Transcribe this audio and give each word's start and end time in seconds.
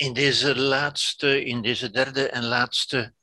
in 0.00 0.12
deze 0.12 0.56
laatste, 0.56 1.44
in 1.44 1.62
deze 1.62 1.90
derde 1.90 2.28
en 2.28 2.44
laatste 2.44 3.14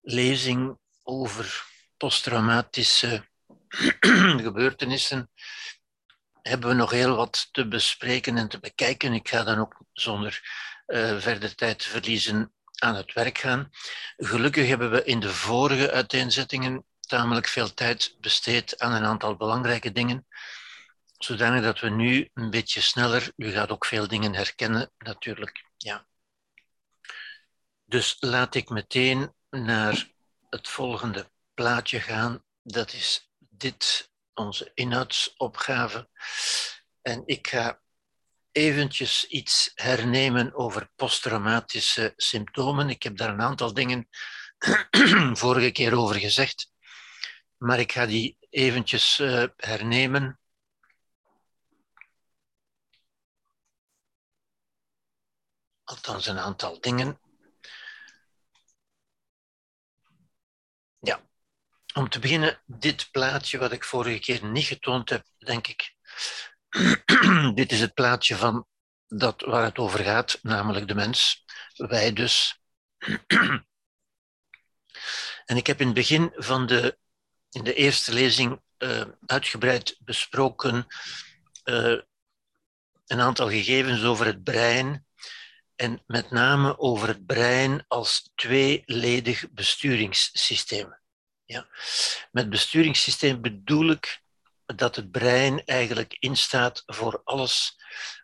lezing 0.00 0.78
over 1.02 1.64
posttraumatische 1.96 3.28
gebeurtenissen 4.46 5.30
hebben 6.42 6.68
we 6.68 6.74
nog 6.74 6.90
heel 6.90 7.16
wat 7.16 7.48
te 7.52 7.68
bespreken 7.68 8.36
en 8.36 8.48
te 8.48 8.58
bekijken. 8.58 9.12
Ik 9.12 9.28
ga 9.28 9.42
dan 9.42 9.58
ook 9.58 9.84
zonder 9.92 10.40
uh, 10.86 11.20
verder 11.20 11.54
tijd 11.54 11.78
te 11.78 11.88
verliezen 11.88 12.52
aan 12.78 12.94
het 12.94 13.12
werk 13.12 13.38
gaan. 13.38 13.70
Gelukkig 14.16 14.68
hebben 14.68 14.90
we 14.90 15.04
in 15.04 15.20
de 15.20 15.30
vorige 15.30 15.90
uiteenzettingen 15.90 16.84
tamelijk 17.00 17.46
veel 17.46 17.74
tijd 17.74 18.16
besteed 18.20 18.78
aan 18.78 18.92
een 18.92 19.04
aantal 19.04 19.36
belangrijke 19.36 19.92
dingen, 19.92 20.26
zodanig 21.24 21.62
dat 21.62 21.80
we 21.80 21.88
nu 21.88 22.28
een 22.34 22.50
beetje 22.50 22.80
sneller, 22.80 23.32
u 23.36 23.50
gaat 23.50 23.70
ook 23.70 23.84
veel 23.84 24.08
dingen 24.08 24.34
herkennen 24.34 24.92
natuurlijk, 24.98 25.64
ja. 25.76 26.06
Dus 27.84 28.16
laat 28.20 28.54
ik 28.54 28.68
meteen 28.68 29.34
naar 29.50 30.10
het 30.50 30.68
volgende 30.68 31.30
plaatje 31.54 32.00
gaan. 32.00 32.44
Dat 32.62 32.92
is 32.92 33.30
dit, 33.38 34.10
onze 34.34 34.70
inhoudsopgave. 34.74 36.08
En 37.02 37.22
ik 37.26 37.48
ga 37.48 37.80
eventjes 38.52 39.26
iets 39.26 39.70
hernemen 39.74 40.54
over 40.54 40.90
posttraumatische 40.96 42.12
symptomen. 42.16 42.88
Ik 42.88 43.02
heb 43.02 43.16
daar 43.16 43.28
een 43.28 43.40
aantal 43.40 43.74
dingen 43.74 44.08
vorige 45.42 45.70
keer 45.70 45.96
over 45.96 46.16
gezegd, 46.16 46.72
maar 47.56 47.78
ik 47.78 47.92
ga 47.92 48.06
die 48.06 48.36
eventjes 48.50 49.18
uh, 49.18 49.44
hernemen. 49.56 50.40
Althans, 55.92 56.26
een 56.26 56.38
aantal 56.38 56.80
dingen. 56.80 57.20
Ja, 60.98 61.20
om 61.94 62.08
te 62.08 62.18
beginnen, 62.18 62.62
dit 62.66 63.10
plaatje 63.10 63.58
wat 63.58 63.72
ik 63.72 63.84
vorige 63.84 64.18
keer 64.18 64.44
niet 64.44 64.64
getoond 64.64 65.08
heb, 65.08 65.26
denk 65.38 65.66
ik. 65.66 65.94
dit 67.54 67.72
is 67.72 67.80
het 67.80 67.94
plaatje 67.94 68.36
van 68.36 68.66
dat 69.06 69.40
waar 69.40 69.64
het 69.64 69.78
over 69.78 70.04
gaat, 70.04 70.38
namelijk 70.42 70.88
de 70.88 70.94
mens. 70.94 71.44
Wij 71.76 72.12
dus. 72.12 72.62
en 75.50 75.56
ik 75.56 75.66
heb 75.66 75.80
in 75.80 75.86
het 75.86 75.94
begin 75.94 76.32
van 76.34 76.66
de, 76.66 76.98
in 77.50 77.64
de 77.64 77.74
eerste 77.74 78.12
lezing 78.12 78.62
uh, 78.78 79.04
uitgebreid 79.26 79.96
besproken 79.98 80.86
uh, 81.64 82.00
een 83.06 83.20
aantal 83.20 83.48
gegevens 83.48 84.04
over 84.04 84.26
het 84.26 84.42
brein 84.42 85.06
en 85.82 86.02
met 86.06 86.30
name 86.30 86.78
over 86.78 87.08
het 87.08 87.26
brein 87.26 87.84
als 87.88 88.30
tweeledig 88.34 89.50
besturingssysteem. 89.50 90.98
Ja. 91.44 91.66
Met 92.30 92.50
besturingssysteem 92.50 93.40
bedoel 93.40 93.90
ik 93.90 94.20
dat 94.66 94.96
het 94.96 95.10
brein 95.10 95.64
eigenlijk 95.64 96.16
instaat 96.18 96.82
voor 96.86 97.20
alles 97.24 97.76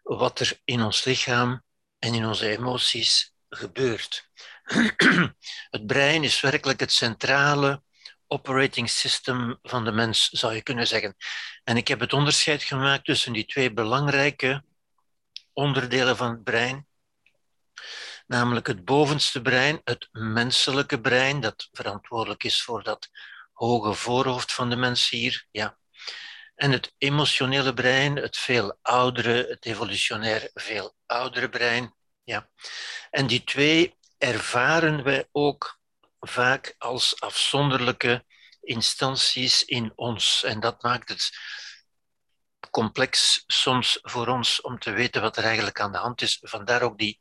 wat 0.02 0.40
er 0.40 0.60
in 0.64 0.82
ons 0.82 1.04
lichaam 1.04 1.62
en 1.98 2.14
in 2.14 2.26
onze 2.26 2.48
emoties 2.48 3.34
gebeurt. 3.48 4.28
Het 5.70 5.86
brein 5.86 6.24
is 6.24 6.40
werkelijk 6.40 6.80
het 6.80 6.92
centrale 6.92 7.82
operating 8.26 8.90
system 8.90 9.58
van 9.62 9.84
de 9.84 9.92
mens, 9.92 10.28
zou 10.28 10.54
je 10.54 10.62
kunnen 10.62 10.86
zeggen. 10.86 11.16
En 11.64 11.76
ik 11.76 11.88
heb 11.88 12.00
het 12.00 12.12
onderscheid 12.12 12.62
gemaakt 12.62 13.04
tussen 13.04 13.32
die 13.32 13.44
twee 13.44 13.72
belangrijke 13.72 14.64
onderdelen 15.52 16.16
van 16.16 16.30
het 16.30 16.44
brein 16.44 16.87
namelijk 18.26 18.66
het 18.66 18.84
bovenste 18.84 19.42
brein, 19.42 19.80
het 19.84 20.08
menselijke 20.12 21.00
brein, 21.00 21.40
dat 21.40 21.68
verantwoordelijk 21.72 22.44
is 22.44 22.62
voor 22.62 22.82
dat 22.82 23.08
hoge 23.52 23.94
voorhoofd 23.94 24.52
van 24.52 24.70
de 24.70 24.76
mens 24.76 25.08
hier. 25.08 25.46
Ja. 25.50 25.78
En 26.54 26.72
het 26.72 26.94
emotionele 26.98 27.74
brein, 27.74 28.16
het 28.16 28.36
veel 28.36 28.78
oudere, 28.82 29.46
het 29.48 29.64
evolutionair 29.64 30.50
veel 30.54 30.94
oudere 31.06 31.48
brein. 31.48 31.94
Ja. 32.24 32.50
En 33.10 33.26
die 33.26 33.44
twee 33.44 33.96
ervaren 34.18 35.02
wij 35.02 35.28
ook 35.32 35.78
vaak 36.20 36.74
als 36.78 37.20
afzonderlijke 37.20 38.24
instanties 38.60 39.64
in 39.64 39.92
ons. 39.94 40.44
En 40.44 40.60
dat 40.60 40.82
maakt 40.82 41.08
het 41.08 41.30
complex 42.70 43.44
soms 43.46 43.98
voor 44.02 44.26
ons 44.26 44.60
om 44.60 44.78
te 44.78 44.90
weten 44.90 45.22
wat 45.22 45.36
er 45.36 45.44
eigenlijk 45.44 45.80
aan 45.80 45.92
de 45.92 45.98
hand 45.98 46.22
is. 46.22 46.38
Vandaar 46.42 46.82
ook 46.82 46.98
die 46.98 47.18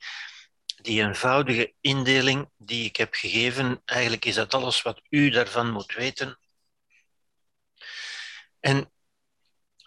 die 0.81 1.01
eenvoudige 1.01 1.73
indeling 1.81 2.49
die 2.57 2.85
ik 2.85 2.95
heb 2.95 3.13
gegeven, 3.13 3.81
eigenlijk 3.85 4.25
is 4.25 4.35
dat 4.35 4.53
alles 4.53 4.81
wat 4.81 5.01
u 5.09 5.29
daarvan 5.29 5.71
moet 5.71 5.93
weten. 5.93 6.39
En 8.59 8.91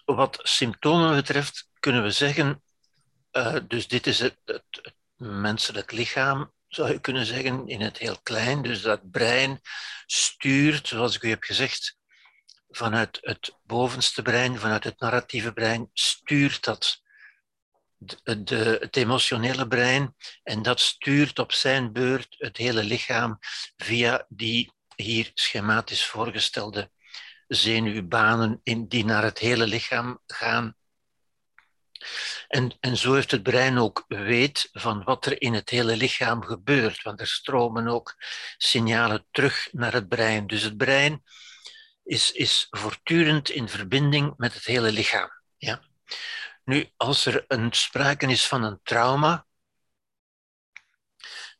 wat 0.04 0.38
symptomen 0.42 1.14
betreft 1.14 1.68
kunnen 1.80 2.02
we 2.02 2.10
zeggen, 2.10 2.62
uh, 3.32 3.56
dus 3.68 3.88
dit 3.88 4.06
is 4.06 4.18
het, 4.18 4.38
het, 4.44 4.64
het, 4.70 4.94
menselijk 5.16 5.92
lichaam, 5.92 6.52
zou 6.68 6.92
je 6.92 7.00
kunnen 7.00 7.26
zeggen, 7.26 7.68
in 7.68 7.80
het 7.80 7.98
heel 7.98 8.20
klein. 8.22 8.62
Dus 8.62 8.82
dat 8.82 9.10
brein 9.10 9.60
stuurt, 10.06 10.88
zoals 10.88 11.16
ik 11.16 11.22
u 11.22 11.28
heb 11.28 11.42
gezegd, 11.42 11.96
vanuit 12.68 13.18
het 13.20 13.58
bovenste 13.62 14.22
brein, 14.22 14.58
vanuit 14.58 14.84
het 14.84 15.00
narratieve 15.00 15.52
brein, 15.52 15.90
stuurt 15.92 16.64
dat 16.64 16.99
het 18.22 18.96
emotionele 18.96 19.68
brein 19.68 20.14
en 20.42 20.62
dat 20.62 20.80
stuurt 20.80 21.38
op 21.38 21.52
zijn 21.52 21.92
beurt 21.92 22.34
het 22.38 22.56
hele 22.56 22.82
lichaam 22.82 23.38
via 23.76 24.26
die 24.28 24.72
hier 24.96 25.30
schematisch 25.34 26.06
voorgestelde 26.06 26.90
zenuwbanen 27.46 28.60
in, 28.62 28.88
die 28.88 29.04
naar 29.04 29.22
het 29.22 29.38
hele 29.38 29.66
lichaam 29.66 30.20
gaan. 30.26 30.76
En, 32.48 32.76
en 32.80 32.96
zo 32.96 33.14
heeft 33.14 33.30
het 33.30 33.42
brein 33.42 33.78
ook 33.78 34.04
weet 34.08 34.68
van 34.72 35.04
wat 35.04 35.26
er 35.26 35.42
in 35.42 35.54
het 35.54 35.70
hele 35.70 35.96
lichaam 35.96 36.42
gebeurt, 36.42 37.02
want 37.02 37.20
er 37.20 37.26
stromen 37.26 37.88
ook 37.88 38.14
signalen 38.56 39.26
terug 39.30 39.68
naar 39.72 39.92
het 39.92 40.08
brein. 40.08 40.46
Dus 40.46 40.62
het 40.62 40.76
brein 40.76 41.22
is, 42.04 42.32
is 42.32 42.66
voortdurend 42.70 43.48
in 43.48 43.68
verbinding 43.68 44.34
met 44.36 44.54
het 44.54 44.64
hele 44.64 44.92
lichaam. 44.92 45.30
Ja? 45.56 45.82
Nu, 46.70 46.92
als 46.96 47.26
er 47.26 47.44
een 47.48 47.72
sprake 47.72 48.26
is 48.26 48.46
van 48.46 48.62
een 48.62 48.80
trauma, 48.82 49.46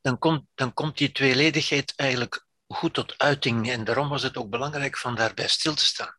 dan 0.01 0.19
komt, 0.19 0.47
dan 0.55 0.73
komt 0.73 0.99
die 0.99 1.13
tweeledigheid 1.13 1.93
eigenlijk 1.97 2.47
goed 2.67 2.95
tot 2.95 3.19
uiting. 3.19 3.71
En 3.71 3.85
daarom 3.85 4.09
was 4.09 4.23
het 4.23 4.37
ook 4.37 4.51
belangrijk 4.51 4.97
van 4.97 5.15
daarbij 5.15 5.49
stil 5.49 5.75
te 5.75 5.85
staan. 5.85 6.17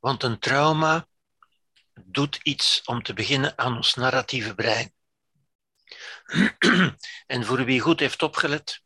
Want 0.00 0.22
een 0.22 0.38
trauma 0.38 1.06
doet 2.04 2.40
iets 2.42 2.82
om 2.84 3.02
te 3.02 3.14
beginnen 3.14 3.58
aan 3.58 3.76
ons 3.76 3.94
narratieve 3.94 4.54
brein. 4.54 4.94
En 7.26 7.44
voor 7.44 7.64
wie 7.64 7.80
goed 7.80 8.00
heeft 8.00 8.22
opgelet, 8.22 8.82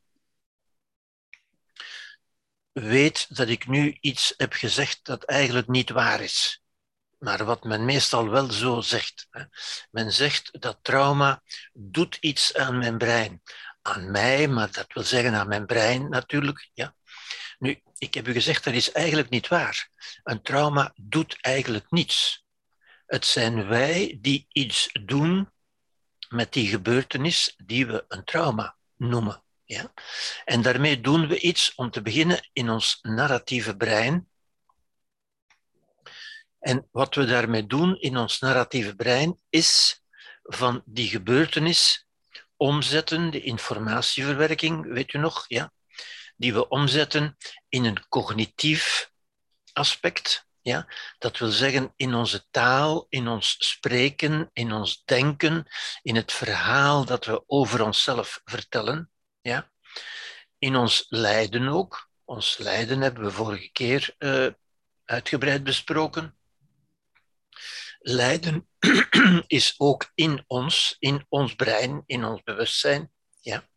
weet 2.72 3.36
dat 3.36 3.48
ik 3.48 3.66
nu 3.66 3.96
iets 4.00 4.34
heb 4.36 4.52
gezegd 4.52 5.04
dat 5.04 5.24
eigenlijk 5.24 5.68
niet 5.68 5.90
waar 5.90 6.20
is 6.20 6.61
maar 7.22 7.44
wat 7.44 7.64
men 7.64 7.84
meestal 7.84 8.28
wel 8.28 8.52
zo 8.52 8.80
zegt. 8.80 9.28
Men 9.90 10.12
zegt 10.12 10.60
dat 10.60 10.78
trauma 10.82 11.42
doet 11.72 12.16
iets 12.20 12.54
aan 12.54 12.78
mijn 12.78 12.98
brein. 12.98 13.42
Aan 13.82 14.10
mij, 14.10 14.48
maar 14.48 14.72
dat 14.72 14.92
wil 14.92 15.02
zeggen 15.02 15.34
aan 15.34 15.48
mijn 15.48 15.66
brein 15.66 16.08
natuurlijk. 16.08 16.70
Ja. 16.74 16.94
Nu, 17.58 17.82
ik 17.98 18.14
heb 18.14 18.28
u 18.28 18.32
gezegd, 18.32 18.64
dat 18.64 18.74
is 18.74 18.92
eigenlijk 18.92 19.28
niet 19.28 19.48
waar. 19.48 19.88
Een 20.22 20.42
trauma 20.42 20.92
doet 20.96 21.36
eigenlijk 21.40 21.90
niets. 21.90 22.44
Het 23.06 23.26
zijn 23.26 23.66
wij 23.66 24.18
die 24.20 24.46
iets 24.52 24.90
doen 25.04 25.50
met 26.28 26.52
die 26.52 26.68
gebeurtenis 26.68 27.54
die 27.56 27.86
we 27.86 28.04
een 28.08 28.24
trauma 28.24 28.76
noemen. 28.96 29.42
Ja? 29.64 29.92
En 30.44 30.62
daarmee 30.62 31.00
doen 31.00 31.26
we 31.26 31.40
iets 31.40 31.74
om 31.74 31.90
te 31.90 32.02
beginnen 32.02 32.48
in 32.52 32.70
ons 32.70 32.98
narratieve 33.02 33.76
brein, 33.76 34.28
en 36.62 36.88
wat 36.90 37.14
we 37.14 37.24
daarmee 37.24 37.66
doen 37.66 37.96
in 38.00 38.16
ons 38.16 38.38
narratieve 38.38 38.94
brein 38.94 39.40
is 39.48 40.02
van 40.42 40.82
die 40.84 41.08
gebeurtenis 41.08 42.06
omzetten, 42.56 43.30
de 43.30 43.40
informatieverwerking, 43.40 44.92
weet 44.92 45.12
u 45.12 45.18
nog, 45.18 45.44
ja, 45.48 45.72
die 46.36 46.52
we 46.52 46.68
omzetten 46.68 47.36
in 47.68 47.84
een 47.84 48.08
cognitief 48.08 49.10
aspect. 49.72 50.46
Ja, 50.60 50.86
dat 51.18 51.38
wil 51.38 51.48
zeggen 51.50 51.92
in 51.96 52.14
onze 52.14 52.46
taal, 52.50 53.06
in 53.08 53.28
ons 53.28 53.56
spreken, 53.58 54.50
in 54.52 54.72
ons 54.72 55.02
denken, 55.04 55.66
in 56.02 56.16
het 56.16 56.32
verhaal 56.32 57.04
dat 57.04 57.24
we 57.24 57.42
over 57.46 57.84
onszelf 57.84 58.40
vertellen. 58.44 59.10
Ja. 59.40 59.70
In 60.58 60.76
ons 60.76 61.06
lijden 61.08 61.68
ook. 61.68 62.10
Ons 62.24 62.58
lijden 62.58 63.00
hebben 63.00 63.24
we 63.24 63.30
vorige 63.30 63.70
keer 63.72 64.14
uh, 64.18 64.46
uitgebreid 65.04 65.64
besproken 65.64 66.36
lijden 68.02 68.68
is 69.46 69.74
ook 69.78 70.10
in 70.14 70.44
ons, 70.46 70.96
in 70.98 71.26
ons 71.28 71.54
brein, 71.54 72.02
in 72.06 72.24
ons 72.24 72.42
bewustzijn. 72.42 73.12
Ja. 73.40 73.68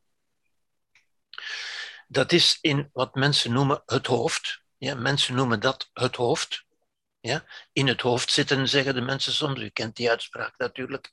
Dat 2.07 2.31
is 2.31 2.57
in 2.61 2.89
wat 2.93 3.15
mensen 3.15 3.53
noemen 3.53 3.81
het 3.85 4.07
hoofd. 4.07 4.63
Ja, 4.77 4.95
mensen 4.95 5.35
noemen 5.35 5.59
dat 5.59 5.89
het 5.93 6.15
hoofd. 6.15 6.65
Ja. 7.19 7.45
In 7.73 7.87
het 7.87 8.01
hoofd 8.01 8.31
zitten, 8.31 8.67
zeggen 8.67 8.95
de 8.95 9.01
mensen 9.01 9.33
soms. 9.33 9.59
U 9.59 9.69
kent 9.69 9.95
die 9.95 10.09
uitspraak 10.09 10.57
natuurlijk. 10.57 11.11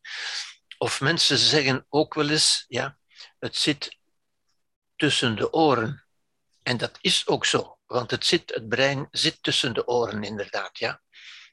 Of 0.78 1.00
mensen 1.00 1.38
zeggen 1.38 1.86
ook 1.88 2.14
wel 2.14 2.30
eens, 2.30 2.64
ja, 2.68 2.98
het 3.38 3.56
zit 3.56 3.98
tussen 4.96 5.36
de 5.36 5.52
oren. 5.52 6.04
En 6.62 6.76
dat 6.76 6.98
is 7.00 7.26
ook 7.26 7.46
zo, 7.46 7.78
want 7.86 8.10
het, 8.10 8.26
zit, 8.26 8.54
het 8.54 8.68
brein 8.68 9.08
zit 9.10 9.42
tussen 9.42 9.74
de 9.74 9.86
oren, 9.86 10.22
inderdaad. 10.22 10.78
Ja. 10.78 11.02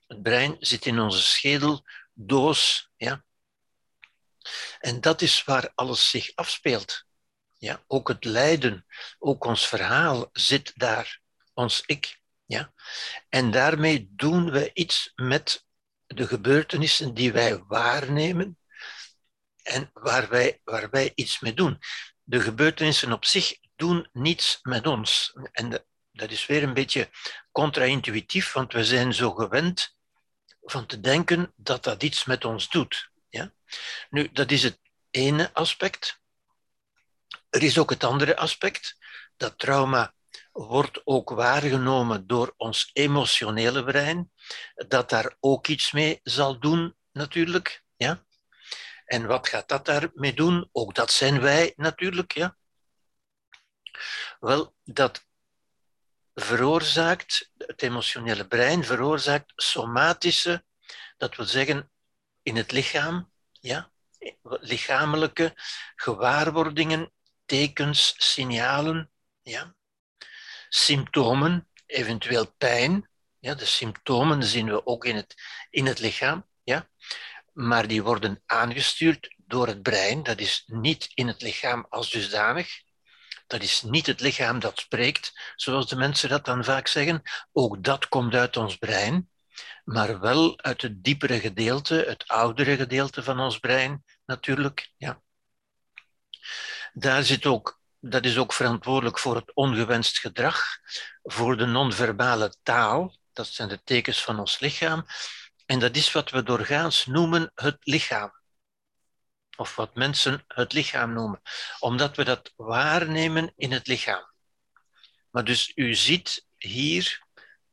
Het 0.09 0.21
brein 0.21 0.57
zit 0.59 0.85
in 0.85 0.99
onze 0.99 1.21
schedeldoos. 1.21 2.91
Ja. 2.95 3.23
En 4.79 5.01
dat 5.01 5.21
is 5.21 5.43
waar 5.43 5.71
alles 5.75 6.09
zich 6.09 6.35
afspeelt. 6.35 7.03
Ja. 7.57 7.83
Ook 7.87 8.07
het 8.07 8.23
lijden, 8.23 8.85
ook 9.19 9.45
ons 9.45 9.67
verhaal 9.67 10.29
zit 10.31 10.71
daar, 10.75 11.21
ons 11.53 11.83
ik. 11.85 12.19
Ja. 12.45 12.73
En 13.29 13.51
daarmee 13.51 14.07
doen 14.11 14.51
we 14.51 14.71
iets 14.73 15.11
met 15.15 15.65
de 16.05 16.27
gebeurtenissen 16.27 17.13
die 17.13 17.31
wij 17.31 17.63
waarnemen 17.63 18.57
en 19.63 19.89
waar 19.93 20.29
wij, 20.29 20.61
waar 20.63 20.89
wij 20.89 21.11
iets 21.15 21.39
mee 21.39 21.53
doen. 21.53 21.79
De 22.23 22.41
gebeurtenissen 22.41 23.11
op 23.11 23.25
zich 23.25 23.57
doen 23.75 24.09
niets 24.13 24.59
met 24.61 24.87
ons. 24.87 25.33
En 25.51 25.85
dat 26.11 26.31
is 26.31 26.45
weer 26.45 26.63
een 26.63 26.73
beetje 26.73 27.09
contra-intuïtief, 27.51 28.53
want 28.53 28.73
we 28.73 28.83
zijn 28.83 29.13
zo 29.13 29.31
gewend 29.31 29.97
van 30.71 30.85
te 30.85 30.99
denken 30.99 31.53
dat 31.55 31.83
dat 31.83 32.03
iets 32.03 32.25
met 32.25 32.45
ons 32.45 32.69
doet. 32.69 33.11
Ja? 33.29 33.53
Nu, 34.09 34.31
dat 34.31 34.51
is 34.51 34.63
het 34.63 34.79
ene 35.09 35.53
aspect. 35.53 36.21
Er 37.49 37.63
is 37.63 37.77
ook 37.77 37.89
het 37.89 38.03
andere 38.03 38.37
aspect. 38.37 38.97
Dat 39.37 39.57
trauma 39.57 40.13
wordt 40.51 41.01
ook 41.03 41.29
waargenomen 41.29 42.27
door 42.27 42.53
ons 42.57 42.89
emotionele 42.93 43.83
brein, 43.83 44.31
dat 44.75 45.09
daar 45.09 45.35
ook 45.39 45.67
iets 45.67 45.91
mee 45.91 46.19
zal 46.23 46.59
doen, 46.59 46.95
natuurlijk. 47.11 47.83
Ja? 47.95 48.25
En 49.05 49.25
wat 49.25 49.47
gaat 49.47 49.67
dat 49.67 49.85
daarmee 49.85 50.33
doen? 50.33 50.69
Ook 50.71 50.95
dat 50.95 51.11
zijn 51.11 51.41
wij 51.41 51.73
natuurlijk. 51.75 52.31
Ja? 52.31 52.57
Wel, 54.39 54.75
dat 54.83 55.27
veroorzaakt, 56.41 57.51
het 57.57 57.81
emotionele 57.81 58.47
brein 58.47 58.83
veroorzaakt 58.83 59.51
somatische, 59.55 60.63
dat 61.17 61.35
wil 61.35 61.45
zeggen 61.45 61.91
in 62.41 62.55
het 62.55 62.71
lichaam, 62.71 63.31
ja, 63.51 63.91
lichamelijke 64.43 65.53
gewaarwordingen, 65.95 67.11
tekens, 67.45 68.13
signalen, 68.17 69.11
ja, 69.41 69.75
symptomen, 70.69 71.67
eventueel 71.85 72.53
pijn. 72.57 73.09
Ja, 73.39 73.53
de 73.55 73.65
symptomen 73.65 74.43
zien 74.43 74.65
we 74.69 74.85
ook 74.85 75.05
in 75.05 75.15
het, 75.15 75.35
in 75.69 75.85
het 75.85 75.99
lichaam, 75.99 76.47
ja, 76.63 76.89
maar 77.53 77.87
die 77.87 78.03
worden 78.03 78.43
aangestuurd 78.45 79.35
door 79.37 79.67
het 79.67 79.81
brein. 79.81 80.23
Dat 80.23 80.39
is 80.39 80.63
niet 80.65 81.11
in 81.13 81.27
het 81.27 81.41
lichaam 81.41 81.85
als 81.89 82.11
dusdanig. 82.11 82.81
Dat 83.49 83.61
is 83.61 83.81
niet 83.81 84.05
het 84.05 84.19
lichaam 84.19 84.59
dat 84.59 84.79
spreekt, 84.79 85.53
zoals 85.55 85.87
de 85.87 85.95
mensen 85.95 86.29
dat 86.29 86.45
dan 86.45 86.63
vaak 86.63 86.87
zeggen. 86.87 87.21
Ook 87.51 87.83
dat 87.83 88.07
komt 88.07 88.33
uit 88.33 88.57
ons 88.57 88.75
brein, 88.75 89.29
maar 89.83 90.19
wel 90.19 90.61
uit 90.61 90.81
het 90.81 91.03
diepere 91.03 91.39
gedeelte, 91.39 92.05
het 92.07 92.27
oudere 92.27 92.75
gedeelte 92.75 93.23
van 93.23 93.39
ons 93.39 93.59
brein 93.59 94.03
natuurlijk. 94.25 94.91
Ja. 94.97 95.21
Daar 96.93 97.23
zit 97.23 97.45
ook, 97.45 97.81
dat 97.99 98.25
is 98.25 98.37
ook 98.37 98.53
verantwoordelijk 98.53 99.19
voor 99.19 99.35
het 99.35 99.53
ongewenst 99.53 100.19
gedrag, 100.19 100.63
voor 101.23 101.57
de 101.57 101.65
non-verbale 101.65 102.53
taal, 102.63 103.17
dat 103.33 103.47
zijn 103.47 103.69
de 103.69 103.83
tekens 103.83 104.23
van 104.23 104.39
ons 104.39 104.59
lichaam. 104.59 105.05
En 105.65 105.79
dat 105.79 105.95
is 105.95 106.11
wat 106.11 106.29
we 106.29 106.43
doorgaans 106.43 107.05
noemen 107.05 107.51
het 107.55 107.77
lichaam 107.79 108.38
of 109.59 109.75
wat 109.75 109.95
mensen 109.95 110.43
het 110.47 110.73
lichaam 110.73 111.13
noemen, 111.13 111.41
omdat 111.79 112.15
we 112.15 112.23
dat 112.23 112.53
waarnemen 112.55 113.53
in 113.55 113.71
het 113.71 113.87
lichaam. 113.87 114.31
Maar 115.29 115.43
dus 115.43 115.71
u 115.75 115.95
ziet 115.95 116.45
hier, 116.57 117.23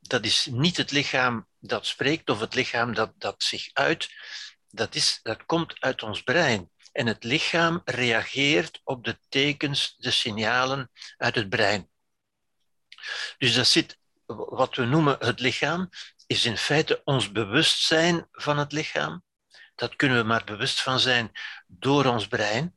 dat 0.01 0.25
is 0.25 0.47
niet 0.51 0.77
het 0.77 0.91
lichaam 0.91 1.47
dat 1.59 1.87
spreekt 1.87 2.31
of 2.31 2.41
het 2.41 2.55
lichaam 2.55 2.95
dat, 2.95 3.13
dat 3.17 3.43
zich 3.43 3.71
uit, 3.73 4.09
dat, 4.71 4.95
is, 4.95 5.21
dat 5.23 5.47
komt 5.47 5.81
uit 5.81 6.03
ons 6.03 6.23
brein. 6.23 6.71
En 6.93 7.07
het 7.07 7.25
lichaam 7.25 7.81
reageert 7.85 8.81
op 8.85 9.05
de 9.05 9.19
tekens, 9.29 9.95
de 9.97 10.11
signalen 10.11 10.91
uit 11.17 11.35
het 11.35 11.49
brein. 11.49 11.91
Dus 13.39 13.55
dat 13.55 13.67
zit, 13.67 13.99
wat 14.27 14.75
we 14.75 14.85
noemen 14.85 15.17
het 15.19 15.41
lichaam, 15.41 15.89
is 16.27 16.45
in 16.45 16.57
feite 16.57 17.01
ons 17.05 17.33
bewustzijn 17.33 18.29
van 18.33 18.59
het 18.59 18.73
lichaam 18.73 19.25
dat 19.77 19.97
kunnen 19.97 20.19
we 20.19 20.25
maar 20.25 20.45
bewust 20.45 20.83
van 20.83 21.01
zijn 21.01 21.33
door 21.67 22.05
ons 22.05 22.27
brein. 22.29 22.77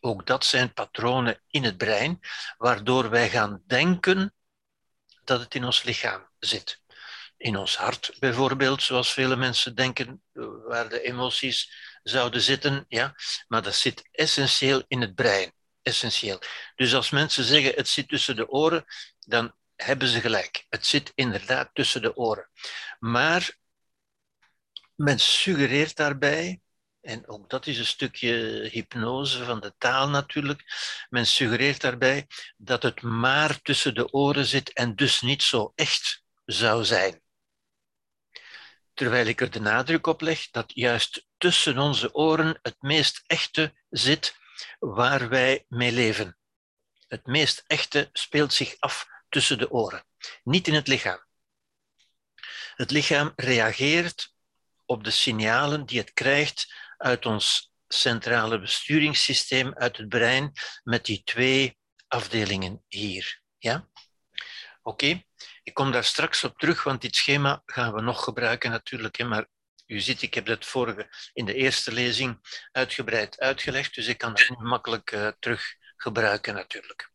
Ook 0.00 0.26
dat 0.26 0.44
zijn 0.44 0.72
patronen 0.72 1.40
in 1.50 1.64
het 1.64 1.76
brein, 1.76 2.20
waardoor 2.58 3.10
wij 3.10 3.28
gaan 3.28 3.62
denken 3.66 4.34
dat 5.24 5.40
het 5.40 5.54
in 5.54 5.64
ons 5.64 5.82
lichaam 5.82 6.28
zit. 6.38 6.80
In 7.36 7.56
ons 7.56 7.76
hart 7.76 8.12
bijvoorbeeld, 8.18 8.82
zoals 8.82 9.12
vele 9.12 9.36
mensen 9.36 9.74
denken, 9.74 10.22
waar 10.66 10.88
de 10.88 11.02
emoties 11.02 11.72
zouden 12.02 12.40
zitten. 12.40 12.84
Ja? 12.88 13.14
Maar 13.48 13.62
dat 13.62 13.74
zit 13.74 14.08
essentieel 14.12 14.84
in 14.88 15.00
het 15.00 15.14
brein. 15.14 15.52
Essentieel. 15.82 16.40
Dus 16.74 16.94
als 16.94 17.10
mensen 17.10 17.44
zeggen 17.44 17.72
het 17.74 17.88
zit 17.88 18.08
tussen 18.08 18.36
de 18.36 18.48
oren, 18.48 18.84
dan 19.20 19.54
hebben 19.76 20.08
ze 20.08 20.20
gelijk. 20.20 20.66
Het 20.68 20.86
zit 20.86 21.12
inderdaad 21.14 21.70
tussen 21.72 22.02
de 22.02 22.16
oren. 22.16 22.50
Maar 22.98 23.56
men 24.96 25.18
suggereert 25.18 25.96
daarbij, 25.96 26.60
en 27.00 27.28
ook 27.28 27.50
dat 27.50 27.66
is 27.66 27.78
een 27.78 27.86
stukje 27.86 28.68
hypnose 28.72 29.44
van 29.44 29.60
de 29.60 29.74
taal 29.78 30.08
natuurlijk, 30.08 30.64
men 31.08 31.26
suggereert 31.26 31.80
daarbij 31.80 32.26
dat 32.56 32.82
het 32.82 33.02
maar 33.02 33.62
tussen 33.62 33.94
de 33.94 34.12
oren 34.12 34.46
zit 34.46 34.72
en 34.72 34.94
dus 34.94 35.20
niet 35.20 35.42
zo 35.42 35.72
echt 35.74 36.24
zou 36.44 36.84
zijn. 36.84 37.20
Terwijl 38.94 39.26
ik 39.26 39.40
er 39.40 39.50
de 39.50 39.60
nadruk 39.60 40.06
op 40.06 40.20
leg 40.20 40.50
dat 40.50 40.72
juist 40.74 41.26
tussen 41.38 41.78
onze 41.78 42.14
oren 42.14 42.58
het 42.62 42.76
meest 42.80 43.22
echte 43.26 43.74
zit 43.90 44.36
waar 44.78 45.28
wij 45.28 45.64
mee 45.68 45.92
leven. 45.92 46.38
Het 47.08 47.26
meest 47.26 47.64
echte 47.66 48.10
speelt 48.12 48.52
zich 48.52 48.76
af 48.78 49.06
tussen 49.28 49.58
de 49.58 49.70
oren, 49.70 50.06
niet 50.42 50.68
in 50.68 50.74
het 50.74 50.86
lichaam. 50.86 51.24
Het 52.74 52.90
lichaam 52.90 53.32
reageert 53.36 54.34
op 54.86 55.04
de 55.04 55.10
signalen 55.10 55.86
die 55.86 55.98
het 55.98 56.12
krijgt 56.12 56.74
uit 56.96 57.26
ons 57.26 57.72
centrale 57.88 58.60
besturingssysteem, 58.60 59.74
uit 59.74 59.96
het 59.96 60.08
brein, 60.08 60.52
met 60.82 61.04
die 61.04 61.22
twee 61.22 61.78
afdelingen 62.08 62.84
hier. 62.88 63.42
Ja? 63.58 63.88
Oké, 64.82 65.22
ik 65.62 65.74
kom 65.74 65.92
daar 65.92 66.04
straks 66.04 66.44
op 66.44 66.58
terug, 66.58 66.82
want 66.82 67.00
dit 67.00 67.16
schema 67.16 67.62
gaan 67.66 67.94
we 67.94 68.00
nog 68.00 68.24
gebruiken 68.24 68.70
natuurlijk, 68.70 69.24
maar 69.24 69.46
u 69.86 70.00
ziet, 70.00 70.22
ik 70.22 70.34
heb 70.34 70.46
dat 70.46 70.64
vorige 70.64 71.08
in 71.32 71.44
de 71.44 71.54
eerste 71.54 71.92
lezing 71.92 72.38
uitgebreid 72.72 73.38
uitgelegd, 73.38 73.94
dus 73.94 74.06
ik 74.06 74.18
kan 74.18 74.32
het 74.32 74.48
nu 74.48 74.66
makkelijk 74.66 75.12
uh, 75.12 75.28
terug 75.38 75.74
gebruiken 75.96 76.54
natuurlijk. 76.54 77.10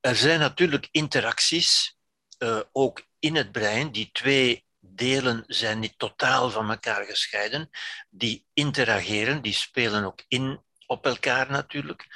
Er 0.00 0.16
zijn 0.16 0.40
natuurlijk 0.40 0.88
interacties, 0.90 1.96
uh, 2.38 2.60
ook 2.72 3.06
in 3.18 3.36
het 3.36 3.52
brein, 3.52 3.92
die 3.92 4.10
twee 4.12 4.64
delen 4.96 5.44
zijn 5.46 5.78
niet 5.78 5.98
totaal 5.98 6.50
van 6.50 6.70
elkaar 6.70 7.04
gescheiden. 7.04 7.70
Die 8.10 8.46
interageren, 8.52 9.42
die 9.42 9.52
spelen 9.52 10.04
ook 10.04 10.24
in 10.28 10.64
op 10.86 11.06
elkaar 11.06 11.50
natuurlijk. 11.50 12.06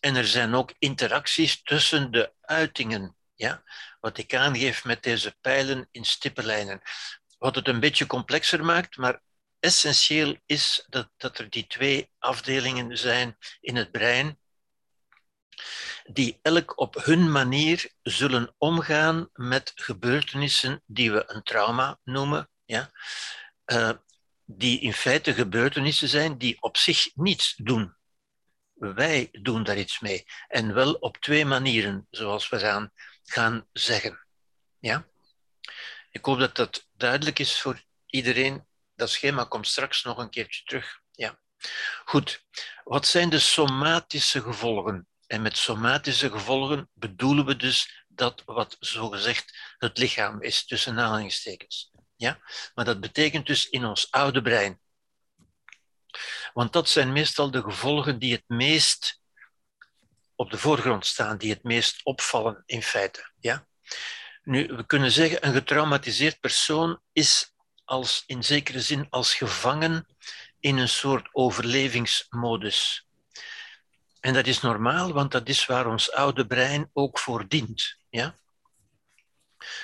En 0.00 0.16
er 0.16 0.26
zijn 0.26 0.54
ook 0.54 0.74
interacties 0.78 1.62
tussen 1.62 2.10
de 2.10 2.32
uitingen. 2.40 3.16
Ja? 3.34 3.62
Wat 4.00 4.18
ik 4.18 4.34
aangeef 4.34 4.84
met 4.84 5.02
deze 5.02 5.36
pijlen 5.40 5.88
in 5.90 6.04
stippenlijnen. 6.04 6.80
Wat 7.38 7.54
het 7.54 7.68
een 7.68 7.80
beetje 7.80 8.06
complexer 8.06 8.64
maakt, 8.64 8.96
maar 8.96 9.22
essentieel 9.60 10.36
is 10.46 10.84
dat, 10.88 11.10
dat 11.16 11.38
er 11.38 11.50
die 11.50 11.66
twee 11.66 12.10
afdelingen 12.18 12.98
zijn 12.98 13.36
in 13.60 13.76
het 13.76 13.90
brein 13.90 14.38
die 16.04 16.38
elk 16.42 16.80
op 16.80 17.04
hun 17.04 17.32
manier 17.32 17.90
zullen 18.02 18.54
omgaan 18.58 19.28
met 19.32 19.72
gebeurtenissen 19.74 20.82
die 20.86 21.12
we 21.12 21.24
een 21.26 21.42
trauma 21.42 21.98
noemen, 22.04 22.50
ja? 22.64 22.90
Uh, 23.66 23.90
die 24.44 24.80
in 24.80 24.92
feite 24.92 25.34
gebeurtenissen 25.34 26.08
zijn 26.08 26.38
die 26.38 26.62
op 26.62 26.76
zich 26.76 27.10
niets 27.14 27.54
doen. 27.56 27.94
Wij 28.72 29.28
doen 29.32 29.62
daar 29.62 29.78
iets 29.78 30.00
mee. 30.00 30.24
En 30.48 30.74
wel 30.74 30.92
op 30.92 31.16
twee 31.16 31.44
manieren, 31.44 32.06
zoals 32.10 32.48
we 32.48 32.58
gaan, 32.58 32.92
gaan 33.24 33.66
zeggen. 33.72 34.26
Ja? 34.78 35.06
Ik 36.10 36.24
hoop 36.24 36.38
dat 36.38 36.56
dat 36.56 36.88
duidelijk 36.92 37.38
is 37.38 37.60
voor 37.60 37.82
Iedereen, 38.10 38.66
dat 38.94 39.10
schema 39.10 39.44
komt 39.44 39.66
straks 39.66 40.02
nog 40.02 40.18
een 40.18 40.30
keertje 40.30 40.64
terug. 40.64 41.00
Ja. 41.12 41.40
Goed, 42.04 42.44
wat 42.84 43.06
zijn 43.06 43.30
de 43.30 43.38
somatische 43.38 44.42
gevolgen? 44.42 45.08
En 45.30 45.42
met 45.42 45.56
somatische 45.56 46.30
gevolgen 46.30 46.90
bedoelen 46.94 47.46
we 47.46 47.56
dus 47.56 48.04
dat 48.08 48.42
wat 48.46 48.76
zogezegd 48.80 49.74
het 49.78 49.98
lichaam 49.98 50.42
is, 50.42 50.66
tussen 50.66 50.98
aanhalingstekens. 50.98 51.92
Ja? 52.16 52.40
Maar 52.74 52.84
dat 52.84 53.00
betekent 53.00 53.46
dus 53.46 53.68
in 53.68 53.84
ons 53.84 54.10
oude 54.10 54.42
brein. 54.42 54.80
Want 56.52 56.72
dat 56.72 56.88
zijn 56.88 57.12
meestal 57.12 57.50
de 57.50 57.62
gevolgen 57.62 58.18
die 58.18 58.32
het 58.32 58.44
meest 58.46 59.20
op 60.34 60.50
de 60.50 60.58
voorgrond 60.58 61.06
staan, 61.06 61.38
die 61.38 61.50
het 61.50 61.62
meest 61.62 62.04
opvallen 62.04 62.62
in 62.66 62.82
feite. 62.82 63.30
Ja? 63.40 63.66
Nu, 64.42 64.66
we 64.66 64.86
kunnen 64.86 65.10
zeggen, 65.10 65.46
een 65.46 65.52
getraumatiseerd 65.52 66.40
persoon 66.40 67.00
is 67.12 67.54
als, 67.84 68.22
in 68.26 68.44
zekere 68.44 68.80
zin 68.80 69.06
als 69.10 69.34
gevangen 69.34 70.06
in 70.60 70.78
een 70.78 70.88
soort 70.88 71.28
overlevingsmodus. 71.32 73.08
En 74.20 74.32
dat 74.32 74.46
is 74.46 74.60
normaal, 74.60 75.12
want 75.12 75.32
dat 75.32 75.48
is 75.48 75.66
waar 75.66 75.86
ons 75.86 76.12
oude 76.12 76.46
brein 76.46 76.90
ook 76.92 77.18
voor 77.18 77.48
dient. 77.48 77.96
Ja? 78.08 78.38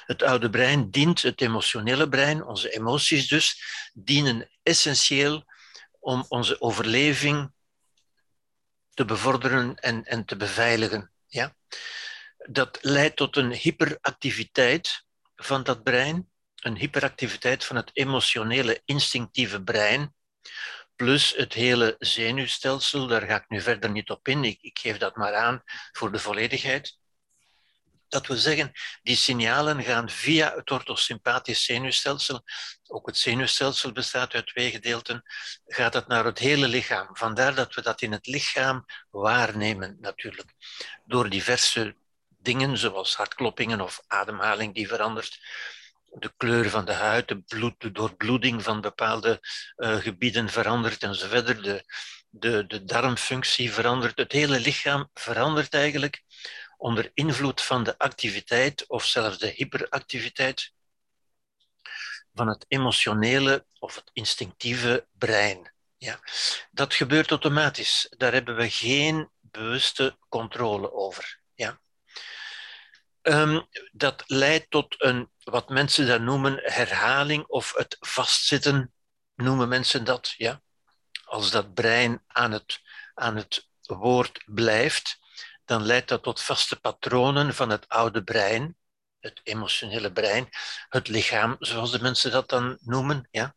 Het 0.06 0.22
oude 0.22 0.50
brein 0.50 0.90
dient, 0.90 1.22
het 1.22 1.40
emotionele 1.40 2.08
brein, 2.08 2.44
onze 2.44 2.70
emoties 2.70 3.28
dus, 3.28 3.62
dienen 3.94 4.50
essentieel 4.62 5.44
om 5.98 6.24
onze 6.28 6.60
overleving 6.60 7.52
te 8.94 9.04
bevorderen 9.04 9.74
en, 9.74 10.04
en 10.04 10.24
te 10.24 10.36
beveiligen. 10.36 11.12
Ja? 11.26 11.54
Dat 12.36 12.78
leidt 12.80 13.16
tot 13.16 13.36
een 13.36 13.52
hyperactiviteit 13.52 15.04
van 15.36 15.62
dat 15.62 15.82
brein, 15.82 16.30
een 16.54 16.76
hyperactiviteit 16.76 17.64
van 17.64 17.76
het 17.76 17.90
emotionele, 17.92 18.82
instinctieve 18.84 19.62
brein, 19.62 20.14
plus 20.96 21.34
het 21.36 21.52
hele 21.52 21.94
zenuwstelsel, 21.98 23.06
daar 23.06 23.22
ga 23.22 23.36
ik 23.36 23.48
nu 23.48 23.60
verder 23.60 23.90
niet 23.90 24.10
op 24.10 24.28
in, 24.28 24.44
ik, 24.44 24.58
ik 24.60 24.78
geef 24.78 24.98
dat 24.98 25.16
maar 25.16 25.34
aan 25.34 25.62
voor 25.92 26.12
de 26.12 26.18
volledigheid. 26.18 26.98
Dat 28.08 28.26
wil 28.26 28.36
zeggen, 28.36 28.72
die 29.02 29.16
signalen 29.16 29.82
gaan 29.82 30.10
via 30.10 30.54
het 30.54 30.70
orthosympathisch 30.70 31.64
zenuwstelsel, 31.64 32.42
ook 32.86 33.06
het 33.06 33.18
zenuwstelsel 33.18 33.92
bestaat 33.92 34.34
uit 34.34 34.46
twee 34.46 34.70
gedeelten, 34.70 35.22
gaat 35.66 35.94
het 35.94 36.06
naar 36.06 36.24
het 36.24 36.38
hele 36.38 36.68
lichaam. 36.68 37.16
Vandaar 37.16 37.54
dat 37.54 37.74
we 37.74 37.82
dat 37.82 38.02
in 38.02 38.12
het 38.12 38.26
lichaam 38.26 38.84
waarnemen 39.10 39.96
natuurlijk. 40.00 40.52
Door 41.04 41.28
diverse 41.28 41.96
dingen, 42.28 42.78
zoals 42.78 43.14
hartkloppingen 43.14 43.80
of 43.80 44.00
ademhaling 44.06 44.74
die 44.74 44.88
verandert, 44.88 45.38
de 46.18 46.32
kleur 46.36 46.70
van 46.70 46.84
de 46.84 46.92
huid, 46.92 47.28
de, 47.28 47.38
bloed, 47.38 47.74
de 47.80 47.92
doorbloeding 47.92 48.62
van 48.62 48.80
bepaalde 48.80 49.40
uh, 49.76 49.96
gebieden 49.96 50.48
verandert 50.48 51.02
enzovoort, 51.02 51.46
de, 51.46 51.84
de, 52.28 52.66
de 52.66 52.84
darmfunctie 52.84 53.72
verandert, 53.72 54.18
het 54.18 54.32
hele 54.32 54.60
lichaam 54.60 55.10
verandert 55.14 55.74
eigenlijk 55.74 56.22
onder 56.76 57.10
invloed 57.14 57.62
van 57.62 57.84
de 57.84 57.98
activiteit 57.98 58.86
of 58.88 59.04
zelfs 59.04 59.38
de 59.38 59.52
hyperactiviteit 59.54 60.72
van 62.34 62.48
het 62.48 62.64
emotionele 62.68 63.66
of 63.78 63.94
het 63.94 64.10
instinctieve 64.12 65.06
brein. 65.12 65.72
Ja. 65.96 66.20
Dat 66.70 66.94
gebeurt 66.94 67.30
automatisch. 67.30 68.06
Daar 68.16 68.32
hebben 68.32 68.56
we 68.56 68.70
geen 68.70 69.30
bewuste 69.40 70.18
controle 70.28 70.92
over. 70.92 71.40
Ja. 71.54 71.80
Um, 73.28 73.66
dat 73.92 74.22
leidt 74.26 74.70
tot 74.70 74.94
een, 74.98 75.30
wat 75.42 75.68
mensen 75.68 76.06
dan 76.06 76.24
noemen, 76.24 76.60
herhaling 76.62 77.44
of 77.46 77.72
het 77.76 77.96
vastzitten, 78.00 78.92
noemen 79.34 79.68
mensen 79.68 80.04
dat. 80.04 80.34
Ja. 80.36 80.62
Als 81.24 81.50
dat 81.50 81.74
brein 81.74 82.22
aan 82.26 82.52
het, 82.52 82.80
aan 83.14 83.36
het 83.36 83.68
woord 83.82 84.42
blijft, 84.44 85.18
dan 85.64 85.82
leidt 85.82 86.08
dat 86.08 86.22
tot 86.22 86.42
vaste 86.42 86.80
patronen 86.80 87.54
van 87.54 87.70
het 87.70 87.88
oude 87.88 88.24
brein, 88.24 88.76
het 89.20 89.40
emotionele 89.42 90.12
brein, 90.12 90.48
het 90.88 91.08
lichaam, 91.08 91.56
zoals 91.58 91.90
de 91.90 92.02
mensen 92.02 92.30
dat 92.30 92.48
dan 92.48 92.78
noemen. 92.80 93.28
Ja? 93.30 93.54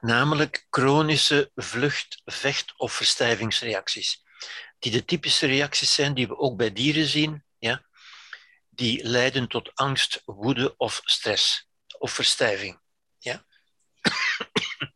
Namelijk 0.00 0.66
chronische 0.70 1.50
vlucht-, 1.54 2.22
vecht- 2.24 2.74
of 2.76 2.92
verstijvingsreacties. 2.92 4.22
Die 4.78 4.92
de 4.92 5.04
typische 5.04 5.46
reacties 5.46 5.94
zijn 5.94 6.14
die 6.14 6.28
we 6.28 6.36
ook 6.36 6.56
bij 6.56 6.72
dieren 6.72 7.06
zien, 7.06 7.44
ja? 7.64 7.82
die 8.68 9.04
leiden 9.04 9.48
tot 9.48 9.74
angst, 9.74 10.22
woede 10.24 10.76
of 10.76 11.00
stress 11.04 11.68
of 11.98 12.12
verstijving. 12.12 12.80
Ja? 13.18 13.44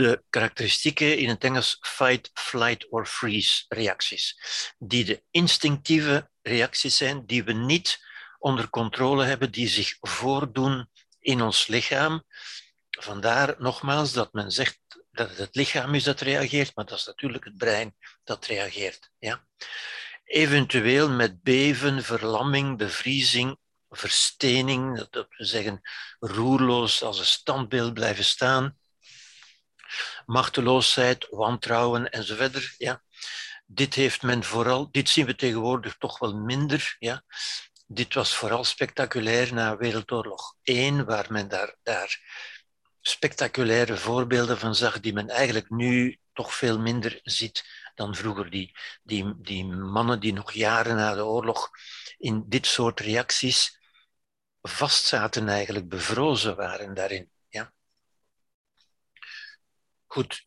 de 0.00 0.24
karakteristieken 0.30 1.18
in 1.18 1.28
het 1.28 1.44
Engels 1.44 1.78
fight, 1.80 2.30
flight 2.34 2.90
or 2.90 3.06
freeze 3.06 3.64
reacties, 3.68 4.36
die 4.78 5.04
de 5.04 5.22
instinctieve 5.30 6.30
reacties 6.42 6.96
zijn 6.96 7.26
die 7.26 7.44
we 7.44 7.52
niet 7.52 8.10
onder 8.38 8.70
controle 8.70 9.24
hebben, 9.24 9.50
die 9.50 9.68
zich 9.68 9.96
voordoen 10.00 10.90
in 11.18 11.42
ons 11.42 11.66
lichaam. 11.66 12.24
Vandaar 12.90 13.54
nogmaals 13.58 14.12
dat 14.12 14.32
men 14.32 14.50
zegt 14.50 14.80
dat 15.10 15.36
het 15.36 15.54
lichaam 15.54 15.94
is 15.94 16.04
dat 16.04 16.20
reageert, 16.20 16.76
maar 16.76 16.84
dat 16.84 16.98
is 16.98 17.06
natuurlijk 17.06 17.44
het 17.44 17.56
brein 17.56 17.96
dat 18.24 18.46
reageert. 18.46 19.10
Ja? 19.18 19.46
Eventueel 20.32 21.10
met 21.10 21.42
beven, 21.42 22.04
verlamming, 22.04 22.78
bevriezing, 22.78 23.56
verstening, 23.90 25.08
dat 25.10 25.26
we 25.28 25.44
zeggen 25.44 25.80
roerloos 26.18 27.02
als 27.02 27.18
een 27.18 27.24
standbeeld 27.24 27.94
blijven 27.94 28.24
staan, 28.24 28.78
machteloosheid, 30.26 31.26
wantrouwen 31.30 32.10
enzovoort. 32.10 32.74
Ja. 32.78 33.02
Dit 33.66 33.94
heeft 33.94 34.22
men 34.22 34.44
vooral, 34.44 34.88
dit 34.90 35.08
zien 35.08 35.26
we 35.26 35.34
tegenwoordig 35.34 35.96
toch 35.98 36.18
wel 36.18 36.36
minder. 36.36 36.96
Ja. 36.98 37.22
Dit 37.86 38.14
was 38.14 38.34
vooral 38.34 38.64
spectaculair 38.64 39.54
na 39.54 39.76
Wereldoorlog 39.76 40.54
1, 40.62 41.04
waar 41.04 41.26
men 41.28 41.48
daar, 41.48 41.76
daar 41.82 42.20
spectaculaire 43.00 43.96
voorbeelden 43.96 44.58
van 44.58 44.74
zag, 44.74 45.00
die 45.00 45.12
men 45.12 45.28
eigenlijk 45.28 45.70
nu 45.70 46.18
toch 46.32 46.54
veel 46.54 46.78
minder 46.78 47.20
ziet 47.22 47.81
dan 47.94 48.14
vroeger. 48.14 48.50
Die, 48.50 48.76
die, 49.02 49.34
die 49.36 49.64
mannen 49.66 50.20
die 50.20 50.32
nog 50.32 50.52
jaren 50.52 50.96
na 50.96 51.14
de 51.14 51.24
oorlog 51.24 51.70
in 52.18 52.44
dit 52.46 52.66
soort 52.66 53.00
reacties 53.00 53.80
vastzaten, 54.60 55.48
eigenlijk 55.48 55.88
bevrozen 55.88 56.56
waren 56.56 56.94
daarin. 56.94 57.30
Goed, 60.12 60.46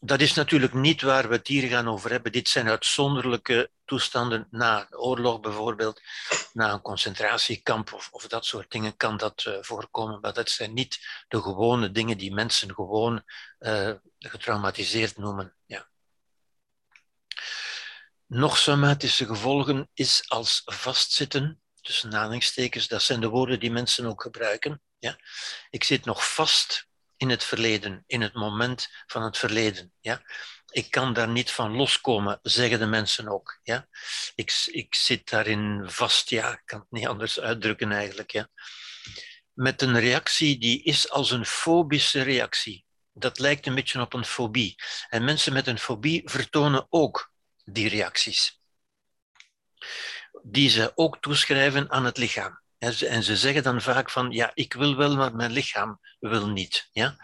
dat 0.00 0.20
is 0.20 0.34
natuurlijk 0.34 0.72
niet 0.72 1.02
waar 1.02 1.28
we 1.28 1.34
het 1.34 1.46
hier 1.46 1.68
gaan 1.68 1.88
over 1.88 2.10
hebben. 2.10 2.32
Dit 2.32 2.48
zijn 2.48 2.68
uitzonderlijke 2.68 3.70
toestanden 3.84 4.46
na 4.50 4.80
een 4.80 4.98
oorlog 4.98 5.40
bijvoorbeeld, 5.40 6.00
na 6.52 6.72
een 6.72 6.80
concentratiekamp 6.80 7.92
of, 7.92 8.08
of 8.10 8.26
dat 8.26 8.46
soort 8.46 8.70
dingen 8.70 8.96
kan 8.96 9.16
dat 9.16 9.44
uh, 9.44 9.56
voorkomen. 9.60 10.20
Maar 10.20 10.32
dat 10.32 10.50
zijn 10.50 10.72
niet 10.72 10.98
de 11.28 11.42
gewone 11.42 11.90
dingen 11.90 12.18
die 12.18 12.34
mensen 12.34 12.74
gewoon 12.74 13.22
uh, 13.58 13.92
getraumatiseerd 14.18 15.16
noemen. 15.16 15.54
Ja. 15.66 15.88
Nog 18.28 18.58
somatische 18.58 19.26
gevolgen 19.26 19.88
is 19.94 20.24
als 20.26 20.62
vastzitten, 20.64 21.60
tussen 21.80 22.14
aanhalingstekens, 22.14 22.88
dat 22.88 23.02
zijn 23.02 23.20
de 23.20 23.28
woorden 23.28 23.60
die 23.60 23.70
mensen 23.70 24.06
ook 24.06 24.22
gebruiken. 24.22 24.82
Ja. 24.98 25.16
Ik 25.70 25.84
zit 25.84 26.04
nog 26.04 26.34
vast 26.34 26.88
in 27.16 27.30
het 27.30 27.44
verleden, 27.44 28.04
in 28.06 28.20
het 28.20 28.34
moment 28.34 28.88
van 29.06 29.22
het 29.22 29.38
verleden. 29.38 29.92
Ja? 30.00 30.22
Ik 30.70 30.90
kan 30.90 31.12
daar 31.12 31.28
niet 31.28 31.50
van 31.50 31.76
loskomen, 31.76 32.38
zeggen 32.42 32.78
de 32.78 32.86
mensen 32.86 33.28
ook. 33.28 33.58
Ja? 33.62 33.88
Ik, 34.34 34.66
ik 34.66 34.94
zit 34.94 35.30
daarin 35.30 35.82
vast, 35.86 36.30
ja, 36.30 36.52
ik 36.52 36.62
kan 36.64 36.78
het 36.78 36.90
niet 36.90 37.06
anders 37.06 37.40
uitdrukken 37.40 37.92
eigenlijk. 37.92 38.30
Ja? 38.30 38.48
Met 39.52 39.82
een 39.82 40.00
reactie 40.00 40.58
die 40.58 40.82
is 40.82 41.10
als 41.10 41.30
een 41.30 41.46
fobische 41.46 42.22
reactie. 42.22 42.84
Dat 43.12 43.38
lijkt 43.38 43.66
een 43.66 43.74
beetje 43.74 44.00
op 44.00 44.12
een 44.12 44.24
fobie. 44.24 44.74
En 45.08 45.24
mensen 45.24 45.52
met 45.52 45.66
een 45.66 45.78
fobie 45.78 46.22
vertonen 46.24 46.86
ook 46.88 47.36
die 47.72 47.88
reacties. 47.88 48.60
Die 50.42 50.70
ze 50.70 50.92
ook 50.94 51.20
toeschrijven 51.20 51.90
aan 51.90 52.04
het 52.04 52.16
lichaam. 52.16 52.60
En 52.78 53.22
ze 53.22 53.36
zeggen 53.36 53.62
dan 53.62 53.82
vaak 53.82 54.10
van, 54.10 54.30
ja, 54.30 54.50
ik 54.54 54.72
wil 54.72 54.96
wel, 54.96 55.16
maar 55.16 55.34
mijn 55.34 55.50
lichaam 55.50 56.00
wil 56.18 56.48
niet. 56.48 56.88
Ja? 56.92 57.16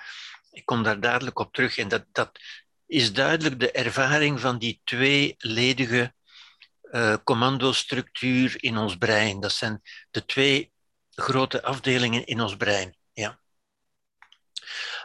Ik 0.51 0.65
kom 0.65 0.83
daar 0.83 1.01
dadelijk 1.01 1.39
op 1.39 1.53
terug. 1.53 1.77
En 1.77 1.89
dat, 1.89 2.05
dat 2.13 2.41
is 2.87 3.13
duidelijk 3.13 3.61
de 3.61 3.71
ervaring 3.71 4.41
van 4.41 4.59
die 4.59 4.81
tweeledige 4.85 6.15
uh, 6.83 7.17
commandostructuur 7.25 8.63
in 8.63 8.77
ons 8.77 8.97
brein. 8.97 9.41
Dat 9.41 9.53
zijn 9.53 9.83
de 10.11 10.25
twee 10.25 10.73
grote 11.11 11.63
afdelingen 11.63 12.27
in 12.27 12.41
ons 12.41 12.57
brein. 12.57 12.97
Ja. 13.13 13.41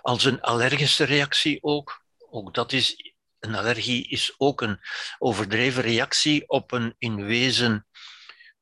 Als 0.01 0.24
een 0.24 0.41
allergische 0.41 1.03
reactie 1.03 1.63
ook, 1.63 2.05
ook 2.17 2.53
dat 2.53 2.72
is, 2.72 3.13
een 3.39 3.55
allergie 3.55 4.08
is 4.08 4.34
ook 4.38 4.62
een 4.62 4.79
overdreven 5.17 5.81
reactie 5.81 6.50
op 6.50 6.72
een 6.72 6.96
in 6.98 7.25
wezen 7.25 7.88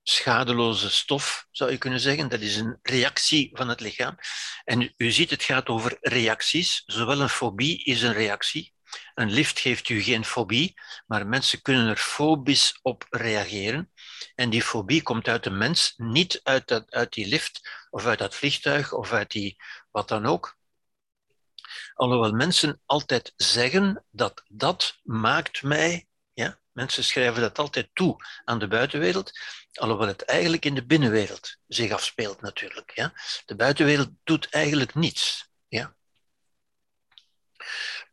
schadeloze 0.03 0.89
stof, 0.89 1.47
zou 1.51 1.71
je 1.71 1.77
kunnen 1.77 1.99
zeggen. 1.99 2.29
Dat 2.29 2.39
is 2.39 2.55
een 2.55 2.79
reactie 2.81 3.49
van 3.53 3.69
het 3.69 3.79
lichaam. 3.79 4.17
En 4.63 4.93
u 4.97 5.11
ziet, 5.11 5.29
het 5.29 5.43
gaat 5.43 5.67
over 5.67 5.97
reacties. 6.01 6.83
Zowel 6.85 7.21
een 7.21 7.29
fobie 7.29 7.83
is 7.83 8.01
een 8.01 8.13
reactie. 8.13 8.75
Een 9.15 9.31
lift 9.31 9.59
geeft 9.59 9.89
u 9.89 10.01
geen 10.01 10.25
fobie, 10.25 10.73
maar 11.05 11.27
mensen 11.27 11.61
kunnen 11.61 11.87
er 11.87 11.97
fobisch 11.97 12.79
op 12.81 13.05
reageren. 13.09 13.91
En 14.35 14.49
die 14.49 14.61
fobie 14.61 15.01
komt 15.01 15.27
uit 15.27 15.43
de 15.43 15.49
mens, 15.49 15.93
niet 15.97 16.39
uit, 16.43 16.67
dat, 16.67 16.91
uit 16.91 17.13
die 17.13 17.27
lift 17.27 17.69
of 17.89 18.05
uit 18.05 18.19
dat 18.19 18.35
vliegtuig 18.35 18.93
of 18.93 19.11
uit 19.11 19.31
die 19.31 19.55
wat 19.91 20.07
dan 20.07 20.25
ook. 20.25 20.56
Alhoewel 21.97 22.31
mensen 22.31 22.81
altijd 22.85 23.33
zeggen 23.35 24.05
dat 24.11 24.43
dat 24.47 24.99
maakt 25.03 25.63
mij, 25.63 26.07
ja, 26.33 26.59
mensen 26.71 27.03
schrijven 27.03 27.41
dat 27.41 27.59
altijd 27.59 27.89
toe 27.93 28.15
aan 28.43 28.59
de 28.59 28.67
buitenwereld, 28.67 29.31
alhoewel 29.73 30.07
het 30.07 30.25
eigenlijk 30.25 30.65
in 30.65 30.75
de 30.75 30.85
binnenwereld 30.85 31.57
zich 31.67 31.91
afspeelt 31.91 32.41
natuurlijk. 32.41 32.91
Ja. 32.95 33.13
De 33.45 33.55
buitenwereld 33.55 34.09
doet 34.23 34.49
eigenlijk 34.49 34.95
niets. 34.95 35.49
Ja. 35.67 35.95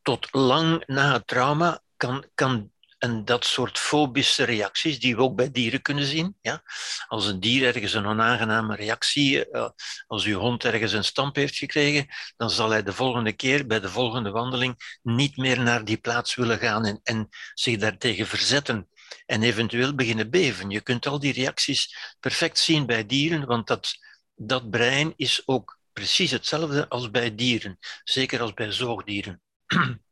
Tot 0.03 0.29
lang 0.33 0.87
na 0.87 1.13
het 1.13 1.27
trauma 1.27 1.83
kan, 1.97 2.29
kan 2.35 2.73
en 3.05 3.25
dat 3.25 3.45
soort 3.45 3.79
fobische 3.79 4.45
reacties, 4.45 5.01
die 5.01 5.17
we 5.17 5.23
ook 5.23 5.37
bij 5.37 5.51
dieren 5.51 5.83
kunnen 5.83 6.05
zien. 6.05 6.37
Ja? 6.41 6.63
Als 7.09 7.27
een 7.27 7.41
dier 7.41 7.67
ergens 7.67 7.93
een 7.93 8.07
onaangename 8.07 8.77
reactie, 8.77 9.51
uh, 9.51 9.69
als 10.07 10.25
uw 10.25 10.39
hond 10.39 10.65
ergens 10.65 10.93
een 10.93 11.05
stamp 11.05 11.37
heeft 11.37 11.57
gekregen, 11.57 12.07
dan 12.37 12.51
zal 12.51 12.71
hij 12.71 12.83
de 12.83 12.93
volgende 12.93 13.33
keer, 13.33 13.67
bij 13.67 13.81
de 13.81 13.89
volgende 13.89 14.31
wandeling, 14.31 14.99
niet 15.03 15.37
meer 15.37 15.61
naar 15.61 15.85
die 15.85 15.97
plaats 15.97 16.35
willen 16.35 16.59
gaan 16.59 16.85
en, 16.85 17.01
en 17.03 17.29
zich 17.55 17.77
daartegen 17.77 18.27
verzetten. 18.27 18.89
En 19.27 19.43
eventueel 19.43 19.95
beginnen 19.95 20.31
beven. 20.31 20.71
Je 20.71 20.81
kunt 20.81 21.07
al 21.07 21.19
die 21.19 21.33
reacties 21.33 21.97
perfect 22.21 22.59
zien 22.59 22.87
bij 22.87 23.07
dieren, 23.07 23.47
want 23.47 23.67
dat, 23.67 23.95
dat 24.35 24.71
brein 24.71 25.13
is 25.17 25.43
ook 25.45 25.79
precies 25.93 26.31
hetzelfde 26.31 26.89
als 26.89 27.11
bij 27.11 27.35
dieren, 27.35 27.79
zeker 28.05 28.41
als 28.41 28.55
bij 28.55 28.73
zoogdieren. 28.73 29.43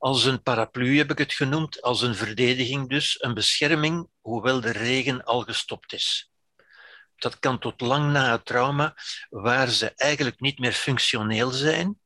als 0.00 0.24
een 0.24 0.42
paraplu 0.42 0.98
heb 0.98 1.10
ik 1.10 1.18
het 1.18 1.32
genoemd, 1.32 1.82
als 1.82 2.02
een 2.02 2.14
verdediging 2.14 2.88
dus, 2.88 3.22
een 3.22 3.34
bescherming, 3.34 4.08
hoewel 4.20 4.60
de 4.60 4.70
regen 4.70 5.24
al 5.24 5.40
gestopt 5.40 5.92
is. 5.92 6.30
Dat 7.16 7.38
kan 7.38 7.58
tot 7.58 7.80
lang 7.80 8.12
na 8.12 8.32
het 8.32 8.44
trauma, 8.44 8.96
waar 9.28 9.68
ze 9.68 9.92
eigenlijk 9.94 10.40
niet 10.40 10.58
meer 10.58 10.72
functioneel 10.72 11.50
zijn, 11.50 12.00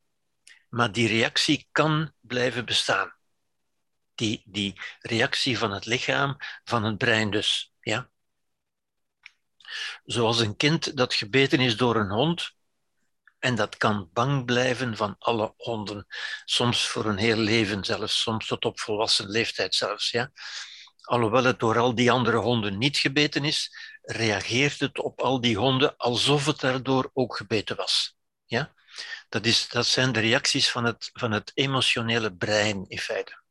maar 0.69 0.93
die 0.93 1.09
reactie 1.09 1.69
kan 1.73 2.13
blijven 2.21 2.65
bestaan. 2.65 3.15
Die, 4.15 4.43
die 4.45 4.81
reactie 5.01 5.59
van 5.59 5.71
het 5.71 5.87
lichaam, 5.87 6.37
van 6.65 6.85
het 6.85 6.99
brein 6.99 7.31
dus. 7.31 7.73
Ja? 7.81 8.11
Zoals 10.05 10.41
een 10.41 10.57
kind 10.57 10.97
dat 10.97 11.15
gebeten 11.15 11.61
is 11.61 11.77
door 11.77 11.97
een 11.97 12.11
hond, 12.11 12.55
en 13.45 13.55
dat 13.55 13.77
kan 13.77 14.11
bang 14.13 14.45
blijven 14.45 14.97
van 14.97 15.17
alle 15.19 15.55
honden. 15.57 16.07
Soms 16.45 16.87
voor 16.89 17.05
een 17.05 17.17
heel 17.17 17.37
leven 17.37 17.85
zelfs, 17.85 18.21
soms 18.21 18.47
tot 18.47 18.65
op 18.65 18.81
volwassen 18.81 19.29
leeftijd 19.29 19.75
zelfs. 19.75 20.11
Ja? 20.11 20.33
Alhoewel 21.01 21.45
het 21.45 21.59
door 21.59 21.79
al 21.79 21.95
die 21.95 22.11
andere 22.11 22.37
honden 22.37 22.79
niet 22.79 22.97
gebeten 22.97 23.45
is, 23.45 23.77
reageert 24.03 24.81
het 24.81 24.99
op 24.99 25.21
al 25.21 25.41
die 25.41 25.57
honden 25.57 25.97
alsof 25.97 26.47
het 26.47 26.61
daardoor 26.61 27.11
ook 27.13 27.37
gebeten 27.37 27.77
was. 27.77 28.17
Ja? 28.45 28.75
Dat, 29.29 29.47
is, 29.47 29.69
dat 29.69 29.87
zijn 29.87 30.13
de 30.13 30.21
reacties 30.21 30.71
van 30.71 30.85
het, 30.85 31.11
van 31.13 31.33
het 31.33 31.51
emotionele 31.55 32.35
brein 32.35 32.85
in 32.89 32.99
feite. 32.99 33.43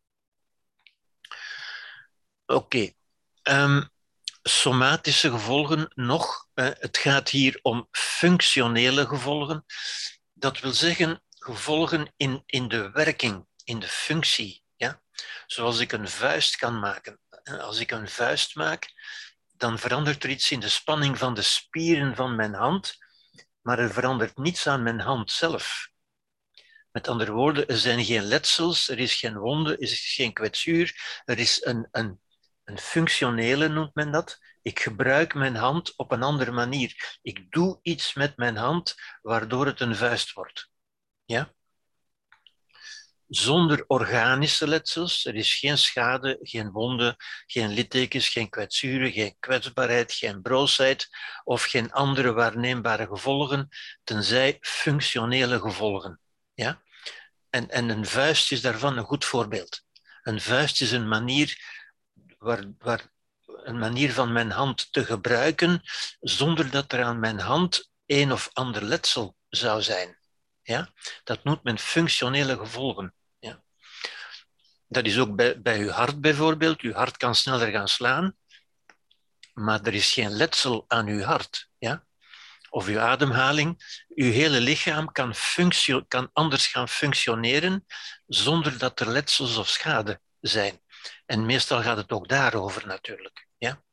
Oké. 2.45 2.55
Okay. 2.55 2.95
Ehm, 3.41 3.83
somatische 4.43 5.29
gevolgen 5.29 5.91
nog. 5.93 6.47
Het 6.53 6.97
gaat 6.97 7.29
hier 7.29 7.59
om 7.61 7.87
functionele 7.91 9.07
gevolgen. 9.07 9.65
Dat 10.33 10.59
wil 10.59 10.73
zeggen 10.73 11.23
gevolgen 11.29 12.13
in, 12.17 12.43
in 12.45 12.67
de 12.67 12.91
werking, 12.91 13.47
in 13.63 13.79
de 13.79 13.87
functie. 13.87 14.63
Ja? 14.75 15.01
Zoals 15.47 15.79
ik 15.79 15.91
een 15.91 16.09
vuist 16.09 16.55
kan 16.55 16.79
maken. 16.79 17.19
Als 17.59 17.79
ik 17.79 17.91
een 17.91 18.09
vuist 18.09 18.55
maak, 18.55 18.93
dan 19.57 19.79
verandert 19.79 20.23
er 20.23 20.29
iets 20.29 20.51
in 20.51 20.59
de 20.59 20.69
spanning 20.69 21.17
van 21.17 21.33
de 21.33 21.41
spieren 21.41 22.15
van 22.15 22.35
mijn 22.35 22.53
hand, 22.53 22.97
maar 23.61 23.79
er 23.79 23.93
verandert 23.93 24.37
niets 24.37 24.67
aan 24.67 24.83
mijn 24.83 24.99
hand 24.99 25.31
zelf. 25.31 25.91
Met 26.91 27.07
andere 27.07 27.31
woorden, 27.31 27.67
er 27.67 27.77
zijn 27.77 28.05
geen 28.05 28.23
letsels, 28.23 28.89
er 28.89 28.99
is 28.99 29.15
geen 29.15 29.37
wonde, 29.37 29.71
er 29.71 29.81
is 29.81 30.13
geen 30.13 30.33
kwetsuur, 30.33 31.21
er 31.25 31.39
is 31.39 31.65
een, 31.65 31.87
een 31.91 32.21
een 32.63 32.77
functionele 32.77 33.67
noemt 33.67 33.95
men 33.95 34.11
dat. 34.11 34.39
Ik 34.61 34.79
gebruik 34.79 35.33
mijn 35.33 35.55
hand 35.55 35.97
op 35.97 36.11
een 36.11 36.23
andere 36.23 36.51
manier. 36.51 37.19
Ik 37.21 37.51
doe 37.51 37.79
iets 37.81 38.13
met 38.13 38.37
mijn 38.37 38.55
hand 38.55 38.95
waardoor 39.21 39.65
het 39.65 39.79
een 39.79 39.95
vuist 39.95 40.33
wordt. 40.33 40.69
Ja? 41.25 41.53
Zonder 43.27 43.83
organische 43.87 44.67
letsels, 44.67 45.25
er 45.25 45.35
is 45.35 45.55
geen 45.55 45.77
schade, 45.77 46.39
geen 46.41 46.71
wonden, 46.71 47.15
geen 47.45 47.69
littekens, 47.69 48.29
geen 48.29 48.49
kwetsuren, 48.49 49.11
geen 49.11 49.35
kwetsbaarheid, 49.39 50.13
geen 50.13 50.41
broosheid 50.41 51.09
of 51.43 51.63
geen 51.63 51.91
andere 51.91 52.33
waarneembare 52.33 53.07
gevolgen, 53.07 53.69
tenzij 54.03 54.57
functionele 54.61 55.59
gevolgen. 55.59 56.19
Ja? 56.53 56.81
En, 57.49 57.69
en 57.69 57.89
een 57.89 58.05
vuist 58.05 58.51
is 58.51 58.61
daarvan 58.61 58.97
een 58.97 59.03
goed 59.03 59.25
voorbeeld. 59.25 59.81
Een 60.23 60.41
vuist 60.41 60.81
is 60.81 60.91
een 60.91 61.07
manier 61.07 61.81
waar, 62.43 63.11
een 63.45 63.79
manier 63.79 64.13
van 64.13 64.31
mijn 64.31 64.51
hand 64.51 64.91
te 64.91 65.05
gebruiken 65.05 65.81
zonder 66.19 66.71
dat 66.71 66.91
er 66.91 67.03
aan 67.03 67.19
mijn 67.19 67.39
hand 67.39 67.91
een 68.05 68.31
of 68.31 68.49
ander 68.53 68.83
letsel 68.83 69.35
zou 69.49 69.81
zijn. 69.81 70.17
Ja? 70.61 70.93
Dat 71.23 71.43
noemt 71.43 71.63
men 71.63 71.79
functionele 71.79 72.57
gevolgen. 72.57 73.13
Ja? 73.39 73.63
Dat 74.87 75.05
is 75.05 75.19
ook 75.19 75.35
bij, 75.35 75.61
bij 75.61 75.79
uw 75.79 75.89
hart 75.89 76.21
bijvoorbeeld. 76.21 76.81
Uw 76.81 76.93
hart 76.93 77.17
kan 77.17 77.35
sneller 77.35 77.71
gaan 77.71 77.87
slaan, 77.87 78.37
maar 79.53 79.81
er 79.81 79.93
is 79.93 80.13
geen 80.13 80.31
letsel 80.31 80.85
aan 80.87 81.07
uw 81.07 81.21
hart. 81.21 81.69
Ja? 81.77 82.05
Of 82.69 82.87
uw 82.87 82.99
ademhaling. 82.99 84.01
Uw 84.15 84.31
hele 84.31 84.59
lichaam 84.59 85.11
kan, 85.11 85.33
kan 86.07 86.29
anders 86.33 86.67
gaan 86.67 86.89
functioneren 86.89 87.85
zonder 88.25 88.77
dat 88.77 88.99
er 88.99 89.09
letsels 89.09 89.57
of 89.57 89.69
schade 89.69 90.21
zijn. 90.39 90.82
En 91.25 91.45
meestal 91.45 91.81
gaat 91.81 91.97
het 91.97 92.11
ook 92.11 92.27
daarover 92.27 92.87
natuurlijk. 92.87 93.47
Ja? 93.57 93.83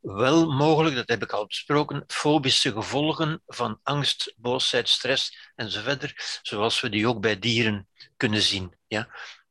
Wel 0.00 0.52
mogelijk, 0.52 0.96
dat 0.96 1.08
heb 1.08 1.22
ik 1.22 1.32
al 1.32 1.46
besproken, 1.46 2.04
fobische 2.06 2.72
gevolgen 2.72 3.42
van 3.46 3.80
angst, 3.82 4.34
boosheid, 4.36 4.88
stress 4.88 5.50
enzovoort, 5.54 6.40
zoals 6.42 6.80
we 6.80 6.88
die 6.88 7.08
ook 7.08 7.20
bij 7.20 7.38
dieren 7.38 7.88
kunnen 8.16 8.42
zien. 8.42 8.76
Ja? 8.86 9.08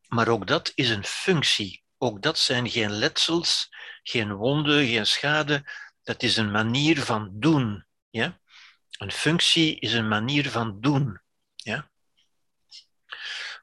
Maar 0.08 0.28
ook 0.28 0.48
dat 0.48 0.72
is 0.76 0.90
een 0.90 1.06
functie. 1.06 1.84
Ook 1.98 2.22
dat 2.22 2.38
zijn 2.38 2.70
geen 2.70 2.92
letsels, 2.92 3.70
geen 4.04 4.34
wonden, 4.34 4.88
geen 4.88 5.06
schade. 5.06 5.70
Dat 6.04 6.24
is 6.24 6.38
een 6.38 6.52
manier 6.52 7.02
van 7.02 7.30
doen. 7.34 7.86
Ja? 8.10 8.40
Een 8.98 9.12
functie 9.12 9.80
is 9.80 9.94
een 9.94 10.08
manier 10.08 10.50
van 10.50 10.80
doen. 10.80 11.22
Ja? 11.56 11.92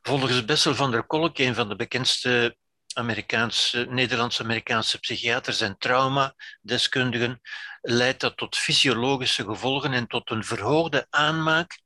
Volgens 0.03 0.45
Bessel 0.45 0.75
van 0.75 0.91
der 0.91 1.05
Kolk, 1.05 1.39
een 1.39 1.55
van 1.55 1.69
de 1.69 1.77
bekendste 1.77 2.57
Amerikaanse, 2.95 3.87
Nederlands-Amerikaanse 3.89 4.99
psychiaters 4.99 5.61
en 5.61 5.79
traumadeskundigen, 5.79 7.41
leidt 7.81 8.21
dat 8.21 8.37
tot 8.37 8.57
fysiologische 8.57 9.45
gevolgen 9.45 9.93
en 9.93 10.07
tot 10.07 10.31
een 10.31 10.45
verhoogde 10.45 11.07
aanmaak 11.11 11.81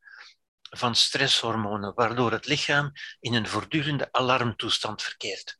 van 0.70 0.94
stresshormonen, 0.94 1.94
waardoor 1.94 2.32
het 2.32 2.46
lichaam 2.46 2.92
in 3.20 3.34
een 3.34 3.48
voortdurende 3.48 4.08
alarmtoestand 4.12 5.02
verkeert. 5.02 5.58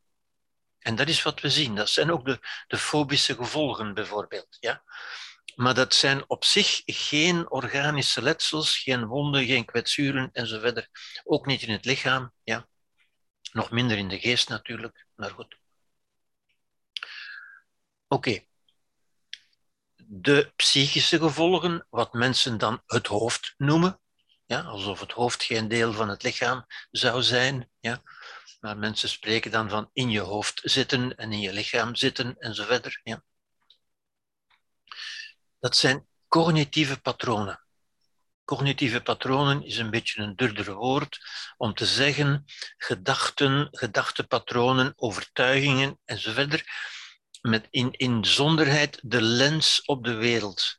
En 0.78 0.96
dat 0.96 1.08
is 1.08 1.22
wat 1.22 1.40
we 1.40 1.50
zien. 1.50 1.74
Dat 1.74 1.88
zijn 1.88 2.12
ook 2.12 2.24
de, 2.24 2.38
de 2.66 2.78
fobische 2.78 3.34
gevolgen, 3.34 3.94
bijvoorbeeld. 3.94 4.56
Ja? 4.60 4.82
Maar 5.54 5.74
dat 5.74 5.94
zijn 5.94 6.24
op 6.26 6.44
zich 6.44 6.82
geen 6.84 7.50
organische 7.50 8.22
letsels, 8.22 8.78
geen 8.78 9.06
wonden, 9.06 9.44
geen 9.44 9.64
kwetsuren 9.64 10.30
enzovoort. 10.32 10.88
Ook 11.24 11.46
niet 11.46 11.62
in 11.62 11.70
het 11.70 11.84
lichaam. 11.84 12.32
Ja? 12.42 12.68
Nog 13.54 13.70
minder 13.70 13.96
in 13.96 14.08
de 14.08 14.18
geest 14.18 14.48
natuurlijk, 14.48 15.06
maar 15.14 15.30
goed. 15.30 15.58
Oké. 18.08 18.44
De 19.96 20.52
psychische 20.56 21.18
gevolgen, 21.18 21.86
wat 21.90 22.12
mensen 22.12 22.58
dan 22.58 22.82
het 22.86 23.06
hoofd 23.06 23.54
noemen, 23.56 24.00
ja, 24.44 24.60
alsof 24.60 25.00
het 25.00 25.12
hoofd 25.12 25.42
geen 25.42 25.68
deel 25.68 25.92
van 25.92 26.08
het 26.08 26.22
lichaam 26.22 26.66
zou 26.90 27.22
zijn. 27.22 27.70
Ja. 27.80 28.02
Maar 28.60 28.76
mensen 28.76 29.08
spreken 29.08 29.50
dan 29.50 29.68
van 29.70 29.90
in 29.92 30.10
je 30.10 30.20
hoofd 30.20 30.60
zitten 30.64 31.16
en 31.16 31.32
in 31.32 31.40
je 31.40 31.52
lichaam 31.52 31.94
zitten 31.94 32.36
enzovoort. 32.38 33.00
Ja. 33.02 33.24
Dat 35.58 35.76
zijn 35.76 36.08
cognitieve 36.28 37.00
patronen. 37.00 37.63
Cognitieve 38.44 39.00
patronen 39.00 39.64
is 39.64 39.78
een 39.78 39.90
beetje 39.90 40.22
een 40.22 40.36
duurder 40.36 40.74
woord 40.74 41.18
om 41.56 41.74
te 41.74 41.86
zeggen 41.86 42.44
gedachten, 42.76 43.68
gedachtepatronen, 43.70 44.92
overtuigingen 44.96 45.98
enzovoort, 46.04 46.64
met 47.40 47.66
in 47.70 47.92
inzonderheid 47.92 49.00
de 49.02 49.22
lens 49.22 49.82
op 49.84 50.04
de 50.04 50.14
wereld. 50.14 50.78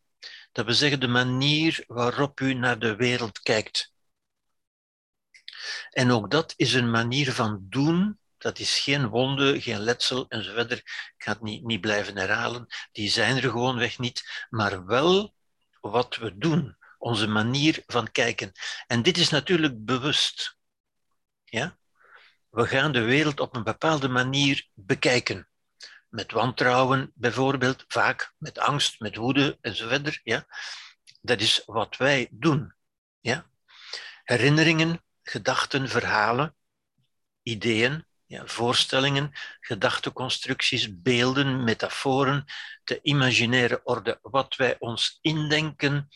Dat 0.51 0.65
we 0.65 0.73
zeggen 0.73 0.99
de 0.99 1.07
manier 1.07 1.83
waarop 1.87 2.39
u 2.39 2.53
naar 2.53 2.79
de 2.79 2.95
wereld 2.95 3.39
kijkt. 3.39 3.93
En 5.89 6.11
ook 6.11 6.31
dat 6.31 6.53
is 6.55 6.73
een 6.73 6.91
manier 6.91 7.31
van 7.31 7.65
doen. 7.69 8.19
Dat 8.37 8.59
is 8.59 8.79
geen 8.79 9.07
wonde, 9.07 9.61
geen 9.61 9.79
letsel 9.79 10.25
enzovoort. 10.27 10.71
Ik 10.71 11.13
ga 11.17 11.31
het 11.31 11.41
niet, 11.41 11.63
niet 11.63 11.81
blijven 11.81 12.17
herhalen. 12.17 12.67
Die 12.91 13.09
zijn 13.09 13.35
er 13.35 13.41
gewoonweg 13.41 13.99
niet. 13.99 14.45
Maar 14.49 14.85
wel 14.85 15.35
wat 15.81 16.15
we 16.15 16.37
doen. 16.37 16.77
Onze 17.05 17.27
manier 17.27 17.83
van 17.87 18.11
kijken. 18.11 18.51
En 18.87 19.01
dit 19.01 19.17
is 19.17 19.29
natuurlijk 19.29 19.85
bewust. 19.85 20.57
Ja? 21.43 21.77
We 22.49 22.67
gaan 22.67 22.91
de 22.91 23.01
wereld 23.01 23.39
op 23.39 23.55
een 23.55 23.63
bepaalde 23.63 24.07
manier 24.07 24.67
bekijken 24.73 25.49
met 26.09 26.31
wantrouwen 26.31 27.11
bijvoorbeeld, 27.15 27.85
vaak 27.87 28.33
met 28.37 28.59
angst, 28.59 28.99
met 28.99 29.15
woede 29.15 29.57
enzovoort. 29.61 30.19
Ja? 30.23 30.45
Dat 31.21 31.41
is 31.41 31.63
wat 31.65 31.97
wij 31.97 32.27
doen. 32.31 32.73
Ja? 33.19 33.49
Herinneringen, 34.23 35.03
gedachten, 35.23 35.89
verhalen, 35.89 36.55
ideeën, 37.43 38.05
ja, 38.25 38.47
voorstellingen, 38.47 39.31
gedachteconstructies, 39.59 41.01
beelden, 41.01 41.63
metaforen, 41.63 42.45
de 42.83 42.99
imaginaire 43.01 43.81
orde, 43.83 44.19
wat 44.21 44.55
wij 44.55 44.75
ons 44.79 45.17
indenken 45.21 46.09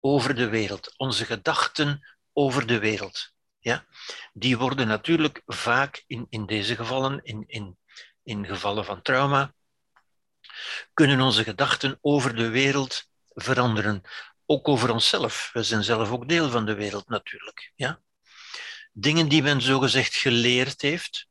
over 0.00 0.34
de 0.34 0.48
wereld, 0.48 0.94
onze 0.96 1.24
gedachten 1.24 2.16
over 2.32 2.66
de 2.66 2.78
wereld. 2.78 3.32
Ja? 3.58 3.86
Die 4.32 4.58
worden 4.58 4.86
natuurlijk 4.86 5.42
vaak 5.46 6.04
in, 6.06 6.26
in 6.28 6.46
deze 6.46 6.76
gevallen, 6.76 7.20
in, 7.22 7.44
in 7.46 7.78
in 8.22 8.46
gevallen 8.46 8.84
van 8.84 9.02
trauma, 9.02 9.54
kunnen 10.92 11.20
onze 11.20 11.44
gedachten 11.44 11.98
over 12.00 12.34
de 12.36 12.48
wereld 12.48 13.08
veranderen. 13.28 14.02
Ook 14.46 14.68
over 14.68 14.90
onszelf. 14.90 15.50
We 15.52 15.62
zijn 15.62 15.84
zelf 15.84 16.10
ook 16.10 16.28
deel 16.28 16.50
van 16.50 16.66
de 16.66 16.74
wereld 16.74 17.08
natuurlijk. 17.08 17.72
Ja? 17.74 18.00
Dingen 18.92 19.28
die 19.28 19.42
men 19.42 19.60
zogezegd 19.60 20.14
geleerd 20.14 20.80
heeft, 20.80 21.28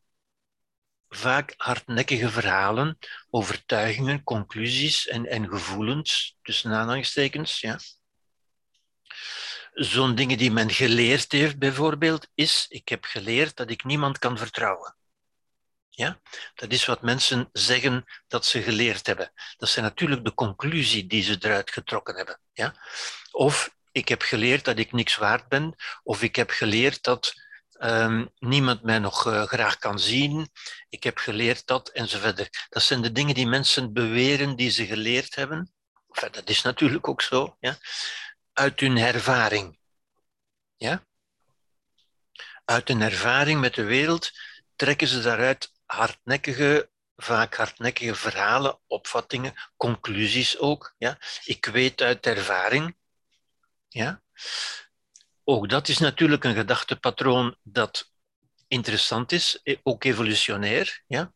vaak 1.10 1.53
hardnekkige 1.58 2.29
verhalen, 2.29 2.97
overtuigingen, 3.29 4.23
conclusies 4.23 5.08
en, 5.08 5.25
en 5.25 5.49
gevoelens, 5.49 6.38
tussen 6.41 6.71
aanhalingstekens. 6.71 7.60
Ja? 7.60 7.79
Zo'n 9.73 10.15
dingen 10.15 10.38
die 10.38 10.51
men 10.51 10.71
geleerd 10.71 11.32
heeft, 11.32 11.58
bijvoorbeeld, 11.58 12.27
is: 12.34 12.65
ik 12.69 12.89
heb 12.89 13.05
geleerd 13.05 13.55
dat 13.55 13.69
ik 13.69 13.84
niemand 13.84 14.19
kan 14.19 14.38
vertrouwen. 14.38 14.95
Ja? 15.89 16.19
Dat 16.55 16.71
is 16.71 16.86
wat 16.86 17.01
mensen 17.01 17.49
zeggen 17.51 18.05
dat 18.27 18.45
ze 18.45 18.62
geleerd 18.62 19.08
hebben. 19.08 19.32
Dat 19.58 19.69
zijn 19.69 19.86
natuurlijk 19.86 20.25
de 20.25 20.34
conclusie 20.34 21.08
die 21.08 21.23
ze 21.23 21.38
eruit 21.39 21.71
getrokken 21.71 22.15
hebben. 22.15 22.39
Ja? 22.53 22.75
Of 23.32 23.75
ik 23.91 24.08
heb 24.08 24.21
geleerd 24.21 24.65
dat 24.65 24.77
ik 24.77 24.91
niks 24.91 25.17
waard 25.17 25.47
ben, 25.47 25.75
of 26.03 26.21
ik 26.21 26.36
heb 26.36 26.49
geleerd 26.49 27.03
dat 27.03 27.34
um, 27.79 28.29
niemand 28.38 28.84
mij 28.84 28.99
nog 28.99 29.27
uh, 29.27 29.43
graag 29.43 29.77
kan 29.77 29.99
zien, 29.99 30.49
ik 30.89 31.03
heb 31.03 31.17
geleerd 31.17 31.67
dat, 31.67 31.89
enzovoort. 31.89 32.67
Dat 32.69 32.84
zijn 32.84 33.01
de 33.01 33.12
dingen 33.12 33.36
die 33.36 33.47
mensen 33.47 33.93
beweren 33.93 34.55
die 34.55 34.69
ze 34.69 34.86
geleerd 34.86 35.36
hebben. 35.36 35.73
Dat 36.32 36.49
is 36.49 36.62
natuurlijk 36.62 37.08
ook 37.08 37.21
zo, 37.21 37.55
ja? 37.60 37.77
Uit 38.60 38.80
hun 38.80 38.98
ervaring. 38.98 39.80
Ja? 40.76 41.04
Uit 42.65 42.88
hun 42.88 43.02
ervaring 43.02 43.60
met 43.60 43.76
de 43.76 43.84
wereld 43.84 44.32
trekken 44.76 45.08
ze 45.08 45.22
daaruit 45.22 45.72
hardnekkige, 45.86 46.89
vaak 47.15 47.56
hardnekkige 47.56 48.15
verhalen, 48.15 48.80
opvattingen, 48.88 49.54
conclusies 49.78 50.58
ook. 50.58 50.95
Ja? 50.98 51.17
Ik 51.43 51.65
weet 51.65 52.02
uit 52.02 52.26
ervaring. 52.26 52.98
Ja? 53.88 54.22
Ook 55.43 55.69
dat 55.69 55.88
is 55.88 55.98
natuurlijk 55.98 56.43
een 56.43 56.56
gedachtepatroon 56.56 57.58
dat 57.63 58.12
interessant 58.67 59.32
is, 59.32 59.60
eh, 59.63 59.78
ook 59.84 60.04
evolutionair. 60.04 61.04
Ja? 61.08 61.34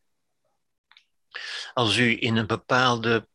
Als 1.74 1.98
u 1.98 2.22
in 2.22 2.36
een 2.36 2.48
bepaalde 2.48 3.28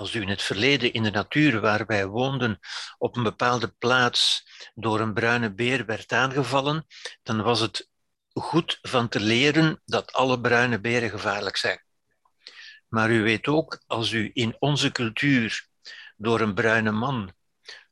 als 0.00 0.14
u 0.14 0.20
in 0.20 0.28
het 0.28 0.42
verleden 0.42 0.92
in 0.92 1.02
de 1.02 1.10
natuur 1.10 1.60
waar 1.60 1.86
wij 1.86 2.06
woonden 2.06 2.58
op 2.98 3.16
een 3.16 3.22
bepaalde 3.22 3.68
plaats 3.68 4.48
door 4.74 5.00
een 5.00 5.14
bruine 5.14 5.54
beer 5.54 5.86
werd 5.86 6.12
aangevallen, 6.12 6.86
dan 7.22 7.42
was 7.42 7.60
het 7.60 7.88
goed 8.32 8.78
van 8.82 9.08
te 9.08 9.20
leren 9.20 9.82
dat 9.84 10.12
alle 10.12 10.40
bruine 10.40 10.80
beren 10.80 11.10
gevaarlijk 11.10 11.56
zijn. 11.56 11.84
Maar 12.88 13.10
u 13.10 13.22
weet 13.22 13.46
ook, 13.46 13.82
als 13.86 14.10
u 14.10 14.30
in 14.32 14.56
onze 14.58 14.92
cultuur 14.92 15.68
door 16.16 16.40
een 16.40 16.54
bruine 16.54 16.90
man 16.90 17.32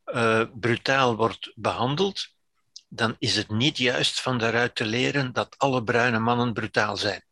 uh, 0.07 0.45
brutaal 0.55 1.17
wordt 1.17 1.53
behandeld, 1.55 2.29
dan 2.89 3.17
is 3.19 3.37
het 3.37 3.51
niet 3.51 3.79
juist 3.79 4.21
van 4.21 4.39
daaruit 4.39 4.75
te 4.75 4.85
leren 4.85 5.33
dat 5.33 5.59
alle 5.59 5.85
bruine 5.85 6.19
mannen 6.19 6.53
brutaal 6.53 6.97
zijn. 6.97 7.25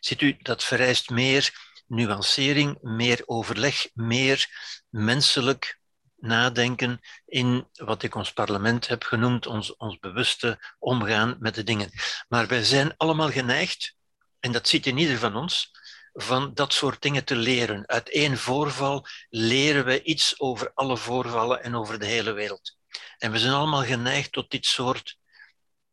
Ziet 0.00 0.20
u, 0.20 0.36
dat 0.38 0.64
vereist 0.64 1.10
meer 1.10 1.71
nuancering, 1.92 2.78
meer 2.80 3.22
overleg, 3.26 3.88
meer 3.94 4.46
menselijk 4.88 5.80
nadenken 6.16 7.00
in 7.26 7.68
wat 7.72 8.02
ik 8.02 8.14
ons 8.14 8.32
parlement 8.32 8.88
heb 8.88 9.02
genoemd, 9.02 9.46
ons, 9.46 9.76
ons 9.76 9.98
bewuste 9.98 10.74
omgaan 10.78 11.36
met 11.38 11.54
de 11.54 11.62
dingen. 11.62 11.90
Maar 12.28 12.46
wij 12.46 12.64
zijn 12.64 12.96
allemaal 12.96 13.30
geneigd, 13.30 13.96
en 14.40 14.52
dat 14.52 14.68
zit 14.68 14.86
in 14.86 14.98
ieder 14.98 15.18
van 15.18 15.36
ons, 15.36 15.70
van 16.12 16.54
dat 16.54 16.72
soort 16.72 17.02
dingen 17.02 17.24
te 17.24 17.36
leren. 17.36 17.88
Uit 17.88 18.10
één 18.10 18.38
voorval 18.38 19.06
leren 19.28 19.84
we 19.84 20.02
iets 20.02 20.40
over 20.40 20.70
alle 20.74 20.96
voorvallen 20.96 21.62
en 21.62 21.74
over 21.74 21.98
de 21.98 22.06
hele 22.06 22.32
wereld. 22.32 22.76
En 23.18 23.32
we 23.32 23.38
zijn 23.38 23.52
allemaal 23.52 23.84
geneigd 23.84 24.32
tot 24.32 24.50
dit 24.50 24.66
soort 24.66 25.18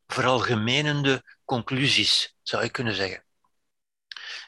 veralgemenende 0.08 1.24
conclusies, 1.46 2.36
zou 2.42 2.64
je 2.64 2.70
kunnen 2.70 2.96
zeggen. 2.96 3.24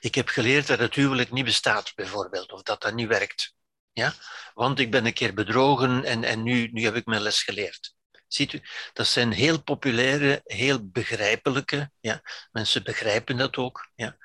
Ik 0.02 0.16
heb 0.16 0.28
geleerd 0.28 0.68
dat 0.68 0.80
het 0.80 0.96
huwelijk 0.96 1.32
niet 1.32 1.46
bestaat, 1.46 1.92
bijvoorbeeld, 1.96 2.52
of 2.52 2.62
dat 2.62 2.82
dat 2.82 2.94
niet 2.94 3.08
werkt. 3.08 3.56
Ja? 3.92 4.14
Want 4.54 4.80
ik 4.80 4.92
ben 4.92 5.06
een 5.06 5.14
keer 5.14 5.34
bedrogen 5.34 6.04
en, 6.04 6.24
en 6.24 6.44
nu, 6.44 6.70
nu 6.72 6.84
heb 6.84 6.96
ik 6.96 7.06
mijn 7.06 7.22
les 7.22 7.44
geleerd. 7.44 7.96
Ziet 8.28 8.54
u, 8.54 8.62
dat 8.94 9.08
zijn 9.08 9.32
heel 9.32 9.64
populaire, 9.64 10.42
heel 10.44 10.90
begrijpelijke, 10.90 11.92
ja? 12.00 12.22
mensen 12.52 12.84
begrijpen 12.84 13.38
dat 13.38 13.58
ook. 13.58 13.90
Ja? 13.96 14.18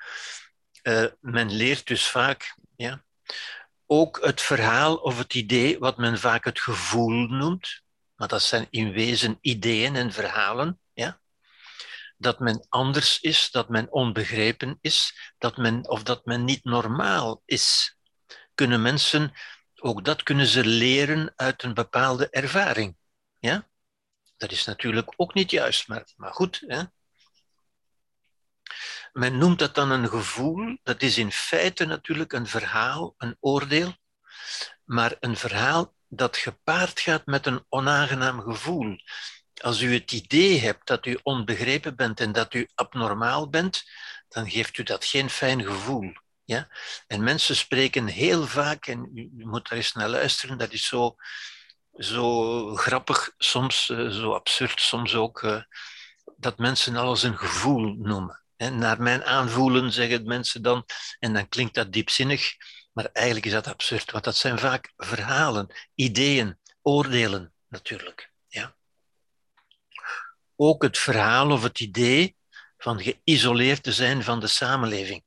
Uh, 0.83 1.05
men 1.19 1.51
leert 1.51 1.87
dus 1.87 2.07
vaak 2.07 2.55
ja? 2.75 3.03
ook 3.85 4.25
het 4.25 4.41
verhaal 4.41 4.95
of 4.95 5.17
het 5.17 5.33
idee, 5.33 5.79
wat 5.79 5.97
men 5.97 6.19
vaak 6.19 6.45
het 6.45 6.59
gevoel 6.59 7.27
noemt, 7.27 7.81
maar 8.15 8.27
dat 8.27 8.41
zijn 8.41 8.67
in 8.69 8.91
wezen 8.91 9.37
ideeën 9.41 9.95
en 9.95 10.11
verhalen. 10.11 10.79
Dat 12.17 12.39
men 12.39 12.65
anders 12.69 13.19
is, 13.19 13.51
dat 13.51 13.69
men 13.69 13.91
onbegrepen 13.91 14.77
is, 14.81 15.31
dat 15.37 15.57
men, 15.57 15.89
of 15.89 16.03
dat 16.03 16.25
men 16.25 16.43
niet 16.43 16.63
normaal 16.63 17.41
is. 17.45 17.97
Kunnen 18.55 18.81
mensen 18.81 19.33
ook 19.75 20.05
dat 20.05 20.23
kunnen 20.23 20.47
ze 20.47 20.65
leren 20.65 21.33
uit 21.35 21.63
een 21.63 21.73
bepaalde 21.73 22.29
ervaring. 22.29 22.97
Ja? 23.39 23.67
Dat 24.37 24.51
is 24.51 24.65
natuurlijk 24.65 25.13
ook 25.15 25.33
niet 25.33 25.51
juist, 25.51 25.87
maar, 25.87 26.07
maar 26.15 26.33
goed. 26.33 26.63
Hè? 26.67 26.83
Men 29.13 29.37
noemt 29.37 29.59
dat 29.59 29.75
dan 29.75 29.91
een 29.91 30.09
gevoel. 30.09 30.77
Dat 30.83 31.01
is 31.01 31.17
in 31.17 31.31
feite 31.31 31.85
natuurlijk 31.85 32.33
een 32.33 32.47
verhaal, 32.47 33.13
een 33.17 33.37
oordeel, 33.39 33.95
maar 34.83 35.15
een 35.19 35.37
verhaal 35.37 35.95
dat 36.07 36.37
gepaard 36.37 36.99
gaat 36.99 37.25
met 37.25 37.45
een 37.45 37.65
onaangenaam 37.69 38.41
gevoel. 38.41 38.97
Als 39.61 39.81
u 39.81 39.93
het 39.93 40.11
idee 40.11 40.59
hebt 40.59 40.87
dat 40.87 41.05
u 41.05 41.19
onbegrepen 41.23 41.95
bent 41.95 42.19
en 42.19 42.31
dat 42.31 42.53
u 42.53 42.69
abnormaal 42.75 43.49
bent, 43.49 43.83
dan 44.29 44.49
geeft 44.49 44.77
u 44.77 44.83
dat 44.83 45.05
geen 45.05 45.29
fijn 45.29 45.63
gevoel. 45.65 46.13
Ja? 46.43 46.67
En 47.07 47.23
mensen 47.23 47.55
spreken 47.55 48.05
heel 48.05 48.47
vaak, 48.47 48.87
en 48.87 49.11
u 49.13 49.45
moet 49.45 49.69
daar 49.69 49.77
eens 49.77 49.93
naar 49.93 50.09
luisteren, 50.09 50.57
dat 50.57 50.73
is 50.73 50.87
zo, 50.87 51.15
zo 51.93 52.75
grappig, 52.75 53.33
soms 53.37 53.89
uh, 53.89 54.09
zo 54.09 54.33
absurd, 54.33 54.81
soms 54.81 55.15
ook, 55.15 55.41
uh, 55.41 55.61
dat 56.37 56.57
mensen 56.57 56.95
alles 56.95 57.23
een 57.23 57.37
gevoel 57.37 57.95
noemen. 57.97 58.43
Hè? 58.55 58.69
Naar 58.69 59.01
mijn 59.01 59.23
aanvoelen 59.23 59.91
zeggen 59.91 60.27
mensen 60.27 60.61
dan, 60.61 60.85
en 61.19 61.33
dan 61.33 61.49
klinkt 61.49 61.75
dat 61.75 61.91
diepzinnig, 61.91 62.55
maar 62.93 63.09
eigenlijk 63.13 63.45
is 63.45 63.51
dat 63.51 63.67
absurd, 63.67 64.11
want 64.11 64.23
dat 64.23 64.35
zijn 64.35 64.59
vaak 64.59 64.93
verhalen, 64.97 65.67
ideeën, 65.95 66.59
oordelen 66.81 67.53
natuurlijk. 67.67 68.31
Ook 70.59 70.83
het 70.83 70.97
verhaal 70.97 71.51
of 71.51 71.63
het 71.63 71.79
idee 71.79 72.35
van 72.77 73.01
geïsoleerd 73.01 73.83
te 73.83 73.91
zijn 73.93 74.23
van 74.23 74.39
de 74.39 74.47
samenleving. 74.47 75.23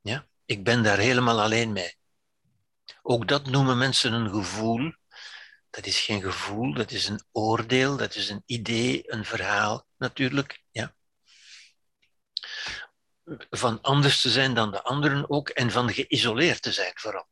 Ja? 0.00 0.26
Ik 0.44 0.64
ben 0.64 0.82
daar 0.82 0.98
helemaal 0.98 1.40
alleen 1.40 1.72
mee. 1.72 1.98
Ook 3.02 3.28
dat 3.28 3.46
noemen 3.46 3.78
mensen 3.78 4.12
een 4.12 4.30
gevoel. 4.30 4.92
Dat 5.70 5.86
is 5.86 6.00
geen 6.00 6.22
gevoel, 6.22 6.74
dat 6.74 6.90
is 6.90 7.08
een 7.08 7.22
oordeel, 7.32 7.96
dat 7.96 8.14
is 8.14 8.28
een 8.28 8.42
idee, 8.46 9.02
een 9.12 9.24
verhaal 9.24 9.86
natuurlijk. 9.96 10.62
Ja? 10.70 10.94
van 13.50 13.80
anders 13.82 14.20
te 14.20 14.30
zijn 14.30 14.54
dan 14.54 14.70
de 14.70 14.82
anderen 14.82 15.30
ook 15.30 15.48
en 15.48 15.70
van 15.70 15.92
geïsoleerd 15.92 16.62
te 16.62 16.72
zijn 16.72 16.92
vooral. 16.94 17.28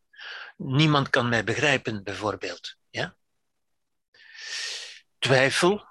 Niemand 0.56 1.10
kan 1.10 1.28
mij 1.28 1.44
begrijpen, 1.44 2.02
bijvoorbeeld. 2.04 2.76
Ja? 2.90 3.16
Twijfel, 5.18 5.87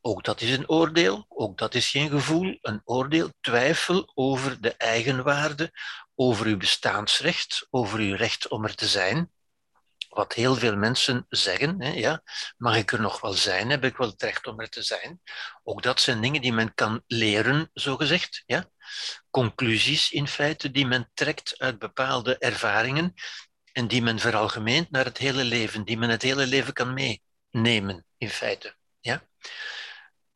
ook 0.00 0.24
dat 0.24 0.40
is 0.40 0.50
een 0.50 0.68
oordeel, 0.68 1.26
ook 1.28 1.58
dat 1.58 1.74
is 1.74 1.90
geen 1.90 2.10
gevoel, 2.10 2.58
een 2.60 2.80
oordeel. 2.84 3.30
Twijfel 3.40 4.10
over 4.14 4.60
de 4.60 4.76
eigenwaarde, 4.76 5.72
over 6.14 6.46
uw 6.46 6.56
bestaansrecht, 6.56 7.66
over 7.70 7.98
uw 7.98 8.16
recht 8.16 8.48
om 8.48 8.64
er 8.64 8.74
te 8.74 8.86
zijn. 8.86 9.32
Wat 10.08 10.32
heel 10.32 10.54
veel 10.54 10.76
mensen 10.76 11.26
zeggen, 11.28 11.82
hè, 11.82 11.90
ja, 11.90 12.22
mag 12.56 12.76
ik 12.76 12.92
er 12.92 13.00
nog 13.00 13.20
wel 13.20 13.32
zijn, 13.32 13.70
heb 13.70 13.84
ik 13.84 13.96
wel 13.96 14.08
het 14.08 14.22
recht 14.22 14.46
om 14.46 14.60
er 14.60 14.68
te 14.68 14.82
zijn. 14.82 15.20
Ook 15.62 15.82
dat 15.82 16.00
zijn 16.00 16.20
dingen 16.20 16.42
die 16.42 16.52
men 16.52 16.74
kan 16.74 17.02
leren, 17.06 17.70
zogezegd. 17.72 18.42
Ja? 18.46 18.70
Conclusies 19.30 20.10
in 20.10 20.28
feite 20.28 20.70
die 20.70 20.86
men 20.86 21.10
trekt 21.14 21.58
uit 21.58 21.78
bepaalde 21.78 22.38
ervaringen 22.38 23.14
en 23.72 23.88
die 23.88 24.02
men 24.02 24.18
veralgemeent 24.18 24.90
naar 24.90 25.04
het 25.04 25.18
hele 25.18 25.44
leven, 25.44 25.84
die 25.84 25.98
men 25.98 26.08
het 26.08 26.22
hele 26.22 26.46
leven 26.46 26.72
kan 26.72 26.94
meenemen, 26.94 28.06
in 28.16 28.30
feite. 28.30 28.76
Ja? 29.00 29.28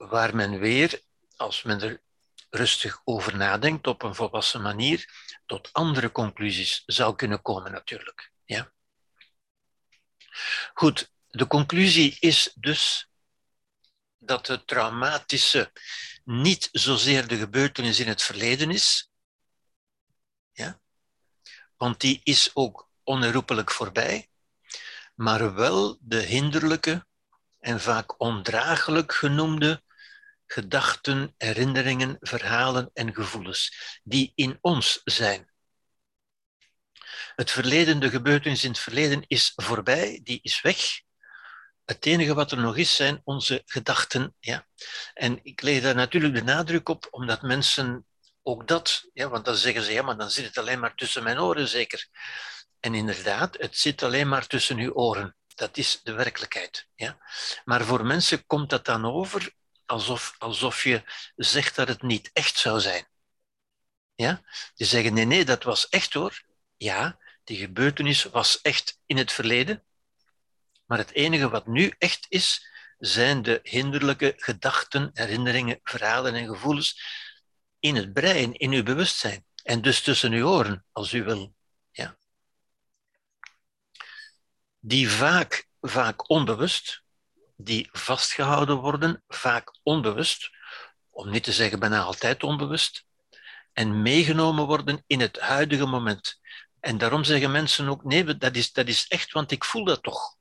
Waar 0.08 0.36
men 0.36 0.58
weer, 0.58 1.00
als 1.36 1.62
men 1.62 1.80
er 1.80 2.00
rustig 2.50 3.00
over 3.04 3.36
nadenkt 3.36 3.86
op 3.86 4.02
een 4.02 4.14
volwassen 4.14 4.62
manier, 4.62 5.08
tot 5.46 5.72
andere 5.72 6.12
conclusies 6.12 6.82
zou 6.86 7.16
kunnen 7.16 7.42
komen 7.42 7.72
natuurlijk. 7.72 8.32
Ja? 8.44 8.72
Goed, 10.74 11.12
de 11.28 11.46
conclusie 11.46 12.16
is 12.20 12.52
dus 12.54 13.08
dat 14.18 14.46
het 14.46 14.66
traumatische 14.66 15.72
niet 16.24 16.68
zozeer 16.72 17.28
de 17.28 17.36
gebeurtenis 17.36 18.00
in 18.00 18.08
het 18.08 18.22
verleden 18.22 18.70
is, 18.70 19.10
ja? 20.52 20.80
want 21.76 22.00
die 22.00 22.20
is 22.24 22.50
ook 22.54 22.90
onherroepelijk 23.02 23.70
voorbij, 23.70 24.30
maar 25.14 25.54
wel 25.54 25.98
de 26.00 26.20
hinderlijke 26.20 27.06
en 27.58 27.80
vaak 27.80 28.20
ondraaglijk 28.20 29.12
genoemde 29.12 29.82
gedachten, 30.52 31.34
herinneringen, 31.36 32.16
verhalen 32.20 32.90
en 32.94 33.14
gevoelens 33.14 34.00
die 34.02 34.32
in 34.34 34.58
ons 34.60 35.00
zijn. 35.04 35.50
Het 37.34 37.50
verleden, 37.50 38.00
de 38.00 38.10
gebeurtenis 38.10 38.64
in 38.64 38.70
het 38.70 38.78
verleden 38.78 39.24
is 39.26 39.52
voorbij, 39.56 40.20
die 40.22 40.40
is 40.42 40.60
weg. 40.60 41.00
Het 41.84 42.06
enige 42.06 42.34
wat 42.34 42.52
er 42.52 42.58
nog 42.58 42.76
is, 42.76 42.96
zijn 42.96 43.20
onze 43.24 43.62
gedachten. 43.66 44.34
Ja? 44.40 44.66
En 45.14 45.40
ik 45.42 45.62
leg 45.62 45.82
daar 45.82 45.94
natuurlijk 45.94 46.34
de 46.34 46.42
nadruk 46.42 46.88
op, 46.88 47.08
omdat 47.10 47.42
mensen 47.42 48.06
ook 48.42 48.68
dat, 48.68 49.10
ja, 49.12 49.28
want 49.28 49.44
dan 49.44 49.56
zeggen 49.56 49.82
ze, 49.82 49.92
ja, 49.92 50.02
maar 50.02 50.16
dan 50.16 50.30
zit 50.30 50.44
het 50.44 50.58
alleen 50.58 50.80
maar 50.80 50.94
tussen 50.94 51.22
mijn 51.22 51.40
oren 51.40 51.68
zeker. 51.68 52.08
En 52.80 52.94
inderdaad, 52.94 53.56
het 53.58 53.78
zit 53.78 54.02
alleen 54.02 54.28
maar 54.28 54.46
tussen 54.46 54.78
uw 54.78 54.92
oren. 54.92 55.36
Dat 55.54 55.76
is 55.76 56.00
de 56.02 56.12
werkelijkheid. 56.12 56.88
Ja? 56.94 57.18
Maar 57.64 57.84
voor 57.84 58.06
mensen 58.06 58.46
komt 58.46 58.70
dat 58.70 58.84
dan 58.84 59.04
over 59.04 59.52
alsof, 59.86 60.34
alsof 60.38 60.84
je 60.84 61.02
zegt 61.36 61.76
dat 61.76 61.88
het 61.88 62.02
niet 62.02 62.30
echt 62.32 62.58
zou 62.58 62.80
zijn. 62.80 63.06
Ja? 64.14 64.42
Die 64.74 64.86
zeggen, 64.86 65.14
nee, 65.14 65.24
nee, 65.24 65.44
dat 65.44 65.62
was 65.62 65.88
echt 65.88 66.12
hoor. 66.12 66.42
Ja, 66.76 67.18
die 67.44 67.56
gebeurtenis 67.56 68.24
was 68.24 68.60
echt 68.60 69.00
in 69.06 69.16
het 69.16 69.32
verleden. 69.32 69.84
Maar 70.86 70.98
het 70.98 71.12
enige 71.12 71.48
wat 71.48 71.66
nu 71.66 71.94
echt 71.98 72.26
is, 72.28 72.66
zijn 72.98 73.42
de 73.42 73.60
hinderlijke 73.62 74.32
gedachten, 74.36 75.10
herinneringen, 75.12 75.80
verhalen 75.82 76.34
en 76.34 76.46
gevoelens 76.46 77.02
in 77.78 77.96
het 77.96 78.12
brein, 78.12 78.54
in 78.54 78.72
uw 78.72 78.82
bewustzijn. 78.82 79.44
En 79.62 79.82
dus 79.82 80.02
tussen 80.02 80.32
uw 80.32 80.48
oren, 80.48 80.84
als 80.92 81.12
u 81.12 81.24
wil. 81.24 81.54
Ja. 81.90 82.16
Die 84.78 85.10
vaak, 85.10 85.68
vaak 85.80 86.28
onbewust, 86.30 87.01
die 87.64 87.88
vastgehouden 87.92 88.76
worden, 88.76 89.22
vaak 89.28 89.78
onbewust, 89.82 90.50
om 91.10 91.30
niet 91.30 91.44
te 91.44 91.52
zeggen 91.52 91.78
bijna 91.78 92.02
altijd 92.02 92.42
onbewust, 92.42 93.04
en 93.72 94.02
meegenomen 94.02 94.66
worden 94.66 95.04
in 95.06 95.20
het 95.20 95.40
huidige 95.40 95.86
moment. 95.86 96.40
En 96.80 96.98
daarom 96.98 97.24
zeggen 97.24 97.50
mensen 97.50 97.88
ook, 97.88 98.04
nee, 98.04 98.36
dat 98.36 98.56
is, 98.56 98.72
dat 98.72 98.88
is 98.88 99.06
echt, 99.08 99.32
want 99.32 99.50
ik 99.50 99.64
voel 99.64 99.84
dat 99.84 100.02
toch. 100.02 100.36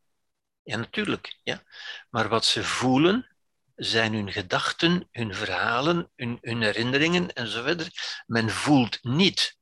Ja, 0.63 0.77
natuurlijk. 0.77 1.39
Ja. 1.43 1.63
Maar 2.09 2.29
wat 2.29 2.45
ze 2.45 2.63
voelen, 2.63 3.31
zijn 3.75 4.13
hun 4.13 4.31
gedachten, 4.31 5.07
hun 5.11 5.35
verhalen, 5.35 6.11
hun, 6.15 6.37
hun 6.41 6.61
herinneringen 6.61 7.33
enzovoort. 7.33 7.89
Men 8.25 8.49
voelt 8.49 9.03
niet 9.03 9.57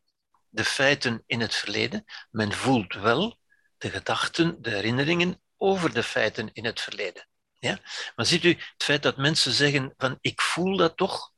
de 0.49 0.63
feiten 0.63 1.23
in 1.25 1.41
het 1.41 1.55
verleden, 1.55 2.05
men 2.31 2.51
voelt 2.53 2.93
wel 2.93 3.39
de 3.77 3.89
gedachten, 3.89 4.61
de 4.61 4.69
herinneringen 4.69 5.41
over 5.57 5.93
de 5.93 6.03
feiten 6.03 6.49
in 6.53 6.65
het 6.65 6.81
verleden. 6.81 7.27
Ja? 7.59 7.79
Maar 8.15 8.25
ziet 8.25 8.43
u, 8.43 8.49
het 8.49 8.83
feit 8.83 9.03
dat 9.03 9.17
mensen 9.17 9.51
zeggen 9.51 9.93
van 9.97 10.17
ik 10.21 10.41
voel 10.41 10.77
dat 10.77 10.97
toch, 10.97 11.31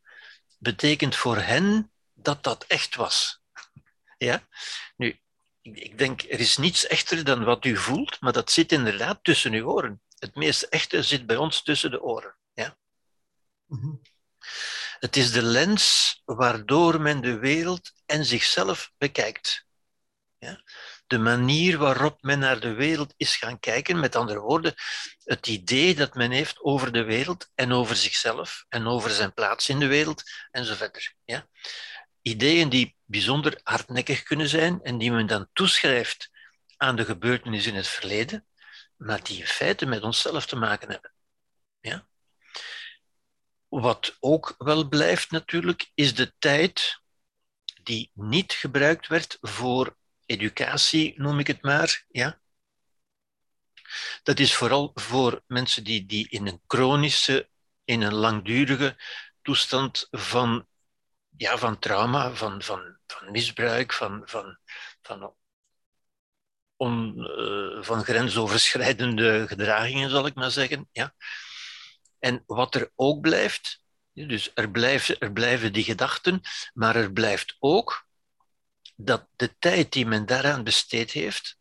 betekent 0.58 1.16
voor 1.16 1.38
hen 1.38 1.92
dat 2.14 2.44
dat 2.44 2.64
echt 2.64 2.96
was. 2.96 3.42
Ja? 4.18 4.48
Nu, 4.96 5.20
ik 5.62 5.98
denk, 5.98 6.22
er 6.22 6.40
is 6.40 6.58
niets 6.58 6.88
echter 6.88 7.24
dan 7.24 7.44
wat 7.44 7.66
u 7.66 7.78
voelt, 7.78 8.22
maar 8.22 8.34
dat 8.34 8.52
zit 8.52 8.72
inderdaad 8.72 9.24
tussen 9.24 9.54
uw 9.54 9.66
oren. 9.66 10.02
Het 10.18 10.36
meest 10.36 10.62
echte 10.62 11.04
zit 11.04 11.26
bij 11.26 11.38
ons 11.38 11.64
tussen 11.64 11.92
de 11.92 12.02
oren. 12.02 12.38
Ja? 12.54 12.78
Mhm. 13.66 13.96
Het 15.00 15.16
is 15.16 15.32
de 15.32 15.42
lens 15.42 16.16
waardoor 16.26 17.02
men 17.02 17.22
de 17.22 17.38
wereld 17.38 17.94
en 18.06 18.26
zichzelf 18.26 18.92
bekijkt. 18.98 19.66
Ja? 20.38 20.64
De 21.12 21.20
manier 21.20 21.78
waarop 21.78 22.22
men 22.22 22.40
naar 22.40 22.60
de 22.60 22.74
wereld 22.74 23.14
is 23.18 23.36
gaan 23.36 23.60
kijken, 23.60 24.00
met 24.00 24.16
andere 24.16 24.40
woorden, 24.40 24.74
het 25.24 25.48
idee 25.48 25.96
dat 25.96 26.14
men 26.14 26.32
heeft 26.32 26.60
over 26.60 26.92
de 26.92 27.04
wereld 27.04 27.50
en 27.56 27.72
over 27.72 27.96
zichzelf 27.96 28.66
en 28.70 28.88
over 28.88 29.10
zijn 29.10 29.34
plaats 29.34 29.70
in 29.70 29.80
de 29.80 29.88
wereld 29.88 30.24
enzovoort. 30.52 31.16
Ja? 31.26 31.48
ideeën 32.22 32.70
die 32.70 32.96
bijzonder 33.06 33.60
hardnekkig 33.64 34.24
kunnen 34.24 34.48
zijn 34.48 34.80
en 34.84 34.98
die 34.98 35.12
men 35.12 35.28
dan 35.28 35.50
toeschrijft 35.54 36.30
aan 36.78 36.96
de 36.96 37.06
gebeurtenissen 37.06 37.72
in 37.72 37.78
het 37.78 37.88
verleden, 37.88 38.46
maar 38.96 39.24
die 39.24 39.40
in 39.40 39.48
feite 39.48 39.86
met 39.86 40.04
onszelf 40.04 40.46
te 40.46 40.56
maken 40.56 40.90
hebben. 40.90 41.14
Ja? 41.80 42.08
Wat 43.68 44.18
ook 44.20 44.56
wel 44.58 44.88
blijft 44.88 45.32
natuurlijk, 45.32 45.92
is 45.94 46.16
de 46.16 46.34
tijd 46.40 47.02
die 47.84 48.12
niet 48.14 48.54
gebruikt 48.54 49.08
werd 49.08 49.38
voor 49.42 50.00
educatie, 50.32 51.14
noem 51.18 51.40
ik 51.40 51.48
het 51.48 51.62
maar. 51.62 52.06
Ja? 52.10 52.40
Dat 54.24 54.40
is 54.40 54.56
vooral 54.56 54.92
voor 54.94 55.44
mensen 55.48 55.84
die, 55.84 56.06
die 56.06 56.30
in 56.30 56.48
een 56.48 56.62
chronische, 56.68 57.50
in 57.84 58.02
een 58.02 58.14
langdurige 58.14 58.98
toestand 59.42 60.08
van 60.12 60.68
ja, 61.38 61.58
van 61.58 61.80
trauma, 61.80 62.34
van, 62.34 62.62
van, 62.62 62.98
van 63.08 63.32
misbruik, 63.32 63.94
van, 63.94 64.22
van, 64.26 64.58
van, 65.02 65.36
on, 66.76 67.16
uh, 67.18 67.84
van 67.84 68.04
grensoverschrijdende 68.04 69.48
gedragingen, 69.48 70.10
zal 70.10 70.26
ik 70.26 70.36
maar 70.36 70.52
zeggen. 70.52 70.90
Ja. 70.92 71.14
En 72.20 72.44
wat 72.46 72.76
er 72.76 72.92
ook 72.96 73.22
blijft, 73.22 73.84
dus 74.14 74.52
er 74.54 74.72
blijven, 74.72 75.20
er 75.20 75.32
blijven 75.32 75.74
die 75.74 75.84
gedachten, 75.84 76.42
maar 76.74 76.96
er 76.96 77.12
blijft 77.12 77.56
ook 77.60 78.08
dat 79.04 79.28
de 79.36 79.56
tijd 79.60 79.92
die 79.92 80.06
men 80.06 80.26
daaraan 80.26 80.64
besteed 80.64 81.12
heeft, 81.12 81.58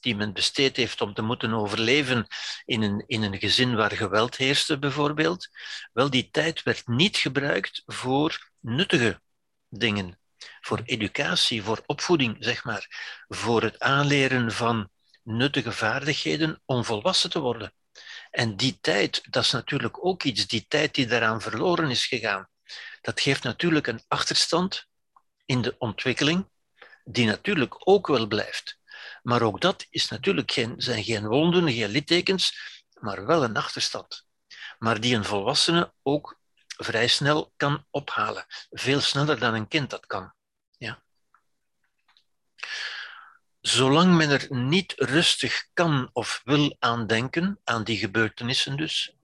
die 0.00 0.16
men 0.16 0.32
besteed 0.32 0.76
heeft 0.76 1.00
om 1.00 1.14
te 1.14 1.22
moeten 1.22 1.52
overleven 1.52 2.26
in 2.64 2.82
een, 2.82 3.04
in 3.06 3.22
een 3.22 3.38
gezin 3.38 3.74
waar 3.74 3.92
geweld 3.92 4.36
heerste, 4.36 4.78
bijvoorbeeld, 4.78 5.48
wel, 5.92 6.10
die 6.10 6.28
tijd 6.30 6.62
werd 6.62 6.86
niet 6.86 7.16
gebruikt 7.16 7.82
voor 7.86 8.50
nuttige 8.60 9.20
dingen. 9.68 10.18
Voor 10.60 10.80
educatie, 10.84 11.62
voor 11.62 11.82
opvoeding, 11.86 12.36
zeg 12.40 12.64
maar. 12.64 12.86
Voor 13.28 13.62
het 13.62 13.78
aanleren 13.78 14.52
van 14.52 14.90
nuttige 15.22 15.72
vaardigheden 15.72 16.62
om 16.64 16.84
volwassen 16.84 17.30
te 17.30 17.40
worden. 17.40 17.74
En 18.30 18.56
die 18.56 18.78
tijd, 18.80 19.22
dat 19.30 19.44
is 19.44 19.50
natuurlijk 19.50 20.04
ook 20.04 20.22
iets, 20.22 20.46
die 20.46 20.64
tijd 20.68 20.94
die 20.94 21.06
daaraan 21.06 21.40
verloren 21.40 21.90
is 21.90 22.06
gegaan, 22.06 22.48
dat 23.00 23.20
geeft 23.20 23.42
natuurlijk 23.42 23.86
een 23.86 24.02
achterstand 24.08 24.88
in 25.44 25.62
de 25.62 25.74
ontwikkeling, 25.78 26.49
die 27.12 27.26
natuurlijk 27.26 27.76
ook 27.88 28.06
wel 28.06 28.26
blijft. 28.26 28.78
Maar 29.22 29.42
ook 29.42 29.60
dat 29.60 29.86
is 29.90 30.08
natuurlijk 30.08 30.52
geen, 30.52 30.74
zijn 30.76 31.04
geen 31.04 31.26
wonden, 31.26 31.72
geen 31.72 31.88
littekens, 31.88 32.58
maar 33.00 33.26
wel 33.26 33.44
een 33.44 33.56
achterstand. 33.56 34.26
Maar 34.78 35.00
die 35.00 35.16
een 35.16 35.24
volwassene 35.24 35.92
ook 36.02 36.38
vrij 36.76 37.08
snel 37.08 37.52
kan 37.56 37.86
ophalen. 37.90 38.46
Veel 38.70 39.00
sneller 39.00 39.38
dan 39.38 39.54
een 39.54 39.68
kind 39.68 39.90
dat 39.90 40.06
kan. 40.06 40.32
Ja. 40.78 41.02
Zolang 43.60 44.16
men 44.16 44.30
er 44.30 44.46
niet 44.48 44.92
rustig 44.96 45.68
kan 45.72 46.10
of 46.12 46.40
wil 46.44 46.76
aan 46.78 47.06
denken, 47.06 47.60
aan 47.64 47.84
die 47.84 47.98
gebeurtenissen 47.98 48.76
dus, 48.76 49.14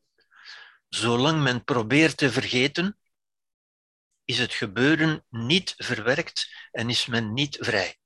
zolang 0.89 1.43
men 1.43 1.65
probeert 1.65 2.17
te 2.17 2.31
vergeten, 2.31 2.99
is 4.27 4.39
het 4.39 4.55
gebeuren 4.55 5.25
niet 5.31 5.75
verwerkt 5.77 6.49
en 6.71 6.91
is 6.91 7.07
men 7.07 7.33
niet 7.33 7.57
vrij. 7.61 7.99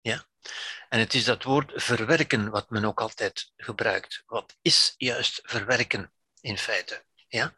Ja? 0.00 0.26
En 0.88 0.98
het 0.98 1.14
is 1.14 1.24
dat 1.24 1.42
woord 1.42 1.72
verwerken 1.74 2.50
wat 2.50 2.70
men 2.70 2.84
ook 2.84 3.00
altijd 3.00 3.52
gebruikt. 3.56 4.22
Wat 4.26 4.56
is 4.62 4.94
juist 4.96 5.40
verwerken 5.42 6.12
in 6.40 6.58
feite? 6.58 7.04
Ja? 7.28 7.56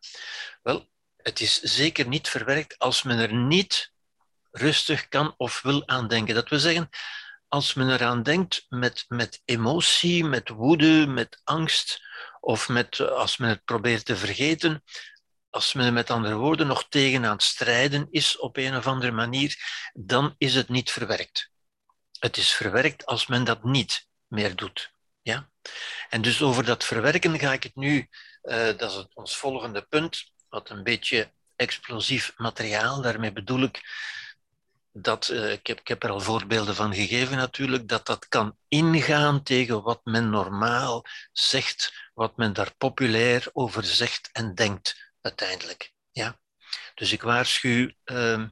Wel, 0.62 0.90
het 1.16 1.40
is 1.40 1.60
zeker 1.60 2.06
niet 2.06 2.28
verwerkt 2.28 2.78
als 2.78 3.02
men 3.02 3.18
er 3.18 3.34
niet 3.34 3.92
rustig 4.50 5.08
kan 5.08 5.34
of 5.36 5.62
wil 5.62 5.88
aan 5.88 6.08
denken. 6.08 6.34
Dat 6.34 6.48
wil 6.48 6.58
zeggen, 6.58 6.88
als 7.48 7.74
men 7.74 7.90
eraan 7.90 8.22
denkt 8.22 8.66
met, 8.68 9.04
met 9.08 9.42
emotie, 9.44 10.24
met 10.24 10.48
woede, 10.48 11.06
met 11.06 11.40
angst, 11.44 12.06
of 12.40 12.68
met, 12.68 13.00
als 13.00 13.36
men 13.36 13.48
het 13.48 13.64
probeert 13.64 14.04
te 14.04 14.16
vergeten, 14.16 14.82
als 15.58 15.72
men 15.72 15.92
met 15.92 16.10
andere 16.10 16.34
woorden 16.34 16.66
nog 16.66 16.88
tegen 16.88 17.24
aan 17.24 17.32
het 17.32 17.42
strijden 17.42 18.06
is 18.10 18.38
op 18.38 18.56
een 18.56 18.76
of 18.76 18.86
andere 18.86 19.12
manier, 19.12 19.56
dan 19.94 20.34
is 20.36 20.54
het 20.54 20.68
niet 20.68 20.90
verwerkt. 20.90 21.50
Het 22.18 22.36
is 22.36 22.52
verwerkt 22.52 23.06
als 23.06 23.26
men 23.26 23.44
dat 23.44 23.64
niet 23.64 24.06
meer 24.26 24.56
doet. 24.56 24.92
Ja? 25.22 25.50
En 26.08 26.22
dus 26.22 26.42
over 26.42 26.64
dat 26.64 26.84
verwerken 26.84 27.38
ga 27.38 27.52
ik 27.52 27.62
het 27.62 27.74
nu, 27.74 28.08
uh, 28.42 28.66
dat 28.76 28.90
is 28.90 28.94
het, 28.94 29.14
ons 29.14 29.36
volgende 29.36 29.82
punt, 29.82 30.32
wat 30.48 30.70
een 30.70 30.82
beetje 30.82 31.32
explosief 31.56 32.32
materiaal, 32.36 33.02
daarmee 33.02 33.32
bedoel 33.32 33.62
ik 33.62 33.80
dat, 34.92 35.28
uh, 35.28 35.52
ik, 35.52 35.66
heb, 35.66 35.80
ik 35.80 35.88
heb 35.88 36.02
er 36.02 36.10
al 36.10 36.20
voorbeelden 36.20 36.74
van 36.74 36.94
gegeven 36.94 37.36
natuurlijk, 37.36 37.88
dat 37.88 38.06
dat 38.06 38.28
kan 38.28 38.56
ingaan 38.68 39.42
tegen 39.42 39.82
wat 39.82 40.00
men 40.04 40.30
normaal 40.30 41.04
zegt, 41.32 42.10
wat 42.14 42.36
men 42.36 42.52
daar 42.52 42.74
populair 42.76 43.48
over 43.52 43.84
zegt 43.84 44.28
en 44.32 44.54
denkt 44.54 45.07
uiteindelijk. 45.28 45.92
Ja? 46.10 46.40
Dus 46.94 47.12
ik 47.12 47.22
waarschuw 47.22 47.92
uh, 48.04 48.48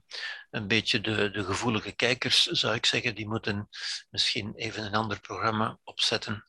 een 0.51 0.67
beetje 0.67 1.01
de, 1.01 1.31
de 1.31 1.45
gevoelige 1.45 1.93
kijkers, 1.93 2.43
zou 2.43 2.75
ik 2.75 2.87
zeggen, 2.87 3.15
die 3.15 3.29
moeten 3.29 3.69
misschien 4.11 4.55
even 4.55 4.85
een 4.85 4.95
ander 4.95 5.21
programma 5.21 5.79
opzetten. 5.85 6.49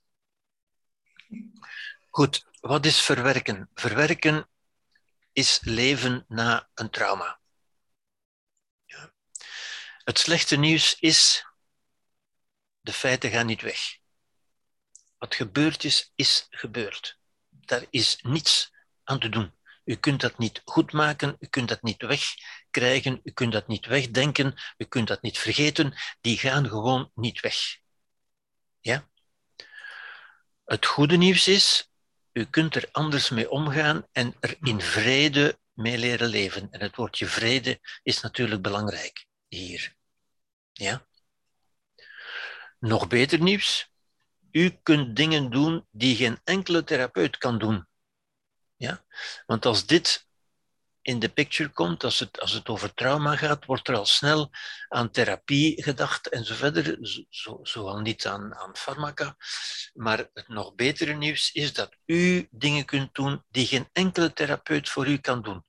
Goed, 2.10 2.46
wat 2.60 2.86
is 2.86 3.02
verwerken? 3.02 3.70
Verwerken 3.74 4.50
is 5.32 5.60
leven 5.62 6.26
na 6.28 6.70
een 6.74 6.90
trauma. 6.90 7.40
Ja. 8.86 9.14
Het 10.04 10.20
slechte 10.20 10.56
nieuws 10.56 11.00
is, 11.00 11.46
de 12.80 12.94
feiten 12.94 13.30
gaan 13.30 13.46
niet 13.46 13.62
weg. 13.62 13.98
Wat 15.18 15.36
gebeurd 15.36 15.84
is, 15.84 16.12
is 16.16 16.48
gebeurd. 16.50 17.20
Daar 17.50 17.86
is 17.90 18.20
niets 18.22 18.72
aan 19.04 19.20
te 19.20 19.30
doen. 19.30 19.57
U 19.88 19.96
kunt 19.96 20.22
dat 20.22 20.38
niet 20.38 20.62
goed 20.66 20.92
maken, 20.92 21.36
u 21.40 21.48
kunt 21.48 21.70
dat 21.70 21.82
niet 21.82 22.02
wegkrijgen, 22.02 23.20
u 23.24 23.32
kunt 23.32 23.52
dat 23.52 23.68
niet 23.68 23.86
wegdenken, 23.86 24.54
u 24.78 24.86
kunt 24.86 25.08
dat 25.08 25.22
niet 25.22 25.38
vergeten. 25.38 25.94
Die 26.22 26.38
gaan 26.38 26.70
gewoon 26.70 27.12
niet 27.16 27.40
weg. 27.40 27.56
Ja? 28.80 29.10
Het 30.66 30.86
goede 30.86 31.18
nieuws 31.18 31.48
is, 31.48 31.92
u 32.34 32.46
kunt 32.46 32.76
er 32.76 32.90
anders 32.92 33.30
mee 33.30 33.50
omgaan 33.50 34.08
en 34.12 34.36
er 34.40 34.58
in 34.62 34.82
vrede 34.82 35.60
mee 35.74 35.98
leren 35.98 36.28
leven. 36.28 36.68
En 36.72 36.82
het 36.82 36.96
woordje 36.96 37.26
vrede 37.26 37.80
is 38.04 38.22
natuurlijk 38.22 38.62
belangrijk 38.62 39.26
hier. 39.48 39.96
Ja? 40.74 41.08
Nog 42.80 43.08
beter 43.08 43.42
nieuws, 43.42 43.92
u 44.52 44.80
kunt 44.84 45.16
dingen 45.16 45.50
doen 45.50 45.88
die 45.92 46.16
geen 46.16 46.40
enkele 46.44 46.84
therapeut 46.84 47.38
kan 47.38 47.60
doen. 47.60 47.87
Ja? 48.78 49.06
Want 49.46 49.66
als 49.66 49.86
dit 49.86 50.28
in 51.08 51.20
de 51.20 51.30
picture 51.30 51.70
komt, 51.70 52.04
als 52.04 52.20
het, 52.20 52.40
als 52.40 52.52
het 52.52 52.68
over 52.70 52.94
trauma 52.94 53.36
gaat, 53.36 53.66
wordt 53.66 53.88
er 53.88 53.96
al 53.96 54.06
snel 54.06 54.50
aan 54.88 55.12
therapie 55.12 55.84
gedacht 55.84 56.30
en 56.30 56.46
zo 56.46 56.56
verder, 56.56 56.98
zo, 57.64 58.00
niet 58.00 58.26
aan, 58.26 58.56
aan 58.56 58.76
farmaca. 58.76 59.38
Maar 59.94 60.30
het 60.34 60.48
nog 60.48 60.76
betere 60.76 61.14
nieuws 61.14 61.52
is 61.52 61.74
dat 61.74 61.98
u 62.06 62.48
dingen 62.52 62.86
kunt 62.86 63.16
doen 63.16 63.44
die 63.50 63.68
geen 63.68 63.90
enkele 63.94 64.34
therapeut 64.34 64.90
voor 64.90 65.08
u 65.08 65.18
kan 65.18 65.42
doen. 65.42 65.66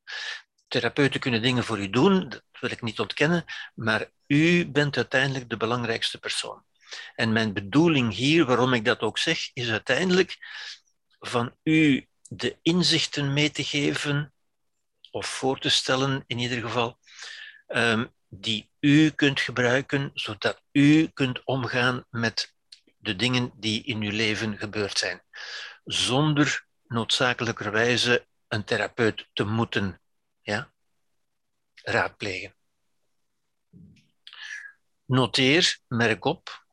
Therapeuten 0.68 1.20
kunnen 1.20 1.42
dingen 1.42 1.64
voor 1.64 1.78
u 1.78 1.90
doen, 1.90 2.28
dat 2.28 2.42
wil 2.60 2.70
ik 2.70 2.82
niet 2.82 3.00
ontkennen, 3.00 3.44
maar 3.74 4.10
u 4.26 4.70
bent 4.70 4.96
uiteindelijk 4.96 5.50
de 5.50 5.56
belangrijkste 5.56 6.18
persoon. 6.18 6.64
En 7.14 7.32
mijn 7.32 7.52
bedoeling 7.52 8.14
hier, 8.14 8.44
waarom 8.44 8.72
ik 8.72 8.84
dat 8.84 9.00
ook 9.00 9.18
zeg, 9.18 9.50
is 9.52 9.70
uiteindelijk 9.70 10.36
van 11.18 11.56
u 11.62 12.07
de 12.28 12.58
inzichten 12.62 13.32
mee 13.32 13.50
te 13.50 13.64
geven, 13.64 14.32
of 15.10 15.26
voor 15.26 15.58
te 15.58 15.68
stellen 15.68 16.24
in 16.26 16.38
ieder 16.38 16.60
geval, 16.60 16.98
ehm, 17.66 18.06
die 18.28 18.70
u 18.80 19.10
kunt 19.10 19.40
gebruiken, 19.40 20.10
zodat 20.14 20.62
u 20.72 21.08
kunt 21.08 21.44
omgaan 21.44 22.06
met 22.10 22.54
de 22.98 23.16
dingen 23.16 23.52
die 23.54 23.84
in 23.84 24.02
uw 24.02 24.10
leven 24.10 24.58
gebeurd 24.58 24.98
zijn, 24.98 25.22
zonder 25.84 26.66
noodzakelijkerwijze 26.86 28.26
een 28.48 28.64
therapeut 28.64 29.28
te 29.32 29.44
moeten 29.44 30.00
ja, 30.40 30.72
raadplegen. 31.74 32.56
Noteer, 35.04 35.78
merk 35.88 36.24
op, 36.24 36.64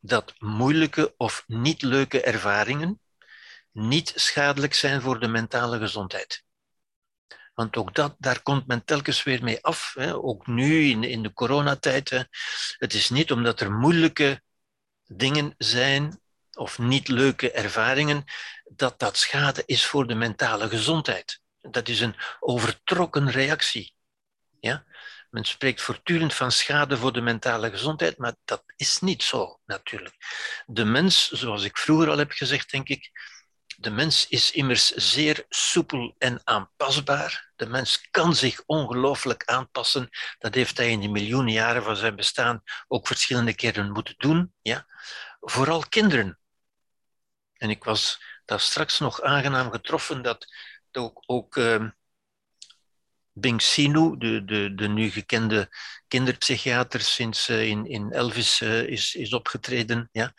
dat 0.00 0.34
moeilijke 0.38 1.14
of 1.16 1.44
niet 1.46 1.82
leuke 1.82 2.20
ervaringen 2.20 3.00
niet 3.76 4.12
schadelijk 4.14 4.74
zijn 4.74 5.00
voor 5.00 5.20
de 5.20 5.28
mentale 5.28 5.78
gezondheid. 5.78 6.44
Want 7.54 7.76
ook 7.76 7.94
dat, 7.94 8.14
daar 8.18 8.42
komt 8.42 8.66
men 8.66 8.84
telkens 8.84 9.22
weer 9.22 9.42
mee 9.42 9.64
af. 9.64 9.92
Hè. 9.94 10.14
Ook 10.14 10.46
nu 10.46 10.88
in, 10.88 11.04
in 11.04 11.22
de 11.22 11.32
coronatijd. 11.32 12.10
Hè. 12.10 12.22
Het 12.78 12.94
is 12.94 13.10
niet 13.10 13.32
omdat 13.32 13.60
er 13.60 13.72
moeilijke 13.72 14.42
dingen 15.06 15.54
zijn 15.58 16.20
of 16.52 16.78
niet 16.78 17.08
leuke 17.08 17.50
ervaringen, 17.50 18.24
dat 18.64 18.98
dat 18.98 19.16
schade 19.16 19.62
is 19.66 19.86
voor 19.86 20.06
de 20.06 20.14
mentale 20.14 20.68
gezondheid. 20.68 21.40
Dat 21.60 21.88
is 21.88 22.00
een 22.00 22.16
overtrokken 22.40 23.30
reactie. 23.30 23.94
Ja? 24.60 24.84
Men 25.30 25.44
spreekt 25.44 25.82
voortdurend 25.82 26.34
van 26.34 26.52
schade 26.52 26.96
voor 26.96 27.12
de 27.12 27.20
mentale 27.20 27.70
gezondheid, 27.70 28.18
maar 28.18 28.34
dat 28.44 28.62
is 28.76 29.00
niet 29.00 29.22
zo 29.22 29.60
natuurlijk. 29.66 30.14
De 30.66 30.84
mens, 30.84 31.30
zoals 31.30 31.64
ik 31.64 31.78
vroeger 31.78 32.10
al 32.10 32.18
heb 32.18 32.30
gezegd, 32.30 32.70
denk 32.70 32.88
ik, 32.88 33.10
de 33.76 33.90
mens 33.90 34.28
is 34.28 34.50
immers 34.50 34.90
zeer 34.90 35.44
soepel 35.48 36.14
en 36.18 36.40
aanpasbaar. 36.44 37.52
De 37.56 37.66
mens 37.66 38.08
kan 38.10 38.34
zich 38.34 38.62
ongelooflijk 38.66 39.44
aanpassen. 39.44 40.08
Dat 40.38 40.54
heeft 40.54 40.76
hij 40.76 40.90
in 40.90 41.00
de 41.00 41.08
miljoenen 41.08 41.52
jaren 41.52 41.82
van 41.82 41.96
zijn 41.96 42.16
bestaan 42.16 42.62
ook 42.88 43.06
verschillende 43.06 43.54
keren 43.54 43.92
moeten 43.92 44.14
doen. 44.18 44.52
Ja? 44.62 44.86
Vooral 45.40 45.86
kinderen. 45.88 46.38
En 47.52 47.70
ik 47.70 47.84
was 47.84 48.22
daar 48.44 48.60
straks 48.60 48.98
nog 48.98 49.22
aangenaam 49.22 49.70
getroffen 49.70 50.22
dat 50.22 50.46
ook, 50.92 51.22
ook 51.26 51.56
uh, 51.56 51.84
Bing 53.32 53.62
Sinu, 53.62 54.16
de, 54.18 54.44
de, 54.44 54.74
de 54.74 54.88
nu 54.88 55.10
gekende 55.10 55.68
kinderpsychiater 56.08 57.00
sinds 57.00 57.48
uh, 57.48 57.68
in, 57.68 57.86
in 57.86 58.12
Elvis 58.12 58.60
uh, 58.60 58.82
is, 58.82 59.14
is 59.14 59.32
opgetreden, 59.32 60.08
ja, 60.12 60.34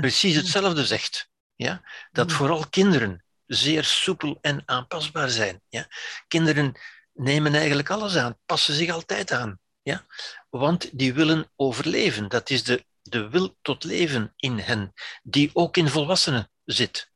precies 0.00 0.36
hetzelfde 0.36 0.86
zegt. 0.86 1.29
Ja? 1.60 1.82
Dat 2.12 2.32
vooral 2.32 2.68
kinderen 2.68 3.24
zeer 3.46 3.84
soepel 3.84 4.38
en 4.40 4.62
aanpasbaar 4.66 5.28
zijn. 5.28 5.62
Ja? 5.68 5.88
Kinderen 6.28 6.80
nemen 7.12 7.54
eigenlijk 7.54 7.90
alles 7.90 8.16
aan, 8.16 8.38
passen 8.46 8.74
zich 8.74 8.90
altijd 8.90 9.32
aan. 9.32 9.58
Ja? 9.82 10.06
Want 10.50 10.98
die 10.98 11.14
willen 11.14 11.50
overleven. 11.56 12.28
Dat 12.28 12.50
is 12.50 12.64
de, 12.64 12.86
de 13.02 13.28
wil 13.28 13.56
tot 13.62 13.84
leven 13.84 14.32
in 14.36 14.58
hen, 14.58 14.92
die 15.22 15.50
ook 15.52 15.76
in 15.76 15.88
volwassenen 15.88 16.50
zit. 16.64 17.10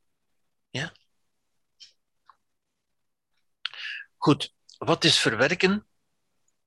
Ja? 0.69 0.91
Goed, 4.17 4.53
wat 4.77 5.03
is 5.03 5.17
verwerken? 5.17 5.87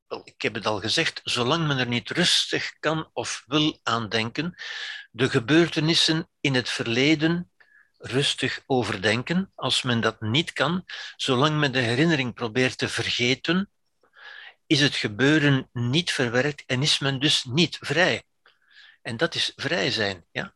Wel, 0.06 0.22
ik 0.24 0.42
heb 0.42 0.54
het 0.54 0.66
al 0.66 0.80
gezegd, 0.80 1.20
zolang 1.24 1.66
men 1.66 1.78
er 1.78 1.86
niet 1.86 2.10
rustig 2.10 2.78
kan 2.78 3.10
of 3.12 3.42
wil 3.46 3.78
aan 3.82 4.08
denken, 4.08 4.54
de 5.10 5.30
gebeurtenissen 5.30 6.28
in 6.40 6.54
het 6.54 6.68
verleden 6.68 7.50
rustig 7.98 8.62
overdenken. 8.66 9.52
Als 9.54 9.82
men 9.82 10.00
dat 10.00 10.20
niet 10.20 10.52
kan, 10.52 10.84
zolang 11.16 11.58
men 11.58 11.72
de 11.72 11.78
herinnering 11.78 12.34
probeert 12.34 12.78
te 12.78 12.88
vergeten, 12.88 13.70
is 14.66 14.80
het 14.80 14.94
gebeuren 14.94 15.68
niet 15.72 16.12
verwerkt 16.12 16.64
en 16.66 16.82
is 16.82 16.98
men 16.98 17.20
dus 17.20 17.44
niet 17.44 17.78
vrij. 17.80 18.22
En 19.02 19.16
dat 19.16 19.34
is 19.34 19.52
vrij 19.56 19.90
zijn. 19.90 20.26
Ja? 20.30 20.54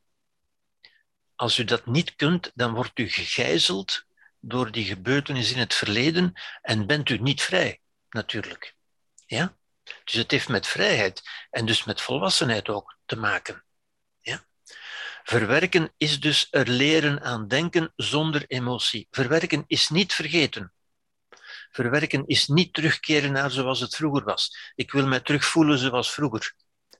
Als 1.35 1.59
u 1.59 1.65
dat 1.65 1.87
niet 1.87 2.17
kunt, 2.17 2.51
dan 2.55 2.75
wordt 2.75 2.99
u 2.99 3.09
gegijzeld 3.09 4.05
door 4.41 4.71
die 4.71 4.85
gebeurtenis 4.85 5.53
in 5.53 5.59
het 5.59 5.75
verleden 5.75 6.33
en 6.63 6.87
bent 6.87 7.09
u 7.09 7.19
niet 7.19 7.43
vrij, 7.43 7.81
natuurlijk. 8.11 8.75
Ja? 9.27 9.57
Dus 10.05 10.15
het 10.15 10.31
heeft 10.31 10.49
met 10.49 10.67
vrijheid 10.67 11.23
en 11.51 11.67
dus 11.67 11.85
met 11.85 12.01
volwassenheid 12.01 12.69
ook 12.69 12.97
te 13.05 13.17
maken. 13.17 13.65
Verwerken 15.25 15.93
is 15.97 16.21
dus 16.21 16.49
er 16.51 16.69
leren 16.69 17.23
aan 17.23 17.49
denken 17.49 17.93
zonder 17.97 18.45
emotie. 18.47 19.07
Verwerken 19.11 19.65
is 19.67 19.89
niet 19.89 20.13
vergeten. 20.13 20.73
Verwerken 21.71 22.27
is 22.27 22.49
niet 22.49 22.73
terugkeren 22.73 23.33
naar 23.33 23.51
zoals 23.51 23.81
het 23.81 23.97
vroeger 23.97 24.25
was. 24.25 24.73
Ik 24.75 24.93
wil 24.93 25.07
mij 25.07 25.21
terugvoelen 25.21 25.79
zoals 25.79 26.13
vroeger. 26.13 26.55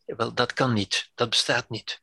Wel, 0.05 0.35
dat 0.35 0.53
kan 0.53 0.73
niet. 0.73 1.11
Dat 1.15 1.31
bestaat 1.31 1.69
niet. 1.69 2.03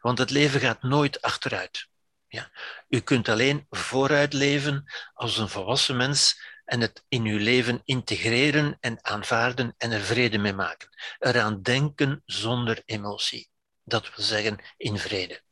Want 0.00 0.18
het 0.18 0.30
leven 0.30 0.60
gaat 0.60 0.82
nooit 0.82 1.22
achteruit. 1.22 1.88
Ja? 2.28 2.50
U 2.88 3.00
kunt 3.00 3.28
alleen 3.28 3.66
vooruit 3.70 4.32
leven 4.32 4.84
als 5.14 5.38
een 5.38 5.48
volwassen 5.48 5.96
mens 5.96 6.40
en 6.64 6.80
het 6.80 7.04
in 7.08 7.24
uw 7.24 7.38
leven 7.38 7.80
integreren 7.84 8.76
en 8.80 9.04
aanvaarden 9.04 9.74
en 9.78 9.90
er 9.90 10.00
vrede 10.00 10.38
mee 10.38 10.52
maken. 10.52 10.88
Eraan 11.18 11.62
denken 11.62 12.22
zonder 12.24 12.82
emotie. 12.84 13.50
Dat 13.84 14.14
wil 14.14 14.24
zeggen 14.24 14.58
in 14.76 14.98
vrede. 14.98 15.42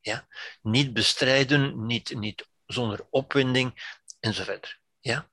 Ja? 0.00 0.26
Niet 0.62 0.92
bestrijden, 0.92 1.86
niet, 1.86 2.14
niet 2.14 2.48
zonder 2.66 3.06
opwinding 3.10 3.96
enzovoort. 4.20 4.80
Ja? 5.00 5.30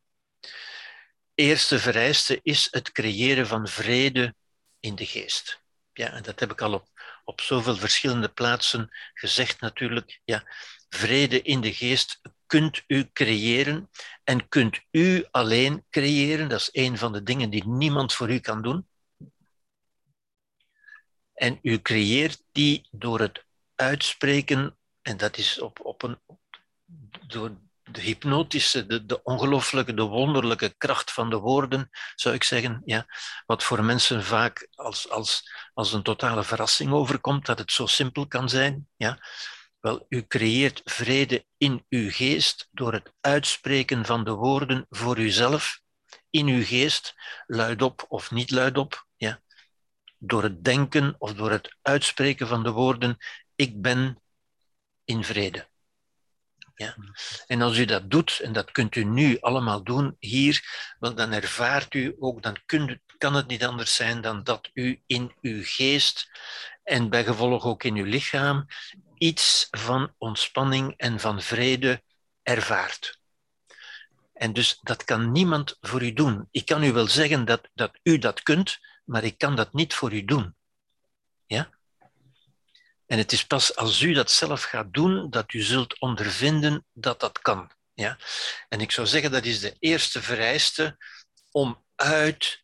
Eerste 1.33 1.79
vereiste 1.79 2.39
is 2.43 2.67
het 2.71 2.91
creëren 2.91 3.47
van 3.47 3.67
vrede 3.67 4.35
in 4.79 4.95
de 4.95 5.05
geest. 5.05 5.61
Ja, 5.93 6.11
en 6.11 6.23
dat 6.23 6.39
heb 6.39 6.51
ik 6.51 6.61
al 6.61 6.73
op, 6.73 6.87
op 7.23 7.41
zoveel 7.41 7.75
verschillende 7.75 8.29
plaatsen 8.29 8.89
gezegd 9.13 9.61
natuurlijk. 9.61 10.21
Ja, 10.23 10.43
vrede 10.89 11.41
in 11.41 11.61
de 11.61 11.73
geest 11.73 12.21
kunt 12.45 12.83
u 12.87 13.09
creëren 13.13 13.89
en 14.23 14.47
kunt 14.47 14.81
u 14.91 15.25
alleen 15.31 15.85
creëren. 15.89 16.49
Dat 16.49 16.59
is 16.59 16.69
een 16.71 16.97
van 16.97 17.13
de 17.13 17.23
dingen 17.23 17.49
die 17.49 17.67
niemand 17.67 18.13
voor 18.13 18.29
u 18.29 18.39
kan 18.39 18.61
doen. 18.61 18.87
En 21.33 21.59
u 21.61 21.81
creëert 21.81 22.43
die 22.51 22.87
door 22.91 23.19
het 23.19 23.45
uitspreken, 23.77 24.77
en 25.01 25.17
dat 25.17 25.37
is 25.37 25.59
op, 25.59 25.79
op 25.85 26.03
een, 26.03 26.19
door 27.27 27.57
de 27.91 28.01
hypnotische, 28.01 28.85
de, 28.85 29.05
de 29.05 29.23
ongelooflijke, 29.23 29.93
de 29.93 30.03
wonderlijke 30.03 30.75
kracht 30.77 31.11
van 31.11 31.29
de 31.29 31.37
woorden, 31.37 31.89
zou 32.15 32.35
ik 32.35 32.43
zeggen, 32.43 32.81
ja, 32.85 33.05
wat 33.45 33.63
voor 33.63 33.83
mensen 33.83 34.23
vaak 34.23 34.67
als, 34.73 35.09
als, 35.09 35.51
als 35.73 35.93
een 35.93 36.03
totale 36.03 36.43
verrassing 36.43 36.91
overkomt, 36.91 37.45
dat 37.45 37.59
het 37.59 37.71
zo 37.71 37.85
simpel 37.85 38.27
kan 38.27 38.49
zijn. 38.49 38.87
Ja. 38.95 39.19
Wel, 39.79 40.05
u 40.09 40.27
creëert 40.27 40.81
vrede 40.83 41.45
in 41.57 41.85
uw 41.89 42.11
geest 42.11 42.67
door 42.71 42.93
het 42.93 43.13
uitspreken 43.21 44.05
van 44.05 44.23
de 44.23 44.31
woorden 44.31 44.85
voor 44.89 45.17
uzelf, 45.17 45.79
in 46.29 46.47
uw 46.47 46.63
geest, 46.63 47.13
luidop 47.45 48.05
of 48.07 48.31
niet 48.31 48.51
luidop, 48.51 49.07
ja. 49.15 49.41
door 50.17 50.43
het 50.43 50.63
denken 50.63 51.15
of 51.17 51.33
door 51.33 51.51
het 51.51 51.77
uitspreken 51.81 52.47
van 52.47 52.63
de 52.63 52.71
woorden, 52.71 53.17
ik 53.57 53.81
ben 53.81 54.21
in 55.03 55.23
vrede. 55.23 55.67
Ja? 56.75 56.95
En 57.47 57.61
als 57.61 57.77
u 57.77 57.85
dat 57.85 58.09
doet, 58.11 58.39
en 58.39 58.53
dat 58.53 58.71
kunt 58.71 58.95
u 58.95 59.03
nu 59.03 59.39
allemaal 59.39 59.83
doen 59.83 60.15
hier, 60.19 60.61
wel, 60.99 61.15
dan 61.15 61.31
ervaart 61.31 61.93
u 61.93 62.15
ook, 62.19 62.43
dan 62.43 62.57
kunt, 62.65 62.99
kan 63.17 63.33
het 63.33 63.47
niet 63.47 63.65
anders 63.65 63.95
zijn 63.95 64.21
dan 64.21 64.43
dat 64.43 64.69
u 64.73 65.01
in 65.05 65.35
uw 65.41 65.61
geest 65.63 66.29
en 66.83 67.09
bij 67.09 67.23
gevolg 67.23 67.65
ook 67.65 67.83
in 67.83 67.95
uw 67.95 68.05
lichaam 68.05 68.65
iets 69.17 69.67
van 69.71 70.13
ontspanning 70.17 70.93
en 70.97 71.19
van 71.19 71.41
vrede 71.41 72.03
ervaart. 72.43 73.19
En 74.33 74.53
dus 74.53 74.79
dat 74.81 75.03
kan 75.03 75.31
niemand 75.31 75.77
voor 75.81 76.03
u 76.03 76.13
doen. 76.13 76.47
Ik 76.51 76.65
kan 76.65 76.83
u 76.83 76.91
wel 76.93 77.07
zeggen 77.07 77.45
dat, 77.45 77.69
dat 77.73 77.99
u 78.03 78.17
dat 78.17 78.43
kunt, 78.43 78.79
maar 79.05 79.23
ik 79.23 79.37
kan 79.37 79.55
dat 79.55 79.73
niet 79.73 79.93
voor 79.93 80.13
u 80.13 80.25
doen. 80.25 80.55
Ja? 81.45 81.76
En 83.07 83.17
het 83.17 83.31
is 83.31 83.45
pas 83.45 83.75
als 83.75 84.01
u 84.01 84.13
dat 84.13 84.31
zelf 84.31 84.63
gaat 84.63 84.93
doen, 84.93 85.29
dat 85.29 85.53
u 85.53 85.61
zult 85.61 85.99
ondervinden 85.99 86.85
dat 86.93 87.19
dat 87.19 87.39
kan. 87.39 87.71
Ja? 87.93 88.17
En 88.69 88.81
ik 88.81 88.91
zou 88.91 89.07
zeggen, 89.07 89.31
dat 89.31 89.45
is 89.45 89.59
de 89.59 89.75
eerste 89.79 90.21
vereiste 90.21 90.97
om 91.51 91.85
uit 91.95 92.63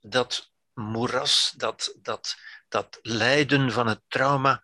dat 0.00 0.50
moeras, 0.74 1.52
dat, 1.56 1.94
dat, 1.96 2.36
dat 2.68 2.98
lijden 3.02 3.72
van 3.72 3.86
het 3.86 4.00
trauma 4.08 4.62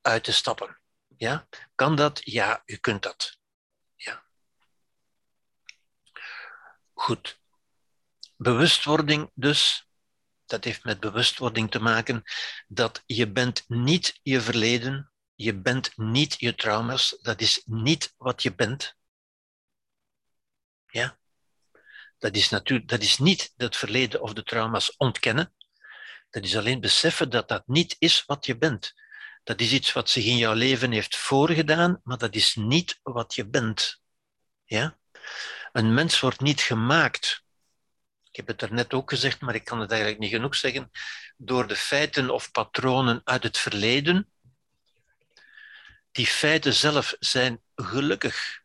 uit 0.00 0.24
te 0.24 0.32
stappen. 0.32 0.78
Ja? 1.16 1.48
Kan 1.74 1.96
dat? 1.96 2.20
Ja, 2.24 2.62
u 2.66 2.76
kunt 2.76 3.02
dat. 3.02 3.38
Ja. 3.96 4.24
Goed. 6.92 7.38
Bewustwording 8.36 9.30
dus 9.34 9.88
dat 10.46 10.64
heeft 10.64 10.84
met 10.84 11.00
bewustwording 11.00 11.70
te 11.70 11.80
maken 11.80 12.22
dat 12.66 13.02
je 13.06 13.30
bent 13.30 13.64
niet 13.68 14.18
je 14.22 14.40
verleden, 14.40 15.12
je 15.34 15.60
bent 15.60 15.96
niet 15.96 16.34
je 16.38 16.54
trauma's, 16.54 17.18
dat 17.20 17.40
is 17.40 17.62
niet 17.64 18.14
wat 18.16 18.42
je 18.42 18.54
bent. 18.54 18.96
Ja? 20.86 21.18
Dat 22.18 22.36
is, 22.36 22.48
natuurlijk, 22.48 22.88
dat 22.88 23.02
is 23.02 23.18
niet 23.18 23.52
het 23.56 23.76
verleden 23.76 24.22
of 24.22 24.32
de 24.32 24.42
trauma's 24.42 24.94
ontkennen. 24.96 25.54
Dat 26.30 26.44
is 26.44 26.56
alleen 26.56 26.80
beseffen 26.80 27.30
dat 27.30 27.48
dat 27.48 27.66
niet 27.66 27.96
is 27.98 28.24
wat 28.26 28.46
je 28.46 28.58
bent. 28.58 28.94
Dat 29.42 29.60
is 29.60 29.72
iets 29.72 29.92
wat 29.92 30.10
zich 30.10 30.24
in 30.24 30.36
jouw 30.36 30.54
leven 30.54 30.92
heeft 30.92 31.16
voorgedaan, 31.16 32.00
maar 32.04 32.18
dat 32.18 32.34
is 32.34 32.54
niet 32.54 33.00
wat 33.02 33.34
je 33.34 33.46
bent. 33.46 34.00
Ja? 34.64 34.98
Een 35.72 35.94
mens 35.94 36.20
wordt 36.20 36.40
niet 36.40 36.60
gemaakt 36.60 37.43
ik 38.34 38.46
heb 38.46 38.58
het 38.58 38.70
er 38.70 38.76
net 38.76 38.94
ook 38.94 39.10
gezegd, 39.10 39.40
maar 39.40 39.54
ik 39.54 39.64
kan 39.64 39.80
het 39.80 39.90
eigenlijk 39.90 40.20
niet 40.20 40.30
genoeg 40.30 40.54
zeggen, 40.54 40.90
door 41.36 41.66
de 41.66 41.76
feiten 41.76 42.30
of 42.30 42.50
patronen 42.50 43.20
uit 43.24 43.42
het 43.42 43.58
verleden. 43.58 44.30
Die 46.10 46.26
feiten 46.26 46.72
zelf 46.72 47.16
zijn 47.18 47.62
gelukkig. 47.74 48.62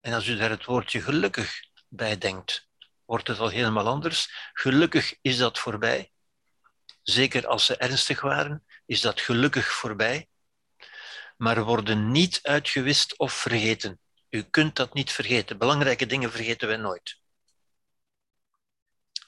En 0.00 0.12
als 0.12 0.26
u 0.26 0.36
daar 0.36 0.50
het 0.50 0.64
woordje 0.64 1.00
gelukkig 1.00 1.60
bij 1.88 2.18
denkt, 2.18 2.68
wordt 3.04 3.28
het 3.28 3.38
al 3.38 3.48
helemaal 3.48 3.86
anders. 3.86 4.50
Gelukkig 4.52 5.14
is 5.20 5.36
dat 5.36 5.58
voorbij. 5.58 6.10
Zeker 7.02 7.46
als 7.46 7.66
ze 7.66 7.76
ernstig 7.76 8.20
waren, 8.20 8.64
is 8.86 9.00
dat 9.00 9.20
gelukkig 9.20 9.66
voorbij. 9.66 10.28
Maar 11.36 11.64
worden 11.64 12.10
niet 12.10 12.38
uitgewist 12.42 13.18
of 13.18 13.32
vergeten. 13.32 14.00
U 14.30 14.42
kunt 14.42 14.76
dat 14.76 14.94
niet 14.94 15.12
vergeten. 15.12 15.58
Belangrijke 15.58 16.06
dingen 16.06 16.30
vergeten 16.30 16.68
wij 16.68 16.76
nooit 16.76 17.26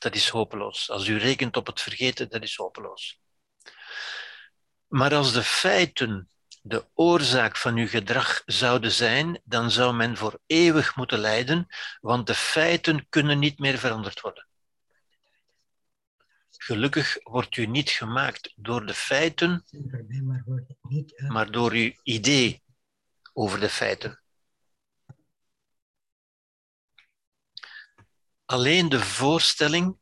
dat 0.01 0.15
is 0.15 0.29
hopeloos. 0.29 0.91
Als 0.91 1.07
u 1.07 1.19
rekent 1.19 1.57
op 1.57 1.67
het 1.67 1.81
vergeten, 1.81 2.29
dat 2.29 2.43
is 2.43 2.57
hopeloos. 2.57 3.21
Maar 4.87 5.15
als 5.15 5.33
de 5.33 5.43
feiten 5.43 6.29
de 6.63 6.87
oorzaak 6.95 7.57
van 7.57 7.77
uw 7.77 7.89
gedrag 7.89 8.43
zouden 8.47 8.93
zijn, 8.93 9.41
dan 9.45 9.71
zou 9.71 9.95
men 9.95 10.17
voor 10.17 10.41
eeuwig 10.47 10.97
moeten 10.97 11.19
lijden, 11.19 11.67
want 12.01 12.27
de 12.27 12.35
feiten 12.35 13.07
kunnen 13.09 13.39
niet 13.39 13.59
meer 13.59 13.79
veranderd 13.79 14.21
worden. 14.21 14.49
Gelukkig 16.51 17.17
wordt 17.23 17.57
u 17.57 17.67
niet 17.67 17.91
gemaakt 17.91 18.53
door 18.57 18.87
de 18.87 18.95
feiten, 18.95 19.65
maar 21.29 21.51
door 21.51 21.73
uw 21.73 21.93
idee 22.03 22.63
over 23.33 23.61
de 23.61 23.69
feiten. 23.69 24.20
Alleen 28.51 28.89
de 28.89 29.01
voorstelling, 29.01 29.97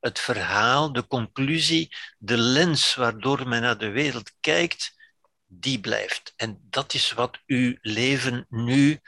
het 0.00 0.18
verhaal, 0.18 0.92
de 0.92 1.06
conclusie, 1.06 1.96
de 2.18 2.36
lens 2.36 2.94
waardoor 2.94 3.48
men 3.48 3.62
naar 3.62 3.78
de 3.78 3.90
wereld 3.90 4.32
kijkt, 4.40 4.94
die 5.46 5.80
blijft. 5.80 6.32
En 6.36 6.58
dat 6.62 6.94
is 6.94 7.12
wat 7.12 7.38
uw 7.46 7.76
leven 7.80 8.46
nu 8.48 9.00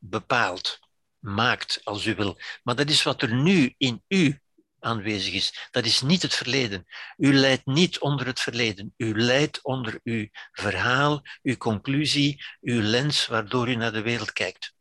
bepaalt, 0.00 0.78
maakt 1.18 1.80
als 1.84 2.06
u 2.06 2.14
wil. 2.14 2.38
Maar 2.62 2.74
dat 2.76 2.90
is 2.90 3.02
wat 3.02 3.22
er 3.22 3.34
nu 3.34 3.74
in 3.76 4.02
u 4.08 4.40
aanwezig 4.78 5.32
is. 5.32 5.68
Dat 5.70 5.84
is 5.84 6.00
niet 6.00 6.22
het 6.22 6.34
verleden. 6.34 6.86
U 7.16 7.34
leidt 7.34 7.66
niet 7.66 7.98
onder 7.98 8.26
het 8.26 8.40
verleden. 8.40 8.94
U 8.96 9.20
leidt 9.20 9.62
onder 9.62 10.00
uw 10.02 10.28
verhaal, 10.52 11.22
uw 11.42 11.56
conclusie, 11.56 12.44
uw 12.60 12.80
lens 12.80 13.26
waardoor 13.26 13.68
u 13.68 13.74
naar 13.74 13.92
de 13.92 14.02
wereld 14.02 14.32
kijkt 14.32 14.78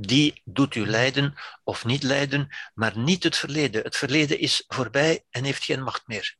die 0.00 0.42
doet 0.44 0.74
u 0.74 0.86
lijden 0.86 1.34
of 1.64 1.84
niet 1.84 2.02
lijden, 2.02 2.48
maar 2.74 2.98
niet 2.98 3.22
het 3.22 3.36
verleden. 3.36 3.82
Het 3.82 3.96
verleden 3.96 4.38
is 4.38 4.64
voorbij 4.68 5.24
en 5.30 5.44
heeft 5.44 5.64
geen 5.64 5.82
macht 5.82 6.06
meer. 6.06 6.36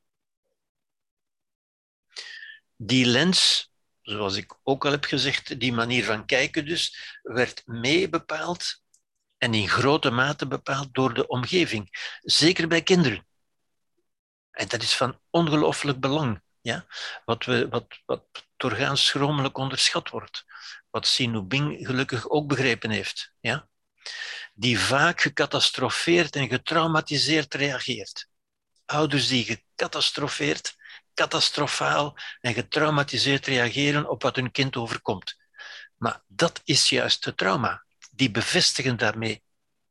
Die 2.77 3.07
lens, 3.07 3.71
zoals 4.03 4.37
ik 4.37 4.59
ook 4.63 4.85
al 4.85 4.91
heb 4.91 5.05
gezegd, 5.05 5.61
die 5.61 5.73
manier 5.73 6.05
van 6.05 6.27
kijken 6.27 6.65
dus, 6.65 7.19
werd 7.23 7.63
mee 7.67 8.09
bepaald 8.09 8.83
en 9.39 9.55
in 9.55 9.69
grote 9.69 10.11
mate 10.11 10.47
bepaald 10.47 10.95
door 10.95 11.15
de 11.15 11.27
omgeving, 11.27 12.17
zeker 12.21 12.69
bij 12.69 12.83
kinderen. 12.83 13.27
En 14.51 14.69
dat 14.69 14.83
is 14.83 14.97
van 14.97 15.21
ongelooflijk 15.31 16.01
belang, 16.01 16.43
ja? 16.61 16.87
wat, 17.25 17.45
we, 17.45 17.69
wat, 17.69 18.01
wat 18.05 18.25
doorgaans 18.57 19.07
schromelijk 19.07 19.59
onderschat 19.59 20.09
wordt 20.09 20.45
wat 20.91 21.07
Sinu 21.07 21.43
Bing 21.43 21.87
gelukkig 21.87 22.29
ook 22.29 22.49
begrepen 22.49 22.91
heeft, 22.91 23.33
ja? 23.41 23.69
die 24.55 24.79
vaak 24.79 25.21
gecatastrofeerd 25.21 26.37
en 26.37 26.49
getraumatiseerd 26.49 27.55
reageert. 27.55 28.29
Ouders 28.87 29.29
die 29.29 29.45
gecatastrofeerd, 29.45 30.77
catastrofaal 31.15 32.17
en 32.41 32.55
getraumatiseerd 32.55 33.47
reageren 33.47 34.09
op 34.09 34.23
wat 34.23 34.37
hun 34.37 34.51
kind 34.51 34.77
overkomt. 34.77 35.37
Maar 35.97 36.23
dat 36.27 36.61
is 36.65 36.89
juist 36.89 37.25
het 37.25 37.37
trauma. 37.37 37.85
Die 38.11 38.31
bevestigen 38.31 38.97
daarmee 38.97 39.43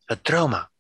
het 0.06 0.24
trauma. 0.24 0.72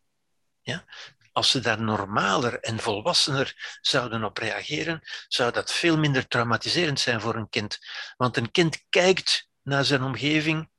Ja? 0.62 0.86
Als 1.32 1.52
ze 1.52 1.60
daar 1.60 1.82
normaler 1.82 2.60
en 2.60 2.80
volwassener 2.80 3.78
zouden 3.82 4.24
op 4.24 4.38
reageren, 4.38 5.02
zou 5.28 5.52
dat 5.52 5.72
veel 5.72 5.98
minder 5.98 6.28
traumatiserend 6.28 7.00
zijn 7.00 7.22
voor 7.22 7.36
een 7.36 7.50
kind. 7.50 7.78
Want 8.18 8.38
een 8.38 8.52
kind 8.52 8.84
kijkt 8.90 9.49
naar 9.70 9.86
zijn 9.86 10.04
omgeving 10.04 10.70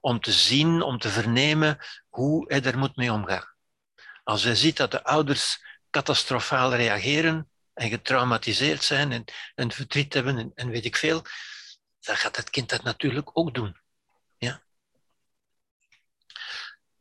om 0.00 0.20
te 0.20 0.32
zien, 0.32 0.82
om 0.82 0.98
te 0.98 1.08
vernemen 1.08 1.78
hoe 2.08 2.44
hij 2.52 2.62
er 2.62 2.78
moet 2.78 2.96
mee 2.96 3.12
omgaan. 3.12 3.54
Als 4.24 4.42
hij 4.42 4.54
ziet 4.54 4.76
dat 4.76 4.90
de 4.90 5.04
ouders 5.04 5.64
catastrofaal 5.90 6.74
reageren 6.74 7.50
en 7.74 7.88
getraumatiseerd 7.88 8.82
zijn 8.82 9.12
en, 9.12 9.24
en 9.54 9.72
verdriet 9.72 10.14
hebben 10.14 10.52
en, 10.54 10.68
weet 10.68 10.84
ik 10.84 10.96
veel, 10.96 11.22
dan 12.00 12.16
gaat 12.16 12.36
het 12.36 12.50
kind 12.50 12.68
dat 12.68 12.82
natuurlijk 12.82 13.30
ook 13.32 13.54
doen. 13.54 13.80
Ja? 14.38 14.62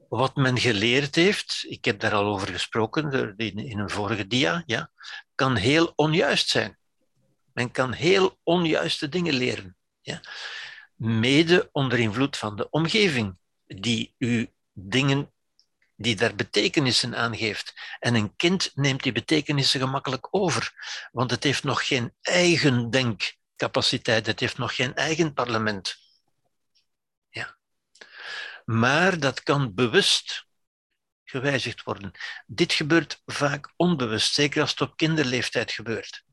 Wat 0.10 0.36
men 0.36 0.60
geleerd 0.60 1.16
heeft, 1.16 1.66
ik 1.68 1.86
heb 1.86 2.00
daar 2.00 2.14
al 2.14 2.26
over 2.26 2.48
gesproken 2.48 3.36
in 3.38 3.80
een 3.80 3.90
vorige 3.90 4.28
dia, 4.28 4.64
ja, 4.66 4.92
kan 5.36 5.56
heel 5.56 5.94
onjuist 5.96 6.50
zijn. 6.50 6.78
Men 7.54 7.72
kan 7.72 7.92
heel 7.92 8.40
onjuiste 8.44 9.10
dingen 9.10 9.34
leren. 9.34 9.78
Ja? 10.02 10.22
Mede 10.96 11.70
onder 11.72 12.00
invloed 12.00 12.38
van 12.38 12.56
de 12.56 12.70
omgeving, 12.70 13.38
die 13.66 14.16
u 14.18 14.50
dingen 14.74 15.34
die 15.96 16.16
daar 16.16 16.36
betekenissen 16.36 17.16
aan 17.16 17.38
geeft. 17.38 17.74
En 18.00 18.16
een 18.16 18.36
kind 18.36 18.72
neemt 18.76 19.04
die 19.04 19.12
betekenissen 19.12 19.80
gemakkelijk 19.80 20.28
over, 20.32 20.74
want 21.12 21.32
het 21.32 21.44
heeft 21.44 21.64
nog 21.64 21.88
geen 21.88 22.14
eigen 22.22 22.90
denkcapaciteit, 22.90 24.26
het 24.26 24.40
heeft 24.40 24.58
nog 24.58 24.76
geen 24.76 24.96
eigen 24.96 25.34
parlement. 25.34 25.96
Ja. 27.30 27.58
Maar 28.66 29.20
dat 29.20 29.44
kan 29.44 29.74
bewust 29.74 30.48
gewijzigd 31.24 31.84
worden. 31.84 32.12
Dit 32.46 32.74
gebeurt 32.74 33.22
vaak 33.26 33.74
onbewust, 33.76 34.34
zeker 34.34 34.62
als 34.62 34.70
het 34.70 34.82
op 34.82 34.98
kinderleeftijd 34.98 35.72
gebeurt. 35.72 36.24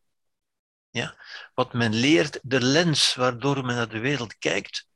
Ja? 0.92 1.16
Wat 1.54 1.72
men 1.72 1.94
leert, 1.94 2.38
de 2.42 2.60
lens 2.60 3.14
waardoor 3.14 3.64
men 3.64 3.76
naar 3.76 3.88
de 3.88 3.98
wereld 3.98 4.38
kijkt, 4.38 4.86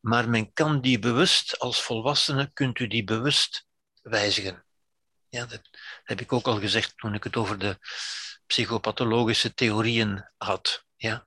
maar 0.00 0.28
men 0.28 0.52
kan 0.52 0.80
die 0.80 0.98
bewust, 0.98 1.58
als 1.58 1.82
volwassene 1.82 2.50
kunt 2.52 2.78
u 2.78 2.86
die 2.86 3.04
bewust 3.04 3.66
wijzigen. 4.02 4.64
Ja, 5.28 5.46
dat 5.46 5.60
heb 6.04 6.20
ik 6.20 6.32
ook 6.32 6.46
al 6.46 6.58
gezegd 6.58 6.98
toen 6.98 7.14
ik 7.14 7.24
het 7.24 7.36
over 7.36 7.58
de 7.58 7.78
psychopathologische 8.46 9.54
theorieën 9.54 10.30
had. 10.36 10.84
Ja. 10.96 11.26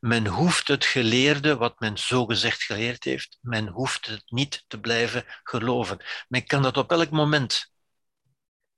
Men 0.00 0.26
hoeft 0.26 0.68
het 0.68 0.84
geleerde, 0.84 1.56
wat 1.56 1.80
men 1.80 1.98
zogezegd 1.98 2.62
geleerd 2.62 3.04
heeft, 3.04 3.38
men 3.40 3.68
hoeft 3.68 4.06
het 4.06 4.22
niet 4.26 4.64
te 4.66 4.80
blijven 4.80 5.24
geloven. 5.42 6.04
Men 6.28 6.46
kan 6.46 6.62
dat 6.62 6.76
op 6.76 6.92
elk 6.92 7.10
moment 7.10 7.72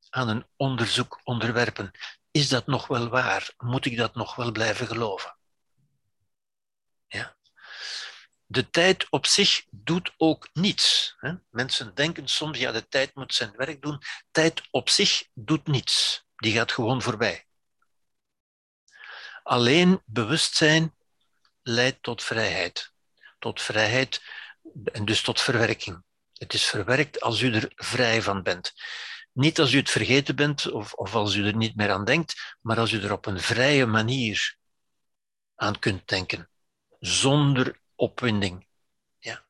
aan 0.09 0.29
een 0.29 0.47
onderzoek 0.57 1.21
onderwerpen. 1.23 1.91
Is 2.33 2.49
dat 2.49 2.67
nog 2.67 2.87
wel 2.87 3.09
waar? 3.09 3.55
Moet 3.59 3.85
ik 3.85 3.97
dat 3.97 4.15
nog 4.15 4.35
wel 4.35 4.53
blijven 4.53 4.87
geloven? 4.87 5.37
Ja 7.07 7.37
de 8.53 8.71
tijd 8.71 9.07
op 9.11 9.27
zich 9.27 9.65
doet 9.71 10.13
ook 10.17 10.49
niets. 10.53 11.17
Mensen 11.51 11.95
denken 11.95 12.29
soms, 12.29 12.59
ja, 12.59 12.73
de 12.73 12.89
tijd 12.89 13.15
moet 13.15 13.35
zijn 13.35 13.53
werk 13.57 13.83
doen. 13.83 14.03
Tijd 14.31 14.63
op 14.71 14.89
zich 14.89 15.29
doet 15.35 15.67
niets. 15.67 16.25
Die 16.37 16.53
gaat 16.53 16.73
gewoon 16.73 17.03
voorbij. 17.03 17.47
Alleen 19.43 20.03
bewustzijn 20.05 20.95
leidt 21.63 22.03
tot 22.03 22.23
vrijheid. 22.23 22.93
Tot 23.39 23.63
vrijheid 23.63 24.23
en 24.85 25.05
dus 25.05 25.23
tot 25.23 25.41
verwerking. 25.41 26.03
Het 26.33 26.55
is 26.55 26.65
verwerkt 26.65 27.21
als 27.21 27.41
u 27.41 27.55
er 27.55 27.73
vrij 27.75 28.23
van 28.23 28.43
bent. 28.43 28.73
Niet 29.33 29.61
als 29.61 29.73
u 29.73 29.77
het 29.77 29.91
vergeten 29.91 30.37
bent 30.37 30.71
of, 30.71 30.93
of 30.93 31.15
als 31.15 31.35
u 31.35 31.47
er 31.47 31.57
niet 31.57 31.77
meer 31.77 31.91
aan 31.91 32.05
denkt, 32.05 32.57
maar 32.61 32.79
als 32.79 32.93
u 32.93 33.03
er 33.03 33.13
op 33.13 33.27
een 33.27 33.41
vrije 33.41 33.87
manier 33.87 34.57
aan 35.55 35.79
kunt 35.79 36.09
denken. 36.09 36.51
Zonder 36.99 37.81
opwinding. 37.95 38.67
Ja. 39.19 39.45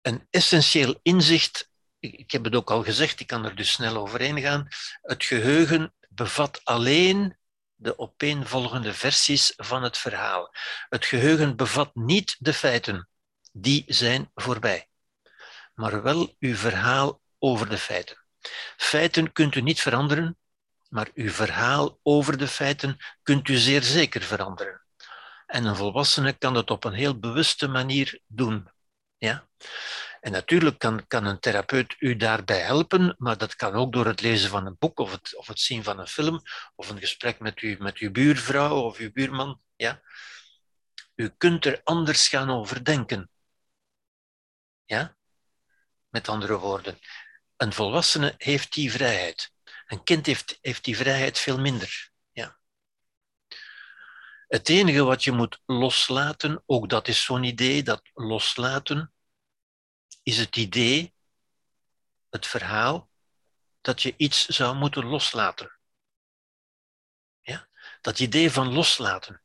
Een 0.00 0.26
essentieel 0.30 0.98
inzicht, 1.02 1.70
ik 1.98 2.30
heb 2.30 2.44
het 2.44 2.54
ook 2.54 2.70
al 2.70 2.82
gezegd, 2.82 3.20
ik 3.20 3.26
kan 3.26 3.44
er 3.44 3.56
dus 3.56 3.72
snel 3.72 3.96
overheen 3.96 4.40
gaan. 4.40 4.68
Het 5.02 5.24
geheugen 5.24 5.94
bevat 6.08 6.64
alleen 6.64 7.36
de 7.74 7.98
opeenvolgende 7.98 8.94
versies 8.94 9.52
van 9.56 9.82
het 9.82 9.98
verhaal. 9.98 10.54
Het 10.88 11.04
geheugen 11.04 11.56
bevat 11.56 11.94
niet 11.94 12.36
de 12.38 12.54
feiten, 12.54 13.08
die 13.52 13.84
zijn 13.86 14.30
voorbij, 14.34 14.88
maar 15.74 16.02
wel 16.02 16.36
uw 16.38 16.54
verhaal 16.54 17.20
over 17.38 17.68
de 17.68 17.78
feiten. 17.78 18.24
Feiten 18.76 19.32
kunt 19.32 19.54
u 19.54 19.60
niet 19.60 19.80
veranderen, 19.80 20.38
maar 20.88 21.10
uw 21.14 21.30
verhaal 21.30 21.98
over 22.02 22.38
de 22.38 22.48
feiten 22.48 22.96
kunt 23.22 23.48
u 23.48 23.56
zeer 23.56 23.82
zeker 23.82 24.22
veranderen. 24.22 24.82
En 25.46 25.64
een 25.64 25.76
volwassene 25.76 26.32
kan 26.32 26.54
dat 26.54 26.70
op 26.70 26.84
een 26.84 26.92
heel 26.92 27.18
bewuste 27.18 27.68
manier 27.68 28.20
doen. 28.26 28.70
Ja? 29.16 29.48
En 30.20 30.32
natuurlijk 30.32 30.78
kan, 30.78 31.06
kan 31.06 31.24
een 31.24 31.40
therapeut 31.40 31.96
u 31.98 32.16
daarbij 32.16 32.60
helpen, 32.60 33.14
maar 33.18 33.38
dat 33.38 33.54
kan 33.56 33.74
ook 33.74 33.92
door 33.92 34.06
het 34.06 34.20
lezen 34.20 34.50
van 34.50 34.66
een 34.66 34.76
boek 34.78 34.98
of 34.98 35.12
het, 35.12 35.36
of 35.36 35.46
het 35.46 35.60
zien 35.60 35.84
van 35.84 35.98
een 35.98 36.06
film 36.06 36.42
of 36.74 36.88
een 36.88 36.98
gesprek 36.98 37.40
met, 37.40 37.62
u, 37.62 37.76
met 37.78 37.98
uw 37.98 38.10
buurvrouw 38.10 38.80
of 38.80 38.98
uw 38.98 39.12
buurman. 39.12 39.60
Ja? 39.76 40.00
U 41.14 41.28
kunt 41.28 41.64
er 41.64 41.80
anders 41.84 42.28
gaan 42.28 42.50
over 42.50 42.84
denken. 42.84 43.30
Ja? 44.84 45.16
Met 46.08 46.28
andere 46.28 46.58
woorden, 46.58 46.98
een 47.58 47.72
volwassene 47.72 48.34
heeft 48.36 48.72
die 48.72 48.92
vrijheid. 48.92 49.52
Een 49.86 50.02
kind 50.02 50.26
heeft, 50.26 50.58
heeft 50.60 50.84
die 50.84 50.96
vrijheid 50.96 51.38
veel 51.38 51.58
minder. 51.58 52.10
Het 54.48 54.68
enige 54.68 55.04
wat 55.04 55.24
je 55.24 55.32
moet 55.32 55.62
loslaten, 55.66 56.62
ook 56.66 56.88
dat 56.88 57.08
is 57.08 57.24
zo'n 57.24 57.42
idee, 57.42 57.82
dat 57.82 58.10
loslaten, 58.14 59.12
is 60.22 60.38
het 60.38 60.56
idee, 60.56 61.14
het 62.30 62.46
verhaal, 62.46 63.10
dat 63.80 64.02
je 64.02 64.14
iets 64.16 64.46
zou 64.46 64.76
moeten 64.76 65.04
loslaten. 65.04 65.78
Ja? 67.40 67.68
Dat 68.00 68.18
idee 68.18 68.50
van 68.50 68.72
loslaten. 68.72 69.42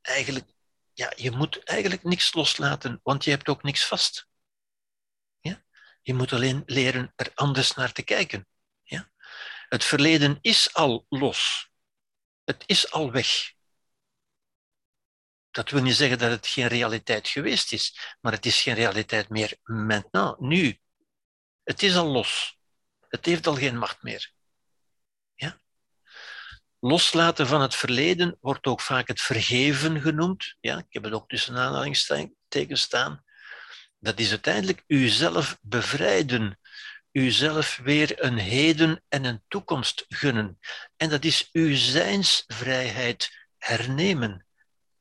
Eigenlijk, 0.00 0.52
ja, 0.92 1.12
je 1.16 1.30
moet 1.30 1.64
eigenlijk 1.64 2.02
niks 2.02 2.34
loslaten, 2.34 3.00
want 3.02 3.24
je 3.24 3.30
hebt 3.30 3.48
ook 3.48 3.62
niks 3.62 3.86
vast. 3.86 4.28
Je 6.02 6.14
moet 6.14 6.32
alleen 6.32 6.62
leren 6.66 7.12
er 7.16 7.30
anders 7.34 7.74
naar 7.74 7.92
te 7.92 8.02
kijken. 8.02 8.46
Ja? 8.82 9.10
Het 9.68 9.84
verleden 9.84 10.38
is 10.40 10.74
al 10.74 11.06
los. 11.08 11.70
Het 12.44 12.62
is 12.66 12.90
al 12.90 13.12
weg. 13.12 13.52
Dat 15.50 15.70
wil 15.70 15.82
niet 15.82 15.94
zeggen 15.94 16.18
dat 16.18 16.30
het 16.30 16.46
geen 16.46 16.66
realiteit 16.66 17.28
geweest 17.28 17.72
is, 17.72 18.16
maar 18.20 18.32
het 18.32 18.46
is 18.46 18.62
geen 18.62 18.74
realiteit 18.74 19.28
meer 19.28 19.56
nu. 20.38 20.80
Het 21.62 21.82
is 21.82 21.96
al 21.96 22.06
los. 22.06 22.58
Het 23.08 23.26
heeft 23.26 23.46
al 23.46 23.54
geen 23.54 23.78
macht 23.78 24.02
meer. 24.02 24.32
Ja? 25.34 25.60
Loslaten 26.78 27.46
van 27.46 27.60
het 27.60 27.74
verleden 27.74 28.36
wordt 28.40 28.66
ook 28.66 28.80
vaak 28.80 29.08
het 29.08 29.20
vergeven 29.20 30.00
genoemd. 30.00 30.56
Ja, 30.60 30.78
ik 30.78 30.86
heb 30.88 31.04
het 31.04 31.12
ook 31.12 31.28
tussen 31.28 31.56
aanhalingstekens 31.56 32.80
staan. 32.80 33.24
Dat 34.02 34.18
is 34.18 34.30
uiteindelijk 34.30 34.84
uzelf 34.86 35.58
bevrijden, 35.60 36.58
uzelf 37.12 37.80
weer 37.82 38.24
een 38.24 38.38
heden 38.38 39.02
en 39.08 39.24
een 39.24 39.42
toekomst 39.48 40.04
gunnen. 40.08 40.58
En 40.96 41.08
dat 41.08 41.24
is 41.24 41.48
uw 41.52 41.74
zijnsvrijheid 41.74 43.46
hernemen 43.58 44.46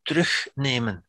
terugnemen. 0.02 1.06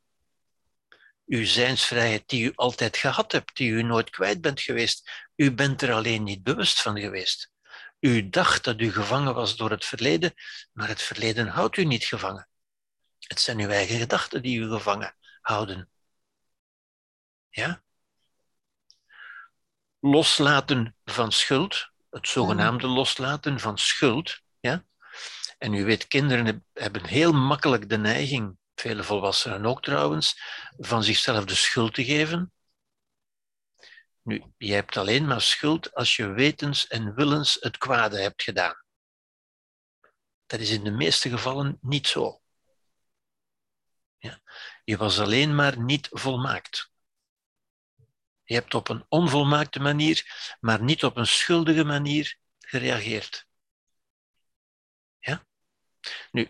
Uw 1.26 1.44
zijnsvrijheid 1.44 2.28
die 2.28 2.44
u 2.44 2.52
altijd 2.54 2.96
gehad 2.96 3.32
hebt, 3.32 3.56
die 3.56 3.70
u 3.70 3.82
nooit 3.82 4.10
kwijt 4.10 4.40
bent 4.40 4.60
geweest. 4.60 5.10
U 5.36 5.52
bent 5.52 5.82
er 5.82 5.92
alleen 5.92 6.22
niet 6.22 6.42
bewust 6.42 6.82
van 6.82 7.00
geweest. 7.00 7.50
U 8.00 8.28
dacht 8.28 8.64
dat 8.64 8.80
u 8.80 8.92
gevangen 8.92 9.34
was 9.34 9.56
door 9.56 9.70
het 9.70 9.84
verleden, 9.84 10.34
maar 10.72 10.88
het 10.88 11.02
verleden 11.02 11.46
houdt 11.46 11.76
u 11.76 11.84
niet 11.84 12.04
gevangen. 12.04 12.48
Het 13.18 13.40
zijn 13.40 13.58
uw 13.60 13.68
eigen 13.68 13.98
gedachten 13.98 14.42
die 14.42 14.58
u 14.58 14.68
gevangen 14.68 15.16
houden. 15.40 15.91
Ja? 17.52 17.82
Loslaten 19.98 20.96
van 21.04 21.32
schuld, 21.32 21.90
het 22.10 22.28
zogenaamde 22.28 22.86
loslaten 22.86 23.60
van 23.60 23.78
schuld. 23.78 24.40
Ja? 24.60 24.84
En 25.58 25.74
u 25.74 25.84
weet, 25.84 26.06
kinderen 26.06 26.66
hebben 26.72 27.06
heel 27.06 27.32
makkelijk 27.32 27.88
de 27.88 27.98
neiging 27.98 28.58
vele 28.74 29.02
volwassenen 29.02 29.66
ook 29.66 29.82
trouwens, 29.82 30.34
van 30.76 31.04
zichzelf 31.04 31.44
de 31.44 31.54
schuld 31.54 31.94
te 31.94 32.04
geven. 32.04 32.52
Nu, 34.22 34.44
je 34.56 34.72
hebt 34.72 34.96
alleen 34.96 35.26
maar 35.26 35.40
schuld 35.40 35.94
als 35.94 36.16
je 36.16 36.26
wetens 36.26 36.86
en 36.86 37.14
willens 37.14 37.56
het 37.60 37.78
kwade 37.78 38.20
hebt 38.20 38.42
gedaan. 38.42 38.84
Dat 40.46 40.60
is 40.60 40.70
in 40.70 40.84
de 40.84 40.90
meeste 40.90 41.28
gevallen 41.28 41.78
niet 41.80 42.06
zo. 42.06 42.42
Ja. 44.18 44.40
Je 44.84 44.96
was 44.96 45.20
alleen 45.20 45.54
maar 45.54 45.78
niet 45.78 46.08
volmaakt. 46.10 46.91
Je 48.52 48.58
hebt 48.58 48.74
op 48.74 48.88
een 48.88 49.04
onvolmaakte 49.08 49.80
manier, 49.80 50.24
maar 50.60 50.82
niet 50.82 51.04
op 51.04 51.16
een 51.16 51.26
schuldige 51.26 51.84
manier 51.84 52.36
gereageerd. 52.58 53.46
Ja? 55.18 55.44
Nu, 56.30 56.48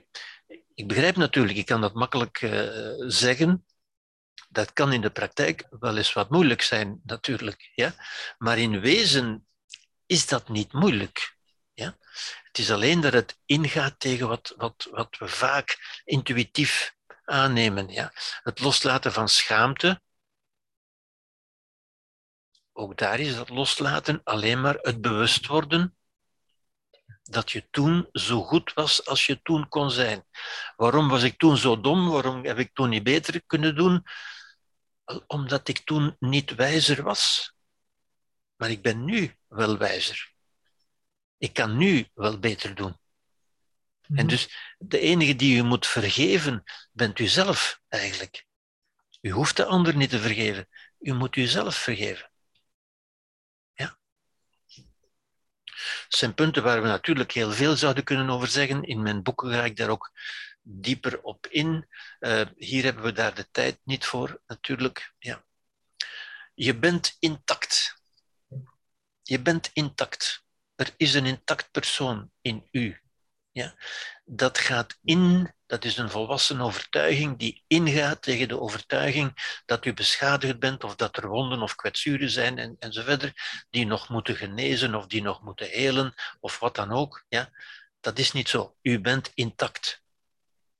ik 0.75 0.89
begrijp 0.89 1.17
natuurlijk, 1.17 1.59
ik 1.59 1.67
kan 1.67 1.81
dat 1.81 1.95
makkelijk 1.95 2.41
uh, 2.41 2.95
zeggen. 2.99 3.67
Dat 4.49 4.73
kan 4.73 4.93
in 4.93 5.01
de 5.01 5.11
praktijk 5.11 5.67
wel 5.71 5.97
eens 5.97 6.13
wat 6.13 6.31
moeilijk 6.31 6.63
zijn, 6.63 7.01
natuurlijk. 7.05 7.71
Ja? 7.75 7.95
Maar 8.39 8.59
in 8.59 8.81
wezen 8.81 9.47
is 10.07 10.27
dat 10.27 10.49
niet 10.49 10.73
moeilijk. 10.73 11.37
Ja? 11.73 11.97
Het 12.43 12.59
is 12.59 12.71
alleen 12.71 13.01
dat 13.01 13.13
het 13.13 13.39
ingaat 13.45 14.01
tegen 14.01 14.29
wat, 14.29 14.55
wat, 14.57 14.89
wat 14.91 15.17
we 15.19 15.29
vaak 15.29 16.01
intuïtief 16.05 16.95
aannemen. 17.25 17.89
Ja? 17.89 18.13
Het 18.43 18.61
loslaten 18.61 19.13
van 19.13 19.29
schaamte. 19.29 20.01
Ook 22.83 22.97
daar 22.97 23.20
is 23.20 23.35
dat 23.35 23.49
loslaten 23.49 24.20
alleen 24.24 24.61
maar 24.61 24.74
het 24.74 25.01
bewust 25.01 25.47
worden 25.47 25.97
dat 27.22 27.51
je 27.51 27.68
toen 27.70 28.09
zo 28.12 28.43
goed 28.43 28.72
was 28.72 29.07
als 29.07 29.26
je 29.26 29.43
toen 29.43 29.68
kon 29.68 29.91
zijn. 29.91 30.24
Waarom 30.76 31.09
was 31.09 31.22
ik 31.22 31.39
toen 31.39 31.57
zo 31.57 31.80
dom? 31.80 32.09
Waarom 32.09 32.45
heb 32.45 32.59
ik 32.59 32.74
toen 32.74 32.89
niet 32.89 33.03
beter 33.03 33.43
kunnen 33.47 33.76
doen? 33.76 34.05
Omdat 35.26 35.68
ik 35.68 35.78
toen 35.78 36.16
niet 36.18 36.55
wijzer 36.55 37.03
was. 37.03 37.55
Maar 38.57 38.70
ik 38.70 38.83
ben 38.83 39.05
nu 39.05 39.37
wel 39.49 39.78
wijzer. 39.78 40.33
Ik 41.39 41.53
kan 41.53 41.76
nu 41.76 42.09
wel 42.14 42.39
beter 42.39 42.74
doen. 42.74 42.97
En 44.03 44.14
mhm. 44.14 44.26
dus 44.26 44.74
de 44.78 44.99
enige 44.99 45.37
die 45.37 45.59
u 45.59 45.62
moet 45.62 45.87
vergeven, 45.87 46.62
bent 46.93 47.18
u 47.18 47.26
zelf 47.26 47.80
eigenlijk. 47.89 48.47
U 49.20 49.30
hoeft 49.30 49.57
de 49.57 49.64
ander 49.64 49.97
niet 49.97 50.11
te 50.11 50.18
vergeven. 50.18 50.68
U 50.99 51.12
moet 51.12 51.37
uzelf 51.37 51.74
vergeven. 51.74 52.30
Ja? 53.74 53.99
Het 55.74 56.02
zijn 56.17 56.35
punten 56.35 56.63
waar 56.63 56.83
we 56.83 56.89
natuurlijk 56.89 57.33
heel 57.33 57.53
veel 57.53 57.77
zouden 57.77 58.05
kunnen 58.05 58.31
over 58.31 58.49
zeggen. 58.49 58.83
In 58.83 59.03
mijn 59.03 59.23
boeken 59.23 59.51
ga 59.51 59.65
ik 59.65 59.77
daar 59.77 59.89
ook 59.89 60.11
dieper 60.63 61.23
op 61.23 61.47
in. 61.47 61.89
Uh, 62.21 62.43
hier 62.57 62.85
hebben 62.85 63.03
we 63.03 63.13
daar 63.13 63.35
de 63.35 63.49
tijd 63.51 63.81
niet 63.85 64.05
voor, 64.05 64.43
natuurlijk. 64.47 65.15
Ja. 65.19 65.45
Je 66.55 66.79
bent 66.79 67.17
intact. 67.19 68.01
Je 69.23 69.41
bent 69.41 69.71
intact. 69.73 70.45
Er 70.75 70.95
is 70.97 71.15
een 71.15 71.27
intact 71.27 71.71
persoon 71.71 72.31
in 72.41 72.69
u. 72.71 73.01
Ja? 73.51 73.75
Dat 74.25 74.59
gaat 74.59 74.99
in, 75.03 75.55
dat 75.73 75.85
is 75.85 75.97
een 75.97 76.11
volwassen 76.11 76.61
overtuiging 76.61 77.39
die 77.39 77.64
ingaat 77.66 78.23
tegen 78.23 78.49
de 78.49 78.61
overtuiging 78.61 79.61
dat 79.66 79.85
u 79.85 79.95
beschadigd 79.95 80.59
bent 80.59 80.85
of 80.85 80.97
dat 80.97 81.16
er 81.16 81.29
wonden 81.29 81.62
of 81.62 81.75
kwetsuren 81.75 82.31
zijn 82.31 82.59
en, 82.59 82.77
enzovoort, 82.79 83.33
die 83.70 83.87
nog 83.87 84.09
moeten 84.09 84.37
genezen 84.37 84.95
of 84.95 85.07
die 85.07 85.23
nog 85.23 85.43
moeten 85.43 85.68
helen 85.68 86.14
of 86.41 86.59
wat 86.59 86.75
dan 86.75 86.93
ook. 86.93 87.25
Ja? 87.29 87.51
Dat 88.01 88.18
is 88.18 88.33
niet 88.33 88.49
zo. 88.49 88.77
U 88.83 89.01
bent 89.01 89.31
intact. 89.35 90.03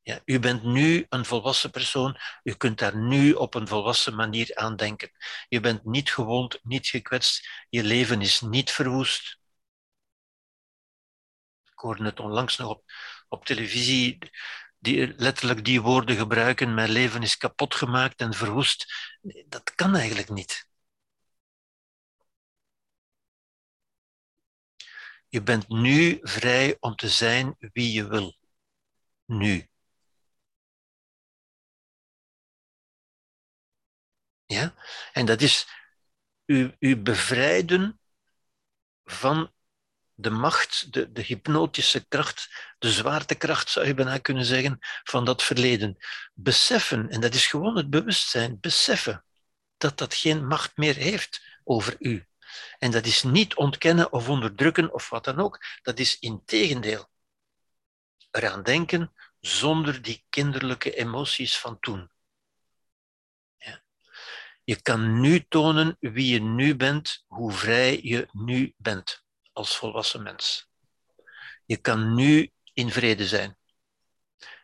Ja, 0.03 0.21
u 0.25 0.39
bent 0.39 0.63
nu 0.63 1.07
een 1.09 1.25
volwassen 1.25 1.71
persoon. 1.71 2.19
U 2.43 2.55
kunt 2.55 2.79
daar 2.79 2.97
nu 2.97 3.33
op 3.33 3.55
een 3.55 3.69
volwassen 3.69 4.15
manier 4.15 4.51
aan 4.55 4.77
denken. 4.77 5.11
Je 5.49 5.61
bent 5.61 5.85
niet 5.85 6.13
gewond, 6.13 6.59
niet 6.63 6.87
gekwetst. 6.87 7.49
Je 7.69 7.83
leven 7.83 8.21
is 8.21 8.41
niet 8.41 8.71
verwoest 8.71 9.41
hoorde 11.83 12.05
het 12.05 12.21
onlangs 12.21 12.57
nog 12.57 12.69
op, 12.69 12.85
op 13.29 13.45
televisie, 13.45 14.19
die 14.83 15.15
letterlijk 15.17 15.65
die 15.65 15.81
woorden 15.81 16.17
gebruiken, 16.17 16.75
mijn 16.75 16.91
leven 16.91 17.23
is 17.23 17.37
kapot 17.37 17.75
gemaakt 17.75 18.21
en 18.21 18.35
verwoest. 18.35 18.95
Dat 19.49 19.75
kan 19.75 19.95
eigenlijk 19.97 20.29
niet. 20.31 20.67
Je 25.29 25.43
bent 25.43 25.69
nu 25.69 26.19
vrij 26.23 26.77
om 26.81 26.97
te 26.97 27.09
zijn 27.09 27.57
wie 27.59 27.93
je 27.93 28.09
wil. 28.09 28.37
Nu. 29.27 29.69
Ja? 34.47 34.75
En 35.13 35.27
dat 35.27 35.41
is 35.41 35.67
u, 36.45 36.75
u 36.79 36.97
bevrijden 36.97 38.01
van 39.05 39.53
de 40.23 40.31
macht, 40.31 40.93
de, 40.93 41.13
de 41.13 41.23
hypnotische 41.23 42.07
kracht, 42.09 42.75
de 42.79 42.91
zwaartekracht 42.91 43.71
zou 43.71 43.87
je 43.87 43.95
bijna 43.95 44.19
kunnen 44.19 44.45
zeggen, 44.45 44.79
van 45.03 45.25
dat 45.25 45.43
verleden. 45.43 45.97
Beseffen, 46.35 47.09
en 47.09 47.21
dat 47.21 47.35
is 47.35 47.47
gewoon 47.47 47.77
het 47.77 47.91
bewustzijn, 47.91 48.61
beseffen 48.61 49.25
dat 49.77 49.99
dat 49.99 50.15
geen 50.15 50.47
macht 50.47 50.77
meer 50.77 50.95
heeft 50.95 51.43
over 51.65 51.97
u. 51.99 52.27
En 52.79 52.91
dat 52.91 53.07
is 53.07 53.23
niet 53.23 53.55
ontkennen 53.55 54.13
of 54.13 54.29
onderdrukken 54.29 54.93
of 54.93 55.09
wat 55.09 55.25
dan 55.25 55.41
ook. 55.41 55.59
Dat 55.83 55.99
is 55.99 56.19
integendeel. 56.19 57.11
Eraan 58.31 58.63
denken 58.63 59.13
zonder 59.41 60.03
die 60.03 60.25
kinderlijke 60.29 60.95
emoties 60.95 61.59
van 61.59 61.81
toen. 61.81 62.11
Ja. 63.57 63.83
Je 64.65 64.83
kan 64.83 65.21
nu 65.21 65.47
tonen 65.49 65.97
wie 66.01 66.33
je 66.33 66.41
nu 66.41 66.77
bent, 66.77 67.25
hoe 67.27 67.53
vrij 67.53 68.01
je 68.03 68.29
nu 68.33 68.75
bent 68.77 69.22
als 69.53 69.77
volwassen 69.77 70.23
mens. 70.23 70.71
Je 71.67 71.77
kan 71.77 72.15
nu 72.15 72.51
in 72.73 72.91
vrede 72.91 73.27
zijn. 73.27 73.57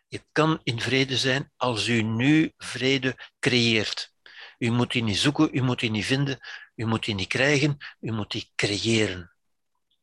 Je 0.09 0.22
kan 0.32 0.61
in 0.62 0.80
vrede 0.80 1.16
zijn 1.16 1.53
als 1.57 1.86
u 1.86 2.03
nu 2.03 2.53
vrede 2.57 3.16
creëert. 3.39 4.12
U 4.59 4.70
moet 4.70 4.93
die 4.93 5.03
niet 5.03 5.18
zoeken, 5.18 5.49
u 5.53 5.62
moet 5.62 5.80
die 5.80 5.91
niet 5.91 6.05
vinden, 6.05 6.39
u 6.74 6.84
moet 6.84 7.05
die 7.05 7.14
niet 7.14 7.28
krijgen, 7.28 7.76
u 8.01 8.12
moet 8.12 8.30
die 8.30 8.53
creëren. 8.55 9.32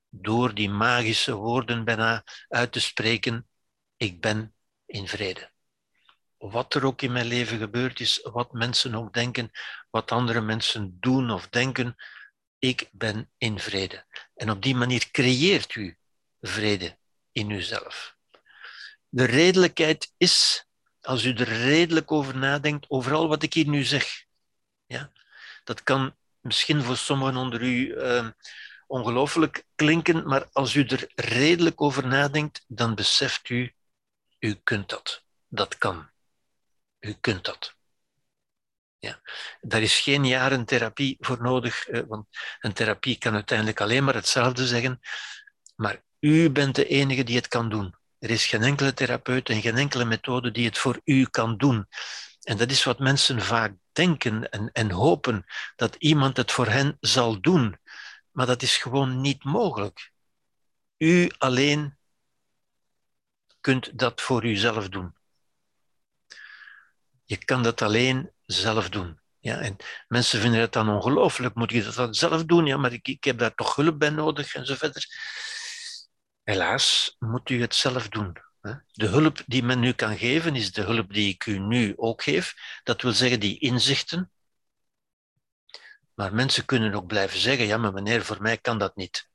Door 0.10 0.54
die 0.54 0.70
magische 0.70 1.34
woorden 1.34 1.84
bijna 1.84 2.24
uit 2.48 2.72
te 2.72 2.80
spreken, 2.80 3.48
ik 3.98 4.22
ben 4.22 4.56
in 4.86 5.08
vrede. 5.08 5.52
Wat 6.38 6.74
er 6.74 6.86
ook 6.86 7.02
in 7.02 7.12
mijn 7.12 7.26
leven 7.26 7.58
gebeurd 7.58 8.00
is, 8.00 8.20
wat 8.32 8.52
mensen 8.54 8.96
ook 8.96 9.14
denken, 9.14 9.52
wat 9.90 10.12
andere 10.12 10.42
mensen 10.42 10.98
doen 11.00 11.32
of 11.32 11.48
denken, 11.50 11.96
ik 12.60 12.90
ben 12.92 13.32
in 13.38 13.60
vrede. 13.60 14.06
En 14.36 14.50
op 14.50 14.62
die 14.62 14.76
manier 14.76 15.12
creëert 15.12 15.76
u 15.76 15.98
vrede 16.42 16.98
in 17.32 17.50
uzelf. 17.50 18.16
De 19.10 19.24
redelijkheid 19.24 20.14
is, 20.18 20.66
als 21.02 21.24
u 21.24 21.34
er 21.34 21.48
redelijk 21.48 22.12
over 22.12 22.38
nadenkt, 22.38 22.90
overal 22.90 23.28
wat 23.28 23.44
ik 23.44 23.54
hier 23.54 23.68
nu 23.68 23.84
zeg. 23.84 24.26
Ja? 24.86 25.12
Dat 25.64 25.84
kan 25.84 26.16
misschien 26.40 26.84
voor 26.84 26.98
sommigen 26.98 27.36
onder 27.36 27.62
u 27.62 27.88
uh, 27.88 28.30
ongelooflijk 28.88 29.66
klinken, 29.76 30.28
maar 30.28 30.50
als 30.52 30.76
u 30.76 30.86
er 30.86 31.12
redelijk 31.16 31.82
over 31.82 32.08
nadenkt, 32.08 32.66
dan 32.68 32.96
beseft 32.96 33.50
u, 33.50 33.74
u 34.40 34.54
kunt 34.54 34.90
dat. 34.90 35.24
Dat 35.48 35.78
kan. 35.78 36.10
U 37.00 37.14
kunt 37.14 37.46
dat. 37.46 37.76
Ja. 39.00 39.22
Daar 39.62 39.82
is 39.82 40.00
geen 40.00 40.26
jaren 40.26 40.66
therapie 40.66 41.18
voor 41.20 41.42
nodig, 41.42 41.88
eh, 41.88 42.02
want 42.08 42.28
een 42.60 42.74
therapie 42.74 43.18
kan 43.18 43.34
uiteindelijk 43.34 43.82
alleen 43.82 44.04
maar 44.04 44.14
hetzelfde 44.14 44.68
zeggen. 44.68 45.00
Maar 45.76 46.04
u 46.20 46.50
bent 46.50 46.76
de 46.76 46.88
enige 46.88 47.24
die 47.24 47.36
het 47.36 47.48
kan 47.48 47.70
doen. 47.70 47.96
Er 48.20 48.30
is 48.30 48.46
geen 48.46 48.64
enkele 48.64 48.94
therapeut 48.94 49.50
en 49.50 49.62
geen 49.62 49.78
enkele 49.78 50.06
methode 50.06 50.52
die 50.52 50.66
het 50.66 50.78
voor 50.78 51.02
u 51.04 51.26
kan 51.26 51.58
doen. 51.58 51.88
En 52.42 52.58
dat 52.58 52.72
is 52.72 52.84
wat 52.84 53.00
mensen 53.00 53.42
vaak 53.42 53.74
denken 53.92 54.50
en, 54.50 54.72
en 54.72 54.92
hopen, 54.92 55.46
dat 55.76 55.96
iemand 55.96 56.38
het 56.38 56.52
voor 56.52 56.68
hen 56.68 56.98
zal 57.00 57.42
doen. 57.42 57.80
Maar 58.32 58.46
dat 58.46 58.62
is 58.62 58.78
gewoon 58.78 59.22
niet 59.22 59.44
mogelijk. 59.44 60.12
U 60.98 61.32
alleen 61.38 61.98
kunt 63.62 63.98
dat 64.00 64.22
voor 64.22 64.46
uzelf 64.46 64.90
doen. 64.90 65.16
Je 67.24 67.38
kan 67.38 67.64
dat 67.64 67.82
alleen 67.82 68.35
zelf 68.46 68.90
doen. 68.90 69.20
Ja, 69.40 69.60
en 69.60 69.76
mensen 70.08 70.40
vinden 70.40 70.60
het 70.60 70.74
dan 70.74 70.90
ongelooflijk. 70.90 71.56
Moet 71.56 71.72
je 71.72 71.84
dat 71.84 71.94
dan 71.96 72.14
zelf 72.14 72.44
doen? 72.46 72.66
Ja, 72.66 72.78
maar 72.78 72.94
ik, 72.94 73.08
ik 73.08 73.24
heb 73.24 73.38
daar 73.38 73.54
toch 73.56 73.76
hulp 73.76 74.00
bij 74.00 74.10
nodig 74.10 74.56
en 74.56 74.66
zo 74.66 74.76
verder. 74.76 75.08
Helaas 76.44 77.16
moet 77.20 77.50
u 77.50 77.62
het 77.62 77.76
zelf 77.76 78.10
doen. 78.10 78.38
De 78.92 79.08
hulp 79.08 79.44
die 79.46 79.64
men 79.64 79.80
nu 79.80 79.92
kan 79.92 80.18
geven, 80.18 80.56
is 80.56 80.72
de 80.72 80.82
hulp 80.82 81.14
die 81.14 81.34
ik 81.34 81.46
u 81.46 81.60
nu 81.60 81.94
ook 81.96 82.24
geef. 82.24 82.54
Dat 82.84 83.02
wil 83.02 83.12
zeggen 83.12 83.40
die 83.40 83.60
inzichten. 83.60 84.32
Maar 86.14 86.34
mensen 86.34 86.66
kunnen 86.66 86.94
ook 86.94 87.08
blijven 87.08 87.40
zeggen, 87.40 87.66
ja, 87.66 87.78
maar 87.78 87.94
meneer, 87.94 88.26
voor 88.26 88.42
mij 88.42 88.58
kan 88.58 88.78
dat 88.78 88.96
niet. 88.96 89.30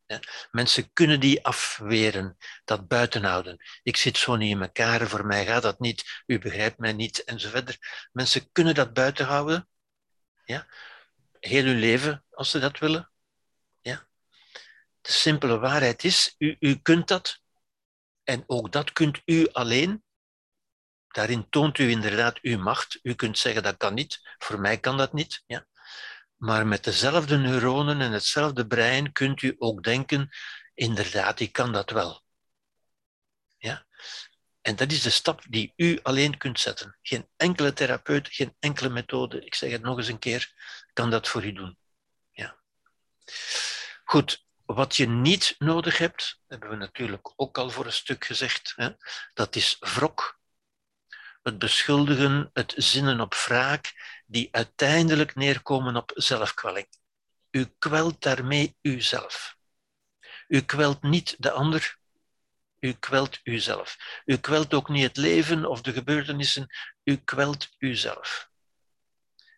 Mensen 0.51 0.93
kunnen 0.93 1.21
die 1.21 1.45
afweren, 1.45 2.37
dat 2.65 2.89
buitenhouden. 2.89 3.65
Ik 3.83 3.97
zit 3.97 4.17
zo 4.17 4.37
niet 4.37 4.51
in 4.51 4.63
elkaar, 4.63 5.09
voor 5.09 5.27
mij 5.27 5.47
gaat 5.47 5.63
dat 5.63 5.81
niet, 5.81 6.23
u 6.27 6.39
begrijpt 6.39 6.79
mij 6.79 6.93
niet, 6.93 7.25
enzovoort. 7.25 7.79
Mensen 8.13 8.53
kunnen 8.53 8.75
dat 8.75 8.93
buiten 8.93 9.27
houden, 9.27 9.69
ja? 10.45 10.67
heel 11.41 11.65
hun 11.65 11.79
leven, 11.79 12.25
als 12.31 12.51
ze 12.51 12.59
dat 12.59 12.79
willen. 12.79 13.11
Ja? 13.81 14.09
De 15.01 15.13
simpele 15.13 15.59
waarheid 15.59 16.05
is, 16.05 16.35
u, 16.39 16.57
u 16.61 16.77
kunt 16.77 17.09
dat, 17.09 17.41
en 18.23 18.45
ook 18.47 18.73
dat 18.73 18.93
kunt 18.93 19.23
u 19.25 19.49
alleen. 19.53 20.05
Daarin 21.09 21.49
toont 21.49 21.79
u 21.79 21.91
inderdaad 21.91 22.39
uw 22.41 22.59
macht. 22.59 22.99
U 23.03 23.15
kunt 23.15 23.39
zeggen 23.39 23.63
dat 23.63 23.77
kan 23.77 23.95
niet, 23.95 24.21
voor 24.39 24.61
mij 24.61 24.79
kan 24.79 24.97
dat 24.97 25.13
niet. 25.13 25.43
Ja? 25.47 25.67
Maar 26.41 26.67
met 26.67 26.85
dezelfde 26.85 27.37
neuronen 27.37 28.01
en 28.01 28.13
hetzelfde 28.13 28.67
brein 28.67 29.13
kunt 29.13 29.43
u 29.43 29.55
ook 29.59 29.83
denken, 29.83 30.31
inderdaad, 30.75 31.41
ik 31.41 31.53
kan 31.53 31.73
dat 31.73 31.91
wel. 31.91 32.25
Ja? 33.59 33.87
En 34.61 34.77
dat 34.77 34.93
is 34.93 35.03
de 35.03 35.11
stap 35.11 35.43
die 35.49 35.73
u 35.77 35.99
alleen 36.03 36.37
kunt 36.39 36.61
zetten. 36.61 36.99
Geen 37.03 37.29
enkele 37.37 37.73
therapeut, 37.73 38.29
geen 38.29 38.57
enkele 38.59 38.89
methode, 38.89 39.45
ik 39.45 39.55
zeg 39.55 39.71
het 39.71 39.83
nog 39.83 39.97
eens 39.99 40.09
een 40.09 40.19
keer, 40.19 40.53
kan 40.93 41.11
dat 41.11 41.29
voor 41.29 41.45
u 41.45 41.53
doen. 41.53 41.79
Ja. 42.31 42.59
Goed, 44.05 44.47
wat 44.65 44.97
je 44.97 45.09
niet 45.09 45.55
nodig 45.59 45.99
hebt, 45.99 46.41
hebben 46.47 46.71
we 46.71 46.77
natuurlijk 46.77 47.33
ook 47.37 47.59
al 47.59 47.71
voor 47.71 47.87
een 47.87 47.93
stuk 47.93 48.25
gezegd, 48.25 48.73
hè, 48.77 48.91
dat 49.35 49.57
is 49.57 49.77
wrok, 49.81 50.41
het 51.43 51.59
beschuldigen, 51.59 52.51
het 52.53 52.75
zinnen 52.77 53.21
op 53.21 53.35
wraak, 53.35 53.93
die 54.31 54.49
uiteindelijk 54.51 55.35
neerkomen 55.35 55.97
op 55.97 56.13
zelfkwelling. 56.15 56.87
U 57.51 57.75
kwelt 57.79 58.23
daarmee 58.23 58.77
uzelf. 58.83 59.57
U 60.49 60.61
kwelt 60.61 61.03
niet 61.03 61.37
de 61.39 61.51
ander, 61.51 61.99
u 62.81 62.93
kwelt 62.93 63.41
uzelf. 63.43 63.97
U 64.25 64.37
kwelt 64.37 64.75
ook 64.75 64.89
niet 64.89 65.03
het 65.03 65.17
leven 65.17 65.65
of 65.65 65.81
de 65.81 65.93
gebeurtenissen, 65.93 66.67
u 67.05 67.17
kwelt 67.17 67.69
uzelf. 67.79 68.51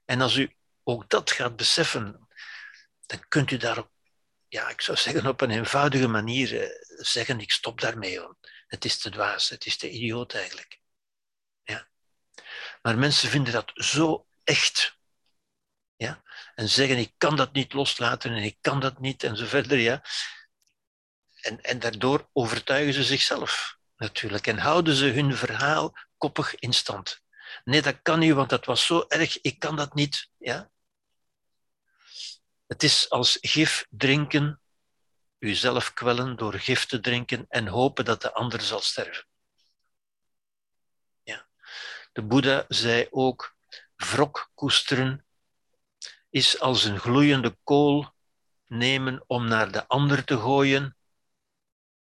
En 0.04 0.20
als 0.20 0.36
u 0.36 0.56
ook 0.82 1.08
dat 1.08 1.30
gaat 1.30 1.56
beseffen, 1.56 2.28
dan 3.06 3.28
kunt 3.28 3.50
u 3.50 3.56
daar, 3.56 3.84
ja, 4.48 4.68
ik 4.68 4.80
zou 4.80 4.98
zeggen, 4.98 5.26
op 5.26 5.40
een 5.40 5.50
eenvoudige 5.50 6.08
manier 6.08 6.62
eh, 6.62 6.68
zeggen: 6.86 7.40
ik 7.40 7.50
stop 7.50 7.80
daarmee. 7.80 8.20
Het 8.66 8.84
is 8.84 8.98
te 8.98 9.10
dwaas, 9.10 9.48
het 9.48 9.66
is 9.66 9.76
te 9.76 9.90
idioot 9.90 10.34
eigenlijk. 10.34 10.80
Ja. 11.62 11.88
Maar 12.82 12.98
mensen 12.98 13.28
vinden 13.28 13.52
dat 13.52 13.70
zo 13.74 14.26
echt. 14.44 14.98
Ja? 15.96 16.22
En 16.54 16.68
zeggen: 16.68 16.98
ik 16.98 17.14
kan 17.16 17.36
dat 17.36 17.52
niet 17.52 17.72
loslaten 17.72 18.32
en 18.32 18.42
ik 18.42 18.56
kan 18.60 18.80
dat 18.80 19.00
niet 19.00 19.22
en 19.22 19.36
zo 19.36 19.46
verder. 19.46 19.78
Ja? 19.78 20.02
En, 21.40 21.60
en 21.60 21.78
daardoor 21.78 22.28
overtuigen 22.32 22.94
ze 22.94 23.04
zichzelf 23.04 23.76
natuurlijk 23.96 24.46
en 24.46 24.58
houden 24.58 24.94
ze 24.94 25.06
hun 25.06 25.36
verhaal 25.36 25.96
koppig 26.16 26.54
in 26.54 26.72
stand. 26.72 27.20
Nee, 27.64 27.82
dat 27.82 28.02
kan 28.02 28.18
niet, 28.18 28.32
want 28.32 28.50
dat 28.50 28.64
was 28.64 28.86
zo 28.86 29.04
erg, 29.08 29.40
ik 29.40 29.58
kan 29.58 29.76
dat 29.76 29.94
niet. 29.94 30.28
Ja? 30.38 30.70
Het 32.66 32.82
is 32.82 33.10
als 33.10 33.38
gif 33.40 33.86
drinken, 33.90 34.60
uzelf 35.38 35.92
kwellen 35.92 36.36
door 36.36 36.52
gif 36.52 36.86
te 36.86 37.00
drinken 37.00 37.46
en 37.48 37.66
hopen 37.66 38.04
dat 38.04 38.22
de 38.22 38.32
ander 38.32 38.60
zal 38.60 38.80
sterven. 38.80 39.26
Ja. 41.22 41.46
De 42.12 42.22
Boeddha 42.22 42.64
zei 42.68 43.06
ook, 43.10 43.56
wrok 44.04 44.50
koesteren 44.54 45.24
is 46.30 46.60
als 46.60 46.84
een 46.84 46.98
gloeiende 46.98 47.56
kool 47.64 48.14
nemen 48.66 49.24
om 49.26 49.48
naar 49.48 49.72
de 49.72 49.88
ander 49.88 50.24
te 50.24 50.38
gooien 50.38 50.96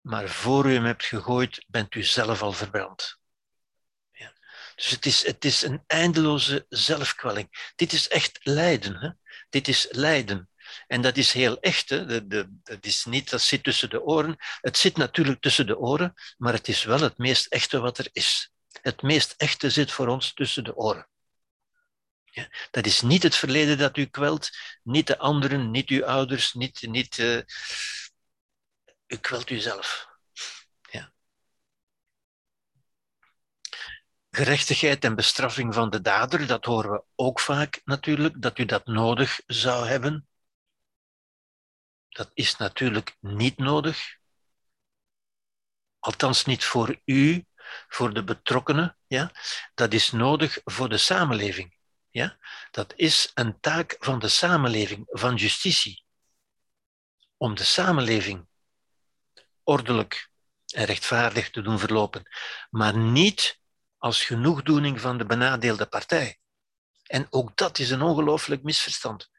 maar 0.05 0.29
voor 0.29 0.65
u 0.65 0.73
hem 0.73 0.85
hebt 0.85 1.03
gegooid, 1.03 1.65
bent 1.67 1.95
u 1.95 2.03
zelf 2.03 2.41
al 2.41 2.51
verbrand. 2.51 3.19
Ja. 4.11 4.33
Dus 4.75 4.89
het 4.89 5.05
is, 5.05 5.25
het 5.25 5.45
is 5.45 5.61
een 5.61 5.83
eindeloze 5.87 6.65
zelfkwelling. 6.69 7.71
Dit 7.75 7.93
is 7.93 8.07
echt 8.07 8.39
lijden. 8.43 8.95
Hè? 8.95 9.09
Dit 9.49 9.67
is 9.67 9.87
lijden. 9.89 10.49
En 10.87 11.01
dat 11.01 11.17
is 11.17 11.31
heel 11.31 11.59
echt. 11.59 11.89
Hè? 11.89 12.27
Dat, 12.27 12.47
is 12.81 13.05
niet, 13.05 13.29
dat 13.29 13.41
zit 13.41 13.63
tussen 13.63 13.89
de 13.89 14.01
oren. 14.01 14.35
Het 14.61 14.77
zit 14.77 14.97
natuurlijk 14.97 15.41
tussen 15.41 15.67
de 15.67 15.77
oren, 15.77 16.13
maar 16.37 16.53
het 16.53 16.67
is 16.67 16.83
wel 16.83 16.99
het 16.99 17.17
meest 17.17 17.45
echte 17.45 17.79
wat 17.79 17.97
er 17.97 18.09
is. 18.11 18.51
Het 18.81 19.01
meest 19.01 19.33
echte 19.37 19.69
zit 19.69 19.91
voor 19.91 20.07
ons 20.07 20.33
tussen 20.33 20.63
de 20.63 20.75
oren. 20.75 21.07
Dat 22.71 22.85
is 22.85 23.01
niet 23.01 23.23
het 23.23 23.35
verleden 23.35 23.77
dat 23.77 23.97
u 23.97 24.05
kwelt, 24.05 24.49
niet 24.83 25.07
de 25.07 25.17
anderen, 25.17 25.71
niet 25.71 25.89
uw 25.89 26.05
ouders, 26.05 26.53
niet, 26.53 26.81
niet 26.81 27.17
uh, 27.17 27.41
u 29.07 29.17
kwelt 29.17 29.49
uzelf. 29.49 30.07
Ja. 30.81 31.13
Gerechtigheid 34.29 35.03
en 35.03 35.15
bestraffing 35.15 35.73
van 35.73 35.89
de 35.89 36.01
dader, 36.01 36.47
dat 36.47 36.65
horen 36.65 36.91
we 36.91 37.03
ook 37.15 37.39
vaak 37.39 37.81
natuurlijk, 37.83 38.41
dat 38.41 38.57
u 38.57 38.65
dat 38.65 38.85
nodig 38.85 39.41
zou 39.47 39.87
hebben. 39.87 40.27
Dat 42.09 42.31
is 42.33 42.55
natuurlijk 42.55 43.17
niet 43.19 43.57
nodig. 43.57 44.17
Althans 45.99 46.45
niet 46.45 46.63
voor 46.63 47.01
u, 47.05 47.45
voor 47.87 48.13
de 48.13 48.23
betrokkenen. 48.23 48.97
Ja? 49.07 49.31
Dat 49.73 49.93
is 49.93 50.11
nodig 50.11 50.59
voor 50.63 50.89
de 50.89 50.97
samenleving. 50.97 51.77
Ja? 52.15 52.37
Dat 52.71 52.93
is 52.95 53.31
een 53.33 53.59
taak 53.59 53.95
van 53.99 54.19
de 54.19 54.27
samenleving, 54.27 55.05
van 55.07 55.35
justitie. 55.35 56.03
Om 57.37 57.55
de 57.55 57.63
samenleving 57.63 58.47
ordelijk 59.63 60.29
en 60.73 60.85
rechtvaardig 60.85 61.49
te 61.49 61.61
doen 61.61 61.79
verlopen, 61.79 62.23
maar 62.69 62.97
niet 62.97 63.59
als 63.97 64.23
genoegdoening 64.23 65.01
van 65.01 65.17
de 65.17 65.25
benadeelde 65.25 65.85
partij. 65.85 66.39
En 67.03 67.27
ook 67.29 67.57
dat 67.57 67.79
is 67.79 67.89
een 67.89 68.01
ongelooflijk 68.01 68.63
misverstand. 68.63 69.29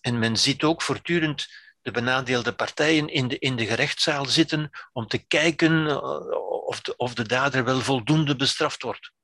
En 0.00 0.18
men 0.18 0.36
ziet 0.36 0.62
ook 0.62 0.82
voortdurend 0.82 1.46
de 1.82 1.90
benadeelde 1.90 2.54
partijen 2.54 3.08
in 3.08 3.28
de, 3.28 3.38
in 3.38 3.56
de 3.56 3.66
gerechtszaal 3.66 4.26
zitten 4.26 4.70
om 4.92 5.06
te 5.06 5.18
kijken 5.18 5.88
eh, 5.88 6.30
of 6.66 6.80
de, 6.80 6.96
of 6.96 7.14
de 7.14 7.26
dader 7.26 7.64
wel 7.64 7.80
voldoende 7.80 8.36
bestraft 8.36 8.82
wordt. 8.82 9.16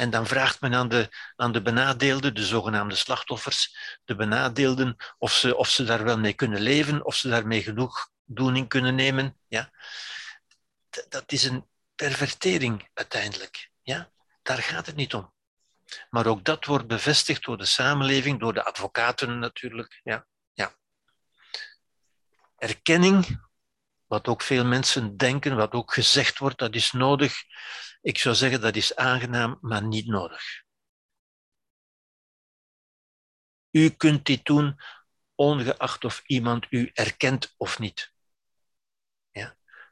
En 0.00 0.10
dan 0.10 0.26
vraagt 0.26 0.60
men 0.60 0.74
aan 0.74 0.88
de, 0.88 1.08
aan 1.36 1.52
de 1.52 1.62
benadeelden, 1.62 2.34
de 2.34 2.44
zogenaamde 2.44 2.94
slachtoffers, 2.94 3.76
de 4.04 4.14
benadeelden, 4.14 4.96
of 5.18 5.32
ze, 5.32 5.56
of 5.56 5.68
ze 5.68 5.84
daar 5.84 6.04
wel 6.04 6.18
mee 6.18 6.32
kunnen 6.32 6.60
leven, 6.60 7.04
of 7.04 7.14
ze 7.16 7.28
daarmee 7.28 7.62
genoeg 7.62 8.10
doening 8.24 8.68
kunnen 8.68 8.94
nemen. 8.94 9.38
Ja? 9.48 9.70
Dat 11.08 11.32
is 11.32 11.44
een 11.44 11.68
pervertering 11.94 12.88
uiteindelijk. 12.94 13.70
Ja? 13.82 14.10
Daar 14.42 14.58
gaat 14.58 14.86
het 14.86 14.96
niet 14.96 15.14
om. 15.14 15.32
Maar 16.10 16.26
ook 16.26 16.44
dat 16.44 16.64
wordt 16.64 16.86
bevestigd 16.86 17.44
door 17.44 17.58
de 17.58 17.66
samenleving, 17.66 18.40
door 18.40 18.54
de 18.54 18.64
advocaten 18.64 19.38
natuurlijk. 19.38 20.00
Ja? 20.02 20.26
Ja. 20.52 20.74
Erkenning, 22.56 23.40
wat 24.10 24.28
ook 24.28 24.42
veel 24.42 24.64
mensen 24.64 25.16
denken, 25.16 25.56
wat 25.56 25.72
ook 25.72 25.92
gezegd 25.92 26.38
wordt, 26.38 26.58
dat 26.58 26.74
is 26.74 26.92
nodig. 26.92 27.34
Ik 28.00 28.18
zou 28.18 28.34
zeggen 28.34 28.60
dat 28.60 28.76
is 28.76 28.96
aangenaam, 28.96 29.58
maar 29.60 29.82
niet 29.82 30.06
nodig. 30.06 30.42
U 33.70 33.90
kunt 33.90 34.26
dit 34.26 34.44
doen 34.44 34.80
ongeacht 35.34 36.04
of 36.04 36.22
iemand 36.26 36.66
u 36.70 36.90
erkent 36.94 37.54
of 37.56 37.78
niet 37.78 38.12